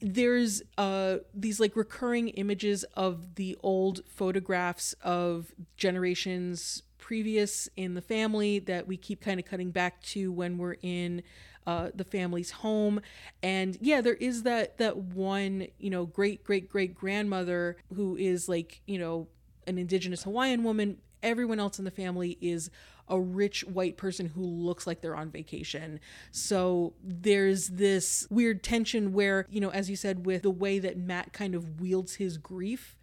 there's 0.01 0.61
uh 0.77 1.17
these 1.33 1.59
like 1.59 1.75
recurring 1.75 2.29
images 2.29 2.83
of 2.95 3.35
the 3.35 3.57
old 3.63 4.01
photographs 4.07 4.93
of 5.01 5.53
generations 5.77 6.83
previous 6.97 7.69
in 7.77 7.93
the 7.93 8.01
family 8.01 8.57
that 8.59 8.87
we 8.87 8.97
keep 8.97 9.21
kind 9.21 9.39
of 9.39 9.45
cutting 9.45 9.69
back 9.69 10.01
to 10.01 10.31
when 10.31 10.57
we're 10.57 10.75
in 10.81 11.21
uh, 11.67 11.89
the 11.93 12.03
family's 12.03 12.51
home. 12.51 12.99
And 13.43 13.77
yeah 13.79 14.01
there 14.01 14.15
is 14.15 14.43
that 14.43 14.77
that 14.77 14.97
one 14.97 15.67
you 15.77 15.89
know 15.89 16.05
great 16.05 16.43
great 16.43 16.69
great 16.69 16.95
grandmother 16.95 17.77
who 17.95 18.15
is 18.17 18.49
like 18.49 18.81
you 18.85 18.97
know 18.97 19.27
an 19.67 19.77
indigenous 19.77 20.23
hawaiian 20.23 20.63
woman. 20.63 20.97
Everyone 21.23 21.59
else 21.59 21.79
in 21.79 21.85
the 21.85 21.91
family 21.91 22.37
is 22.41 22.69
a 23.07 23.19
rich 23.19 23.63
white 23.65 23.97
person 23.97 24.27
who 24.27 24.41
looks 24.41 24.87
like 24.87 25.01
they're 25.01 25.15
on 25.15 25.29
vacation. 25.29 25.99
So 26.31 26.93
there's 27.03 27.69
this 27.69 28.27
weird 28.29 28.63
tension 28.63 29.13
where, 29.13 29.45
you 29.49 29.61
know, 29.61 29.69
as 29.69 29.89
you 29.89 29.95
said, 29.95 30.25
with 30.25 30.43
the 30.43 30.49
way 30.49 30.79
that 30.79 30.97
Matt 30.97 31.33
kind 31.33 31.55
of 31.55 31.79
wields 31.79 32.15
his 32.15 32.37
grief 32.37 32.97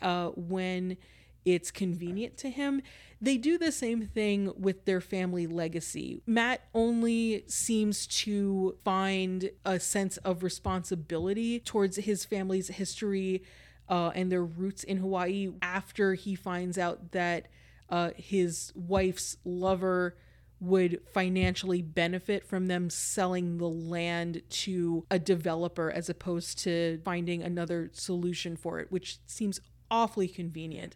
uh, 0.00 0.28
when 0.28 0.96
it's 1.44 1.70
convenient 1.70 2.36
to 2.38 2.50
him. 2.50 2.82
They 3.20 3.36
do 3.36 3.58
the 3.58 3.72
same 3.72 4.06
thing 4.06 4.52
with 4.56 4.84
their 4.84 5.00
family 5.00 5.46
legacy. 5.46 6.22
Matt 6.26 6.62
only 6.74 7.44
seems 7.46 8.06
to 8.06 8.76
find 8.84 9.50
a 9.64 9.80
sense 9.80 10.18
of 10.18 10.42
responsibility 10.42 11.58
towards 11.58 11.96
his 11.96 12.24
family's 12.24 12.68
history 12.68 13.42
uh, 13.88 14.12
and 14.14 14.30
their 14.30 14.44
roots 14.44 14.84
in 14.84 14.98
Hawaii 14.98 15.50
after 15.62 16.14
he 16.14 16.34
finds 16.34 16.78
out 16.78 17.12
that 17.12 17.48
uh, 17.90 18.10
his 18.16 18.72
wife's 18.74 19.36
lover 19.44 20.16
would 20.60 21.00
financially 21.12 21.82
benefit 21.82 22.44
from 22.44 22.66
them 22.66 22.90
selling 22.90 23.58
the 23.58 23.68
land 23.68 24.42
to 24.48 25.06
a 25.10 25.18
developer 25.18 25.90
as 25.90 26.08
opposed 26.08 26.58
to 26.58 27.00
finding 27.04 27.42
another 27.42 27.90
solution 27.92 28.56
for 28.56 28.80
it, 28.80 28.90
which 28.90 29.18
seems 29.26 29.60
awfully 29.90 30.26
convenient. 30.26 30.94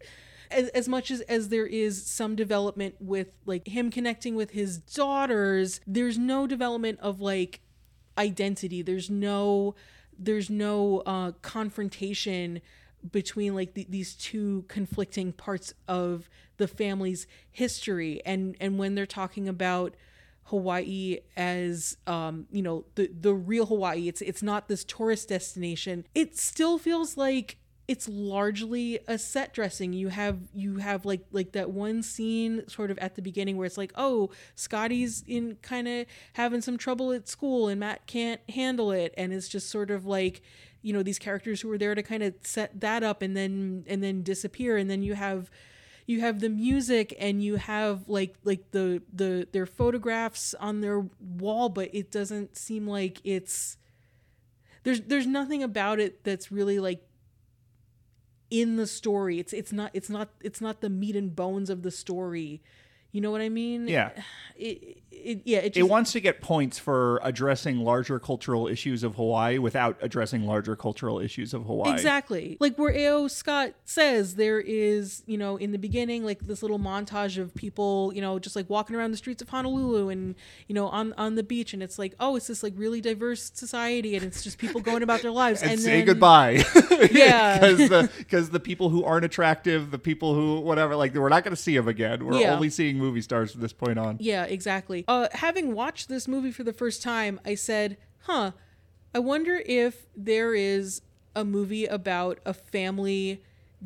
As, 0.50 0.68
as 0.70 0.88
much 0.88 1.10
as, 1.10 1.20
as 1.22 1.48
there 1.48 1.66
is 1.66 2.04
some 2.04 2.34
development 2.34 2.96
with 3.00 3.28
like 3.46 3.66
him 3.68 3.90
connecting 3.90 4.34
with 4.34 4.50
his 4.50 4.78
daughters, 4.78 5.80
there's 5.86 6.18
no 6.18 6.46
development 6.46 6.98
of 7.00 7.20
like 7.20 7.60
identity. 8.18 8.82
There's 8.82 9.08
no 9.08 9.74
there's 10.18 10.50
no 10.50 11.02
uh, 11.06 11.32
confrontation 11.40 12.60
between 13.10 13.54
like 13.54 13.74
the, 13.74 13.86
these 13.88 14.14
two 14.14 14.64
conflicting 14.68 15.32
parts 15.32 15.74
of 15.88 16.28
the 16.56 16.68
family's 16.68 17.26
history. 17.50 18.20
And 18.24 18.56
and 18.60 18.78
when 18.78 18.94
they're 18.94 19.06
talking 19.06 19.48
about 19.48 19.94
Hawaii 20.44 21.18
as 21.36 21.96
um, 22.06 22.46
you 22.50 22.62
know 22.62 22.84
the 22.94 23.10
the 23.18 23.34
real 23.34 23.66
Hawaii 23.66 24.08
it's 24.08 24.20
it's 24.20 24.42
not 24.42 24.68
this 24.68 24.84
tourist 24.84 25.28
destination 25.28 26.04
it 26.14 26.36
still 26.36 26.78
feels 26.78 27.16
like 27.16 27.56
it's 27.88 28.08
largely 28.08 29.00
a 29.08 29.18
set 29.18 29.52
dressing. 29.52 29.92
You 29.92 30.08
have 30.08 30.38
you 30.54 30.76
have 30.76 31.04
like 31.04 31.26
like 31.32 31.52
that 31.52 31.70
one 31.70 32.02
scene 32.02 32.66
sort 32.68 32.90
of 32.90 32.98
at 32.98 33.16
the 33.16 33.22
beginning 33.22 33.56
where 33.56 33.66
it's 33.66 33.76
like 33.76 33.92
oh 33.96 34.30
Scotty's 34.54 35.24
in 35.26 35.56
kind 35.62 35.88
of 35.88 36.06
having 36.34 36.60
some 36.60 36.78
trouble 36.78 37.12
at 37.12 37.28
school 37.28 37.68
and 37.68 37.80
Matt 37.80 38.06
can't 38.06 38.40
handle 38.50 38.92
it. 38.92 39.12
And 39.16 39.32
it's 39.32 39.48
just 39.48 39.68
sort 39.68 39.90
of 39.90 40.06
like 40.06 40.42
you 40.82 40.92
know 40.92 41.02
these 41.02 41.18
characters 41.18 41.60
who 41.60 41.70
are 41.70 41.78
there 41.78 41.94
to 41.94 42.02
kind 42.02 42.22
of 42.22 42.34
set 42.42 42.80
that 42.80 43.02
up 43.02 43.22
and 43.22 43.36
then 43.36 43.84
and 43.86 44.02
then 44.02 44.22
disappear 44.22 44.76
and 44.76 44.90
then 44.90 45.02
you 45.02 45.14
have 45.14 45.50
you 46.06 46.20
have 46.20 46.40
the 46.40 46.48
music 46.48 47.14
and 47.18 47.42
you 47.42 47.56
have 47.56 48.08
like 48.08 48.34
like 48.44 48.70
the 48.72 49.00
the 49.12 49.46
their 49.52 49.66
photographs 49.66 50.54
on 50.54 50.80
their 50.80 51.06
wall 51.20 51.68
but 51.68 51.88
it 51.94 52.10
doesn't 52.10 52.56
seem 52.56 52.86
like 52.86 53.20
it's 53.24 53.76
there's 54.82 55.00
there's 55.02 55.26
nothing 55.26 55.62
about 55.62 56.00
it 56.00 56.24
that's 56.24 56.50
really 56.50 56.78
like 56.80 57.06
in 58.50 58.76
the 58.76 58.86
story 58.86 59.38
it's 59.38 59.52
it's 59.52 59.72
not 59.72 59.90
it's 59.94 60.10
not 60.10 60.28
it's 60.42 60.60
not 60.60 60.80
the 60.80 60.90
meat 60.90 61.16
and 61.16 61.34
bones 61.34 61.70
of 61.70 61.82
the 61.82 61.90
story 61.90 62.60
You 63.12 63.20
know 63.20 63.30
what 63.30 63.42
I 63.42 63.50
mean? 63.50 63.88
Yeah. 63.88 64.10
It, 64.56 65.02
it 65.12 65.42
yeah. 65.44 65.58
It 65.58 65.76
It 65.76 65.82
wants 65.84 66.12
to 66.12 66.20
get 66.20 66.40
points 66.40 66.78
for 66.78 67.20
addressing 67.22 67.78
larger 67.80 68.18
cultural 68.18 68.66
issues 68.66 69.02
of 69.04 69.14
Hawaii 69.16 69.58
without 69.58 69.96
addressing 70.00 70.46
larger 70.46 70.74
cultural 70.74 71.20
issues 71.20 71.54
of 71.54 71.64
Hawaii. 71.64 71.92
Exactly. 71.92 72.56
Like 72.60 72.76
where 72.76 72.92
A.O. 72.94 73.28
Scott 73.28 73.74
says 73.84 74.34
there 74.36 74.60
is, 74.60 75.22
you 75.26 75.38
know, 75.38 75.56
in 75.56 75.72
the 75.72 75.78
beginning, 75.78 76.24
like 76.24 76.40
this 76.46 76.62
little 76.62 76.78
montage 76.78 77.38
of 77.38 77.54
people, 77.54 78.12
you 78.14 78.20
know, 78.20 78.38
just 78.38 78.56
like 78.56 78.68
walking 78.70 78.96
around 78.96 79.10
the 79.10 79.16
streets 79.16 79.42
of 79.42 79.48
Honolulu 79.48 80.08
and, 80.08 80.34
you 80.66 80.74
know, 80.74 80.88
on 80.88 81.12
on 81.18 81.34
the 81.36 81.42
beach. 81.42 81.72
And 81.74 81.82
it's 81.82 81.98
like, 81.98 82.14
oh, 82.18 82.36
it's 82.36 82.46
this 82.46 82.62
like 82.62 82.72
really 82.76 83.00
diverse 83.00 83.50
society 83.54 84.16
and 84.16 84.24
it's 84.24 84.42
just 84.42 84.58
people 84.58 84.80
going 84.80 85.02
about 85.02 85.22
their 85.22 85.30
lives. 85.30 85.62
And, 85.62 85.72
and 85.72 85.80
say 85.80 85.98
then, 85.98 86.06
goodbye. 86.06 86.64
Yeah. 87.12 87.58
Because 87.72 87.88
the, 87.88 88.10
'cause 88.30 88.50
the 88.50 88.60
people 88.60 88.88
who 88.90 89.04
aren't 89.04 89.24
attractive, 89.24 89.90
the 89.90 89.98
people 89.98 90.34
who, 90.34 90.60
whatever, 90.60 90.96
like, 90.96 91.14
we're 91.14 91.28
not 91.28 91.44
going 91.44 91.54
to 91.54 91.60
see 91.60 91.76
them 91.76 91.86
again. 91.88 92.24
We're 92.24 92.40
Yeah. 92.40 92.54
only 92.54 92.70
seeing 92.70 92.96
movie 92.98 93.20
stars 93.20 93.52
from 93.52 93.60
this 93.60 93.72
point 93.72 93.98
on. 93.98 94.16
Yeah, 94.20 94.44
exactly. 94.44 95.01
Uh, 95.08 95.28
having 95.32 95.74
watched 95.74 96.08
this 96.08 96.26
movie 96.28 96.50
for 96.52 96.64
the 96.64 96.72
first 96.72 97.02
time, 97.02 97.40
I 97.44 97.54
said, 97.54 97.96
huh, 98.20 98.52
I 99.14 99.18
wonder 99.18 99.62
if 99.66 100.06
there 100.16 100.54
is 100.54 101.02
a 101.34 101.44
movie 101.44 101.86
about 101.86 102.38
a 102.44 102.54
family 102.54 103.42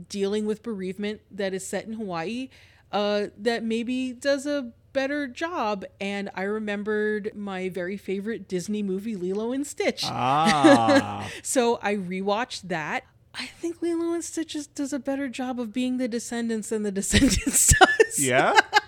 dealing 0.08 0.46
with 0.46 0.62
bereavement 0.62 1.20
that 1.30 1.54
is 1.54 1.66
set 1.66 1.86
in 1.86 1.94
Hawaii 1.94 2.48
uh, 2.92 3.26
that 3.38 3.62
maybe 3.64 4.12
does 4.12 4.46
a 4.46 4.72
better 4.92 5.26
job. 5.26 5.84
And 6.00 6.30
I 6.34 6.42
remembered 6.42 7.32
my 7.34 7.68
very 7.68 7.96
favorite 7.96 8.48
Disney 8.48 8.82
movie, 8.82 9.16
Lilo 9.16 9.52
and 9.52 9.66
Stitch. 9.66 10.04
Ah. 10.06 11.28
So 11.42 11.78
I 11.82 11.94
rewatched 11.96 12.62
that. 12.68 13.04
I 13.34 13.46
think 13.46 13.82
Lilo 13.82 14.14
and 14.14 14.24
Stitch 14.24 14.54
is, 14.54 14.66
does 14.66 14.92
a 14.94 14.98
better 14.98 15.28
job 15.28 15.60
of 15.60 15.72
being 15.72 15.98
the 15.98 16.08
Descendants 16.08 16.70
than 16.70 16.82
the 16.84 16.92
Descendants 17.00 17.74
does. 17.78 18.18
yeah? 18.18 18.54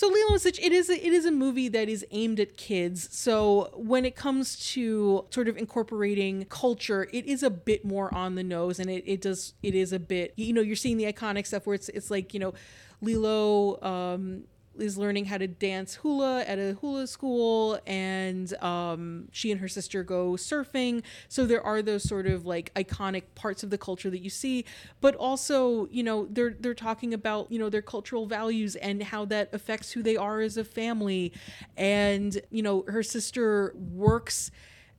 So 0.00 0.08
Lilo 0.08 0.30
and 0.30 0.40
Stitch, 0.40 0.58
it 0.60 0.72
is 0.72 0.88
a, 0.88 0.94
it 1.06 1.12
is 1.12 1.26
a 1.26 1.30
movie 1.30 1.68
that 1.68 1.86
is 1.86 2.06
aimed 2.10 2.40
at 2.40 2.56
kids. 2.56 3.14
So 3.14 3.68
when 3.74 4.06
it 4.06 4.16
comes 4.16 4.56
to 4.72 5.26
sort 5.28 5.46
of 5.46 5.58
incorporating 5.58 6.46
culture, 6.46 7.06
it 7.12 7.26
is 7.26 7.42
a 7.42 7.50
bit 7.50 7.84
more 7.84 8.08
on 8.14 8.34
the 8.34 8.42
nose, 8.42 8.78
and 8.78 8.88
it, 8.88 9.04
it 9.06 9.20
does 9.20 9.52
it 9.62 9.74
is 9.74 9.92
a 9.92 9.98
bit 9.98 10.32
you 10.36 10.54
know 10.54 10.62
you're 10.62 10.74
seeing 10.74 10.96
the 10.96 11.04
iconic 11.04 11.46
stuff 11.46 11.66
where 11.66 11.74
it's 11.74 11.90
it's 11.90 12.10
like 12.10 12.32
you 12.32 12.40
know 12.40 12.54
Lilo 13.02 13.78
um, 13.82 14.44
is 14.80 14.98
learning 14.98 15.26
how 15.26 15.38
to 15.38 15.46
dance 15.46 15.96
hula 15.96 16.42
at 16.42 16.58
a 16.58 16.76
hula 16.80 17.06
school, 17.06 17.78
and 17.86 18.52
um, 18.62 19.28
she 19.32 19.50
and 19.50 19.60
her 19.60 19.68
sister 19.68 20.02
go 20.02 20.32
surfing. 20.32 21.02
So 21.28 21.46
there 21.46 21.62
are 21.62 21.82
those 21.82 22.02
sort 22.02 22.26
of 22.26 22.46
like 22.46 22.72
iconic 22.74 23.24
parts 23.34 23.62
of 23.62 23.70
the 23.70 23.78
culture 23.78 24.10
that 24.10 24.20
you 24.20 24.30
see, 24.30 24.64
but 25.00 25.14
also 25.16 25.86
you 25.90 26.02
know 26.02 26.26
they're 26.30 26.56
they're 26.58 26.74
talking 26.74 27.14
about 27.14 27.50
you 27.50 27.58
know 27.58 27.68
their 27.68 27.82
cultural 27.82 28.26
values 28.26 28.76
and 28.76 29.02
how 29.02 29.24
that 29.26 29.52
affects 29.52 29.92
who 29.92 30.02
they 30.02 30.16
are 30.16 30.40
as 30.40 30.56
a 30.56 30.64
family, 30.64 31.32
and 31.76 32.40
you 32.50 32.62
know 32.62 32.84
her 32.88 33.02
sister 33.02 33.74
works 33.76 34.50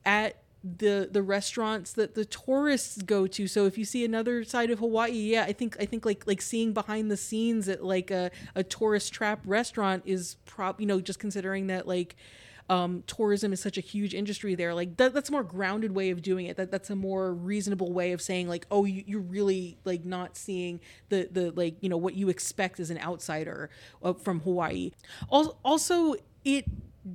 at 0.06 0.42
the 0.64 1.10
the 1.12 1.24
restaurants 1.24 1.94
that 1.94 2.14
the 2.14 2.26
tourists 2.26 3.02
go 3.02 3.28
to. 3.28 3.48
So 3.48 3.66
if 3.66 3.78
you 3.78 3.86
see 3.86 4.06
another 4.06 4.44
side 4.44 4.70
of 4.70 4.80
hawaii 4.80 5.12
yeah 5.12 5.44
i 5.44 5.54
think 5.54 5.76
i 5.80 5.86
think 5.86 6.06
like 6.06 6.26
like 6.28 6.42
seeing 6.42 6.74
behind 6.74 7.10
the 7.10 7.18
scenes 7.18 7.68
at 7.70 7.84
like 7.84 8.12
a, 8.12 8.32
a 8.56 8.64
tourist 8.64 9.14
trap 9.14 9.40
restaurant 9.46 10.04
is 10.06 10.36
prop 10.46 10.80
you 10.80 10.86
know 10.86 11.00
just 11.00 11.20
considering 11.20 11.68
that 11.68 11.88
like 11.88 12.16
um, 12.70 13.04
tourism 13.06 13.52
is 13.52 13.60
such 13.60 13.78
a 13.78 13.82
huge 13.82 14.14
industry 14.14 14.56
there 14.56 14.74
like 14.74 14.96
that, 14.96 15.14
that's 15.14 15.28
a 15.28 15.32
more 15.34 15.44
grounded 15.44 15.92
way 15.92 16.10
of 16.10 16.22
doing 16.22 16.46
it. 16.46 16.56
That 16.56 16.72
that's 16.72 16.90
a 16.90 16.96
more 16.96 17.34
reasonable 17.34 17.92
way 17.92 18.14
of 18.14 18.22
saying 18.22 18.48
like 18.48 18.66
oh 18.72 18.86
you, 18.86 19.04
you're 19.06 19.20
really 19.20 19.78
like 19.84 20.06
not 20.06 20.38
seeing 20.38 20.80
the 21.10 21.28
the 21.30 21.52
like 21.52 21.76
you 21.82 21.90
know 21.90 21.98
what 21.98 22.14
you 22.14 22.30
expect 22.30 22.80
as 22.80 22.90
an 22.90 22.98
outsider 23.00 23.70
uh, 24.04 24.14
from 24.14 24.40
hawaii. 24.40 24.92
Also, 25.28 25.58
also 25.66 26.16
it 26.46 26.64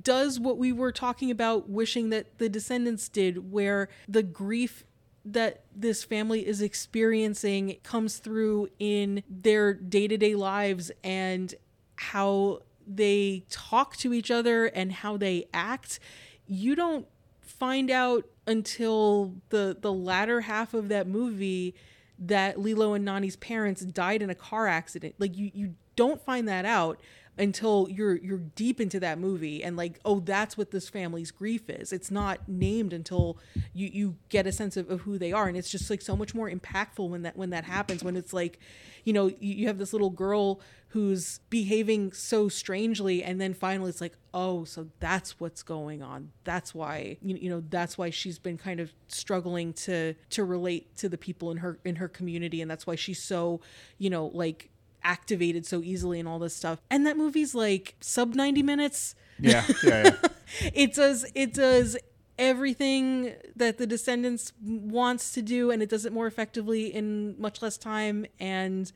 does 0.01 0.39
what 0.39 0.57
we 0.57 0.71
were 0.71 0.91
talking 0.91 1.31
about 1.31 1.69
wishing 1.69 2.09
that 2.09 2.37
the 2.39 2.49
descendants 2.49 3.07
did 3.09 3.51
where 3.51 3.89
the 4.07 4.23
grief 4.23 4.83
that 5.23 5.63
this 5.75 6.03
family 6.03 6.47
is 6.47 6.61
experiencing 6.61 7.77
comes 7.83 8.17
through 8.17 8.69
in 8.79 9.23
their 9.29 9.73
day-to-day 9.73 10.35
lives 10.35 10.91
and 11.03 11.55
how 11.97 12.61
they 12.87 13.43
talk 13.49 13.97
to 13.97 14.13
each 14.13 14.31
other 14.31 14.65
and 14.67 14.91
how 14.91 15.17
they 15.17 15.45
act. 15.53 15.99
You 16.45 16.75
don't 16.75 17.05
find 17.41 17.91
out 17.91 18.25
until 18.45 19.33
the 19.49 19.77
the 19.79 19.91
latter 19.91 20.41
half 20.41 20.73
of 20.73 20.87
that 20.87 21.07
movie 21.07 21.75
that 22.19 22.59
Lilo 22.59 22.93
and 22.93 23.03
Nani's 23.03 23.35
parents 23.35 23.81
died 23.81 24.21
in 24.21 24.29
a 24.29 24.35
car 24.35 24.67
accident. 24.67 25.15
Like 25.19 25.37
you 25.37 25.51
you 25.53 25.75
don't 25.95 26.21
find 26.21 26.47
that 26.47 26.63
out 26.63 26.99
until 27.37 27.87
you're 27.89 28.15
you're 28.15 28.39
deep 28.39 28.81
into 28.81 28.99
that 28.99 29.19
movie 29.19 29.63
and 29.63 29.77
like 29.77 29.99
oh 30.05 30.19
that's 30.19 30.57
what 30.57 30.71
this 30.71 30.89
family's 30.89 31.31
grief 31.31 31.69
is. 31.69 31.93
It's 31.93 32.09
not 32.09 32.47
named 32.47 32.93
until 32.93 33.37
you 33.73 33.89
you 33.91 34.15
get 34.29 34.47
a 34.47 34.51
sense 34.51 34.77
of, 34.77 34.89
of 34.89 35.01
who 35.01 35.17
they 35.17 35.31
are. 35.31 35.47
And 35.47 35.57
it's 35.57 35.69
just 35.69 35.89
like 35.89 36.01
so 36.01 36.15
much 36.15 36.33
more 36.33 36.49
impactful 36.49 37.07
when 37.07 37.21
that 37.23 37.37
when 37.37 37.51
that 37.51 37.65
happens 37.65 38.03
when 38.03 38.15
it's 38.17 38.33
like 38.33 38.59
you 39.03 39.13
know 39.13 39.27
you, 39.27 39.35
you 39.39 39.67
have 39.67 39.77
this 39.77 39.93
little 39.93 40.09
girl 40.09 40.61
who's 40.89 41.39
behaving 41.49 42.13
so 42.13 42.47
strangely 42.47 43.21
and 43.21 43.41
then 43.41 43.53
finally 43.53 43.89
it's 43.89 44.01
like 44.01 44.15
oh 44.33 44.63
so 44.63 44.87
that's 44.99 45.39
what's 45.39 45.61
going 45.61 46.01
on. 46.01 46.31
That's 46.43 46.73
why 46.73 47.17
you, 47.21 47.35
you 47.35 47.49
know 47.49 47.63
that's 47.69 47.97
why 47.97 48.09
she's 48.09 48.39
been 48.39 48.57
kind 48.57 48.79
of 48.79 48.93
struggling 49.09 49.73
to 49.73 50.15
to 50.31 50.43
relate 50.43 50.95
to 50.97 51.09
the 51.09 51.17
people 51.17 51.51
in 51.51 51.57
her 51.57 51.79
in 51.85 51.97
her 51.97 52.07
community. 52.07 52.61
And 52.61 52.71
that's 52.71 52.87
why 52.87 52.95
she's 52.95 53.21
so 53.21 53.61
you 53.99 54.09
know 54.09 54.27
like 54.33 54.71
activated 55.07 55.65
so 55.65 55.81
easily 55.81 56.19
and 56.19 56.27
all 56.27 56.37
this 56.37 56.53
stuff. 56.55 56.81
And 56.91 57.07
that 57.07 57.15
movie's 57.17 57.55
like 57.55 57.95
sub 58.01 58.35
90 58.35 58.61
minutes. 58.61 59.15
Yeah, 59.39 59.63
yeah, 59.83 60.03
yeah. 60.03 60.15
It 60.73 60.93
does 60.93 61.25
it 61.35 61.53
does 61.53 61.97
everything 62.39 63.33
that 63.55 63.77
the 63.77 63.87
descendants 63.87 64.53
wants 64.63 65.31
to 65.33 65.41
do 65.41 65.71
and 65.71 65.81
it 65.81 65.89
does 65.89 66.05
it 66.05 66.13
more 66.13 66.27
effectively 66.27 66.85
in 66.93 67.35
much 67.39 67.61
less 67.61 67.77
time 67.77 68.25
and 68.39 68.91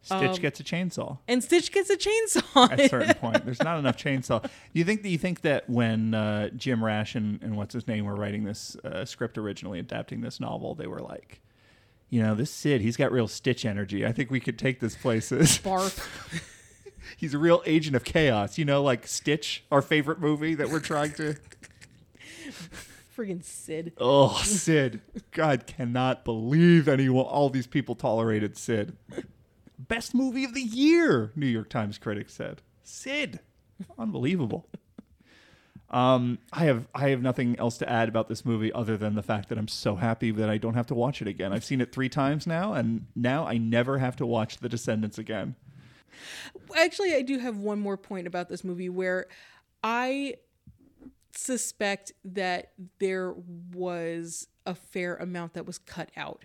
Stitch 0.00 0.18
Um, 0.20 0.34
gets 0.36 0.58
a 0.58 0.64
chainsaw 0.64 1.18
and 1.28 1.42
Stitch 1.44 1.70
gets 1.70 1.88
a 1.90 1.96
chainsaw. 1.96 2.72
at 2.72 2.80
a 2.80 2.88
certain 2.88 3.14
point. 3.14 3.44
There's 3.44 3.62
not 3.62 3.78
enough 3.78 3.96
chainsaw. 3.96 4.42
Do 4.42 4.48
you 4.72 4.84
think 4.84 5.02
that 5.02 5.10
you 5.10 5.18
think 5.18 5.42
that 5.42 5.70
when 5.70 6.14
uh, 6.14 6.48
Jim 6.56 6.82
Rash 6.84 7.14
and, 7.14 7.40
and 7.42 7.56
what's 7.56 7.74
his 7.74 7.86
name 7.86 8.04
were 8.06 8.16
writing 8.16 8.42
this 8.44 8.76
uh, 8.84 9.04
script 9.04 9.38
originally, 9.38 9.78
adapting 9.78 10.20
this 10.20 10.40
novel, 10.40 10.74
they 10.74 10.88
were 10.88 11.00
like, 11.00 11.40
you 12.12 12.22
know, 12.22 12.34
this 12.34 12.50
Sid, 12.50 12.82
he's 12.82 12.98
got 12.98 13.10
real 13.10 13.26
Stitch 13.26 13.64
energy. 13.64 14.04
I 14.04 14.12
think 14.12 14.30
we 14.30 14.38
could 14.38 14.58
take 14.58 14.80
this 14.80 14.94
places. 14.94 15.58
Barf. 15.64 15.98
he's 17.16 17.32
a 17.32 17.38
real 17.38 17.62
agent 17.64 17.96
of 17.96 18.04
chaos. 18.04 18.58
You 18.58 18.66
know, 18.66 18.82
like 18.82 19.06
Stitch, 19.06 19.64
our 19.72 19.80
favorite 19.80 20.20
movie 20.20 20.54
that 20.54 20.68
we're 20.68 20.80
trying 20.80 21.14
to. 21.14 21.36
Friggin' 23.16 23.42
Sid. 23.42 23.94
Oh, 23.96 24.38
Sid! 24.44 25.00
God 25.30 25.66
cannot 25.66 26.22
believe 26.22 26.86
anyone. 26.86 27.24
All 27.24 27.48
these 27.48 27.66
people 27.66 27.94
tolerated 27.94 28.58
Sid. 28.58 28.94
Best 29.78 30.14
movie 30.14 30.44
of 30.44 30.52
the 30.52 30.60
year, 30.60 31.32
New 31.34 31.46
York 31.46 31.70
Times 31.70 31.96
critics 31.96 32.34
said. 32.34 32.60
Sid, 32.82 33.40
unbelievable. 33.98 34.68
Um, 35.92 36.38
I 36.52 36.64
have 36.64 36.88
I 36.94 37.10
have 37.10 37.20
nothing 37.20 37.58
else 37.58 37.76
to 37.78 37.88
add 37.88 38.08
about 38.08 38.28
this 38.28 38.44
movie 38.44 38.72
other 38.72 38.96
than 38.96 39.14
the 39.14 39.22
fact 39.22 39.50
that 39.50 39.58
I'm 39.58 39.68
so 39.68 39.96
happy 39.96 40.30
that 40.30 40.48
I 40.48 40.56
don't 40.56 40.74
have 40.74 40.86
to 40.86 40.94
watch 40.94 41.20
it 41.20 41.28
again. 41.28 41.52
I've 41.52 41.64
seen 41.64 41.82
it 41.82 41.92
three 41.92 42.08
times 42.08 42.46
now, 42.46 42.72
and 42.72 43.06
now 43.14 43.46
I 43.46 43.58
never 43.58 43.98
have 43.98 44.16
to 44.16 44.26
watch 44.26 44.58
The 44.58 44.68
Descendants 44.68 45.18
again. 45.18 45.54
Actually, 46.76 47.14
I 47.14 47.22
do 47.22 47.38
have 47.38 47.58
one 47.58 47.78
more 47.78 47.96
point 47.96 48.26
about 48.26 48.48
this 48.48 48.64
movie 48.64 48.88
where 48.88 49.26
I 49.84 50.36
suspect 51.34 52.12
that 52.24 52.72
there 52.98 53.34
was 53.74 54.48
a 54.66 54.74
fair 54.74 55.16
amount 55.16 55.54
that 55.54 55.66
was 55.66 55.78
cut 55.78 56.10
out. 56.16 56.44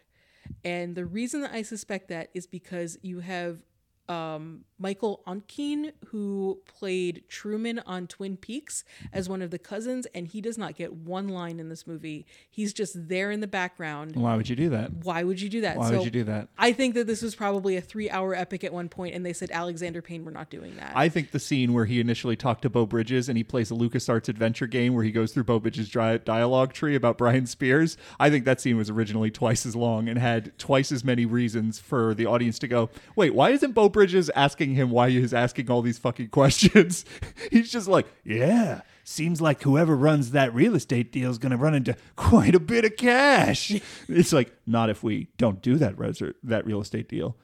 And 0.63 0.95
the 0.95 1.05
reason 1.05 1.41
that 1.41 1.51
I 1.51 1.61
suspect 1.61 2.09
that 2.09 2.29
is 2.33 2.47
because 2.47 2.97
you 3.01 3.19
have 3.19 3.61
um, 4.09 4.65
Michael 4.77 5.21
Ontkean, 5.25 5.91
who 6.07 6.59
played 6.65 7.23
Truman 7.29 7.79
on 7.79 8.07
Twin 8.07 8.37
Peaks 8.37 8.83
as 9.13 9.29
one 9.29 9.41
of 9.41 9.51
the 9.51 9.57
cousins, 9.57 10.05
and 10.13 10.27
he 10.27 10.41
does 10.41 10.57
not 10.57 10.75
get 10.75 10.93
one 10.93 11.29
line 11.29 11.59
in 11.59 11.69
this 11.69 11.87
movie. 11.87 12.25
He's 12.49 12.73
just 12.73 13.07
there 13.07 13.31
in 13.31 13.39
the 13.39 13.47
background. 13.47 14.15
Why 14.15 14.35
would 14.35 14.49
you 14.49 14.55
do 14.55 14.69
that? 14.69 14.93
Why 15.03 15.23
would 15.23 15.41
you 15.41 15.49
do 15.49 15.61
that? 15.61 15.77
Why 15.77 15.91
would 15.91 16.05
you 16.05 16.11
do 16.11 16.25
that? 16.25 16.49
I 16.57 16.73
think 16.73 16.95
that 16.95 17.07
this 17.07 17.21
was 17.21 17.35
probably 17.35 17.77
a 17.77 17.81
three-hour 17.81 18.35
epic 18.35 18.63
at 18.63 18.73
one 18.73 18.89
point, 18.89 19.15
and 19.15 19.25
they 19.25 19.33
said 19.33 19.49
Alexander 19.51 20.01
Payne, 20.01 20.25
we're 20.25 20.31
not 20.31 20.49
doing 20.49 20.75
that. 20.75 20.91
I 20.95 21.09
think 21.09 21.31
the 21.31 21.39
scene 21.39 21.73
where 21.73 21.85
he 21.85 21.99
initially 21.99 22.35
talked 22.35 22.63
to 22.63 22.69
Beau 22.69 22.85
Bridges 22.85 23.29
and 23.29 23.37
he 23.37 23.43
plays 23.43 23.71
a 23.71 23.75
LucasArts 23.75 24.29
adventure 24.29 24.67
game 24.67 24.93
where 24.93 25.03
he 25.03 25.11
goes 25.11 25.31
through 25.31 25.45
Beau 25.45 25.59
Bridges' 25.59 25.89
dialogue 25.89 26.73
tree 26.73 26.95
about 26.95 27.17
Brian 27.17 27.45
Speer. 27.45 27.77
I 28.19 28.31
think 28.31 28.45
that 28.45 28.59
scene 28.59 28.75
was 28.75 28.89
originally 28.89 29.29
twice 29.29 29.63
as 29.63 29.75
long 29.75 30.09
and 30.09 30.17
had 30.17 30.57
twice 30.57 30.91
as 30.91 31.03
many 31.03 31.27
reasons 31.27 31.79
for 31.79 32.15
the 32.15 32.25
audience 32.25 32.57
to 32.59 32.67
go, 32.67 32.89
wait, 33.15 33.35
why 33.35 33.51
isn't 33.51 33.73
Beau 33.73 33.87
Bridges 33.97 34.29
asking 34.35 34.75
him 34.75 34.91
why 34.91 35.09
he's 35.09 35.33
asking 35.33 35.71
all 35.71 35.81
these 35.81 35.97
fucking 35.97 36.29
questions? 36.29 37.03
He's 37.51 37.71
just 37.71 37.87
like, 37.87 38.05
yeah. 38.23 38.81
Seems 39.03 39.41
like 39.41 39.63
whoever 39.63 39.95
runs 39.95 40.31
that 40.31 40.53
real 40.53 40.75
estate 40.75 41.11
deal 41.11 41.31
is 41.31 41.39
going 41.39 41.49
to 41.49 41.57
run 41.57 41.73
into 41.73 41.95
quite 42.15 42.53
a 42.53 42.59
bit 42.59 42.85
of 42.85 42.95
cash. 42.95 43.71
it's 44.07 44.31
like, 44.31 44.55
not 44.67 44.91
if 44.91 45.01
we 45.01 45.29
don't 45.39 45.63
do 45.63 45.77
that 45.77 45.97
res- 45.97 46.21
that 46.43 46.67
real 46.67 46.79
estate 46.79 47.09
deal. 47.09 47.37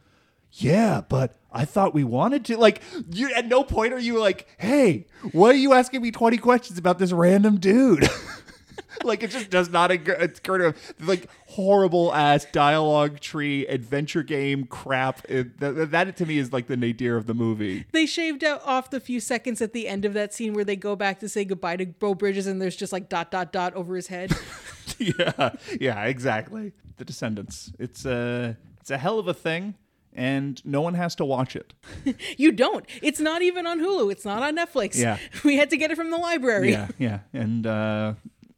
yeah, 0.51 1.01
but 1.01 1.39
I 1.51 1.65
thought 1.65 1.95
we 1.95 2.03
wanted 2.03 2.45
to. 2.45 2.57
Like, 2.57 2.83
you 3.09 3.33
at 3.33 3.47
no 3.47 3.63
point 3.63 3.91
are 3.93 3.99
you 3.99 4.19
like, 4.19 4.47
hey, 4.59 5.07
why 5.31 5.47
are 5.49 5.53
you 5.53 5.73
asking 5.73 6.03
me 6.03 6.11
20 6.11 6.37
questions 6.37 6.77
about 6.77 6.99
this 6.99 7.11
random 7.11 7.59
dude? 7.59 8.07
like, 9.03 9.23
it 9.23 9.31
just 9.31 9.49
does 9.49 9.69
not 9.69 9.91
occur 9.91 10.57
to 10.57 10.73
like 10.99 11.29
horrible 11.47 12.13
ass 12.13 12.45
dialogue 12.51 13.19
tree 13.19 13.65
adventure 13.67 14.23
game 14.23 14.65
crap. 14.65 15.23
It, 15.29 15.59
that, 15.59 15.91
that 15.91 16.17
to 16.17 16.25
me 16.25 16.37
is 16.37 16.51
like 16.51 16.67
the 16.67 16.77
nadir 16.77 17.17
of 17.17 17.25
the 17.25 17.33
movie. 17.33 17.85
They 17.91 18.05
shaved 18.05 18.43
out 18.43 18.61
off 18.65 18.89
the 18.89 18.99
few 18.99 19.19
seconds 19.19 19.61
at 19.61 19.73
the 19.73 19.87
end 19.87 20.05
of 20.05 20.13
that 20.13 20.33
scene 20.33 20.53
where 20.53 20.65
they 20.65 20.75
go 20.75 20.95
back 20.95 21.19
to 21.19 21.29
say 21.29 21.45
goodbye 21.45 21.77
to 21.77 21.85
Beau 21.85 22.15
Bridges 22.15 22.47
and 22.47 22.61
there's 22.61 22.75
just 22.75 22.93
like 22.93 23.09
dot 23.09 23.31
dot 23.31 23.51
dot 23.51 23.73
over 23.75 23.95
his 23.95 24.07
head. 24.07 24.31
yeah, 24.97 25.51
yeah, 25.79 26.05
exactly. 26.05 26.73
The 26.97 27.05
Descendants. 27.05 27.71
It's 27.79 28.05
a 28.05 28.57
it's 28.79 28.91
a 28.91 28.97
hell 28.97 29.19
of 29.19 29.27
a 29.27 29.33
thing 29.33 29.75
and 30.15 30.63
no 30.65 30.81
one 30.81 30.93
has 30.93 31.15
to 31.15 31.25
watch 31.25 31.55
it. 31.55 31.73
you 32.37 32.51
don't. 32.51 32.85
It's 33.01 33.19
not 33.19 33.41
even 33.41 33.65
on 33.65 33.79
Hulu. 33.79 34.11
It's 34.11 34.25
not 34.25 34.43
on 34.43 34.55
Netflix. 34.55 34.95
Yeah. 34.95 35.17
We 35.43 35.57
had 35.57 35.69
to 35.71 35.77
get 35.77 35.91
it 35.91 35.95
from 35.95 36.11
the 36.11 36.17
library. 36.17 36.71
Yeah, 36.71 36.87
yeah. 36.97 37.19
And 37.33 37.65
uh 37.65 38.13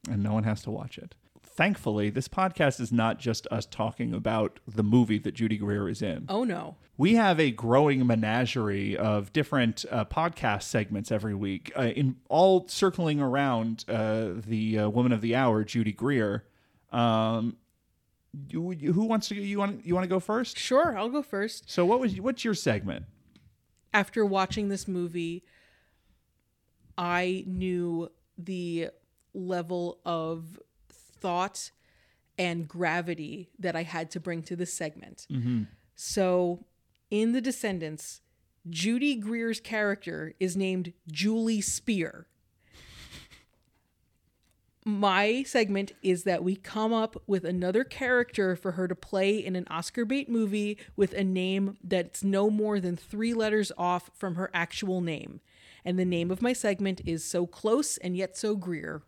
and 0.09 0.21
no 0.23 0.33
one 0.33 0.43
has 0.43 0.61
to 0.63 0.71
watch 0.71 0.97
it. 0.97 1.15
Thankfully, 1.41 2.09
this 2.09 2.27
podcast 2.27 2.81
is 2.81 2.91
not 2.91 3.17
just 3.17 3.47
us 3.49 3.65
talking 3.65 4.13
about 4.13 4.59
the 4.67 4.83
movie 4.83 5.19
that 5.19 5.33
Judy 5.33 5.57
Greer 5.57 5.87
is 5.87 6.01
in. 6.01 6.25
Oh 6.27 6.43
no. 6.43 6.75
We 6.97 7.15
have 7.15 7.39
a 7.39 7.51
growing 7.51 8.05
menagerie 8.05 8.97
of 8.97 9.31
different 9.31 9.85
uh, 9.91 10.03
podcast 10.05 10.63
segments 10.63 11.11
every 11.11 11.33
week, 11.35 11.71
uh, 11.77 11.83
in 11.83 12.17
all 12.29 12.67
circling 12.67 13.19
around 13.21 13.85
uh, 13.87 14.29
the 14.35 14.79
uh, 14.79 14.89
woman 14.89 15.11
of 15.13 15.21
the 15.21 15.35
hour, 15.35 15.63
Judy 15.63 15.91
Greer. 15.93 16.45
Um, 16.91 17.55
you, 18.49 18.71
you- 18.71 18.93
who 18.93 19.05
wants 19.05 19.29
to? 19.29 19.35
You 19.35 19.59
want? 19.59 19.85
You 19.85 19.93
want 19.93 20.03
to 20.03 20.09
go 20.09 20.19
first? 20.19 20.57
Sure, 20.57 20.97
I'll 20.97 21.09
go 21.09 21.21
first. 21.21 21.69
So, 21.71 21.85
what 21.85 21.99
was? 22.01 22.19
What's 22.19 22.43
your 22.43 22.53
segment? 22.53 23.05
After 23.93 24.25
watching 24.25 24.67
this 24.67 24.87
movie, 24.89 25.43
I 26.97 27.43
knew 27.47 28.09
the 28.37 28.89
level 29.35 29.99
of 30.05 30.59
thought 30.89 31.71
and 32.37 32.67
gravity 32.67 33.49
that 33.59 33.75
I 33.75 33.83
had 33.83 34.11
to 34.11 34.19
bring 34.19 34.43
to 34.43 34.55
this 34.55 34.73
segment. 34.73 35.27
Mm-hmm. 35.31 35.63
So, 35.95 36.65
in 37.09 37.31
The 37.31 37.41
Descendants, 37.41 38.21
Judy 38.69 39.15
Greer's 39.15 39.59
character 39.59 40.33
is 40.39 40.57
named 40.57 40.93
Julie 41.07 41.61
Speer. 41.61 42.27
My 44.87 45.41
segment 45.43 45.93
is 46.03 46.25
that 46.25 46.43
we 46.43 46.55
come 46.55 46.93
up 46.93 47.21
with 47.25 47.43
another 47.43 47.83
character 47.83 48.55
for 48.55 48.73
her 48.73 48.87
to 48.87 48.93
play 48.93 49.37
in 49.37 49.55
an 49.55 49.65
Oscar 49.67 50.05
bait 50.05 50.29
movie 50.29 50.77
with 50.95 51.11
a 51.13 51.23
name 51.23 51.77
that's 51.83 52.23
no 52.23 52.51
more 52.51 52.79
than 52.79 52.95
three 52.95 53.33
letters 53.33 53.71
off 53.79 54.11
from 54.13 54.35
her 54.35 54.51
actual 54.53 55.01
name. 55.01 55.41
And 55.83 55.97
the 55.97 56.05
name 56.05 56.29
of 56.29 56.41
my 56.41 56.53
segment 56.53 57.01
is 57.03 57.23
So 57.23 57.47
Close 57.47 57.97
and 57.97 58.15
Yet 58.15 58.37
So 58.37 58.55
Greer. 58.55 59.01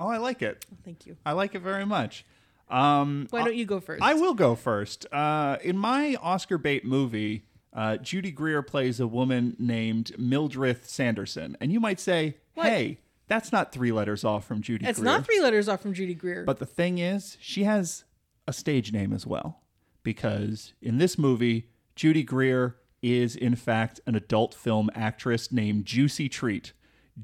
Oh, 0.00 0.08
I 0.08 0.16
like 0.16 0.40
it. 0.42 0.64
Thank 0.84 1.06
you. 1.06 1.16
I 1.26 1.32
like 1.32 1.54
it 1.54 1.60
very 1.60 1.84
much. 1.84 2.24
Um, 2.70 3.26
Why 3.30 3.44
don't 3.44 3.54
you 3.56 3.66
go 3.66 3.80
first? 3.80 4.02
I 4.02 4.14
will 4.14 4.34
go 4.34 4.54
first. 4.54 5.04
Uh, 5.12 5.58
in 5.62 5.76
my 5.76 6.16
Oscar 6.22 6.56
bait 6.56 6.84
movie, 6.84 7.44
uh, 7.72 7.98
Judy 7.98 8.30
Greer 8.30 8.62
plays 8.62 8.98
a 8.98 9.06
woman 9.06 9.56
named 9.58 10.18
Mildred 10.18 10.84
Sanderson, 10.84 11.56
and 11.60 11.70
you 11.72 11.80
might 11.80 12.00
say, 12.00 12.38
"Hey, 12.54 13.00
that's 13.28 13.52
not 13.52 13.72
three 13.72 13.92
letters 13.92 14.24
off 14.24 14.46
from 14.46 14.62
Judy 14.62 14.86
It's 14.86 14.98
Greer." 14.98 15.04
not 15.12 15.26
three 15.26 15.40
letters 15.40 15.68
off 15.68 15.82
from 15.82 15.92
Judy 15.92 16.14
Greer. 16.14 16.44
But 16.44 16.58
the 16.58 16.66
thing 16.66 16.98
is, 16.98 17.36
she 17.40 17.64
has 17.64 18.04
a 18.46 18.52
stage 18.52 18.92
name 18.92 19.12
as 19.12 19.26
well, 19.26 19.62
because 20.02 20.72
in 20.80 20.98
this 20.98 21.18
movie, 21.18 21.68
Judy 21.94 22.22
Greer 22.22 22.76
is 23.02 23.34
in 23.34 23.56
fact 23.56 24.00
an 24.06 24.14
adult 24.14 24.54
film 24.54 24.90
actress 24.94 25.50
named 25.50 25.86
Juicy 25.86 26.28
Treat, 26.28 26.72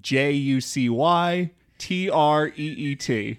J 0.01 0.33
U 0.33 0.61
C 0.61 0.89
Y 0.89 1.53
T 1.79 2.11
R 2.11 2.49
E 2.49 2.53
E 2.57 2.97
T. 2.97 3.39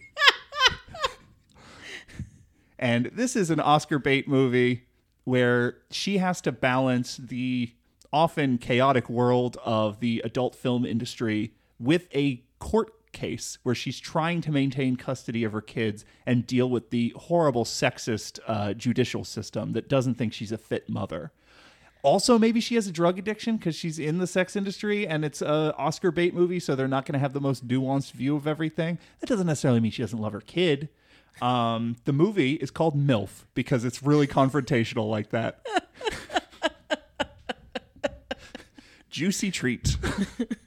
And 2.80 3.08
this 3.08 3.36
is 3.36 3.50
an 3.50 3.60
Oscar 3.60 4.00
bait 4.00 4.28
movie 4.28 4.86
where 5.24 5.78
she 5.90 6.20
has 6.20 6.42
to 6.42 6.52
balance 6.52 7.18
the 7.18 7.72
often 8.14 8.58
chaotic 8.58 9.10
world 9.10 9.58
of 9.66 10.00
the 10.00 10.22
adult 10.24 10.56
film 10.56 10.86
industry 10.86 11.54
with 11.80 12.08
a 12.16 12.44
court 12.60 13.12
case 13.12 13.58
where 13.64 13.76
she's 13.76 14.00
trying 14.00 14.42
to 14.42 14.52
maintain 14.52 14.96
custody 14.96 15.44
of 15.44 15.52
her 15.52 15.62
kids 15.62 16.06
and 16.26 16.46
deal 16.46 16.70
with 16.70 16.92
the 16.92 17.14
horrible 17.18 17.66
sexist 17.66 18.40
uh, 18.48 18.74
judicial 18.74 19.24
system 19.24 19.74
that 19.74 19.90
doesn't 19.90 20.16
think 20.16 20.32
she's 20.32 20.52
a 20.52 20.58
fit 20.58 20.88
mother. 20.88 21.32
Also, 22.04 22.38
maybe 22.38 22.60
she 22.60 22.76
has 22.76 22.88
a 22.88 22.92
drug 22.92 23.20
addiction 23.20 23.58
because 23.58 23.76
she's 23.76 24.00
in 24.00 24.20
the 24.20 24.28
sex 24.28 24.56
industry 24.56 25.08
and 25.08 25.26
it's 25.26 25.42
a 25.42 25.74
Oscar 25.78 26.12
bait 26.12 26.34
movie, 26.34 26.60
so 26.60 26.76
they're 26.76 26.88
not 26.88 27.06
going 27.06 27.14
to 27.14 27.20
have 27.20 27.34
the 27.34 27.42
most 27.42 27.68
nuanced 27.68 28.12
view 28.12 28.36
of 28.36 28.48
everything. 28.48 28.98
That 29.20 29.28
doesn't 29.28 29.48
necessarily 29.48 29.80
mean 29.80 29.92
she 29.92 30.04
doesn't 30.04 30.20
love 30.20 30.34
her 30.34 30.42
kid. 30.42 30.90
Um, 31.42 31.98
the 32.06 32.14
movie 32.14 32.54
is 32.54 32.72
called 32.72 32.96
MILF 32.96 33.46
because 33.54 33.84
it's 33.84 34.02
really 34.02 34.28
confrontational 34.28 35.10
like 35.10 35.30
that. 35.32 35.66
Juicy 39.10 39.52
treat. 39.52 39.98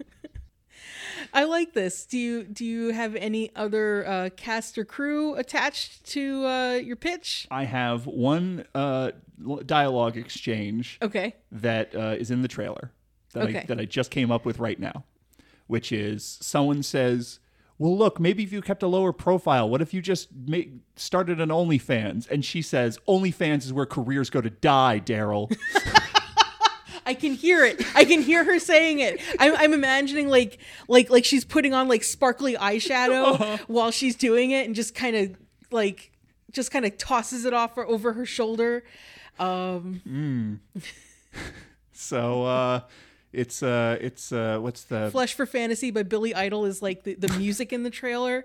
I 1.32 1.44
like 1.44 1.72
this. 1.74 2.06
Do 2.06 2.18
you 2.18 2.44
do 2.44 2.64
you 2.64 2.88
have 2.92 3.14
any 3.16 3.54
other 3.54 4.06
uh, 4.06 4.30
cast 4.36 4.76
or 4.78 4.84
crew 4.84 5.34
attached 5.34 6.04
to 6.12 6.44
uh, 6.46 6.72
your 6.74 6.96
pitch? 6.96 7.46
I 7.50 7.64
have 7.64 8.06
one 8.06 8.64
uh, 8.74 9.12
dialogue 9.66 10.16
exchange 10.16 10.98
Okay. 11.02 11.36
that 11.52 11.94
uh, 11.94 12.16
is 12.18 12.30
in 12.30 12.42
the 12.42 12.48
trailer 12.48 12.92
that, 13.32 13.42
I, 13.42 13.48
Okay. 13.50 13.64
that 13.68 13.78
I 13.80 13.84
just 13.84 14.10
came 14.10 14.30
up 14.32 14.44
with 14.44 14.58
right 14.58 14.78
now, 14.78 15.04
which 15.66 15.92
is 15.92 16.38
someone 16.40 16.82
says, 16.82 17.38
"Well, 17.78 17.96
look, 17.96 18.18
maybe 18.18 18.42
if 18.42 18.52
you 18.52 18.60
kept 18.60 18.82
a 18.82 18.88
lower 18.88 19.12
profile, 19.12 19.68
what 19.68 19.80
if 19.80 19.94
you 19.94 20.02
just 20.02 20.28
ma- 20.46 20.58
started 20.96 21.40
an 21.40 21.50
OnlyFans?" 21.50 22.28
And 22.28 22.44
she 22.44 22.60
says, 22.60 22.98
"OnlyFans 23.08 23.64
is 23.64 23.72
where 23.72 23.86
careers 23.86 24.30
go 24.30 24.40
to 24.40 24.50
die, 24.50 25.00
Daryl." 25.04 25.50
I 27.10 27.14
can 27.14 27.34
hear 27.34 27.64
it. 27.64 27.84
I 27.96 28.04
can 28.04 28.22
hear 28.22 28.44
her 28.44 28.60
saying 28.60 29.00
it. 29.00 29.20
I'm, 29.40 29.56
I'm 29.56 29.74
imagining 29.74 30.28
like 30.28 30.58
like 30.86 31.10
like 31.10 31.24
she's 31.24 31.44
putting 31.44 31.74
on 31.74 31.88
like 31.88 32.04
sparkly 32.04 32.54
eyeshadow 32.54 33.58
while 33.66 33.90
she's 33.90 34.14
doing 34.14 34.52
it, 34.52 34.64
and 34.64 34.76
just 34.76 34.94
kind 34.94 35.16
of 35.16 35.36
like 35.72 36.12
just 36.52 36.70
kind 36.70 36.84
of 36.84 36.96
tosses 36.98 37.44
it 37.44 37.52
off 37.52 37.74
her, 37.74 37.84
over 37.84 38.12
her 38.12 38.24
shoulder. 38.24 38.84
Um, 39.40 40.60
so 41.92 42.44
uh, 42.44 42.80
it's 43.32 43.60
uh, 43.60 43.98
it's 44.00 44.30
uh, 44.30 44.58
what's 44.60 44.84
the 44.84 45.10
Flesh 45.10 45.34
for 45.34 45.46
Fantasy 45.46 45.90
by 45.90 46.04
Billy 46.04 46.32
Idol 46.32 46.64
is 46.64 46.80
like 46.80 47.02
the, 47.02 47.14
the 47.14 47.36
music 47.38 47.72
in 47.72 47.82
the 47.82 47.90
trailer. 47.90 48.44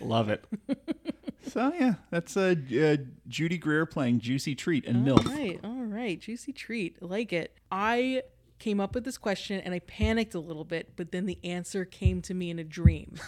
love 0.00 0.30
it. 0.30 0.42
so 1.48 1.72
yeah, 1.78 1.94
that's 2.10 2.36
uh, 2.36 2.54
uh, 2.80 2.96
Judy 3.26 3.58
Greer 3.58 3.86
playing 3.86 4.20
Juicy 4.20 4.54
Treat 4.54 4.86
and 4.86 5.06
MILF. 5.06 5.26
All 5.26 5.32
right, 5.32 5.60
all 5.64 5.84
right, 5.84 6.20
juicy 6.20 6.52
treat. 6.52 6.96
I 7.02 7.06
like 7.06 7.32
it. 7.32 7.54
I 7.70 8.22
came 8.58 8.80
up 8.80 8.94
with 8.94 9.04
this 9.04 9.18
question 9.18 9.60
and 9.60 9.74
I 9.74 9.78
panicked 9.80 10.34
a 10.34 10.40
little 10.40 10.64
bit, 10.64 10.92
but 10.96 11.12
then 11.12 11.26
the 11.26 11.38
answer 11.44 11.84
came 11.84 12.22
to 12.22 12.34
me 12.34 12.50
in 12.50 12.58
a 12.58 12.64
dream. 12.64 13.14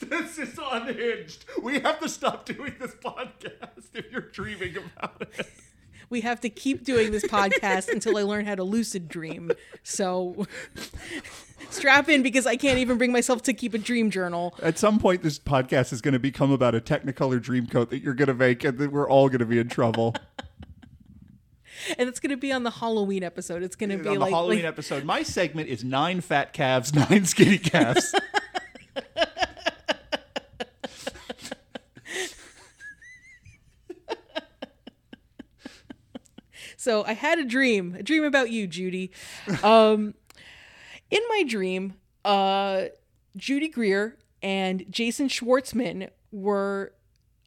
This 0.00 0.38
is 0.38 0.58
unhinged. 0.58 1.44
We 1.62 1.80
have 1.80 2.00
to 2.00 2.08
stop 2.08 2.46
doing 2.46 2.74
this 2.80 2.94
podcast 2.94 3.94
if 3.94 4.10
you're 4.10 4.22
dreaming 4.22 4.76
about 4.76 5.20
it. 5.20 5.46
We 6.10 6.22
have 6.22 6.40
to 6.40 6.48
keep 6.48 6.84
doing 6.84 7.10
this 7.10 7.24
podcast 7.24 7.88
until 7.88 8.16
I 8.16 8.22
learn 8.22 8.46
how 8.46 8.54
to 8.54 8.62
lucid 8.64 9.08
dream. 9.08 9.52
So 9.82 10.46
strap 11.70 12.08
in 12.08 12.22
because 12.22 12.46
I 12.46 12.56
can't 12.56 12.78
even 12.78 12.98
bring 12.98 13.12
myself 13.12 13.42
to 13.42 13.52
keep 13.52 13.74
a 13.74 13.78
dream 13.78 14.10
journal. 14.10 14.54
At 14.62 14.78
some 14.78 14.98
point, 14.98 15.22
this 15.22 15.38
podcast 15.38 15.92
is 15.92 16.00
going 16.00 16.12
to 16.12 16.18
become 16.18 16.50
about 16.50 16.74
a 16.74 16.80
Technicolor 16.80 17.40
dream 17.42 17.66
coat 17.66 17.90
that 17.90 18.02
you're 18.02 18.14
going 18.14 18.28
to 18.28 18.34
make, 18.34 18.64
and 18.64 18.78
then 18.78 18.90
we're 18.90 19.08
all 19.08 19.28
going 19.28 19.40
to 19.40 19.46
be 19.46 19.58
in 19.58 19.68
trouble. 19.68 20.14
And 21.96 22.08
it's 22.08 22.20
going 22.20 22.30
to 22.30 22.36
be 22.36 22.52
on 22.52 22.64
the 22.64 22.70
Halloween 22.70 23.22
episode. 23.22 23.62
It's 23.62 23.76
going 23.76 23.90
to 23.90 23.98
be 23.98 24.08
On 24.08 24.14
the 24.14 24.20
like, 24.20 24.32
Halloween 24.32 24.58
like 24.58 24.66
episode, 24.66 25.04
my 25.04 25.22
segment 25.22 25.68
is 25.68 25.84
nine 25.84 26.20
fat 26.20 26.52
calves, 26.52 26.92
nine 27.10 27.24
skinny 27.24 27.58
calves. 27.58 28.14
So 36.78 37.04
I 37.04 37.14
had 37.14 37.40
a 37.40 37.44
dream, 37.44 37.96
a 37.98 38.04
dream 38.04 38.22
about 38.22 38.50
you, 38.50 38.68
Judy. 38.68 39.10
Um, 39.64 40.14
in 41.10 41.20
my 41.28 41.42
dream, 41.42 41.94
uh, 42.24 42.84
Judy 43.36 43.66
Greer 43.66 44.16
and 44.42 44.86
Jason 44.88 45.28
Schwartzman 45.28 46.10
were 46.30 46.92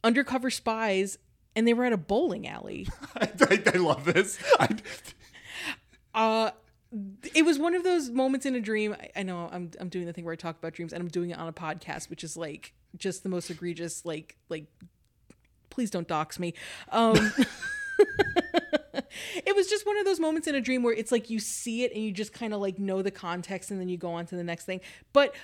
undercover 0.04 0.50
spies, 0.50 1.18
and 1.56 1.66
they 1.66 1.72
were 1.72 1.86
at 1.86 1.94
a 1.94 1.96
bowling 1.96 2.46
alley. 2.46 2.86
I, 3.16 3.30
I, 3.74 3.78
love 3.78 4.04
this. 4.04 4.38
I, 4.60 4.68
Uh, 6.14 6.50
it 7.34 7.46
was 7.46 7.58
one 7.58 7.74
of 7.74 7.84
those 7.84 8.10
moments 8.10 8.44
in 8.44 8.54
a 8.54 8.60
dream. 8.60 8.92
I, 8.92 9.08
I 9.16 9.22
know 9.22 9.48
I'm 9.50 9.70
I'm 9.80 9.88
doing 9.88 10.04
the 10.04 10.12
thing 10.12 10.26
where 10.26 10.34
I 10.34 10.36
talk 10.36 10.58
about 10.58 10.74
dreams, 10.74 10.92
and 10.92 11.02
I'm 11.02 11.08
doing 11.08 11.30
it 11.30 11.38
on 11.38 11.48
a 11.48 11.54
podcast, 11.54 12.10
which 12.10 12.22
is 12.22 12.36
like 12.36 12.74
just 12.98 13.22
the 13.22 13.30
most 13.30 13.48
egregious. 13.48 14.04
Like 14.04 14.36
like, 14.50 14.66
please 15.70 15.90
don't 15.90 16.06
dox 16.06 16.38
me. 16.38 16.52
Um, 16.90 17.32
it 19.34 19.56
was 19.56 19.66
just 19.66 19.86
one 19.86 19.98
of 19.98 20.04
those 20.04 20.20
moments 20.20 20.46
in 20.48 20.54
a 20.54 20.60
dream 20.60 20.82
where 20.82 20.94
it's 20.94 21.12
like 21.12 21.30
you 21.30 21.38
see 21.38 21.84
it 21.84 21.92
and 21.94 22.02
you 22.02 22.12
just 22.12 22.32
kind 22.32 22.52
of 22.54 22.60
like 22.60 22.78
know 22.78 23.02
the 23.02 23.10
context 23.10 23.70
and 23.70 23.80
then 23.80 23.88
you 23.88 23.96
go 23.96 24.12
on 24.12 24.26
to 24.26 24.36
the 24.36 24.44
next 24.44 24.64
thing. 24.64 24.80
But 25.12 25.34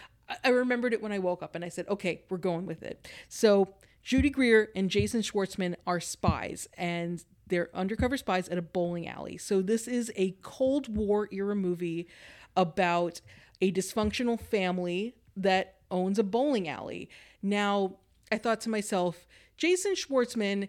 I- 0.45 0.51
remembered 0.51 0.93
it 0.93 1.03
when 1.03 1.13
I 1.13 1.19
woke 1.19 1.43
up 1.43 1.55
and 1.55 1.65
I 1.65 1.69
said, 1.69 1.89
okay, 1.89 2.23
we're 2.29 2.39
going 2.39 2.67
with 2.67 2.83
it. 2.83 3.09
So 3.29 3.75
Judy 4.03 4.31
Greer 4.31 4.71
and 4.77 4.91
Jason 4.91 5.23
Schwartzman 5.23 5.75
are 5.87 6.01
spies 6.01 6.69
and 6.77 7.25
they're 7.47 7.71
undercover 7.75 8.17
spies 8.17 8.49
at 8.49 8.59
a 8.59 8.63
bowling 8.63 9.09
alley. 9.09 9.39
So 9.39 9.63
this 9.63 9.89
is 9.89 10.13
a 10.17 10.37
Cold 10.43 10.95
War 10.95 11.29
era 11.33 11.57
movie 11.57 12.07
about 12.57 13.21
a 13.61 13.73
dysfunctional 13.73 14.39
family 14.41 15.15
that 15.37 15.77
owns 15.91 16.19
a 16.19 16.25
bowling 16.25 16.69
alley. 16.69 17.09
Now, 17.43 17.97
I 18.31 18.39
thought 18.39 18.61
to 18.63 18.69
myself, 18.69 19.27
Jason 19.57 19.95
Schwartzman 19.95 20.69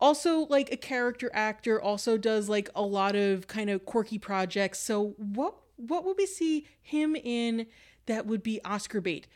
also 0.00 0.40
like 0.48 0.72
a 0.72 0.76
character 0.76 1.30
actor 1.32 1.80
also 1.80 2.16
does 2.16 2.48
like 2.48 2.68
a 2.74 2.82
lot 2.82 3.16
of 3.16 3.46
kind 3.46 3.70
of 3.70 3.84
quirky 3.84 4.18
projects 4.18 4.78
so 4.78 5.14
what 5.16 5.54
what 5.76 6.04
would 6.04 6.16
we 6.16 6.26
see 6.26 6.66
him 6.80 7.16
in 7.16 7.66
that 8.06 8.26
would 8.26 8.42
be 8.42 8.60
oscar 8.64 9.00
bait 9.00 9.26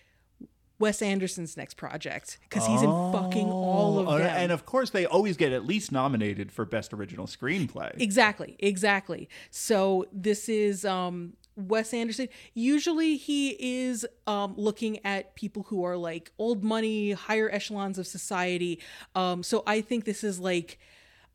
wes 0.78 1.01
anderson's 1.01 1.56
next 1.56 1.74
project 1.74 2.39
because 2.43 2.66
he's 2.66 2.82
in 2.82 2.90
fucking 3.12 3.48
all 3.51 4.01
of 4.01 4.09
Oh, 4.09 4.18
them 4.18 4.26
and 4.36 4.51
of 4.51 4.66
course, 4.66 4.90
they 4.90 5.06
always 5.06 5.36
get 5.36 5.52
at 5.52 5.64
least 5.64 5.93
nominated 5.93 6.51
for 6.51 6.64
best 6.64 6.93
original 6.93 7.26
screenplay. 7.26 7.93
Exactly, 8.01 8.56
exactly. 8.59 9.28
So 9.51 10.06
this 10.12 10.48
is 10.48 10.84
um 10.84 11.34
Wes 11.56 11.92
Anderson. 11.92 12.28
Usually 12.54 13.16
he 13.16 13.50
is 13.84 14.06
um 14.26 14.54
looking 14.56 15.04
at 15.04 15.34
people 15.34 15.64
who 15.64 15.84
are 15.84 15.96
like 15.96 16.32
old 16.38 16.64
money, 16.64 17.12
higher 17.12 17.50
echelons 17.50 17.98
of 17.98 18.06
society. 18.06 18.80
Um 19.14 19.42
so 19.42 19.62
I 19.66 19.80
think 19.80 20.04
this 20.04 20.24
is 20.24 20.38
like 20.38 20.78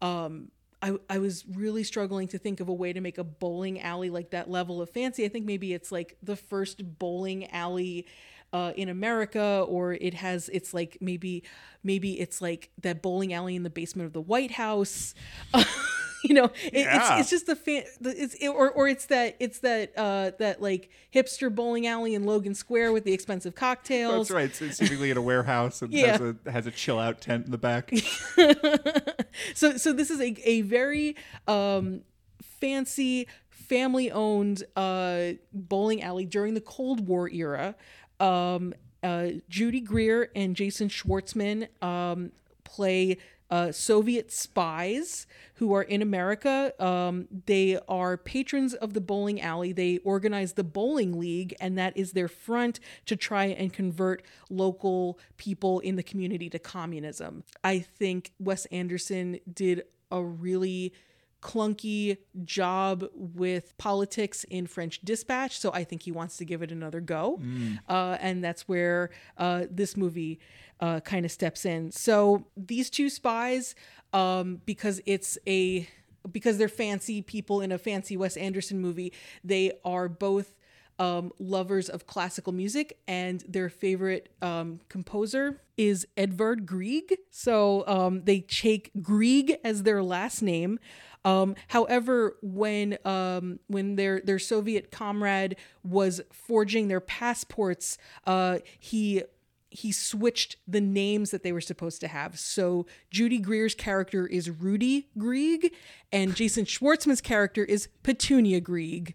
um 0.01 0.51
I, 0.81 0.95
I 1.09 1.17
was 1.17 1.43
really 1.47 1.83
struggling 1.83 2.27
to 2.29 2.37
think 2.37 2.59
of 2.59 2.69
a 2.69 2.73
way 2.73 2.93
to 2.93 3.01
make 3.01 3.17
a 3.17 3.23
bowling 3.23 3.81
alley 3.81 4.09
like 4.09 4.29
that 4.29 4.49
level 4.49 4.81
of 4.81 4.89
fancy. 4.89 5.25
I 5.25 5.27
think 5.27 5.45
maybe 5.45 5.73
it's 5.73 5.91
like 5.91 6.17
the 6.21 6.35
first 6.35 6.99
bowling 6.99 7.49
alley 7.51 8.05
uh, 8.53 8.73
in 8.75 8.87
America, 8.89 9.65
or 9.67 9.93
it 9.93 10.13
has 10.13 10.49
it's 10.49 10.73
like 10.73 10.97
maybe 11.01 11.43
maybe 11.83 12.19
it's 12.19 12.41
like 12.41 12.69
that 12.81 13.01
bowling 13.01 13.33
alley 13.33 13.55
in 13.55 13.63
the 13.63 13.69
basement 13.69 14.07
of 14.07 14.13
the 14.13 14.21
White 14.21 14.51
House. 14.51 15.13
you 16.29 16.33
know, 16.35 16.45
it, 16.65 16.73
Yeah. 16.73 17.13
it's 17.19 17.21
it's 17.21 17.29
just 17.29 17.45
the 17.47 17.55
fan, 17.55 17.83
it's 18.01 18.33
it, 18.35 18.47
or 18.49 18.69
or 18.71 18.87
it's 18.87 19.05
that 19.07 19.35
it's 19.39 19.59
that 19.59 19.93
uh 19.97 20.31
that 20.39 20.61
like 20.61 20.89
hipster 21.13 21.53
bowling 21.53 21.87
alley 21.87 22.13
in 22.15 22.25
Logan 22.25 22.53
Square 22.55 22.91
with 22.93 23.03
the 23.03 23.13
expensive 23.13 23.55
cocktails. 23.55 24.27
That's 24.27 24.31
right. 24.35 24.45
It's 24.45 24.61
it's 24.61 24.77
seemingly 24.77 25.11
in 25.11 25.17
a 25.17 25.21
warehouse 25.21 25.81
and 25.81 25.91
Yeah. 25.93 26.17
has 26.17 26.21
a 26.21 26.51
has 26.51 26.67
a 26.67 26.71
chill 26.71 26.99
out 26.99 27.21
tent 27.21 27.45
in 27.45 27.51
the 27.51 27.57
back. 27.57 27.91
so 29.53 29.77
so 29.77 29.93
this 29.93 30.09
is 30.09 30.19
a, 30.19 30.35
a 30.49 30.61
very 30.61 31.15
um 31.47 32.01
fancy 32.41 33.27
family 33.49 34.11
owned 34.11 34.63
uh 34.75 35.31
bowling 35.53 36.01
alley 36.01 36.25
during 36.25 36.53
the 36.53 36.61
cold 36.61 37.07
war 37.07 37.29
era 37.29 37.75
um 38.19 38.73
uh 39.03 39.27
judy 39.49 39.81
greer 39.81 40.29
and 40.35 40.55
jason 40.55 40.87
schwartzman 40.89 41.67
um 41.83 42.31
play 42.63 43.17
uh, 43.49 43.71
Soviet 43.71 44.31
spies 44.31 45.25
who 45.55 45.73
are 45.73 45.83
in 45.83 46.01
America. 46.01 46.73
Um, 46.83 47.27
they 47.45 47.79
are 47.87 48.17
patrons 48.17 48.73
of 48.73 48.93
the 48.93 49.01
bowling 49.01 49.41
alley. 49.41 49.71
They 49.71 49.99
organize 49.99 50.53
the 50.53 50.63
bowling 50.63 51.19
league, 51.19 51.55
and 51.59 51.77
that 51.77 51.95
is 51.97 52.11
their 52.11 52.27
front 52.27 52.79
to 53.05 53.15
try 53.15 53.45
and 53.45 53.71
convert 53.71 54.23
local 54.49 55.19
people 55.37 55.79
in 55.79 55.95
the 55.95 56.03
community 56.03 56.49
to 56.49 56.59
communism. 56.59 57.43
I 57.63 57.79
think 57.79 58.33
Wes 58.39 58.65
Anderson 58.65 59.39
did 59.51 59.83
a 60.11 60.21
really 60.21 60.93
clunky 61.41 62.17
job 62.43 63.05
with 63.13 63.77
politics 63.77 64.43
in 64.45 64.67
French 64.67 65.01
Dispatch, 65.01 65.59
so 65.59 65.71
I 65.73 65.83
think 65.83 66.03
he 66.03 66.11
wants 66.11 66.37
to 66.37 66.45
give 66.45 66.61
it 66.61 66.71
another 66.71 66.99
go, 66.99 67.39
uh, 67.87 68.17
and 68.19 68.43
that's 68.43 68.67
where 68.67 69.09
uh, 69.37 69.65
this 69.69 69.95
movie 69.95 70.39
uh, 70.79 70.99
kind 71.01 71.25
of 71.25 71.31
steps 71.31 71.65
in. 71.65 71.91
So 71.91 72.45
these 72.55 72.89
two 72.89 73.09
spies, 73.09 73.75
um, 74.13 74.61
because 74.65 75.01
it's 75.05 75.37
a 75.47 75.87
because 76.31 76.57
they're 76.57 76.67
fancy 76.67 77.21
people 77.21 77.61
in 77.61 77.71
a 77.71 77.77
fancy 77.77 78.17
Wes 78.17 78.35
Anderson 78.35 78.79
movie, 78.81 79.13
they 79.43 79.71
are 79.85 80.09
both 80.09 80.55
um, 80.99 81.31
lovers 81.39 81.89
of 81.89 82.07
classical 82.07 82.53
music, 82.53 82.97
and 83.07 83.43
their 83.47 83.69
favorite 83.69 84.29
um, 84.41 84.79
composer 84.89 85.61
is 85.77 86.07
Edvard 86.17 86.65
Grieg. 86.65 87.17
So 87.29 87.83
um, 87.87 88.23
they 88.23 88.41
take 88.41 88.91
Grieg 89.01 89.57
as 89.63 89.83
their 89.83 90.01
last 90.01 90.41
name. 90.41 90.79
Um, 91.27 91.55
however, 91.67 92.37
when 92.41 92.97
um, 93.03 93.59
when 93.67 93.97
their 93.97 94.21
their 94.21 94.39
Soviet 94.39 94.91
comrade 94.91 95.57
was 95.83 96.21
forging 96.31 96.87
their 96.87 97.01
passports, 97.01 97.97
uh, 98.25 98.59
he 98.79 99.23
he 99.69 99.91
switched 99.91 100.55
the 100.65 100.79
names 100.79 101.31
that 101.31 101.43
they 101.43 101.51
were 101.51 101.59
supposed 101.59 101.99
to 101.99 102.07
have. 102.07 102.39
So 102.39 102.85
Judy 103.11 103.39
Greer's 103.39 103.75
character 103.75 104.25
is 104.25 104.49
Rudy 104.49 105.09
Grieg, 105.17 105.73
and 106.13 106.33
Jason 106.33 106.63
Schwartzman's 106.63 107.19
character 107.19 107.65
is 107.65 107.89
Petunia 108.03 108.61
Grieg 108.61 109.13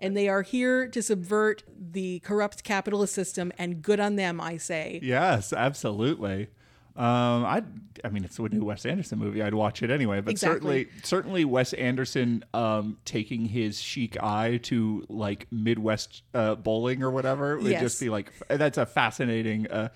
and 0.00 0.16
they 0.16 0.28
are 0.28 0.42
here 0.42 0.88
to 0.88 1.02
subvert 1.02 1.62
the 1.78 2.18
corrupt 2.20 2.64
capitalist 2.64 3.14
system 3.14 3.52
and 3.56 3.80
good 3.80 4.00
on 4.00 4.16
them 4.16 4.40
i 4.40 4.56
say 4.56 4.98
yes, 5.02 5.52
absolutely. 5.52 6.48
Um, 6.96 7.44
I 7.44 7.62
I 8.04 8.08
mean, 8.10 8.24
it's 8.24 8.38
a 8.38 8.42
new 8.48 8.64
Wes 8.64 8.86
Anderson 8.86 9.18
movie. 9.18 9.42
I'd 9.42 9.54
watch 9.54 9.82
it 9.82 9.90
anyway. 9.90 10.20
But 10.20 10.30
Exactly. 10.32 10.84
certainly, 10.84 10.88
certainly 11.02 11.44
Wes 11.44 11.72
Anderson 11.72 12.44
um, 12.54 12.98
taking 13.04 13.46
his 13.46 13.80
chic 13.80 14.16
eye 14.22 14.58
to 14.64 15.04
like 15.08 15.46
Midwest 15.50 16.22
uh, 16.34 16.54
bowling 16.54 17.02
or 17.02 17.10
whatever 17.10 17.56
would 17.56 17.66
Yes. 17.70 17.80
just 17.82 18.00
be 18.00 18.10
like 18.10 18.32
that's 18.48 18.78
a 18.78 18.86
fascinating. 18.86 19.66
Uh, 19.68 19.88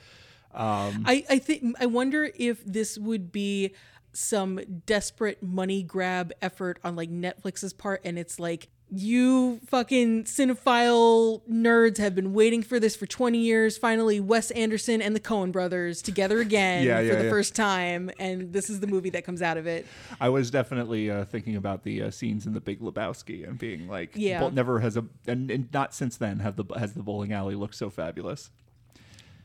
um, 0.55 1.05
i 1.07 1.23
i 1.29 1.39
think 1.39 1.63
i 1.79 1.85
wonder 1.85 2.31
if 2.35 2.65
this 2.65 2.97
would 2.97 3.31
be 3.31 3.75
some 4.15 4.59
desperate 4.87 5.43
money 5.43 5.83
grab 5.83 6.33
effort 6.41 6.79
on 6.83 6.97
like 6.97 7.11
netflix's 7.11 7.75
part 7.75 8.01
and 8.03 8.19
it's 8.19 8.41
like 8.41 8.69
you 8.91 9.61
fucking 9.67 10.25
cinephile 10.25 11.43
nerds 11.49 11.99
have 11.99 12.15
been 12.15 12.33
waiting 12.33 12.63
for 12.63 12.81
this 12.81 12.97
for 12.97 13.07
20 13.07 13.39
years. 13.39 13.77
Finally, 13.77 14.21
Wes 14.21 14.51
Anderson 14.53 15.03
and 15.03 15.15
the 15.15 15.21
Coen 15.21 15.53
brothers 15.53 16.01
together 16.03 16.41
again 16.41 16.85
Yeah, 16.85 16.99
for 17.09 17.17
the 17.17 17.25
yeah. 17.25 17.31
first 17.31 17.55
time. 17.55 18.11
And 18.19 18.53
this 18.53 18.71
is 18.71 18.81
the 18.81 18.87
movie 18.87 19.11
that 19.11 19.25
comes 19.25 19.43
out 19.43 19.57
of 19.59 19.67
it. 19.67 19.87
I 20.21 20.29
was 20.31 20.51
definitely 20.51 21.11
uh, 21.11 21.25
thinking 21.27 21.57
about 21.57 21.85
the 21.85 22.05
uh, 22.05 22.11
scenes 22.11 22.47
in 22.47 22.55
The 22.55 22.61
Big 22.61 22.81
Lebowski 22.81 23.47
and 23.47 23.59
being 23.59 23.89
like, 23.89 24.13
Yeah. 24.15 24.41
bowl- 24.41 24.51
never 24.51 24.81
has 24.81 24.97
a 24.97 25.05
and, 25.27 25.51
and 25.51 25.69
not 25.73 25.95
since 25.95 26.17
then 26.17 26.39
have 26.39 26.57
the 26.57 26.65
has 26.79 26.95
the 26.95 27.03
bowling 27.03 27.33
alley 27.33 27.55
looked 27.55 27.75
so 27.75 27.91
fabulous. 27.91 28.51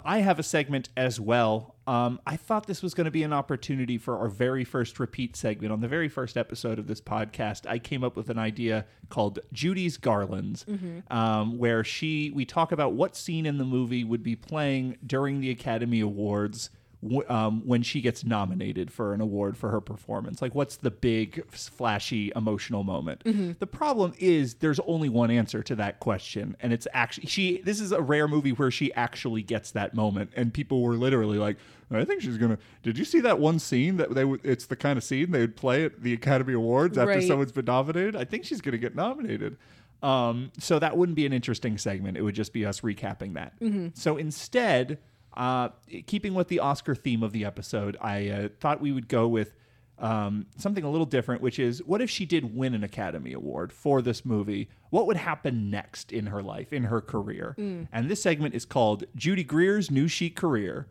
I 0.05 0.19
have 0.19 0.37
a 0.39 0.43
segment 0.43 0.89
as 0.97 1.19
well. 1.19 1.72
Um, 1.85 2.19
I 2.25 2.37
thought 2.37 2.65
this 2.67 2.81
was 2.81 2.93
going 2.93 3.05
to 3.05 3.11
be 3.11 3.23
an 3.23 3.33
opportunity 3.33 3.97
for 3.97 4.17
our 4.17 4.29
very 4.29 4.63
first 4.63 4.99
repeat 4.99 5.35
segment. 5.35 5.73
On 5.73 5.81
the 5.81 5.87
very 5.87 6.07
first 6.07 6.37
episode 6.37 6.79
of 6.79 6.87
this 6.87 7.01
podcast, 7.01 7.67
I 7.67 7.77
came 7.79 8.03
up 8.03 8.15
with 8.15 8.29
an 8.29 8.39
idea 8.39 8.85
called 9.09 9.39
Judy's 9.51 9.97
Garlands, 9.97 10.65
um, 11.11 11.57
where 11.57 11.83
she 11.83 12.31
we 12.33 12.45
talk 12.45 12.71
about 12.71 12.93
what 12.93 13.15
scene 13.17 13.45
in 13.45 13.57
the 13.57 13.65
movie 13.65 14.03
would 14.03 14.23
be 14.23 14.35
playing 14.35 14.97
during 15.05 15.41
the 15.41 15.49
Academy 15.49 15.99
Awards 15.99 16.69
w- 17.03 17.23
um, 17.29 17.61
when 17.65 17.83
she 17.83 18.01
gets 18.01 18.23
nominated 18.25 18.91
for 18.91 19.13
an 19.13 19.21
award 19.21 19.57
for 19.57 19.69
her 19.69 19.81
performance. 19.81 20.41
Like, 20.41 20.55
what's 20.55 20.77
the 20.77 20.89
big, 20.91 21.45
flashy, 21.51 22.31
emotional 22.35 22.83
moment? 22.83 23.23
The 23.59 23.67
problem 23.67 24.13
is 24.17 24.55
there's 24.55 24.79
only 24.87 25.09
one 25.09 25.29
answer 25.29 25.61
to 25.63 25.75
that 25.75 25.99
question, 25.99 26.55
and 26.61 26.73
it's 26.73 26.87
actually 26.93 27.27
she. 27.27 27.61
This 27.61 27.79
is 27.79 27.91
a 27.91 28.01
rare 28.01 28.27
movie 28.27 28.51
where 28.51 28.71
she 28.71 28.93
actually 28.93 29.43
gets 29.43 29.71
that 29.71 29.93
moment, 29.93 30.31
and 30.35 30.53
people 30.53 30.81
were 30.81 30.95
literally 30.95 31.37
like, 31.37 31.57
"I 31.91 32.05
think 32.05 32.21
she's 32.21 32.37
gonna." 32.37 32.57
Did 32.81 32.97
you 32.97 33.05
see 33.05 33.19
that 33.21 33.39
one 33.39 33.59
scene 33.59 33.97
that 33.97 34.13
they? 34.15 34.25
would 34.25 34.41
It's 34.43 34.65
the 34.65 34.75
kind 34.75 34.97
of 34.97 35.03
scene 35.03 35.31
they 35.31 35.41
would 35.41 35.55
play 35.55 35.85
at 35.85 36.01
the 36.01 36.13
Academy 36.13 36.53
Awards 36.53 36.97
after 36.97 37.09
Right. 37.15 37.23
someone's 37.27 37.51
been 37.51 37.65
nominated. 37.65 38.15
I 38.15 38.23
think 38.25 38.45
she's 38.45 38.61
gonna 38.61 38.77
get 38.77 38.95
nominated. 38.95 39.57
Um, 40.01 40.51
so 40.59 40.79
that 40.79 40.97
wouldn't 40.97 41.15
be 41.15 41.25
an 41.25 41.31
interesting 41.31 41.77
segment. 41.77 42.17
It 42.17 42.23
would 42.23 42.35
just 42.35 42.51
be 42.51 42.65
us 42.65 42.81
recapping 42.81 43.35
that. 43.35 43.53
So 43.97 44.17
instead, 44.17 44.97
uh, 45.35 45.69
keeping 46.05 46.33
with 46.33 46.47
the 46.47 46.59
Oscar 46.59 46.95
theme 46.95 47.23
of 47.23 47.31
the 47.31 47.45
episode, 47.45 47.97
I 48.01 48.29
uh, 48.29 48.47
thought 48.59 48.81
we 48.81 48.91
would 48.91 49.07
go 49.07 49.27
with 49.27 49.53
um, 49.99 50.47
something 50.57 50.83
a 50.83 50.89
little 50.89 51.05
different, 51.05 51.41
which 51.41 51.59
is 51.59 51.83
what 51.83 52.01
if 52.01 52.09
she 52.09 52.25
did 52.25 52.55
win 52.55 52.73
an 52.73 52.83
Academy 52.83 53.33
Award 53.33 53.71
for 53.71 54.01
this 54.01 54.25
movie? 54.25 54.69
What 54.89 55.07
would 55.07 55.17
happen 55.17 55.69
next 55.69 56.11
in 56.11 56.27
her 56.27 56.41
life, 56.41 56.73
in 56.73 56.85
her 56.85 57.01
career? 57.01 57.55
And 57.91 58.09
this 58.09 58.21
segment 58.21 58.53
is 58.53 58.65
called 58.65 59.05
Judy 59.15 59.43
Greer's 59.43 59.89
New 59.89 60.07
Chic 60.07 60.35
Career. 60.35 60.87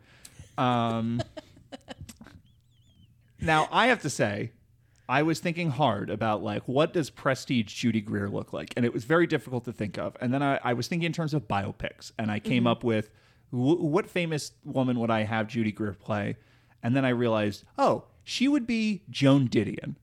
Um, 0.57 1.21
now, 3.39 3.67
I 3.71 3.87
have 3.87 4.01
to 4.01 4.09
say, 4.09 4.51
I 5.07 5.21
was 5.21 5.39
thinking 5.39 5.69
hard 5.69 6.09
about 6.09 6.41
like 6.41 6.63
what 6.65 6.93
does 6.93 7.09
prestige 7.09 7.73
Judy 7.73 8.01
Greer 8.01 8.29
look 8.29 8.53
like, 8.53 8.73
and 8.75 8.85
it 8.85 8.93
was 8.93 9.03
very 9.03 9.27
difficult 9.27 9.65
to 9.65 9.73
think 9.73 9.97
of. 9.97 10.15
And 10.21 10.33
then 10.33 10.41
I, 10.41 10.59
I 10.63 10.73
was 10.73 10.87
thinking 10.87 11.05
in 11.05 11.13
terms 11.13 11.33
of 11.33 11.47
biopics, 11.47 12.11
and 12.17 12.31
I 12.31 12.39
came 12.39 12.65
up 12.65 12.83
with 12.83 13.09
wh- 13.53 13.81
what 13.81 14.09
famous 14.09 14.51
woman 14.65 14.99
would 14.99 15.11
I 15.11 15.23
have 15.23 15.47
Judy 15.47 15.71
Greer 15.71 15.93
play? 15.93 16.37
And 16.81 16.95
then 16.95 17.05
I 17.05 17.09
realized, 17.09 17.63
oh, 17.77 18.05
she 18.23 18.47
would 18.47 18.65
be 18.67 19.03
Joan 19.09 19.47
Didion 19.47 19.95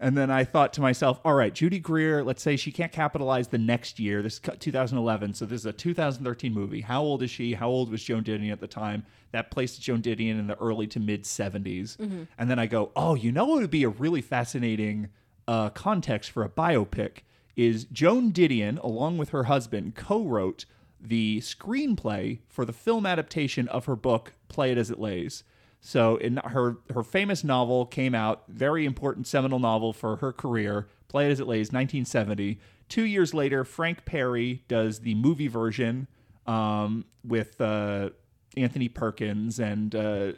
And 0.00 0.16
then 0.16 0.30
I 0.30 0.44
thought 0.44 0.72
to 0.74 0.80
myself, 0.80 1.20
all 1.24 1.34
right, 1.34 1.52
Judy 1.52 1.80
Greer, 1.80 2.22
let's 2.22 2.42
say 2.42 2.56
she 2.56 2.70
can't 2.70 2.92
capitalize 2.92 3.48
the 3.48 3.58
next 3.58 3.98
year. 3.98 4.22
This 4.22 4.34
is 4.34 4.40
2011, 4.60 5.34
so 5.34 5.44
this 5.46 5.60
is 5.60 5.66
a 5.66 5.72
2013 5.72 6.52
movie. 6.54 6.82
How 6.82 7.02
old 7.02 7.22
is 7.24 7.30
she? 7.30 7.54
How 7.54 7.68
old 7.68 7.90
was 7.90 8.02
Joan 8.04 8.22
Didion 8.22 8.52
at 8.52 8.60
the 8.60 8.68
time? 8.68 9.04
That 9.32 9.50
placed 9.50 9.82
Joan 9.82 10.00
Didion 10.02 10.38
in 10.38 10.46
the 10.46 10.56
early 10.58 10.86
to 10.88 11.00
mid 11.00 11.24
70s. 11.24 11.98
And 12.38 12.48
then 12.50 12.58
I 12.60 12.66
go, 12.66 12.92
oh, 12.94 13.14
you 13.16 13.32
know 13.32 13.44
what 13.46 13.60
would 13.60 13.70
be 13.70 13.82
a 13.84 13.88
really 13.88 14.20
fascinating 14.22 15.08
uh, 15.48 15.70
context 15.70 16.30
for 16.30 16.44
a 16.44 16.48
biopic 16.48 17.18
is 17.56 17.84
Joan 17.86 18.30
Didion, 18.32 18.80
along 18.84 19.18
with 19.18 19.30
her 19.30 19.44
husband, 19.44 19.96
co-wrote 19.96 20.64
the 21.00 21.40
screenplay 21.40 22.38
for 22.48 22.64
the 22.64 22.72
film 22.72 23.06
adaptation 23.06 23.68
of 23.68 23.86
her 23.86 23.96
book 23.96 24.34
Play 24.48 24.72
It 24.72 24.78
As 24.78 24.90
It 24.90 24.98
Lays. 24.98 25.44
So 25.80 26.16
in 26.16 26.38
her 26.38 26.78
her 26.92 27.02
famous 27.02 27.44
novel 27.44 27.86
came 27.86 28.14
out, 28.14 28.44
very 28.48 28.84
important 28.84 29.26
seminal 29.26 29.58
novel 29.58 29.92
for 29.92 30.16
her 30.16 30.32
career, 30.32 30.88
Play 31.08 31.26
It 31.26 31.32
As 31.32 31.40
It 31.40 31.46
Lays, 31.46 31.68
1970. 31.68 32.58
Two 32.88 33.04
years 33.04 33.34
later, 33.34 33.64
Frank 33.64 34.04
Perry 34.04 34.64
does 34.66 35.00
the 35.00 35.14
movie 35.14 35.48
version 35.48 36.08
um, 36.46 37.04
with 37.22 37.60
uh, 37.60 38.10
Anthony 38.56 38.88
Perkins 38.88 39.60
and 39.60 39.94
uh, 39.94 40.32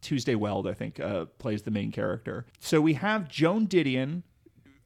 Tuesday 0.00 0.34
Weld, 0.34 0.66
I 0.66 0.74
think, 0.74 1.00
uh, 1.00 1.26
plays 1.38 1.62
the 1.62 1.70
main 1.70 1.92
character. 1.92 2.44
So 2.58 2.80
we 2.80 2.94
have 2.94 3.28
Joan 3.28 3.68
Didion 3.68 4.24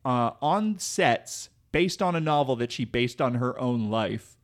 uh, 0.05 0.32
on 0.40 0.78
sets 0.78 1.48
based 1.73 2.03
on 2.03 2.15
a 2.15 2.20
novel 2.20 2.55
that 2.57 2.70
she 2.70 2.85
based 2.85 3.20
on 3.20 3.35
her 3.35 3.59
own 3.59 3.90
life 3.90 4.35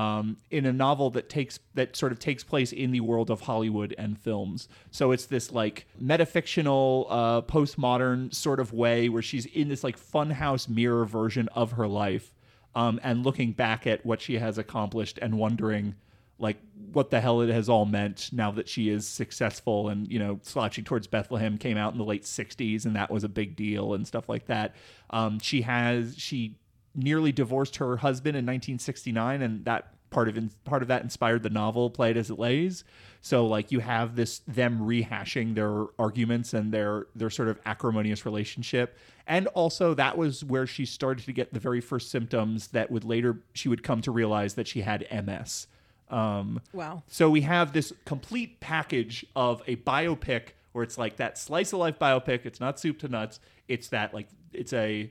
um, 0.00 0.38
in 0.50 0.64
a 0.64 0.72
novel 0.72 1.10
that 1.10 1.28
takes 1.28 1.58
that 1.74 1.94
sort 1.94 2.10
of 2.10 2.18
takes 2.18 2.42
place 2.42 2.72
in 2.72 2.90
the 2.90 3.00
world 3.00 3.30
of 3.30 3.42
Hollywood 3.42 3.94
and 3.98 4.18
films. 4.18 4.66
So 4.90 5.12
it's 5.12 5.26
this 5.26 5.52
like 5.52 5.86
metafictional, 6.02 7.06
uh, 7.10 7.42
postmodern 7.42 8.34
sort 8.34 8.60
of 8.60 8.72
way 8.72 9.10
where 9.10 9.20
she's 9.20 9.44
in 9.44 9.68
this 9.68 9.84
like 9.84 9.98
funhouse 9.98 10.68
mirror 10.70 11.04
version 11.04 11.48
of 11.48 11.72
her 11.72 11.86
life, 11.86 12.32
um, 12.74 12.98
and 13.02 13.26
looking 13.26 13.52
back 13.52 13.86
at 13.86 14.06
what 14.06 14.22
she 14.22 14.38
has 14.38 14.56
accomplished 14.56 15.18
and 15.20 15.36
wondering 15.38 15.96
like 16.38 16.56
what 16.92 17.10
the 17.10 17.20
hell 17.20 17.42
it 17.42 17.50
has 17.50 17.68
all 17.68 17.84
meant 17.84 18.30
now 18.32 18.50
that 18.50 18.66
she 18.66 18.88
is 18.88 19.06
successful 19.06 19.90
and 19.90 20.10
you 20.10 20.18
know 20.18 20.40
slouching 20.42 20.82
towards 20.82 21.06
bethlehem 21.06 21.58
came 21.58 21.76
out 21.76 21.92
in 21.92 21.98
the 21.98 22.04
late 22.04 22.22
60s 22.22 22.86
and 22.86 22.96
that 22.96 23.10
was 23.10 23.24
a 23.24 23.28
big 23.28 23.54
deal 23.54 23.92
and 23.92 24.06
stuff 24.06 24.26
like 24.26 24.46
that 24.46 24.74
um, 25.10 25.38
she 25.38 25.60
has 25.60 26.14
she 26.16 26.56
nearly 26.94 27.32
divorced 27.32 27.76
her 27.76 27.98
husband 27.98 28.36
in 28.36 28.44
1969 28.44 29.42
and 29.42 29.64
that 29.64 29.94
part 30.10 30.28
of 30.28 30.36
in, 30.36 30.50
part 30.64 30.82
of 30.82 30.88
that 30.88 31.02
inspired 31.02 31.42
the 31.42 31.50
novel 31.50 31.88
Play 31.88 32.10
It 32.10 32.16
As 32.16 32.30
It 32.30 32.38
Lays 32.38 32.82
so 33.20 33.46
like 33.46 33.70
you 33.70 33.78
have 33.80 34.16
this 34.16 34.40
them 34.48 34.80
rehashing 34.80 35.54
their 35.54 35.86
arguments 35.98 36.52
and 36.52 36.72
their 36.72 37.06
their 37.14 37.30
sort 37.30 37.48
of 37.48 37.60
acrimonious 37.64 38.24
relationship 38.24 38.98
and 39.26 39.46
also 39.48 39.94
that 39.94 40.18
was 40.18 40.42
where 40.42 40.66
she 40.66 40.84
started 40.84 41.24
to 41.26 41.32
get 41.32 41.54
the 41.54 41.60
very 41.60 41.80
first 41.80 42.10
symptoms 42.10 42.68
that 42.68 42.90
would 42.90 43.04
later 43.04 43.38
she 43.52 43.68
would 43.68 43.82
come 43.82 44.02
to 44.02 44.10
realize 44.10 44.54
that 44.54 44.66
she 44.66 44.80
had 44.80 45.06
ms 45.24 45.68
um, 46.08 46.60
Wow. 46.72 47.04
so 47.06 47.30
we 47.30 47.42
have 47.42 47.72
this 47.72 47.92
complete 48.04 48.58
package 48.58 49.24
of 49.36 49.62
a 49.68 49.76
biopic 49.76 50.54
where 50.72 50.84
it's 50.84 50.98
like 50.98 51.16
that 51.16 51.38
slice 51.38 51.72
of 51.72 51.78
life 51.80 51.98
biopic. 51.98 52.46
It's 52.46 52.60
not 52.60 52.78
soup 52.78 52.98
to 53.00 53.08
nuts. 53.08 53.40
It's 53.68 53.88
that 53.88 54.14
like 54.14 54.28
it's 54.52 54.72
a 54.72 55.10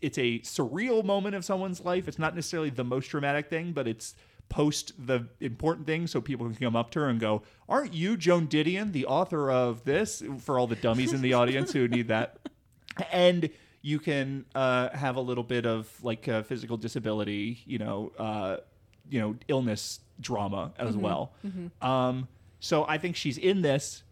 it's 0.00 0.18
a 0.18 0.40
surreal 0.40 1.04
moment 1.04 1.34
of 1.34 1.44
someone's 1.44 1.84
life. 1.84 2.08
It's 2.08 2.18
not 2.18 2.34
necessarily 2.34 2.70
the 2.70 2.84
most 2.84 3.08
dramatic 3.08 3.48
thing, 3.48 3.72
but 3.72 3.86
it's 3.86 4.14
post 4.48 4.92
the 5.06 5.28
important 5.40 5.86
thing 5.86 6.08
so 6.08 6.20
people 6.20 6.46
can 6.46 6.56
come 6.56 6.74
up 6.74 6.90
to 6.92 7.00
her 7.00 7.08
and 7.08 7.20
go, 7.20 7.42
"Aren't 7.68 7.94
you 7.94 8.16
Joan 8.16 8.48
Didion, 8.48 8.92
the 8.92 9.06
author 9.06 9.50
of 9.50 9.84
this?" 9.84 10.22
For 10.40 10.58
all 10.58 10.66
the 10.66 10.76
dummies 10.76 11.12
in 11.12 11.22
the 11.22 11.34
audience 11.34 11.72
who 11.72 11.86
need 11.88 12.08
that, 12.08 12.38
and 13.12 13.48
you 13.82 13.98
can 13.98 14.44
uh, 14.54 14.90
have 14.90 15.16
a 15.16 15.20
little 15.20 15.44
bit 15.44 15.66
of 15.66 15.88
like 16.02 16.28
uh, 16.28 16.42
physical 16.42 16.76
disability, 16.76 17.60
you 17.64 17.78
know, 17.78 18.12
uh, 18.18 18.56
you 19.08 19.20
know, 19.20 19.36
illness 19.48 20.00
drama 20.20 20.72
as 20.78 20.96
well. 20.96 21.32
Um, 21.80 22.28
so 22.58 22.84
I 22.86 22.98
think 22.98 23.16
she's 23.16 23.38
in 23.38 23.62
this. 23.62 24.02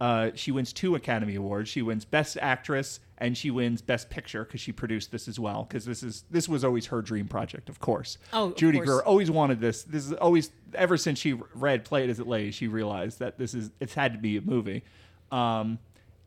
Uh, 0.00 0.30
she 0.34 0.52
wins 0.52 0.72
two 0.72 0.94
Academy 0.94 1.34
Awards. 1.34 1.68
She 1.68 1.82
wins 1.82 2.04
Best 2.04 2.38
Actress 2.40 3.00
and 3.18 3.36
she 3.36 3.50
wins 3.50 3.82
Best 3.82 4.08
Picture 4.10 4.44
because 4.44 4.60
she 4.60 4.70
produced 4.70 5.10
this 5.10 5.26
as 5.26 5.40
well. 5.40 5.64
Because 5.64 5.84
this 5.84 6.02
is 6.02 6.24
this 6.30 6.48
was 6.48 6.64
always 6.64 6.86
her 6.86 7.02
dream 7.02 7.26
project, 7.26 7.68
of 7.68 7.80
course. 7.80 8.16
Oh, 8.32 8.52
Judy 8.52 8.78
course. 8.78 8.88
Greer 8.88 9.00
always 9.02 9.30
wanted 9.30 9.60
this. 9.60 9.82
This 9.82 10.06
is 10.06 10.12
always 10.12 10.50
ever 10.74 10.96
since 10.96 11.18
she 11.18 11.32
read 11.54 11.84
Play 11.84 12.04
It 12.04 12.10
As 12.10 12.20
It 12.20 12.28
Lays, 12.28 12.54
she 12.54 12.68
realized 12.68 13.18
that 13.18 13.38
this 13.38 13.54
is 13.54 13.70
it's 13.80 13.94
had 13.94 14.12
to 14.12 14.18
be 14.18 14.36
a 14.36 14.40
movie. 14.40 14.84
Um, 15.32 15.78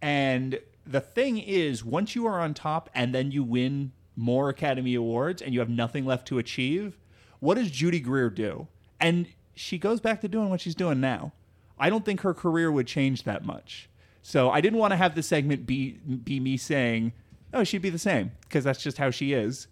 and 0.02 0.60
the 0.86 1.02
thing 1.02 1.38
is, 1.38 1.86
once 1.86 2.16
you 2.16 2.26
are 2.26 2.42
on 2.42 2.54
top 2.54 2.90
and 2.94 3.16
then 3.16 3.32
you 3.32 3.44
win 3.44 3.94
more 4.18 4.50
Academy 4.50 4.96
Awards 4.96 5.42
and 5.42 5.54
you 5.54 5.60
have 5.60 5.70
nothing 5.70 6.06
left 6.06 6.28
to 6.28 6.40
achieve, 6.40 6.98
what 7.40 7.56
does 7.56 7.72
Judy 7.72 8.00
Greer 8.00 8.30
do? 8.30 8.68
And 9.00 9.28
she 9.56 9.78
goes 9.78 10.00
back 10.00 10.22
to 10.22 10.28
doing 10.28 10.50
what 10.50 10.60
she's 10.62 10.76
doing 10.76 11.00
now. 11.00 11.32
I 11.82 11.90
don't 11.90 12.06
think 12.06 12.22
her 12.22 12.34
career 12.34 12.72
would 12.72 12.86
change 12.86 13.24
that 13.24 13.44
much. 13.44 13.90
So 14.22 14.52
I 14.52 14.62
didn't 14.62 14.78
want 14.78 14.92
to 14.92 14.98
have 14.98 15.16
the 15.16 15.24
segment 15.24 15.66
be 15.66 15.94
be 16.24 16.40
me 16.40 16.56
saying, 16.56 17.14
"Oh, 17.54 17.64
she'd 17.64 17.82
be 17.82 17.90
the 17.90 17.98
same," 17.98 18.32
because 18.44 18.64
that's 18.64 18.82
just 18.82 19.00
how 19.00 19.10
she 19.10 19.34
is. 19.34 19.68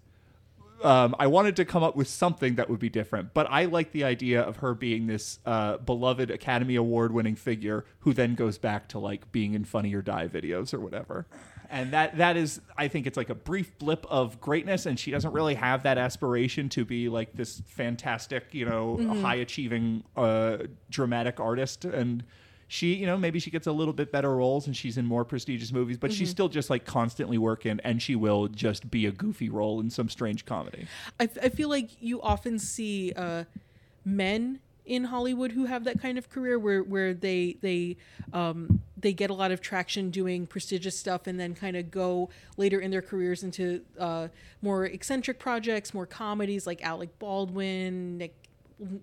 Um, 0.83 1.13
I 1.19 1.27
wanted 1.27 1.55
to 1.57 1.65
come 1.65 1.83
up 1.83 1.95
with 1.95 2.07
something 2.07 2.55
that 2.55 2.69
would 2.69 2.79
be 2.79 2.89
different, 2.89 3.33
but 3.33 3.47
I 3.49 3.65
like 3.65 3.91
the 3.91 4.05
idea 4.05 4.41
of 4.41 4.57
her 4.57 4.73
being 4.73 5.07
this 5.07 5.39
uh, 5.45 5.77
beloved 5.77 6.31
Academy 6.31 6.75
Award 6.75 7.11
winning 7.11 7.35
figure 7.35 7.85
who 7.99 8.13
then 8.13 8.33
goes 8.33 8.57
back 8.57 8.87
to 8.89 8.99
like 8.99 9.31
being 9.31 9.53
in 9.53 9.65
Funny 9.65 9.93
or 9.93 10.01
Die 10.01 10.27
videos 10.29 10.73
or 10.73 10.79
whatever. 10.79 11.27
And 11.71 11.91
that 11.91 12.17
that 12.17 12.35
is, 12.35 12.61
I 12.77 12.87
think 12.87 13.05
it's 13.05 13.17
like 13.17 13.29
a 13.29 13.35
brief 13.35 13.77
blip 13.77 14.05
of 14.09 14.41
greatness, 14.41 14.87
and 14.87 14.97
she 14.99 15.11
doesn't 15.11 15.31
really 15.33 15.53
have 15.55 15.83
that 15.83 15.97
aspiration 15.99 16.67
to 16.69 16.83
be 16.83 17.09
like 17.09 17.33
this 17.33 17.61
fantastic, 17.67 18.45
you 18.53 18.65
know, 18.65 18.97
high 19.21 19.35
achieving 19.35 20.03
uh, 20.17 20.57
dramatic 20.89 21.39
artist. 21.39 21.85
And 21.85 22.23
she, 22.67 22.93
you 22.95 23.05
know, 23.05 23.17
maybe 23.17 23.39
she 23.39 23.51
gets 23.51 23.67
a 23.67 23.71
little 23.71 23.93
bit 23.93 24.11
better 24.11 24.35
roles 24.35 24.67
and 24.67 24.75
she's 24.75 24.97
in 24.97 25.05
more 25.05 25.23
prestigious 25.25 25.71
movies, 25.71 25.97
but 25.97 26.11
she's 26.11 26.29
still 26.29 26.49
just 26.49 26.69
like 26.69 26.85
constantly 26.85 27.37
working, 27.37 27.79
and 27.83 28.01
she 28.01 28.15
will 28.15 28.47
just 28.47 28.89
be 28.89 29.05
a 29.05 29.11
goofy 29.11 29.49
role 29.49 29.79
in 29.79 29.89
some 29.89 30.09
strange 30.09 30.45
comedy. 30.45 30.87
I, 31.19 31.25
f- 31.25 31.37
I 31.41 31.49
feel 31.49 31.69
like 31.69 31.89
you 32.01 32.21
often 32.21 32.57
see 32.59 33.13
uh, 33.15 33.43
men 34.05 34.59
in 34.89 35.05
Hollywood 35.05 35.51
who 35.51 35.65
have 35.65 35.83
that 35.85 36.01
kind 36.01 36.17
of 36.17 36.29
career 36.29 36.57
where 36.57 36.83
where 36.83 37.13
they 37.13 37.57
they 37.61 37.95
um, 38.33 38.81
they 38.97 39.13
get 39.13 39.29
a 39.29 39.33
lot 39.33 39.51
of 39.51 39.61
traction 39.61 40.09
doing 40.09 40.47
prestigious 40.47 40.97
stuff 40.97 41.27
and 41.27 41.39
then 41.39 41.53
kind 41.53 41.77
of 41.77 41.91
go 41.91 42.29
later 42.57 42.79
in 42.79 42.91
their 42.91 43.01
careers 43.01 43.43
into 43.43 43.81
uh, 43.99 44.27
more 44.61 44.85
eccentric 44.85 45.39
projects, 45.39 45.93
more 45.93 46.07
comedies 46.07 46.67
like 46.67 46.83
Alec 46.83 47.17
Baldwin, 47.19 48.17
Nick. 48.17 48.35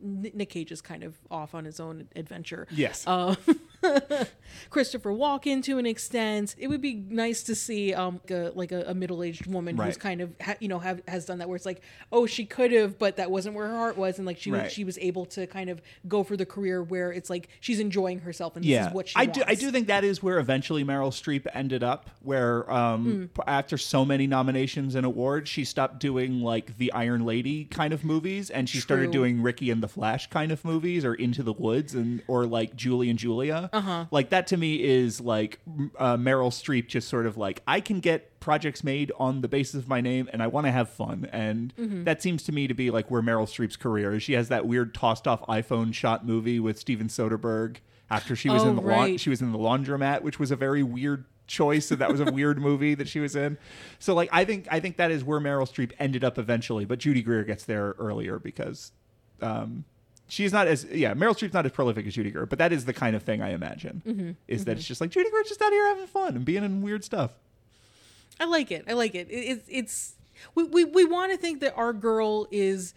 Nick 0.02 0.48
Cage 0.48 0.72
is 0.72 0.80
kind 0.80 1.04
of 1.04 1.18
off 1.30 1.54
on 1.54 1.66
his 1.66 1.80
own 1.80 2.08
adventure. 2.16 2.66
Yes. 2.70 3.06
Um, 3.06 3.36
Christopher 4.70 5.10
Walken 5.10 5.62
to 5.64 5.78
an 5.78 5.86
extent. 5.86 6.54
It 6.58 6.68
would 6.68 6.80
be 6.80 6.94
nice 6.94 7.42
to 7.44 7.54
see 7.54 7.94
um 7.94 8.20
like 8.22 8.30
a, 8.30 8.52
like 8.54 8.72
a, 8.72 8.82
a 8.88 8.94
middle 8.94 9.22
aged 9.22 9.46
woman 9.46 9.76
who's 9.76 9.96
kind 9.96 10.20
of 10.20 10.30
ha- 10.40 10.54
you 10.60 10.68
know 10.68 10.78
have 10.78 11.02
has 11.08 11.24
done 11.26 11.38
that 11.38 11.48
where 11.48 11.56
it's 11.56 11.66
like 11.66 11.82
oh 12.12 12.26
she 12.26 12.44
could 12.44 12.72
have 12.72 12.98
but 12.98 13.16
that 13.16 13.30
wasn't 13.30 13.54
where 13.54 13.66
her 13.68 13.76
heart 13.76 13.96
was 13.96 14.18
and 14.18 14.26
like 14.26 14.38
she 14.38 14.50
Right. 14.50 14.70
she 14.72 14.84
was 14.84 14.96
able 14.98 15.26
to 15.26 15.46
kind 15.46 15.68
of 15.70 15.82
go 16.08 16.22
for 16.22 16.36
the 16.36 16.46
career 16.46 16.82
where 16.82 17.12
it's 17.12 17.28
like 17.28 17.48
she's 17.60 17.78
enjoying 17.80 18.20
herself 18.20 18.56
and 18.56 18.64
this 18.64 18.70
yeah, 18.70 18.88
is 18.88 18.94
what 18.94 19.08
she 19.08 19.14
I 19.16 19.24
wants. 19.24 19.38
do. 19.38 19.44
I 19.46 19.54
do 19.54 19.70
think 19.70 19.88
that 19.88 20.04
is 20.04 20.22
where 20.22 20.38
eventually 20.38 20.82
Meryl 20.84 21.10
Streep 21.10 21.46
ended 21.52 21.82
up. 21.82 22.08
Where 22.22 22.70
um, 22.72 23.30
p- 23.34 23.42
after 23.46 23.76
so 23.76 24.04
many 24.04 24.26
nominations 24.26 24.94
and 24.94 25.04
awards, 25.04 25.48
she 25.50 25.64
stopped 25.64 25.98
doing 26.00 26.40
like 26.40 26.78
the 26.78 26.92
Iron 26.92 27.24
Lady 27.24 27.64
kind 27.66 27.92
of 27.92 28.04
movies, 28.04 28.50
and 28.50 28.68
she 28.68 28.78
started 28.78 29.10
doing 29.10 29.42
Ricki 29.42 29.70
and 29.70 29.82
the 29.82 29.88
Flash 29.88 30.28
kind 30.28 30.50
of 30.52 30.64
movies, 30.64 31.04
or 31.04 31.14
Into 31.14 31.42
the 31.42 31.52
Woods, 31.52 31.94
and 31.94 32.22
or 32.26 32.46
like 32.46 32.74
Julie 32.76 33.10
and 33.10 33.18
Julia. 33.18 33.65
Uh-huh. 33.72 34.06
Like 34.10 34.30
that 34.30 34.46
to 34.48 34.56
me 34.56 34.82
is 34.82 35.20
like 35.20 35.58
uh, 35.98 36.16
Meryl 36.16 36.50
Streep 36.50 36.88
just 36.88 37.08
sort 37.08 37.26
of 37.26 37.36
like 37.36 37.62
I 37.66 37.80
can 37.80 38.00
get 38.00 38.38
projects 38.40 38.84
made 38.84 39.10
on 39.18 39.40
the 39.40 39.48
basis 39.48 39.74
of 39.74 39.88
my 39.88 40.00
name 40.00 40.28
and 40.32 40.42
I 40.42 40.46
want 40.46 40.66
to 40.66 40.70
have 40.72 40.88
fun 40.88 41.28
and 41.32 41.74
Mm-hmm. 41.78 42.04
that 42.04 42.22
seems 42.22 42.42
to 42.44 42.52
me 42.52 42.66
to 42.68 42.74
be 42.74 42.90
like 42.90 43.10
where 43.10 43.22
Meryl 43.22 43.46
Streep's 43.46 43.76
career 43.76 44.14
is 44.14 44.22
she 44.22 44.34
has 44.34 44.48
that 44.48 44.66
weird 44.66 44.94
tossed 44.94 45.26
off 45.26 45.42
iPhone 45.42 45.92
shot 45.92 46.24
movie 46.26 46.60
with 46.60 46.78
Steven 46.78 47.08
Soderbergh 47.08 47.76
after 48.10 48.36
she 48.36 48.48
was 48.48 48.62
Oh, 48.62 48.68
in 48.70 48.76
the 48.76 48.82
right. 48.82 49.18
she 49.20 49.30
was 49.30 49.42
in 49.42 49.50
the 49.52 49.58
laundromat 49.58 50.22
which 50.22 50.38
was 50.38 50.50
a 50.52 50.56
very 50.56 50.82
weird 50.84 51.24
choice 51.48 51.90
and 51.90 52.00
that 52.00 52.10
was 52.10 52.20
a 52.20 52.24
weird 52.32 52.58
movie 52.58 52.94
that 52.94 53.08
she 53.08 53.20
was 53.20 53.34
in 53.36 53.56
so 53.98 54.14
like 54.14 54.28
I 54.32 54.44
think 54.44 54.66
I 54.70 54.80
think 54.80 54.96
that 54.96 55.10
is 55.10 55.22
where 55.24 55.40
Meryl 55.40 55.68
Streep 55.68 55.92
ended 55.98 56.22
up 56.24 56.38
eventually 56.38 56.84
but 56.84 56.98
Judy 57.00 57.22
Greer 57.22 57.44
gets 57.44 57.64
there 57.64 57.94
earlier 57.98 58.38
because 58.38 58.92
um 59.42 59.84
She's 60.28 60.52
not 60.52 60.66
as 60.66 60.84
yeah. 60.84 61.14
Meryl 61.14 61.36
Streep's 61.36 61.54
not 61.54 61.66
as 61.66 61.72
prolific 61.72 62.06
as 62.06 62.14
Judy 62.14 62.30
Greer, 62.30 62.46
but 62.46 62.58
that 62.58 62.72
is 62.72 62.84
the 62.84 62.92
kind 62.92 63.14
of 63.14 63.22
thing 63.22 63.42
I 63.42 63.50
imagine. 63.50 64.02
Mm-hmm. 64.06 64.30
Is 64.48 64.64
that 64.64 64.76
it's 64.76 64.86
just 64.86 65.00
like 65.00 65.10
Judy 65.10 65.30
Greer's 65.30 65.48
just 65.48 65.62
out 65.62 65.72
here 65.72 65.86
having 65.86 66.06
fun 66.06 66.34
and 66.34 66.44
being 66.44 66.64
in 66.64 66.82
weird 66.82 67.04
stuff. 67.04 67.32
I 68.40 68.46
like 68.46 68.70
it. 68.70 68.84
I 68.88 68.94
like 68.94 69.14
it. 69.14 69.28
it 69.30 69.34
it's 69.34 69.64
it's 69.68 70.14
we 70.54 70.64
we, 70.64 70.84
we 70.84 71.04
want 71.04 71.32
to 71.32 71.38
think 71.38 71.60
that 71.60 71.74
our 71.76 71.92
girl 71.92 72.48
is 72.50 72.92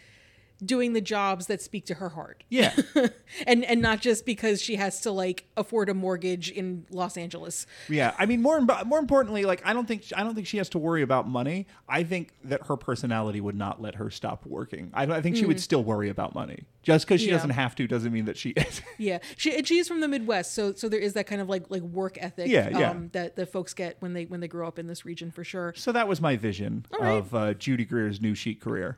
doing 0.63 0.93
the 0.93 1.01
jobs 1.01 1.47
that 1.47 1.61
speak 1.61 1.85
to 1.85 1.95
her 1.95 2.09
heart. 2.09 2.43
Yeah. 2.49 2.75
and 3.47 3.63
and 3.63 3.81
not 3.81 4.01
just 4.01 4.25
because 4.25 4.61
she 4.61 4.75
has 4.75 4.99
to 5.01 5.11
like 5.11 5.45
afford 5.55 5.89
a 5.89 5.93
mortgage 5.93 6.49
in 6.51 6.85
Los 6.89 7.17
Angeles. 7.17 7.65
Yeah, 7.87 8.13
I 8.17 8.25
mean, 8.25 8.41
more 8.41 8.59
more 8.85 8.99
importantly, 8.99 9.45
like 9.45 9.61
I 9.65 9.73
don't 9.73 9.87
think 9.87 10.05
I 10.15 10.23
don't 10.23 10.35
think 10.35 10.47
she 10.47 10.57
has 10.57 10.69
to 10.69 10.79
worry 10.79 11.01
about 11.01 11.27
money. 11.27 11.67
I 11.87 12.03
think 12.03 12.33
that 12.43 12.65
her 12.67 12.75
personality 12.77 13.41
would 13.41 13.55
not 13.55 13.81
let 13.81 13.95
her 13.95 14.09
stop 14.09 14.45
working. 14.45 14.91
I, 14.93 15.03
I 15.03 15.21
think 15.21 15.35
she 15.35 15.45
would 15.45 15.59
still 15.61 15.83
worry 15.83 16.09
about 16.09 16.35
money. 16.35 16.63
Just 16.81 17.05
because 17.05 17.21
she 17.21 17.27
Mm. 17.27 17.31
Yeah. 17.31 17.35
doesn't 17.37 17.49
have 17.51 17.75
to 17.75 17.87
doesn't 17.87 18.11
mean 18.11 18.25
that 18.25 18.37
she 18.37 18.49
is. 18.51 18.81
Yeah, 18.97 19.19
she 19.37 19.55
and 19.55 19.67
she's 19.67 19.87
from 19.87 20.01
the 20.01 20.07
Midwest, 20.07 20.53
so 20.53 20.73
so 20.73 20.89
there 20.89 20.99
is 20.99 21.13
that 21.13 21.27
kind 21.27 21.41
of 21.41 21.47
like 21.49 21.65
like 21.69 21.81
work 21.83 22.17
ethic 22.19 22.47
Yeah, 22.49 22.69
yeah. 22.77 22.91
Um, 22.91 23.09
that 23.13 23.35
that 23.35 23.51
folks 23.51 23.73
get 23.73 23.97
when 24.01 24.13
they 24.13 24.25
when 24.25 24.39
they 24.39 24.47
grow 24.47 24.67
up 24.67 24.77
in 24.79 24.87
this 24.87 25.05
region 25.05 25.31
for 25.31 25.43
sure. 25.43 25.73
so 25.77 25.91
that 25.91 26.07
was 26.07 26.19
my 26.21 26.35
vision 26.35 26.85
right. 26.99 27.11
of 27.11 27.33
uh, 27.35 27.53
Judy 27.53 27.85
Greer's 27.85 28.19
new 28.19 28.33
chic 28.35 28.59
career. 28.61 28.97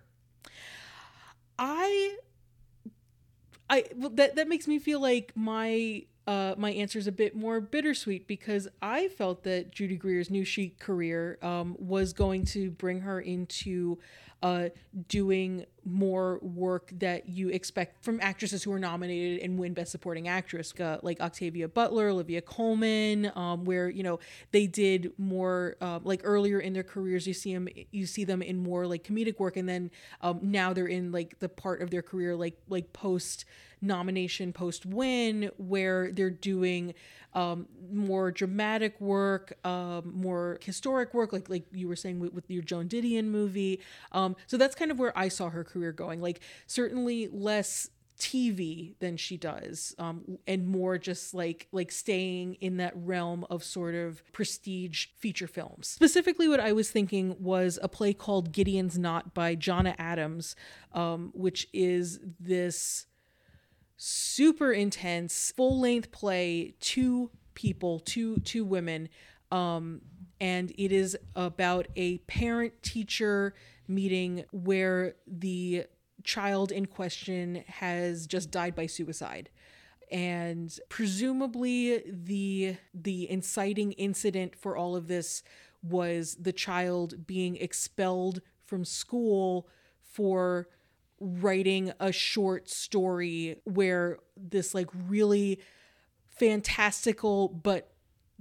I 1.61 2.17
I 3.69 3.85
that 3.95 4.35
that 4.35 4.47
makes 4.47 4.67
me 4.67 4.79
feel 4.79 4.99
like 4.99 5.31
my 5.35 6.03
uh 6.27 6.55
my 6.57 6.71
answer 6.71 6.99
is 6.99 7.07
a 7.07 7.11
bit 7.11 7.35
more 7.35 7.61
bittersweet 7.61 8.27
because 8.27 8.67
I 8.81 9.07
felt 9.09 9.43
that 9.43 9.71
Judy 9.71 9.95
Greer's 9.95 10.29
new 10.29 10.43
chic 10.43 10.79
career 10.79 11.37
um 11.41 11.75
was 11.79 12.13
going 12.13 12.45
to 12.45 12.71
bring 12.71 13.01
her 13.01 13.21
into 13.21 13.99
uh 14.41 14.69
doing 15.07 15.65
more 15.83 16.39
work 16.41 16.91
that 16.93 17.27
you 17.27 17.49
expect 17.49 18.03
from 18.03 18.19
actresses 18.21 18.63
who 18.63 18.71
are 18.71 18.79
nominated 18.79 19.41
and 19.41 19.57
win 19.57 19.73
best 19.73 19.91
supporting 19.91 20.27
actress 20.27 20.73
uh, 20.79 20.99
like 21.01 21.19
Octavia 21.19 21.67
Butler, 21.67 22.09
Olivia 22.09 22.41
Colman 22.41 23.31
um 23.35 23.65
where 23.65 23.89
you 23.89 24.03
know 24.03 24.19
they 24.51 24.67
did 24.67 25.11
more 25.17 25.75
uh, 25.81 25.99
like 26.03 26.21
earlier 26.23 26.59
in 26.59 26.73
their 26.73 26.83
careers 26.83 27.27
you 27.27 27.33
see 27.33 27.53
them 27.53 27.67
you 27.91 28.05
see 28.05 28.23
them 28.23 28.41
in 28.41 28.61
more 28.61 28.85
like 28.85 29.03
comedic 29.03 29.39
work 29.39 29.57
and 29.57 29.67
then 29.67 29.89
um 30.21 30.39
now 30.41 30.73
they're 30.73 30.87
in 30.87 31.11
like 31.11 31.39
the 31.39 31.49
part 31.49 31.81
of 31.81 31.89
their 31.89 32.01
career 32.01 32.35
like 32.35 32.57
like 32.69 32.93
post 32.93 33.45
nomination 33.81 34.53
post 34.53 34.85
win 34.85 35.49
where 35.57 36.11
they're 36.11 36.29
doing 36.29 36.93
um, 37.33 37.67
more 37.91 38.31
dramatic 38.31 38.99
work, 38.99 39.53
um, 39.65 40.11
more 40.13 40.59
historic 40.61 41.13
work, 41.13 41.33
like 41.33 41.49
like 41.49 41.65
you 41.71 41.87
were 41.87 41.95
saying 41.95 42.19
with, 42.19 42.33
with 42.33 42.49
your 42.49 42.63
Joan 42.63 42.87
Didion 42.87 43.25
movie. 43.25 43.79
Um, 44.11 44.35
so 44.47 44.57
that's 44.57 44.75
kind 44.75 44.91
of 44.91 44.99
where 44.99 45.17
I 45.17 45.27
saw 45.27 45.49
her 45.49 45.63
career 45.63 45.91
going. 45.91 46.21
Like 46.21 46.41
certainly 46.67 47.27
less 47.31 47.89
TV 48.21 48.93
than 48.99 49.17
she 49.17 49.35
does, 49.35 49.95
um, 49.97 50.37
and 50.45 50.67
more 50.67 50.99
just 50.99 51.33
like 51.33 51.67
like 51.71 51.91
staying 51.91 52.53
in 52.55 52.77
that 52.77 52.93
realm 52.95 53.45
of 53.49 53.63
sort 53.63 53.95
of 53.95 54.21
prestige 54.31 55.07
feature 55.17 55.47
films. 55.47 55.87
Specifically, 55.87 56.47
what 56.47 56.59
I 56.59 56.71
was 56.71 56.91
thinking 56.91 57.35
was 57.39 57.79
a 57.81 57.89
play 57.89 58.13
called 58.13 58.51
Gideon's 58.53 58.97
Knot 58.97 59.33
by 59.33 59.55
Johnna 59.55 59.95
Adams, 59.97 60.55
um, 60.93 61.31
which 61.33 61.67
is 61.73 62.19
this 62.39 63.07
super 64.03 64.71
intense 64.71 65.53
full 65.55 65.79
length 65.79 66.11
play 66.11 66.73
two 66.79 67.29
people 67.53 67.99
two 67.99 68.37
two 68.37 68.65
women 68.65 69.07
um 69.51 70.01
and 70.39 70.71
it 70.75 70.91
is 70.91 71.15
about 71.35 71.87
a 71.95 72.17
parent 72.19 72.73
teacher 72.81 73.53
meeting 73.87 74.43
where 74.51 75.13
the 75.27 75.85
child 76.23 76.71
in 76.71 76.87
question 76.87 77.63
has 77.67 78.25
just 78.25 78.49
died 78.49 78.75
by 78.75 78.87
suicide. 78.87 79.49
And 80.11 80.77
presumably 80.89 82.03
the 82.07 82.75
the 82.93 83.29
inciting 83.29 83.93
incident 83.93 84.55
for 84.55 84.75
all 84.75 84.95
of 84.95 85.07
this 85.07 85.43
was 85.83 86.35
the 86.39 86.51
child 86.51 87.25
being 87.27 87.55
expelled 87.55 88.41
from 88.65 88.83
school 88.83 89.67
for 90.01 90.67
writing 91.21 91.93
a 91.99 92.11
short 92.11 92.67
story 92.67 93.57
where 93.63 94.17
this 94.35 94.73
like 94.73 94.89
really 95.07 95.59
fantastical 96.29 97.47
but 97.47 97.93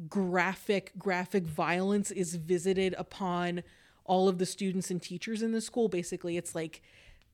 graphic 0.08 0.92
graphic 0.98 1.44
violence 1.44 2.10
is 2.10 2.36
visited 2.36 2.94
upon 2.96 3.62
all 4.04 4.28
of 4.28 4.38
the 4.38 4.46
students 4.46 4.90
and 4.90 5.02
teachers 5.02 5.42
in 5.42 5.52
the 5.52 5.60
school. 5.60 5.88
Basically 5.88 6.38
it's 6.38 6.54
like 6.54 6.80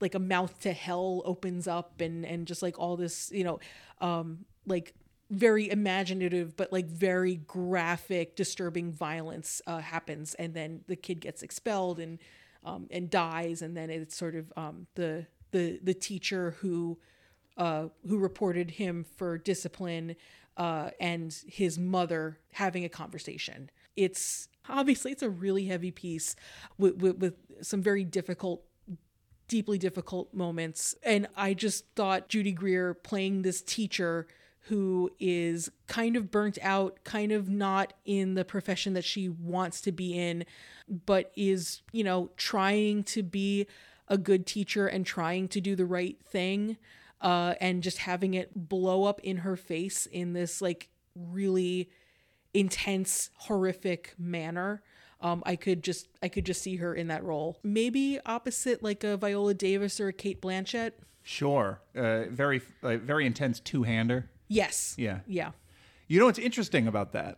like 0.01 0.13
a 0.13 0.19
mouth 0.19 0.59
to 0.59 0.73
hell 0.73 1.21
opens 1.23 1.65
up 1.65 2.01
and 2.01 2.25
and 2.25 2.45
just 2.45 2.61
like 2.61 2.77
all 2.77 2.97
this 2.97 3.31
you 3.31 3.43
know 3.43 3.59
um 4.01 4.45
like 4.65 4.93
very 5.29 5.69
imaginative 5.69 6.55
but 6.57 6.71
like 6.73 6.87
very 6.87 7.35
graphic 7.35 8.35
disturbing 8.35 8.91
violence 8.91 9.61
uh, 9.65 9.79
happens. 9.79 10.33
And 10.35 10.53
then 10.53 10.81
the 10.87 10.95
kid 10.97 11.21
gets 11.21 11.41
expelled 11.41 11.99
and 11.99 12.19
um, 12.63 12.87
and 12.91 13.09
dies. 13.09 13.61
And 13.61 13.75
then 13.75 13.89
it's 13.89 14.15
sort 14.15 14.35
of 14.35 14.51
um, 14.57 14.87
the 14.95 15.25
the 15.51 15.79
the 15.83 15.93
teacher 15.93 16.55
who 16.59 16.97
uh, 17.57 17.87
who 18.07 18.17
reported 18.17 18.71
him 18.71 19.05
for 19.15 19.37
discipline 19.37 20.15
uh, 20.57 20.91
and 20.99 21.35
his 21.47 21.77
mother 21.77 22.39
having 22.53 22.85
a 22.85 22.89
conversation. 22.89 23.69
It's 23.95 24.47
obviously 24.69 25.11
it's 25.11 25.23
a 25.23 25.29
really 25.29 25.65
heavy 25.65 25.91
piece 25.91 26.35
with, 26.77 27.01
with, 27.01 27.17
with 27.17 27.33
some 27.61 27.81
very 27.81 28.03
difficult 28.03 28.63
deeply 29.47 29.77
difficult 29.77 30.33
moments. 30.33 30.93
And 31.03 31.27
I 31.35 31.53
just 31.53 31.85
thought 31.95 32.27
Judy 32.27 32.51
Greer 32.51 32.93
playing 32.93 33.43
this 33.43 33.61
teacher 33.61 34.27
who 34.67 35.09
is 35.19 35.71
kind 35.87 36.17
of 36.17 36.29
burnt 36.29 36.57
out, 36.61 36.99
kind 37.05 37.31
of 37.31 37.47
not 37.47 37.93
in 38.03 38.33
the 38.33 38.43
profession 38.43 38.93
that 38.93 39.05
she 39.05 39.29
wants 39.29 39.79
to 39.81 39.93
be 39.93 40.17
in, 40.19 40.43
but 41.05 41.31
is, 41.37 41.81
you 41.93 42.03
know, 42.03 42.29
trying 42.35 43.03
to 43.03 43.23
be 43.23 43.65
a 44.07 44.17
good 44.17 44.45
teacher 44.45 44.87
and 44.87 45.05
trying 45.05 45.47
to 45.49 45.61
do 45.61 45.75
the 45.75 45.85
right 45.85 46.17
thing. 46.23 46.77
Uh, 47.19 47.55
and 47.59 47.81
just 47.81 47.97
having 47.97 48.35
it 48.35 48.51
blow 48.69 49.05
up 49.05 49.19
in 49.21 49.37
her 49.37 49.55
face 49.55 50.05
in 50.05 50.33
this 50.33 50.61
like 50.61 50.89
really 51.15 51.89
intense, 52.53 53.31
horrific 53.37 54.13
manner. 54.19 54.83
Um, 55.19 55.41
I 55.45 55.55
could 55.55 55.83
just 55.83 56.07
I 56.21 56.29
could 56.29 56.45
just 56.45 56.61
see 56.61 56.75
her 56.75 56.93
in 56.93 57.07
that 57.07 57.23
role. 57.23 57.57
Maybe 57.63 58.19
opposite 58.25 58.83
like 58.83 59.03
a 59.03 59.17
Viola 59.17 59.55
Davis 59.55 59.99
or 59.99 60.09
a 60.09 60.13
Cate 60.13 60.41
Blanchett. 60.41 60.91
Sure, 61.23 61.81
uh, 61.95 62.25
very 62.29 62.61
uh, 62.83 62.97
very 62.97 63.25
intense 63.25 63.59
two 63.59 63.81
hander. 63.81 64.29
Yes. 64.47 64.95
Yeah. 64.97 65.19
Yeah. 65.27 65.51
You 66.07 66.19
know 66.19 66.27
what's 66.27 66.39
interesting 66.39 66.87
about 66.87 67.13
that 67.13 67.37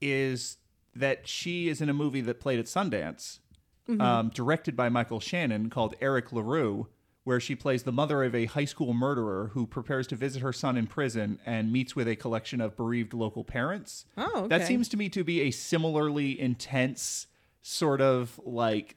is 0.00 0.58
that 0.94 1.26
she 1.26 1.68
is 1.68 1.80
in 1.80 1.88
a 1.88 1.94
movie 1.94 2.20
that 2.20 2.38
played 2.38 2.58
at 2.58 2.66
Sundance, 2.66 3.40
Mm-hmm. 3.88 4.00
um, 4.00 4.30
directed 4.34 4.76
by 4.76 4.88
Michael 4.88 5.20
Shannon, 5.20 5.70
called 5.70 5.94
Eric 6.00 6.32
LaRue, 6.32 6.88
where 7.22 7.40
she 7.40 7.54
plays 7.54 7.82
the 7.82 7.92
mother 7.92 8.24
of 8.24 8.34
a 8.34 8.46
high 8.46 8.64
school 8.64 8.94
murderer 8.94 9.50
who 9.54 9.66
prepares 9.66 10.06
to 10.08 10.16
visit 10.16 10.42
her 10.42 10.52
son 10.52 10.76
in 10.76 10.86
prison 10.86 11.40
and 11.44 11.72
meets 11.72 11.96
with 11.96 12.06
a 12.06 12.14
collection 12.16 12.60
of 12.60 12.76
bereaved 12.76 13.12
local 13.12 13.42
parents. 13.44 14.04
Oh, 14.16 14.32
okay. 14.36 14.48
That 14.48 14.66
seems 14.66 14.88
to 14.90 14.96
me 14.96 15.08
to 15.08 15.24
be 15.24 15.40
a 15.42 15.50
similarly 15.50 16.40
intense 16.40 17.26
sort 17.62 18.00
of 18.00 18.40
like 18.44 18.94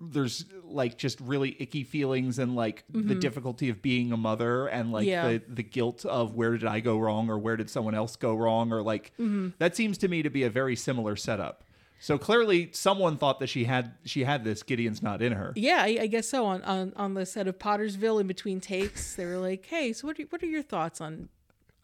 there's 0.00 0.44
like 0.64 0.98
just 0.98 1.20
really 1.20 1.56
icky 1.60 1.84
feelings 1.84 2.38
and 2.38 2.56
like 2.56 2.84
the 2.88 3.00
mm-hmm. 3.00 3.18
difficulty 3.18 3.68
of 3.68 3.82
being 3.82 4.12
a 4.12 4.16
mother 4.16 4.66
and 4.66 4.92
like 4.92 5.06
Yeah. 5.06 5.28
the 5.28 5.42
the 5.48 5.62
guilt 5.62 6.04
of 6.04 6.34
where 6.34 6.52
did 6.56 6.66
I 6.66 6.80
go 6.80 6.98
wrong 6.98 7.30
or 7.30 7.38
where 7.38 7.56
did 7.56 7.70
someone 7.70 7.94
else 7.94 8.16
go 8.16 8.34
wrong 8.34 8.72
or 8.72 8.82
like 8.82 9.12
mm-hmm. 9.14 9.50
that 9.58 9.76
seems 9.76 9.98
to 9.98 10.08
me 10.08 10.22
to 10.22 10.30
be 10.30 10.42
a 10.42 10.50
very 10.50 10.76
similar 10.76 11.16
setup. 11.16 11.64
So 12.02 12.18
clearly 12.18 12.68
someone 12.72 13.16
thought 13.16 13.38
that 13.38 13.46
she 13.46 13.62
had 13.62 13.94
she 14.04 14.24
had 14.24 14.42
this 14.42 14.64
Gideon's 14.64 15.04
Knot 15.04 15.22
in 15.22 15.34
her. 15.34 15.52
Yeah, 15.54 15.82
I, 15.82 15.98
I 16.00 16.06
guess 16.08 16.28
so. 16.28 16.44
On, 16.46 16.60
on 16.62 16.92
on 16.96 17.14
the 17.14 17.24
set 17.24 17.46
of 17.46 17.60
Pottersville, 17.60 18.20
in 18.20 18.26
between 18.26 18.60
takes, 18.60 19.14
they 19.14 19.24
were 19.24 19.36
like, 19.38 19.64
"Hey, 19.66 19.92
so 19.92 20.08
what 20.08 20.18
are, 20.18 20.24
what 20.24 20.42
are 20.42 20.46
your 20.46 20.64
thoughts 20.64 21.00
on 21.00 21.28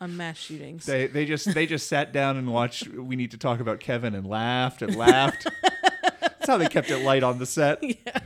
on 0.01 0.16
mass 0.16 0.36
shootings?" 0.36 0.86
They 0.86 1.07
they 1.07 1.24
just 1.24 1.55
they 1.55 1.66
just 1.66 1.86
sat 1.86 2.12
down 2.12 2.36
and 2.36 2.53
watched 2.53 2.89
we 2.89 3.15
need 3.15 3.31
to 3.31 3.39
talk 3.39 3.61
about 3.61 3.78
Kevin 3.78 4.16
and 4.16 4.27
laughed 4.27 4.82
and 4.82 4.97
laughed. 4.97 5.47
That's 6.20 6.49
how 6.49 6.57
they 6.57 6.66
kept 6.66 6.90
it 6.90 7.05
light 7.05 7.23
on 7.23 7.39
the 7.39 7.47
set. 7.47 7.81
Yeah. 8.05 8.19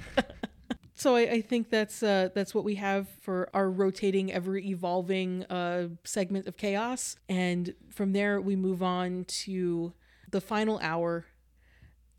so 0.94 1.14
I, 1.16 1.20
I 1.20 1.40
think 1.42 1.68
that's 1.68 2.02
uh, 2.02 2.30
that's 2.34 2.54
what 2.54 2.64
we 2.64 2.76
have 2.76 3.06
for 3.20 3.50
our 3.52 3.70
rotating, 3.70 4.32
ever 4.32 4.56
evolving 4.56 5.44
uh, 5.44 5.88
segment 6.04 6.46
of 6.46 6.56
chaos. 6.56 7.16
And 7.28 7.74
from 7.90 8.14
there, 8.14 8.40
we 8.40 8.56
move 8.56 8.82
on 8.82 9.24
to 9.44 9.92
the 10.30 10.40
final 10.40 10.78
hour, 10.82 11.26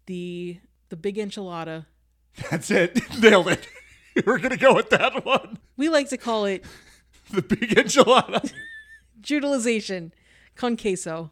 the 0.05 0.59
the 0.89 0.95
big 0.97 1.15
enchilada. 1.17 1.85
That's 2.49 2.69
it. 2.71 2.99
Nailed 3.21 3.47
it. 3.47 3.67
We're 4.25 4.37
gonna 4.39 4.57
go 4.57 4.73
with 4.73 4.89
that 4.91 5.25
one. 5.25 5.57
We 5.77 5.89
like 5.89 6.09
to 6.09 6.17
call 6.17 6.45
it 6.45 6.63
The 7.31 7.41
big 7.41 7.69
enchilada. 7.75 8.51
utilization 9.27 10.13
con 10.55 10.77
queso. 10.77 11.31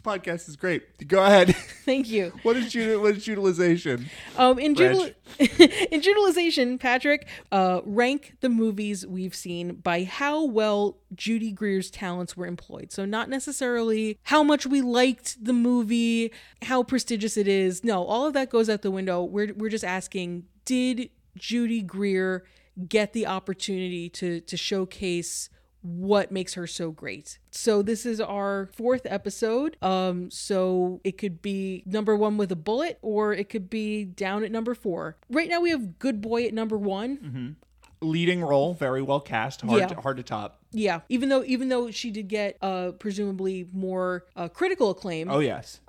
This 0.00 0.18
podcast 0.18 0.48
is 0.48 0.56
great. 0.56 1.08
Go 1.08 1.22
ahead. 1.24 1.54
Thank 1.84 2.08
you. 2.08 2.32
What 2.42 2.56
is 2.56 2.74
what 2.74 3.16
is 3.16 3.26
utilization? 3.26 4.08
Um, 4.36 4.58
in, 4.58 4.74
Reg. 4.74 5.14
in 5.38 6.02
utilization, 6.02 6.78
Patrick, 6.78 7.28
uh, 7.52 7.82
rank 7.84 8.36
the 8.40 8.48
movies 8.48 9.06
we've 9.06 9.34
seen 9.34 9.74
by 9.74 10.04
how 10.04 10.44
well 10.44 10.96
Judy 11.14 11.52
Greer's 11.52 11.90
talents 11.90 12.36
were 12.36 12.46
employed. 12.46 12.92
So, 12.92 13.04
not 13.04 13.28
necessarily 13.28 14.18
how 14.24 14.42
much 14.42 14.66
we 14.66 14.80
liked 14.80 15.44
the 15.44 15.52
movie, 15.52 16.32
how 16.62 16.82
prestigious 16.82 17.36
it 17.36 17.46
is. 17.46 17.84
No, 17.84 18.04
all 18.04 18.26
of 18.26 18.32
that 18.32 18.48
goes 18.48 18.70
out 18.70 18.82
the 18.82 18.90
window. 18.90 19.22
We're, 19.22 19.52
we're 19.54 19.70
just 19.70 19.84
asking 19.84 20.44
did 20.64 21.10
Judy 21.36 21.82
Greer 21.82 22.44
get 22.88 23.12
the 23.12 23.26
opportunity 23.26 24.08
to 24.08 24.40
to 24.40 24.56
showcase 24.56 25.50
what 25.82 26.30
makes 26.30 26.54
her 26.54 26.66
so 26.66 26.90
great. 26.90 27.38
So 27.50 27.80
this 27.82 28.04
is 28.04 28.20
our 28.20 28.68
fourth 28.74 29.02
episode. 29.06 29.76
Um 29.82 30.30
so 30.30 31.00
it 31.04 31.18
could 31.18 31.40
be 31.42 31.82
number 31.86 32.16
1 32.16 32.36
with 32.36 32.52
a 32.52 32.56
bullet 32.56 32.98
or 33.02 33.32
it 33.32 33.48
could 33.48 33.70
be 33.70 34.04
down 34.04 34.44
at 34.44 34.50
number 34.52 34.74
4. 34.74 35.16
Right 35.30 35.48
now 35.48 35.60
we 35.60 35.70
have 35.70 35.98
Good 35.98 36.20
Boy 36.20 36.44
at 36.44 36.52
number 36.54 36.76
1. 36.76 37.56
Leading 38.02 38.42
role, 38.42 38.72
very 38.72 39.02
well 39.02 39.20
cast, 39.20 39.60
hard 39.60 39.78
Yeah. 39.80 39.86
to, 39.88 39.94
hard 40.00 40.16
to 40.16 40.22
top. 40.22 40.58
Yeah, 40.72 41.00
even 41.10 41.28
though 41.28 41.44
even 41.44 41.68
though 41.68 41.90
she 41.90 42.10
did 42.10 42.28
get 42.28 42.56
uh 42.62 42.92
presumably 42.92 43.66
more 43.72 44.24
uh, 44.36 44.48
critical 44.48 44.90
acclaim. 44.90 45.30
Oh 45.30 45.40
yes, 45.40 45.80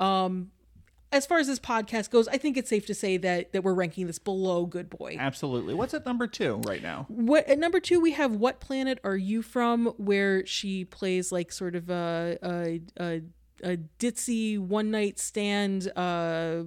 As 1.14 1.26
far 1.26 1.40
as 1.40 1.48
this 1.48 1.60
podcast 1.60 2.10
goes, 2.10 2.28
I 2.30 2.38
think 2.38 2.56
it's 2.56 2.70
safe 2.70 2.86
to 2.86 2.94
say 2.94 3.18
that 3.18 3.52
that 3.52 3.64
we're 3.64 3.74
ranking 3.74 4.08
this 4.08 4.20
below 4.20 4.66
Good 4.66 4.90
Boy. 4.90 5.18
absolutely. 5.20 5.74
What's 5.74 5.94
at 5.94 6.06
number 6.06 6.26
two 6.28 6.62
right 6.66 6.82
now? 6.82 7.06
What 7.10 7.48
at 7.48 7.60
number 7.60 7.80
two 7.82 8.00
we 8.00 8.12
have 8.14 8.34
What 8.36 8.60
Planet 8.62 9.00
Are 9.04 9.18
You 9.18 9.42
From? 9.42 9.88
Where 9.98 10.46
she 10.46 10.86
plays 10.86 11.32
like 11.32 11.52
sort 11.52 11.76
of 11.76 11.90
a 11.90 12.38
a 12.42 12.82
a, 12.98 13.22
a 13.64 13.78
ditzy 14.00 14.58
one 14.58 14.90
night 14.92 15.20
stand 15.20 15.92
uh, 15.98 16.64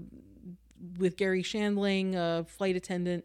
with 0.99 1.17
Garry 1.17 1.43
Shandling, 1.43 2.15
a 2.15 2.45
flight 2.45 2.77
attendant. 2.77 3.25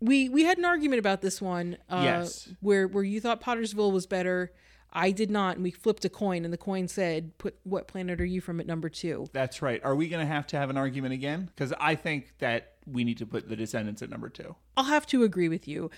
We 0.00 0.28
we 0.28 0.44
had 0.44 0.58
an 0.58 0.64
argument 0.64 0.98
about 0.98 1.22
this 1.22 1.40
one. 1.40 1.78
Uh, 1.88 2.00
Yes. 2.04 2.48
where 2.60 2.86
where 2.88 3.04
you 3.04 3.20
thought 3.20 3.40
Pottersville 3.40 3.92
was 3.92 4.06
better. 4.06 4.52
I 4.92 5.10
did 5.10 5.30
not, 5.30 5.56
and 5.56 5.64
we 5.64 5.70
flipped 5.70 6.04
a 6.04 6.08
coin, 6.08 6.44
and 6.44 6.52
the 6.52 6.58
coin 6.58 6.86
said, 6.86 7.36
"Put 7.38 7.56
what 7.64 7.88
planet 7.88 8.20
are 8.20 8.24
you 8.24 8.40
from?" 8.40 8.60
at 8.60 8.66
number 8.66 8.88
two. 8.88 9.26
That's 9.32 9.62
right. 9.62 9.82
Are 9.82 9.96
we 9.96 10.08
going 10.08 10.24
to 10.24 10.30
have 10.32 10.46
to 10.48 10.56
have 10.58 10.70
an 10.70 10.76
argument 10.76 11.14
again? 11.14 11.46
Because 11.54 11.72
I 11.80 11.94
think 11.94 12.34
that 12.38 12.74
we 12.86 13.04
need 13.04 13.18
to 13.18 13.26
put 13.26 13.48
the 13.48 13.56
Descendants 13.56 14.02
at 14.02 14.10
number 14.10 14.28
two. 14.28 14.54
I'll 14.76 14.84
have 14.84 15.06
to 15.06 15.22
agree 15.22 15.48
with 15.48 15.66
you. 15.66 15.90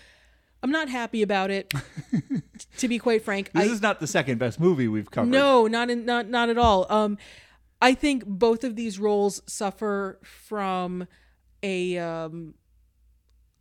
I'm 0.62 0.70
not 0.70 0.88
happy 0.88 1.22
about 1.22 1.50
it. 1.50 1.74
to 2.78 2.88
be 2.88 2.98
quite 2.98 3.22
frank, 3.22 3.52
This 3.52 3.68
I, 3.68 3.72
is 3.72 3.82
not 3.82 4.00
the 4.00 4.06
second 4.06 4.38
best 4.38 4.58
movie 4.58 4.88
we've 4.88 5.10
covered. 5.10 5.30
No, 5.30 5.66
not 5.66 5.90
in, 5.90 6.06
not 6.06 6.28
not 6.28 6.48
at 6.48 6.56
all. 6.56 6.90
Um, 6.90 7.18
I 7.82 7.94
think 7.94 8.24
both 8.24 8.64
of 8.64 8.76
these 8.76 8.98
roles 8.98 9.42
suffer 9.46 10.18
from 10.22 11.06
a 11.62 11.98
um 11.98 12.54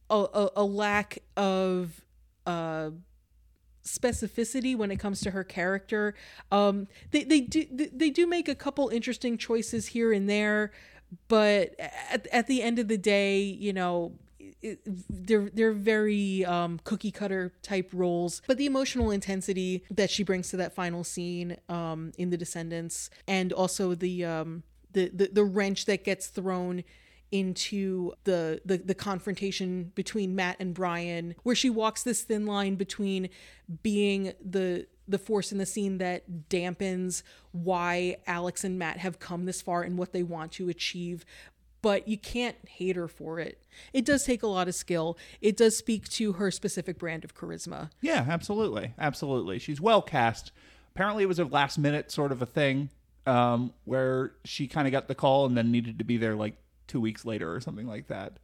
a, 0.10 0.16
a, 0.16 0.50
a 0.58 0.64
lack 0.64 1.20
of 1.36 2.06
uh 2.46 2.92
specificity 3.84 4.76
when 4.76 4.92
it 4.92 4.98
comes 4.98 5.22
to 5.22 5.32
her 5.32 5.44
character. 5.44 6.16
Um, 6.52 6.88
they 7.12 7.24
they 7.24 7.42
do 7.42 7.66
they 7.94 8.10
do 8.10 8.26
make 8.28 8.48
a 8.48 8.56
couple 8.56 8.90
interesting 8.90 9.38
choices 9.38 9.88
here 9.88 10.12
and 10.14 10.30
there, 10.30 10.72
but 11.28 11.76
at 11.80 12.28
at 12.32 12.48
the 12.48 12.62
end 12.62 12.80
of 12.80 12.88
the 12.88 12.98
day, 12.98 13.40
you 13.42 13.74
know. 13.74 14.14
it- 14.62 14.80
They're 15.10 15.50
they're 15.54 15.72
very 15.74 16.44
um, 16.46 16.80
cookie 16.84 17.12
cutter 17.12 17.54
type 17.62 17.90
roles, 17.94 18.42
but 18.48 18.58
the 18.58 18.66
emotional 18.66 19.12
intensity 19.12 19.84
that 19.92 20.10
she 20.10 20.24
brings 20.24 20.50
to 20.52 20.58
that 20.58 20.74
final 20.74 21.04
scene 21.04 21.58
um, 21.70 22.12
in 22.18 22.30
The 22.30 22.38
Descendants, 22.38 23.10
and 23.28 23.52
also 23.54 23.94
the 23.96 24.24
um, 24.26 24.64
the, 24.92 25.10
the 25.14 25.28
the 25.40 25.44
wrench 25.44 25.86
that 25.86 26.04
gets 26.04 26.28
thrown 26.28 26.84
into 27.34 28.14
the, 28.26 28.62
the 28.64 28.78
the 28.78 28.94
confrontation 28.94 29.92
between 29.96 30.36
Matt 30.36 30.56
and 30.60 30.74
Brian, 30.74 31.34
where 31.42 31.56
she 31.56 31.70
walks 31.70 32.04
this 32.04 32.22
thin 32.22 32.46
line 32.46 32.76
between 32.76 33.28
being 33.82 34.34
the 34.40 34.86
the 35.08 35.18
force 35.18 35.52
in 35.52 35.58
the 35.58 35.66
scene 35.66 35.98
that 35.98 36.48
dampens 36.48 37.24
why 37.52 38.18
Alex 38.28 38.64
and 38.64 38.78
Matt 38.78 39.00
have 39.00 39.20
come 39.20 39.46
this 39.46 39.64
far 39.64 39.82
and 39.82 39.98
what 39.98 40.14
they 40.14 40.22
want 40.22 40.52
to 40.54 40.70
achieve. 40.70 41.26
But 41.82 42.08
you 42.08 42.18
can't 42.18 42.56
hate 42.70 42.96
her 42.96 43.10
for 43.10 43.40
it. 43.40 43.66
It 43.92 44.06
does 44.06 44.24
take 44.24 44.44
a 44.44 44.48
lot 44.48 44.68
of 44.68 44.76
skill. 44.76 45.18
It 45.42 45.58
does 45.58 45.76
speak 45.76 46.08
to 46.10 46.34
her 46.34 46.52
specific 46.52 47.00
brand 47.00 47.26
of 47.26 47.36
charisma. 47.36 47.90
Yeah, 48.00 48.26
absolutely, 48.30 48.94
absolutely. 49.00 49.58
She's 49.58 49.82
well 49.82 50.04
cast. 50.04 50.52
Apparently, 50.96 51.24
it 51.24 51.28
was 51.28 51.40
a 51.40 51.46
last 51.46 51.80
minute 51.80 52.12
sort 52.12 52.32
of 52.32 52.44
a 52.44 52.46
thing 52.46 52.90
um, 53.26 53.74
where 53.86 54.34
she 54.46 54.68
kind 54.68 54.88
of 54.88 54.92
got 54.92 55.08
the 55.08 55.16
call 55.16 55.48
and 55.48 55.58
then 55.58 55.72
needed 55.72 55.98
to 55.98 56.06
be 56.06 56.18
there 56.18 56.36
like 56.36 56.56
two 56.88 57.00
weeks 57.02 57.26
later 57.26 57.54
or 57.54 57.60
something 57.62 57.88
like 57.88 58.08
that. 58.08 58.40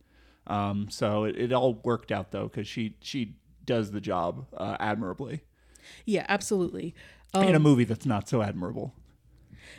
Um, 0.48 0.88
so 0.90 1.26
it, 1.26 1.36
it 1.38 1.54
all 1.54 1.76
worked 1.84 2.12
out 2.12 2.32
though 2.32 2.48
because 2.48 2.68
she 2.68 2.96
she 3.02 3.36
does 3.66 3.92
the 3.92 4.02
job 4.02 4.48
uh, 4.58 4.76
admirably 4.80 5.42
Yeah, 6.06 6.26
absolutely. 6.28 6.96
in 7.36 7.54
a 7.54 7.60
movie 7.60 7.84
that's 7.84 8.06
not 8.06 8.28
so 8.28 8.42
admirable. 8.42 8.96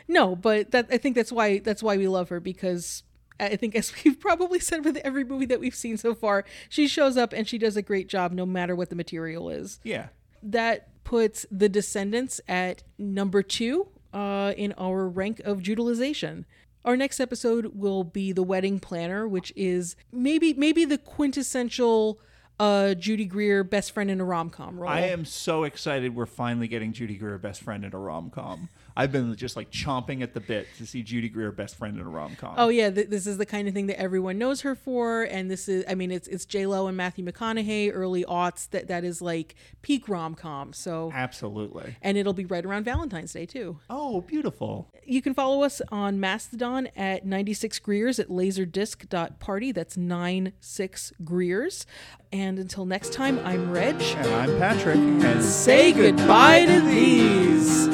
No, 0.07 0.35
but 0.35 0.71
that 0.71 0.87
I 0.89 0.97
think 0.97 1.15
that's 1.15 1.31
why 1.31 1.59
that's 1.59 1.83
why 1.83 1.97
we 1.97 2.07
love 2.07 2.29
her 2.29 2.39
because 2.39 3.03
I 3.39 3.55
think 3.57 3.75
as 3.75 3.91
we've 4.05 4.19
probably 4.19 4.59
said 4.59 4.85
with 4.85 4.97
every 4.97 5.23
movie 5.25 5.47
that 5.47 5.59
we've 5.59 5.75
seen 5.75 5.97
so 5.97 6.13
far, 6.15 6.45
she 6.69 6.87
shows 6.87 7.17
up 7.17 7.33
and 7.33 7.47
she 7.47 7.57
does 7.57 7.75
a 7.75 7.81
great 7.81 8.07
job 8.07 8.31
no 8.31 8.45
matter 8.45 8.75
what 8.75 8.89
the 8.89 8.95
material 8.95 9.49
is. 9.49 9.79
Yeah, 9.83 10.07
That 10.43 11.03
puts 11.03 11.45
The 11.51 11.67
Descendants 11.67 12.39
at 12.47 12.83
number 12.97 13.41
2 13.43 13.87
uh, 14.13 14.53
in 14.55 14.73
our 14.77 15.09
rank 15.09 15.39
of 15.41 15.67
utilization. 15.67 16.45
Our 16.83 16.97
next 16.97 17.19
episode 17.19 17.75
will 17.75 18.03
be 18.03 18.31
The 18.31 18.43
Wedding 18.43 18.79
Planner, 18.79 19.27
which 19.27 19.53
is 19.55 19.95
maybe 20.11 20.53
maybe 20.53 20.83
the 20.85 20.97
quintessential 20.97 22.19
uh, 22.59 22.93
Judy 22.95 23.25
Greer 23.25 23.63
best 23.63 23.91
friend 23.91 24.09
in 24.09 24.19
a 24.19 24.25
rom-com 24.25 24.79
role. 24.79 24.89
I 24.89 25.01
am 25.01 25.25
so 25.25 25.63
excited. 25.63 26.15
We're 26.15 26.25
finally 26.25 26.67
getting 26.67 26.93
Judy 26.93 27.15
Greer 27.15 27.37
best 27.37 27.61
friend 27.61 27.85
in 27.85 27.93
a 27.93 27.99
rom 27.99 28.29
com. 28.29 28.69
I've 28.95 29.11
been 29.11 29.35
just 29.35 29.55
like 29.55 29.71
chomping 29.71 30.21
at 30.21 30.33
the 30.33 30.39
bit 30.39 30.67
to 30.77 30.85
see 30.85 31.01
Judy 31.03 31.29
Greer 31.29 31.51
best 31.51 31.75
friend 31.77 31.97
in 31.97 32.05
a 32.05 32.09
rom 32.09 32.35
com. 32.35 32.55
Oh 32.57 32.69
yeah, 32.69 32.89
th- 32.89 33.07
this 33.09 33.25
is 33.27 33.37
the 33.37 33.45
kind 33.45 33.67
of 33.67 33.73
thing 33.73 33.87
that 33.87 33.99
everyone 33.99 34.37
knows 34.37 34.61
her 34.61 34.75
for, 34.75 35.23
and 35.23 35.49
this 35.49 35.67
is, 35.69 35.83
I 35.87 35.95
mean, 35.95 36.11
it's 36.11 36.27
it's 36.27 36.45
J 36.45 36.65
Lo 36.65 36.87
and 36.87 36.97
Matthew 36.97 37.25
McConaughey, 37.25 37.91
early 37.93 38.23
aughts. 38.25 38.69
That 38.71 38.87
that 38.87 39.03
is 39.03 39.21
like 39.21 39.55
peak 39.81 40.09
rom 40.09 40.35
com. 40.35 40.73
So, 40.73 41.11
absolutely. 41.13 41.95
and 42.01 42.17
it'll 42.17 42.33
be 42.33 42.45
right 42.45 42.65
around 42.65 42.83
Valentine's 42.83 43.33
Day 43.33 43.45
too. 43.45 43.79
Oh, 43.89 44.21
beautiful. 44.21 44.89
You 45.03 45.21
can 45.21 45.33
follow 45.33 45.63
us 45.63 45.81
on 45.91 46.19
Mastodon 46.19 46.87
at 46.95 47.25
96 47.25 47.79
Greers 47.79 48.19
at 48.19 48.29
laserdisc.party. 48.29 49.71
That's 49.71 49.97
96 49.97 51.13
Greers. 51.23 51.85
And 52.31 52.59
until 52.59 52.85
next 52.85 53.11
time, 53.11 53.39
I'm 53.43 53.71
Reg. 53.71 53.95
And 54.01 54.27
I'm 54.27 54.57
Patrick. 54.59 54.97
And 54.97 55.43
Say 55.43 55.91
goodbye 55.91 56.65
to 56.65 56.81
these. 56.81 57.87